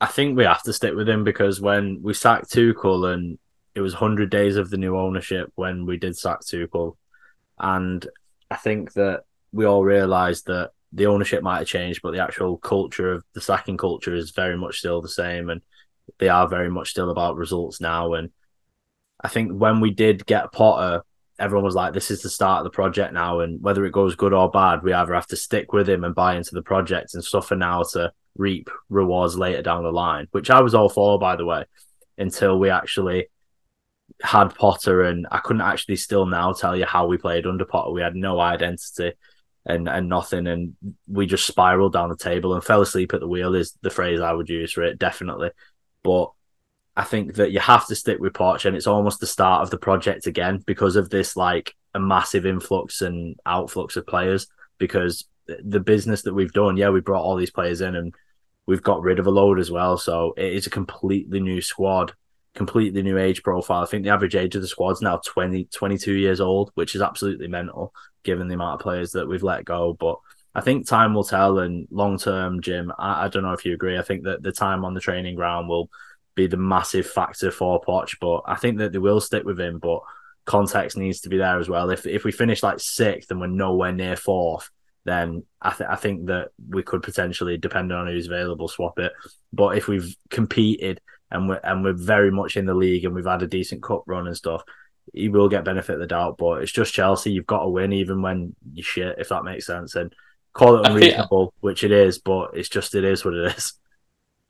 I 0.00 0.06
think 0.06 0.36
we 0.36 0.44
have 0.44 0.62
to 0.62 0.72
stick 0.72 0.94
with 0.94 1.08
him 1.08 1.24
because 1.24 1.60
when 1.60 2.00
we 2.02 2.14
sacked 2.14 2.50
Tuchel 2.50 3.12
and 3.12 3.38
it 3.78 3.82
was 3.82 3.94
100 3.94 4.28
days 4.28 4.56
of 4.56 4.70
the 4.70 4.76
new 4.76 4.96
ownership 4.96 5.52
when 5.54 5.86
we 5.86 5.96
did 5.96 6.16
sack 6.16 6.40
Tuchel 6.40 6.96
and 7.58 8.06
I 8.50 8.56
think 8.56 8.92
that 8.94 9.22
we 9.52 9.64
all 9.64 9.84
realised 9.84 10.46
that 10.46 10.70
the 10.92 11.06
ownership 11.06 11.42
might 11.42 11.58
have 11.58 11.66
changed, 11.66 12.00
but 12.02 12.12
the 12.12 12.22
actual 12.22 12.56
culture 12.56 13.12
of 13.12 13.24
the 13.34 13.40
sacking 13.40 13.76
culture 13.76 14.14
is 14.14 14.30
very 14.30 14.56
much 14.56 14.78
still 14.78 15.02
the 15.02 15.08
same, 15.08 15.50
and 15.50 15.60
they 16.18 16.28
are 16.28 16.48
very 16.48 16.70
much 16.70 16.90
still 16.90 17.10
about 17.10 17.36
results 17.36 17.80
now. 17.80 18.14
And 18.14 18.30
I 19.20 19.28
think 19.28 19.52
when 19.52 19.80
we 19.80 19.90
did 19.90 20.24
get 20.24 20.52
Potter, 20.52 21.02
everyone 21.38 21.64
was 21.64 21.74
like, 21.74 21.92
"This 21.92 22.10
is 22.10 22.22
the 22.22 22.30
start 22.30 22.60
of 22.60 22.64
the 22.64 22.70
project 22.70 23.12
now," 23.12 23.40
and 23.40 23.62
whether 23.62 23.84
it 23.84 23.92
goes 23.92 24.16
good 24.16 24.32
or 24.32 24.50
bad, 24.50 24.82
we 24.82 24.92
either 24.92 25.14
have 25.14 25.26
to 25.28 25.36
stick 25.36 25.72
with 25.72 25.88
him 25.88 26.04
and 26.04 26.14
buy 26.14 26.36
into 26.36 26.54
the 26.54 26.62
project 26.62 27.14
and 27.14 27.24
suffer 27.24 27.54
now 27.54 27.82
to 27.92 28.12
reap 28.36 28.70
rewards 28.88 29.36
later 29.36 29.62
down 29.62 29.82
the 29.82 29.92
line, 29.92 30.26
which 30.30 30.50
I 30.50 30.60
was 30.60 30.74
all 30.74 30.88
for, 30.88 31.18
by 31.18 31.36
the 31.36 31.44
way, 31.44 31.64
until 32.16 32.58
we 32.58 32.70
actually 32.70 33.28
had 34.22 34.54
Potter, 34.54 35.02
and 35.02 35.26
I 35.30 35.38
couldn't 35.38 35.62
actually 35.62 35.96
still 35.96 36.26
now 36.26 36.52
tell 36.52 36.76
you 36.76 36.84
how 36.84 37.06
we 37.06 37.18
played 37.18 37.46
under 37.46 37.64
Potter. 37.64 37.92
We 37.92 38.02
had 38.02 38.16
no 38.16 38.40
identity 38.40 39.12
and 39.66 39.88
and 39.88 40.08
nothing, 40.08 40.46
and 40.46 40.76
we 41.06 41.26
just 41.26 41.46
spiraled 41.46 41.92
down 41.92 42.08
the 42.08 42.16
table 42.16 42.54
and 42.54 42.64
fell 42.64 42.82
asleep 42.82 43.14
at 43.14 43.20
the 43.20 43.28
wheel 43.28 43.54
is 43.54 43.76
the 43.82 43.90
phrase 43.90 44.20
I 44.20 44.32
would 44.32 44.48
use 44.48 44.72
for 44.72 44.82
it, 44.82 44.98
definitely. 44.98 45.50
But 46.02 46.32
I 46.96 47.04
think 47.04 47.34
that 47.34 47.52
you 47.52 47.60
have 47.60 47.86
to 47.86 47.94
stick 47.94 48.18
with 48.18 48.32
Poch, 48.32 48.64
and 48.64 48.76
it's 48.76 48.86
almost 48.86 49.20
the 49.20 49.26
start 49.26 49.62
of 49.62 49.70
the 49.70 49.78
project 49.78 50.26
again 50.26 50.62
because 50.66 50.96
of 50.96 51.10
this 51.10 51.36
like 51.36 51.74
a 51.94 52.00
massive 52.00 52.46
influx 52.46 53.02
and 53.02 53.36
outflux 53.46 53.96
of 53.96 54.06
players. 54.06 54.46
Because 54.78 55.26
the 55.46 55.80
business 55.80 56.22
that 56.22 56.34
we've 56.34 56.52
done, 56.52 56.76
yeah, 56.76 56.90
we 56.90 57.00
brought 57.00 57.22
all 57.22 57.36
these 57.36 57.50
players 57.50 57.80
in 57.80 57.96
and 57.96 58.14
we've 58.66 58.82
got 58.82 59.02
rid 59.02 59.18
of 59.18 59.26
a 59.26 59.30
load 59.30 59.58
as 59.58 59.70
well. 59.70 59.96
So 59.96 60.34
it 60.36 60.52
is 60.52 60.66
a 60.66 60.70
completely 60.70 61.40
new 61.40 61.60
squad, 61.60 62.12
completely 62.54 63.02
new 63.02 63.18
age 63.18 63.42
profile. 63.42 63.82
I 63.82 63.86
think 63.86 64.04
the 64.04 64.10
average 64.10 64.34
age 64.34 64.56
of 64.56 64.62
the 64.62 64.68
squad's 64.68 65.02
now 65.02 65.20
20, 65.24 65.64
22 65.66 66.12
years 66.12 66.40
old, 66.40 66.70
which 66.74 66.94
is 66.94 67.02
absolutely 67.02 67.48
mental 67.48 67.92
given 68.24 68.48
the 68.48 68.54
amount 68.54 68.74
of 68.74 68.80
players 68.80 69.12
that 69.12 69.28
we've 69.28 69.42
let 69.42 69.64
go. 69.64 69.96
But 69.98 70.18
I 70.54 70.60
think 70.60 70.86
time 70.86 71.14
will 71.14 71.24
tell. 71.24 71.58
And 71.58 71.86
long 71.90 72.18
term, 72.18 72.60
Jim, 72.60 72.92
I, 72.98 73.24
I, 73.24 73.28
don't 73.28 73.42
know 73.42 73.52
if 73.52 73.64
you 73.64 73.74
agree. 73.74 73.98
I 73.98 74.02
think 74.02 74.24
that 74.24 74.42
the 74.42 74.52
time 74.52 74.84
on 74.84 74.94
the 74.94 75.00
training 75.00 75.36
ground 75.36 75.68
will 75.68 75.88
be 76.34 76.46
the 76.46 76.56
massive 76.56 77.06
factor 77.06 77.50
for 77.50 77.80
Poch. 77.80 78.16
But 78.20 78.42
I 78.46 78.56
think 78.56 78.78
that 78.78 78.92
they 78.92 78.98
will 78.98 79.20
stick 79.20 79.44
with 79.44 79.60
him. 79.60 79.78
But 79.78 80.00
context 80.44 80.96
needs 80.96 81.20
to 81.20 81.28
be 81.28 81.38
there 81.38 81.58
as 81.58 81.68
well. 81.68 81.90
If 81.90 82.06
if 82.06 82.24
we 82.24 82.32
finish 82.32 82.62
like 82.62 82.80
sixth 82.80 83.30
and 83.30 83.40
we're 83.40 83.46
nowhere 83.46 83.92
near 83.92 84.16
fourth, 84.16 84.68
then 85.04 85.44
I, 85.60 85.70
th- 85.70 85.88
I 85.88 85.96
think 85.96 86.26
that 86.26 86.48
we 86.68 86.82
could 86.82 87.02
potentially, 87.02 87.56
depending 87.56 87.96
on 87.96 88.06
who's 88.06 88.26
available, 88.26 88.68
swap 88.68 88.98
it. 88.98 89.12
But 89.52 89.76
if 89.76 89.88
we've 89.88 90.14
competed 90.30 91.00
and 91.30 91.48
we're 91.48 91.60
and 91.62 91.84
we're 91.84 91.92
very 91.92 92.30
much 92.30 92.56
in 92.56 92.66
the 92.66 92.74
league 92.74 93.04
and 93.04 93.14
we've 93.14 93.26
had 93.26 93.42
a 93.42 93.46
decent 93.46 93.82
cup 93.82 94.02
run 94.06 94.26
and 94.26 94.36
stuff, 94.36 94.62
he 95.12 95.28
will 95.28 95.48
get 95.48 95.64
benefit 95.64 95.94
of 95.94 96.00
the 96.00 96.06
doubt. 96.06 96.36
But 96.38 96.62
it's 96.62 96.72
just 96.72 96.94
Chelsea. 96.94 97.32
You've 97.32 97.46
got 97.46 97.62
to 97.62 97.68
win 97.68 97.92
even 97.92 98.22
when 98.22 98.54
you 98.72 98.82
shit, 98.82 99.16
if 99.18 99.28
that 99.30 99.44
makes 99.44 99.66
sense. 99.66 99.94
And 99.94 100.14
call 100.52 100.78
it 100.78 100.88
unreasonable, 100.88 101.46
think, 101.46 101.54
which 101.60 101.84
it 101.84 101.92
is, 101.92 102.18
but 102.18 102.50
it's 102.54 102.68
just 102.68 102.94
it 102.94 103.04
is 103.04 103.24
what 103.24 103.34
it 103.34 103.56
is. 103.56 103.74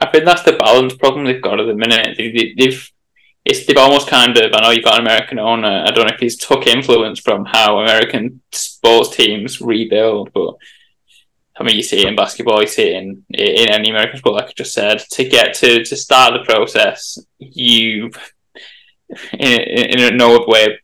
I 0.01 0.11
think 0.11 0.25
that's 0.25 0.43
the 0.43 0.53
balance 0.53 0.95
problem 0.95 1.25
they've 1.25 1.43
got 1.43 1.61
at 1.61 1.67
the 1.67 1.75
minute. 1.75 2.17
They, 2.17 2.55
they've 2.57 2.91
it's 3.45 3.67
they've 3.67 3.77
almost 3.77 4.09
kind 4.09 4.37
of. 4.37 4.53
I 4.53 4.61
know 4.61 4.71
you've 4.71 4.85
got 4.85 5.01
an 5.01 5.07
American 5.07 5.39
owner. 5.39 5.85
I 5.87 5.91
don't 5.91 6.07
know 6.07 6.15
if 6.15 6.21
he's 6.21 6.37
took 6.37 6.67
influence 6.67 7.19
from 7.19 7.45
how 7.45 7.79
American 7.79 8.43
sports 8.53 9.17
teams 9.17 9.61
rebuild, 9.61 10.33
but 10.33 10.55
I 11.59 11.65
mean, 11.65 11.77
you 11.77 11.83
see 11.83 12.03
it 12.03 12.09
in 12.09 12.17
basketball, 12.17 12.61
you 12.61 12.69
see 12.69 12.91
it 12.91 12.97
in 13.03 13.25
in 13.31 13.69
any 13.69 13.91
American 13.91 14.19
sport, 14.19 14.37
like 14.37 14.49
I 14.49 14.53
just 14.57 14.73
said. 14.73 15.01
To 15.11 15.29
get 15.29 15.55
to 15.55 15.85
to 15.85 15.97
start 15.97 16.35
the 16.35 16.45
process, 16.45 17.19
you 17.39 18.11
in, 19.33 19.61
in 19.61 20.01
a 20.01 20.17
no 20.17 20.37
other 20.37 20.47
way 20.47 20.79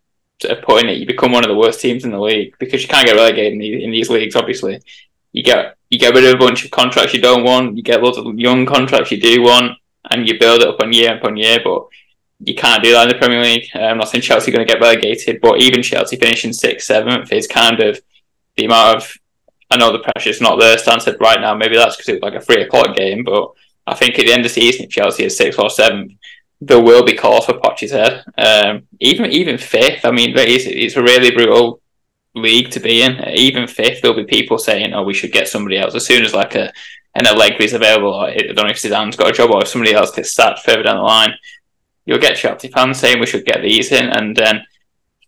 of 0.48 0.62
putting 0.62 0.90
it, 0.90 0.98
you 0.98 1.06
become 1.06 1.32
one 1.32 1.44
of 1.44 1.48
the 1.48 1.56
worst 1.56 1.80
teams 1.80 2.04
in 2.04 2.10
the 2.10 2.20
league 2.20 2.54
because 2.58 2.82
you 2.82 2.88
can't 2.88 3.06
get 3.06 3.16
relegated 3.16 3.52
in, 3.54 3.62
in 3.62 3.90
these 3.90 4.10
leagues. 4.10 4.36
Obviously, 4.36 4.80
you 5.32 5.42
get 5.42 5.76
you 5.90 5.98
get 5.98 6.14
rid 6.14 6.24
of 6.24 6.34
a 6.34 6.38
bunch 6.38 6.64
of 6.64 6.70
contracts 6.70 7.14
you 7.14 7.20
don't 7.20 7.44
want, 7.44 7.76
you 7.76 7.82
get 7.82 8.02
lots 8.02 8.18
of 8.18 8.38
young 8.38 8.66
contracts 8.66 9.10
you 9.10 9.20
do 9.20 9.42
want, 9.42 9.78
and 10.10 10.28
you 10.28 10.38
build 10.38 10.62
it 10.62 10.68
up 10.68 10.80
on 10.80 10.92
year 10.92 11.16
upon 11.16 11.36
year. 11.36 11.58
But 11.62 11.86
you 12.40 12.54
can't 12.54 12.82
do 12.82 12.92
that 12.92 13.04
in 13.04 13.08
the 13.10 13.18
Premier 13.18 13.42
League. 13.42 13.68
Uh, 13.74 13.80
I'm 13.80 13.98
not 13.98 14.08
saying 14.08 14.22
Chelsea 14.22 14.50
are 14.50 14.54
going 14.56 14.66
to 14.66 14.72
get 14.72 14.82
relegated, 14.82 15.40
but 15.40 15.60
even 15.60 15.82
Chelsea 15.82 16.16
finishing 16.16 16.52
sixth, 16.52 16.86
seventh 16.86 17.32
is 17.32 17.46
kind 17.46 17.80
of 17.80 18.00
the 18.56 18.64
amount 18.66 18.96
of. 18.96 19.18
I 19.70 19.76
know 19.76 19.92
the 19.92 19.98
pressure's 20.12 20.40
not 20.40 20.58
there. 20.58 20.78
Stan 20.78 21.00
said 21.00 21.16
right 21.20 21.40
now, 21.40 21.54
maybe 21.54 21.76
that's 21.76 21.96
because 21.96 22.08
it 22.08 22.22
was 22.22 22.22
like 22.22 22.40
a 22.40 22.44
three 22.44 22.62
o'clock 22.62 22.96
game, 22.96 23.24
but 23.24 23.52
I 23.86 23.94
think 23.94 24.18
at 24.18 24.26
the 24.26 24.32
end 24.32 24.44
of 24.44 24.52
the 24.52 24.60
season, 24.60 24.84
if 24.84 24.90
Chelsea 24.90 25.24
is 25.24 25.36
sixth 25.36 25.58
or 25.58 25.70
seventh, 25.70 26.12
there 26.60 26.80
will 26.80 27.04
be 27.04 27.16
calls 27.16 27.46
for 27.46 27.58
Poch's 27.58 27.90
head. 27.90 28.24
Um, 28.38 28.86
even 29.00 29.30
even 29.30 29.58
fifth, 29.58 30.04
I 30.04 30.10
mean, 30.10 30.32
it's, 30.36 30.64
it's 30.66 30.96
a 30.96 31.02
really 31.02 31.30
brutal 31.30 31.80
league 32.34 32.70
to 32.70 32.80
be 32.80 33.02
in. 33.02 33.22
Even 33.28 33.66
fifth, 33.66 34.02
there'll 34.02 34.16
be 34.16 34.24
people 34.24 34.58
saying, 34.58 34.94
"Oh, 34.94 35.02
we 35.02 35.14
should 35.14 35.32
get 35.32 35.48
somebody 35.48 35.78
else." 35.78 35.94
As 35.94 36.06
soon 36.06 36.24
as 36.24 36.34
like 36.34 36.54
a 36.54 36.72
an 37.14 37.26
Allegri 37.26 37.64
is 37.64 37.74
available, 37.74 38.14
I 38.14 38.34
don't 38.34 38.56
know 38.56 38.68
if 38.68 38.80
Zidane's 38.82 39.16
got 39.16 39.30
a 39.30 39.32
job 39.32 39.50
or 39.50 39.62
if 39.62 39.68
somebody 39.68 39.94
else 39.94 40.10
gets 40.10 40.32
sacked 40.32 40.60
further 40.60 40.82
down 40.82 40.96
the 40.96 41.02
line, 41.02 41.34
you'll 42.06 42.18
get 42.18 42.36
Chelsea 42.36 42.68
fans 42.68 42.98
saying 42.98 43.20
we 43.20 43.26
should 43.26 43.44
get 43.44 43.62
these 43.62 43.92
in, 43.92 44.08
and 44.08 44.36
then 44.36 44.64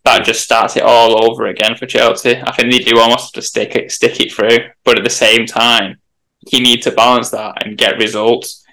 that 0.06 0.24
just 0.24 0.42
starts 0.42 0.76
it 0.76 0.82
all 0.82 1.30
over 1.30 1.46
again 1.46 1.76
for 1.76 1.86
Chelsea. 1.86 2.36
I 2.36 2.52
think 2.52 2.72
they 2.72 2.78
do 2.78 2.98
almost 2.98 3.26
have 3.26 3.42
to 3.42 3.46
stick 3.46 3.76
it 3.76 3.92
stick 3.92 4.20
it 4.20 4.32
through, 4.32 4.70
but 4.84 4.98
at 4.98 5.04
the 5.04 5.10
same 5.10 5.46
time, 5.46 5.98
you 6.50 6.60
need 6.60 6.82
to 6.82 6.90
balance 6.90 7.30
that 7.30 7.64
and 7.64 7.76
get 7.76 7.98
results 7.98 8.64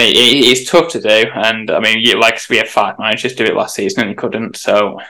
it, 0.00 0.58
it's 0.58 0.70
tough 0.70 0.90
to 0.92 1.00
do. 1.00 1.30
And 1.34 1.70
I 1.70 1.80
mean, 1.80 1.98
you, 2.00 2.18
like 2.18 2.40
we 2.48 2.56
had 2.56 2.68
five 2.68 2.98
managers 2.98 3.34
do 3.34 3.44
it 3.44 3.54
last 3.54 3.74
season 3.74 4.02
and 4.02 4.10
he 4.10 4.14
couldn't. 4.14 4.56
So 4.56 5.00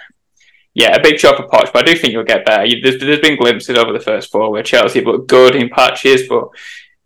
yeah, 0.75 0.95
a 0.95 1.03
big 1.03 1.19
job 1.19 1.37
for 1.37 1.49
Poch, 1.49 1.73
but 1.73 1.89
I 1.89 1.93
do 1.93 1.99
think 1.99 2.13
you'll 2.13 2.25
get 2.25 2.45
better. 2.45 2.67
There's, 2.83 3.01
there's 3.01 3.21
been 3.21 3.39
glimpses 3.39 3.77
over 3.77 3.93
the 3.93 4.01
first 4.01 4.31
four 4.31 4.51
where 4.51 4.63
Chelsea 4.63 5.05
looked 5.05 5.29
good 5.29 5.57
in 5.57 5.69
patches, 5.69 6.29
but 6.29 6.49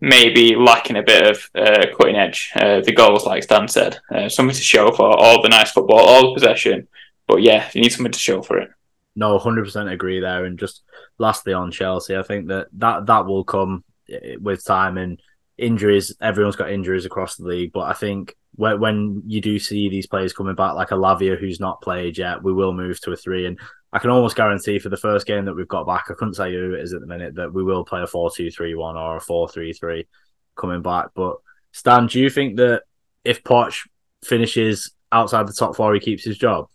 maybe 0.01 0.57
lacking 0.57 0.97
a 0.97 1.03
bit 1.03 1.31
of 1.31 1.51
uh, 1.55 1.87
cutting 1.97 2.17
edge. 2.17 2.51
Uh, 2.55 2.81
the 2.81 2.93
goals, 2.93 3.25
like 3.25 3.43
Stan 3.43 3.69
said, 3.69 3.99
uh, 4.15 4.29
something 4.29 4.55
to 4.55 4.63
show 4.63 4.91
for 4.93 5.07
all 5.07 5.43
the 5.43 5.49
nice 5.49 5.71
football, 5.71 6.01
all 6.01 6.29
the 6.29 6.35
possession. 6.35 6.89
But 7.33 7.41
yeah, 7.41 7.71
you 7.73 7.81
need 7.81 7.93
something 7.93 8.13
to 8.13 8.19
show 8.19 8.43
for 8.43 8.59
it. 8.59 8.69
No, 9.17 9.39
hundred 9.39 9.65
percent 9.65 9.89
agree 9.89 10.21
there. 10.21 10.45
And 10.45 10.59
just 10.59 10.83
lastly 11.17 11.55
on 11.55 11.71
Chelsea, 11.71 12.15
I 12.15 12.23
think 12.23 12.49
that 12.49 12.67
that 12.75 13.07
that 13.07 13.25
will 13.25 13.43
come 13.43 13.85
eh, 14.11 14.37
with 14.39 14.63
time 14.63 14.99
and 14.99 15.19
injuries. 15.57 16.15
Everyone's 16.21 16.57
got 16.57 16.71
injuries 16.71 17.07
across 17.07 17.37
the 17.37 17.47
league, 17.47 17.73
but 17.73 17.85
I 17.85 17.95
think 17.95 18.37
when, 18.57 18.81
when 18.81 19.23
you 19.27 19.41
do 19.41 19.59
see 19.59 19.89
these 19.89 20.07
players 20.07 20.35
coming 20.35 20.55
back, 20.55 20.75
like 20.75 20.91
a 20.91 20.95
Lavia 20.95 21.41
who's 21.41 21.59
not 21.59 21.81
played 21.81 22.19
yet, 22.19 22.43
we 22.43 22.53
will 22.53 22.75
move 22.75 23.01
to 23.01 23.13
a 23.13 23.17
three. 23.17 23.47
And 23.47 23.59
I 23.95 23.99
can 23.99 24.11
almost 24.11 24.37
guarantee 24.37 24.79
for 24.79 24.91
the 24.91 24.99
first 24.99 25.27
game 25.27 25.47
that 25.47 25.55
we've 25.55 25.67
got 25.67 25.87
back, 25.87 26.09
I 26.11 26.15
couldn't 26.15 26.35
say 26.35 26.53
who 26.53 26.75
it 26.75 26.81
is 26.81 26.93
at 26.93 27.01
the 27.01 27.07
minute, 27.07 27.37
that 27.37 27.55
we 27.55 27.65
will 27.65 27.83
play 27.83 28.03
a 28.03 28.07
4 28.07 28.31
2 28.31 28.51
3 28.51 28.75
1 28.75 28.97
or 28.99 29.17
a 29.17 29.21
4 29.23 29.49
3 29.49 29.73
3 29.73 30.07
coming 30.55 30.83
back. 30.83 31.07
But 31.15 31.37
Stan, 31.73 32.09
do 32.09 32.21
you 32.21 32.29
think 32.29 32.59
that 32.59 32.83
if 33.25 33.43
Poch 33.43 33.89
finishes 34.23 34.93
outside 35.11 35.47
the 35.47 35.55
top 35.55 35.77
four, 35.77 35.95
he 35.95 36.01
keeps 36.01 36.25
his 36.25 36.37
job? 36.37 36.69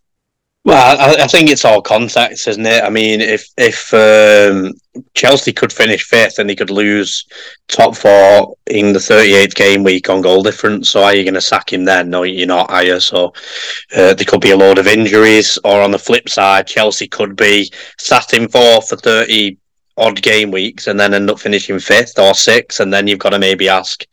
Well, 0.67 0.99
I, 0.99 1.23
I, 1.23 1.27
think 1.27 1.49
it's 1.49 1.63
all 1.63 1.81
context, 1.81 2.45
isn't 2.45 2.65
it? 2.65 2.83
I 2.83 2.89
mean, 2.89 3.21
if 3.21 3.47
if 3.57 3.93
um, 3.93 4.73
Chelsea 5.13 5.53
could 5.53 5.71
finish 5.71 6.03
fifth 6.03 6.39
and 6.39 6.49
he 6.49 6.57
could 6.57 6.69
lose 6.69 7.25
top 7.69 7.95
four 7.95 8.53
in 8.69 8.91
the 8.91 8.99
38th 8.99 9.55
game 9.55 9.85
week 9.85 10.09
on 10.09 10.19
goal 10.19 10.43
difference, 10.43 10.89
so 10.89 11.01
are 11.03 11.15
you 11.15 11.23
going 11.23 11.35
to 11.35 11.39
sack 11.39 11.71
him 11.71 11.85
then? 11.85 12.09
No, 12.09 12.23
you're 12.23 12.47
not, 12.47 12.69
are 12.69 12.83
you? 12.83 12.99
So 12.99 13.27
uh, 13.95 14.13
there 14.13 14.25
could 14.25 14.41
be 14.41 14.51
a 14.51 14.57
load 14.57 14.77
of 14.77 14.87
injuries, 14.87 15.57
or 15.63 15.81
on 15.81 15.91
the 15.91 15.97
flip 15.97 16.27
side, 16.27 16.67
Chelsea 16.67 17.07
could 17.07 17.37
be 17.37 17.71
sat 17.97 18.33
in 18.33 18.49
fourth 18.49 18.89
for 18.89 18.97
30 18.97 19.55
odd 19.95 20.21
game 20.21 20.51
weeks 20.51 20.87
and 20.87 20.99
then 20.99 21.13
end 21.13 21.29
up 21.29 21.39
finishing 21.39 21.79
fifth 21.79 22.19
or 22.19 22.33
sixth, 22.33 22.81
and 22.81 22.91
then 22.91 23.07
you've 23.07 23.19
got 23.19 23.29
to 23.29 23.39
maybe 23.39 23.69
ask 23.69 24.05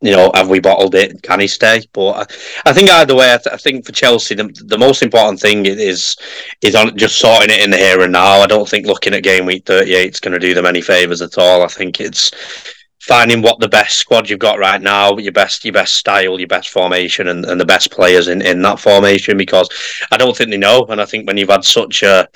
you 0.00 0.12
know, 0.12 0.30
have 0.34 0.48
we 0.48 0.60
bottled 0.60 0.94
it? 0.94 1.22
Can 1.22 1.40
he 1.40 1.46
stay? 1.46 1.82
But 1.92 2.10
I, 2.64 2.70
I 2.70 2.72
think 2.72 2.90
either 2.90 3.14
way, 3.14 3.34
I, 3.34 3.36
th- 3.36 3.54
I, 3.54 3.56
think 3.56 3.84
for 3.84 3.92
Chelsea, 3.92 4.34
the, 4.34 4.44
the 4.66 4.78
most 4.78 5.02
important 5.02 5.40
thing 5.40 5.66
is 5.66 6.16
is 6.62 6.74
on 6.74 6.96
just 6.96 7.18
sorting 7.18 7.50
it 7.50 7.62
in 7.62 7.70
the 7.70 7.76
here 7.76 8.00
and 8.00 8.12
now. 8.12 8.40
I 8.40 8.46
don't 8.46 8.68
think 8.68 8.86
looking 8.86 9.14
at 9.14 9.22
game 9.22 9.46
week 9.46 9.66
thirty 9.66 9.94
eight 9.94 10.14
is 10.14 10.20
going 10.20 10.32
to 10.32 10.38
do 10.38 10.54
them 10.54 10.66
any 10.66 10.80
favors 10.80 11.20
at 11.20 11.38
all. 11.38 11.62
I 11.62 11.68
think 11.68 12.00
it's 12.00 12.30
finding 13.00 13.40
what 13.40 13.58
the 13.58 13.68
best 13.68 13.96
squad 13.96 14.28
you've 14.28 14.38
got 14.38 14.58
right 14.58 14.80
now, 14.80 15.16
your 15.16 15.32
best 15.32 15.64
your 15.64 15.72
best 15.72 15.94
style, 15.96 16.38
your 16.38 16.48
best 16.48 16.68
formation, 16.68 17.28
and, 17.28 17.44
and 17.46 17.60
the 17.60 17.64
best 17.64 17.90
players 17.90 18.28
in, 18.28 18.42
in 18.42 18.62
that 18.62 18.78
formation. 18.78 19.36
Because 19.36 19.68
I 20.10 20.16
don't 20.16 20.36
think 20.36 20.50
they 20.50 20.56
know, 20.56 20.84
and 20.88 21.00
I 21.00 21.06
think 21.06 21.26
when 21.26 21.36
you've 21.36 21.48
had 21.48 21.64
such 21.64 22.02
a 22.02 22.28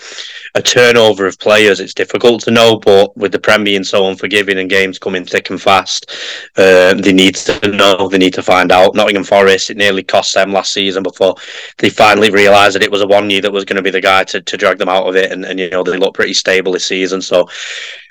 a 0.55 0.63
turnover 0.63 1.27
of 1.27 1.39
players, 1.39 1.81
it's 1.81 1.95
difficult 1.95 2.43
to 2.43 2.51
know. 2.51 2.79
But 2.79 3.17
with 3.17 3.33
the 3.33 3.39
Prem 3.39 3.65
being 3.65 3.85
so 3.85 4.09
unforgiving 4.09 4.59
and 4.59 4.71
games 4.71 4.99
coming 4.99 5.25
thick 5.25 5.51
and 5.51 5.61
fast, 5.61 6.11
uh, 6.57 6.95
they 6.95 7.13
need 7.13 7.35
to 7.37 7.69
know. 7.69 8.09
They 8.09 8.19
need 8.19 8.35
to 8.35 8.43
find 8.43 8.73
out. 8.73 8.95
Nottingham 8.95 9.25
Forest, 9.25 9.71
it 9.71 9.77
nearly 9.77 10.03
cost 10.03 10.35
them 10.35 10.53
last 10.53 10.73
season 10.73 11.03
before 11.03 11.35
they 11.79 11.91
finally 11.91 12.31
realised 12.31 12.75
that 12.75 12.83
it 12.83 12.91
was 12.91 13.03
Awoniyi 13.03 13.43
that 13.43 13.53
was 13.53 13.65
going 13.65 13.77
to 13.77 13.83
be 13.83 13.91
the 13.91 14.01
guy 14.01 14.25
to, 14.25 14.41
to 14.41 14.57
drag 14.57 14.79
them 14.79 14.89
out 14.89 15.07
of 15.07 15.17
it, 15.17 15.31
and, 15.31 15.45
and 15.45 15.59
you 15.61 15.69
know 15.71 15.83
they 15.83 15.99
look 15.99 16.15
pretty 16.15 16.35
stable 16.35 16.73
this 16.73 16.87
season. 16.87 17.21
So 17.21 17.49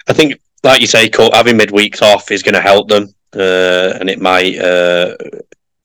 I 0.07 0.13
think 0.13 0.39
like 0.63 0.81
you 0.81 0.87
say, 0.87 1.09
having 1.33 1.57
midweeks 1.57 2.01
off 2.01 2.31
is 2.31 2.43
going 2.43 2.55
to 2.55 2.61
help 2.61 2.87
them, 2.87 3.13
uh, 3.35 3.97
and 3.99 4.09
it 4.09 4.21
might 4.21 4.57
uh, 4.57 5.15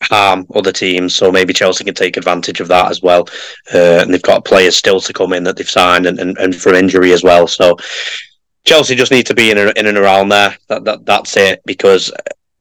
harm 0.02 0.46
other 0.54 0.72
teams. 0.72 1.14
So 1.14 1.32
maybe 1.32 1.52
Chelsea 1.52 1.84
can 1.84 1.94
take 1.94 2.16
advantage 2.16 2.60
of 2.60 2.68
that 2.68 2.90
as 2.90 3.02
well. 3.02 3.28
Uh, 3.74 4.00
and 4.02 4.14
they've 4.14 4.22
got 4.22 4.44
players 4.44 4.76
still 4.76 5.00
to 5.00 5.12
come 5.12 5.32
in 5.32 5.44
that 5.44 5.56
they've 5.56 5.68
signed, 5.68 6.06
and, 6.06 6.18
and, 6.18 6.38
and 6.38 6.54
from 6.54 6.74
injury 6.74 7.12
as 7.12 7.24
well. 7.24 7.46
So 7.48 7.76
Chelsea 8.64 8.94
just 8.94 9.12
need 9.12 9.26
to 9.26 9.34
be 9.34 9.50
in, 9.50 9.58
in 9.58 9.86
and 9.86 9.98
around 9.98 10.28
there. 10.28 10.56
That, 10.68 10.84
that 10.84 11.04
that's 11.04 11.36
it 11.36 11.62
because. 11.64 12.12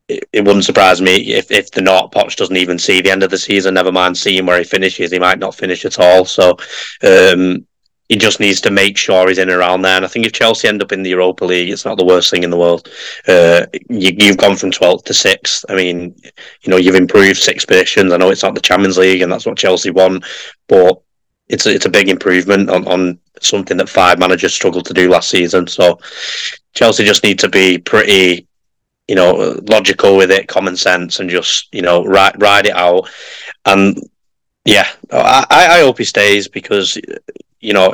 It, 0.09 0.23
it 0.31 0.45
wouldn't 0.45 0.63
surprise 0.63 1.01
me 1.01 1.33
if, 1.33 1.51
if 1.51 1.69
the 1.71 1.81
not 1.81 2.13
Poch 2.13 2.37
doesn't 2.37 2.55
even 2.55 2.79
see 2.79 3.01
the 3.01 3.11
end 3.11 3.23
of 3.23 3.29
the 3.29 3.37
season. 3.37 3.73
Never 3.73 3.91
mind 3.91 4.17
seeing 4.17 4.45
where 4.45 4.57
he 4.57 4.63
finishes; 4.63 5.11
he 5.11 5.19
might 5.19 5.37
not 5.37 5.53
finish 5.53 5.83
at 5.83 5.99
all. 5.99 6.23
So, 6.23 6.51
um, 7.03 7.67
he 8.09 8.15
just 8.15 8.39
needs 8.39 8.61
to 8.61 8.71
make 8.71 8.97
sure 8.97 9.27
he's 9.27 9.37
in 9.37 9.49
around 9.49 9.81
there. 9.81 9.97
And 9.97 10.05
I 10.05 10.07
think 10.07 10.25
if 10.25 10.31
Chelsea 10.31 10.67
end 10.67 10.81
up 10.81 10.91
in 10.91 11.03
the 11.03 11.09
Europa 11.09 11.43
League, 11.43 11.69
it's 11.69 11.85
not 11.85 11.97
the 11.97 12.05
worst 12.05 12.31
thing 12.31 12.43
in 12.43 12.49
the 12.49 12.57
world. 12.57 12.89
Uh, 13.27 13.65
you, 13.89 14.27
have 14.27 14.37
gone 14.37 14.55
from 14.55 14.71
12th 14.71 15.03
to 15.05 15.13
6th. 15.13 15.65
I 15.69 15.75
mean, 15.75 16.15
you 16.61 16.69
know, 16.69 16.77
you've 16.77 16.95
improved 16.95 17.37
six 17.37 17.65
positions. 17.65 18.13
I 18.13 18.17
know 18.17 18.29
it's 18.29 18.43
not 18.43 18.55
the 18.55 18.61
Champions 18.61 18.97
League 18.97 19.21
and 19.21 19.31
that's 19.31 19.45
what 19.45 19.57
Chelsea 19.57 19.91
won, 19.91 20.21
but 20.67 21.01
it's 21.49 21.65
a, 21.65 21.73
it's 21.73 21.85
a 21.85 21.89
big 21.89 22.07
improvement 22.07 22.69
on, 22.69 22.87
on 22.87 23.19
something 23.41 23.77
that 23.77 23.89
five 23.89 24.19
managers 24.19 24.53
struggled 24.53 24.85
to 24.85 24.93
do 24.93 25.09
last 25.09 25.29
season. 25.29 25.67
So 25.67 25.99
Chelsea 26.73 27.03
just 27.03 27.23
need 27.23 27.39
to 27.39 27.49
be 27.49 27.77
pretty, 27.77 28.47
you 29.09 29.15
know, 29.15 29.59
logical 29.67 30.15
with 30.15 30.31
it, 30.31 30.47
common 30.47 30.77
sense, 30.77 31.19
and 31.19 31.29
just, 31.29 31.73
you 31.73 31.81
know, 31.81 32.05
ride, 32.05 32.41
ride 32.41 32.67
it 32.67 32.75
out. 32.75 33.09
And 33.65 34.01
yeah, 34.63 34.87
I, 35.11 35.45
I 35.49 35.79
hope 35.79 35.97
he 35.97 36.03
stays 36.03 36.47
because 36.47 36.97
you 37.59 37.73
know, 37.73 37.93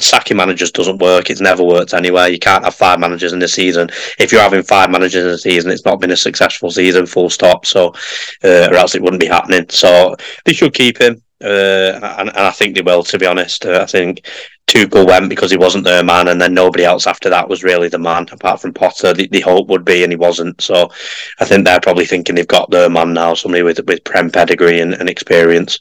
sacking 0.00 0.36
managers 0.36 0.72
doesn't 0.72 1.00
work. 1.00 1.30
It's 1.30 1.40
never 1.40 1.62
worked 1.62 1.94
anywhere. 1.94 2.28
You 2.28 2.38
can't 2.38 2.64
have 2.64 2.74
five 2.74 2.98
managers 2.98 3.32
in 3.32 3.42
a 3.42 3.48
season. 3.48 3.88
If 4.18 4.32
you're 4.32 4.40
having 4.40 4.62
five 4.62 4.90
managers 4.90 5.24
in 5.24 5.30
a 5.30 5.38
season, 5.38 5.70
it's 5.70 5.84
not 5.84 6.00
been 6.00 6.10
a 6.10 6.16
successful 6.16 6.70
season, 6.70 7.06
full 7.06 7.30
stop. 7.30 7.64
So, 7.64 7.94
uh, 8.42 8.68
or 8.70 8.74
else 8.74 8.94
it 8.94 9.02
wouldn't 9.02 9.20
be 9.20 9.26
happening. 9.26 9.66
So 9.68 10.16
they 10.44 10.52
should 10.52 10.74
keep 10.74 11.00
him, 11.00 11.22
uh, 11.42 12.00
and, 12.18 12.28
and, 12.28 12.38
I 12.38 12.50
think 12.50 12.74
they 12.74 12.82
will. 12.82 13.04
To 13.04 13.18
be 13.18 13.26
honest, 13.26 13.64
uh, 13.64 13.80
I 13.82 13.86
think 13.86 14.26
Tuchel 14.66 15.06
went 15.06 15.28
because 15.28 15.50
he 15.50 15.56
wasn't 15.56 15.84
their 15.84 16.02
man, 16.02 16.28
and 16.28 16.40
then 16.40 16.52
nobody 16.52 16.84
else 16.84 17.06
after 17.06 17.30
that 17.30 17.48
was 17.48 17.62
really 17.62 17.88
the 17.88 17.98
man, 17.98 18.26
apart 18.32 18.60
from 18.60 18.72
Potter. 18.72 19.12
The, 19.12 19.28
the 19.28 19.42
hope 19.42 19.68
would 19.68 19.84
be, 19.84 20.02
and 20.02 20.12
he 20.12 20.16
wasn't. 20.16 20.60
So, 20.60 20.90
I 21.38 21.44
think 21.44 21.64
they're 21.64 21.80
probably 21.80 22.06
thinking 22.06 22.34
they've 22.34 22.48
got 22.48 22.70
their 22.70 22.90
man 22.90 23.12
now, 23.14 23.34
somebody 23.34 23.62
with 23.62 23.80
with 23.86 24.02
prem 24.02 24.30
pedigree 24.30 24.80
and, 24.80 24.94
and 24.94 25.08
experience. 25.08 25.78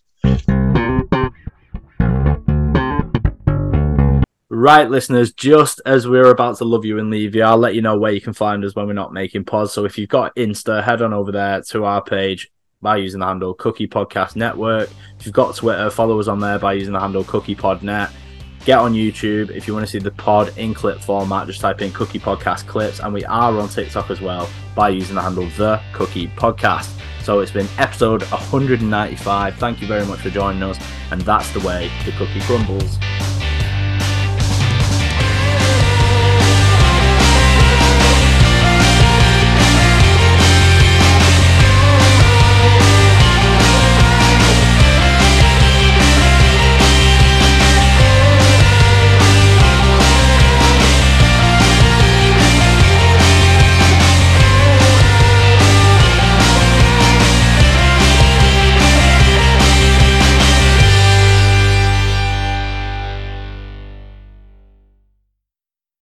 Right, 4.56 4.88
listeners, 4.88 5.34
just 5.34 5.82
as 5.84 6.08
we're 6.08 6.30
about 6.30 6.58
to 6.60 6.64
love 6.64 6.86
you 6.86 7.00
and 7.00 7.10
leave 7.10 7.34
you, 7.34 7.42
I'll 7.42 7.58
let 7.58 7.74
you 7.74 7.82
know 7.82 7.98
where 7.98 8.12
you 8.12 8.22
can 8.22 8.34
find 8.34 8.64
us 8.64 8.76
when 8.76 8.86
we're 8.86 8.94
not 8.94 9.12
making 9.12 9.46
pods. 9.46 9.74
So 9.74 9.84
if 9.84 9.98
you've 9.98 10.10
got 10.10 10.36
Insta, 10.36 10.84
head 10.84 11.02
on 11.02 11.12
over 11.12 11.32
there 11.32 11.64
to 11.70 11.86
our 11.86 12.04
page 12.04 12.52
by 12.80 12.98
using 12.98 13.22
the 13.22 13.26
handle 13.26 13.56
Cookie 13.56 13.88
Podcast 13.88 14.36
Network. 14.36 14.92
If 15.20 15.26
you've 15.26 15.34
got 15.34 15.56
Twitter, 15.56 15.90
follow 15.90 16.20
us 16.20 16.28
on 16.28 16.40
there 16.40 16.60
by 16.60 16.74
using 16.74 16.94
the 16.94 17.00
handle 17.00 17.24
Cookie 17.24 17.56
Pod 17.56 17.82
Net. 17.82 18.12
Get 18.64 18.78
on 18.78 18.94
YouTube 18.94 19.50
if 19.50 19.68
you 19.68 19.74
want 19.74 19.88
to 19.88 19.92
see 19.92 19.98
the 19.98 20.12
pod 20.12 20.56
in 20.56 20.76
clip 20.76 21.00
format. 21.00 21.48
Just 21.48 21.60
type 21.60 21.82
in 21.82 21.92
Cookie 21.92 22.20
Podcast 22.20 22.68
clips, 22.68 23.00
and 23.00 23.12
we 23.12 23.26
are 23.26 23.58
on 23.58 23.70
TikTok 23.70 24.12
as 24.12 24.22
well 24.22 24.48
by 24.76 24.90
using 24.90 25.16
the 25.16 25.22
handle 25.24 25.48
The 25.58 25.82
Cookie 25.94 26.28
Podcast. 26.28 26.96
So 27.24 27.40
it's 27.40 27.52
been 27.52 27.68
episode 27.80 28.22
195. 28.22 29.56
Thank 29.56 29.82
you 29.82 29.88
very 29.88 30.06
much 30.06 30.20
for 30.20 30.30
joining 30.30 30.62
us, 30.62 30.78
and 31.10 31.22
that's 31.22 31.52
the 31.54 31.60
way 31.62 31.90
the 32.06 32.12
cookie 32.12 32.42
crumbles. 32.42 33.00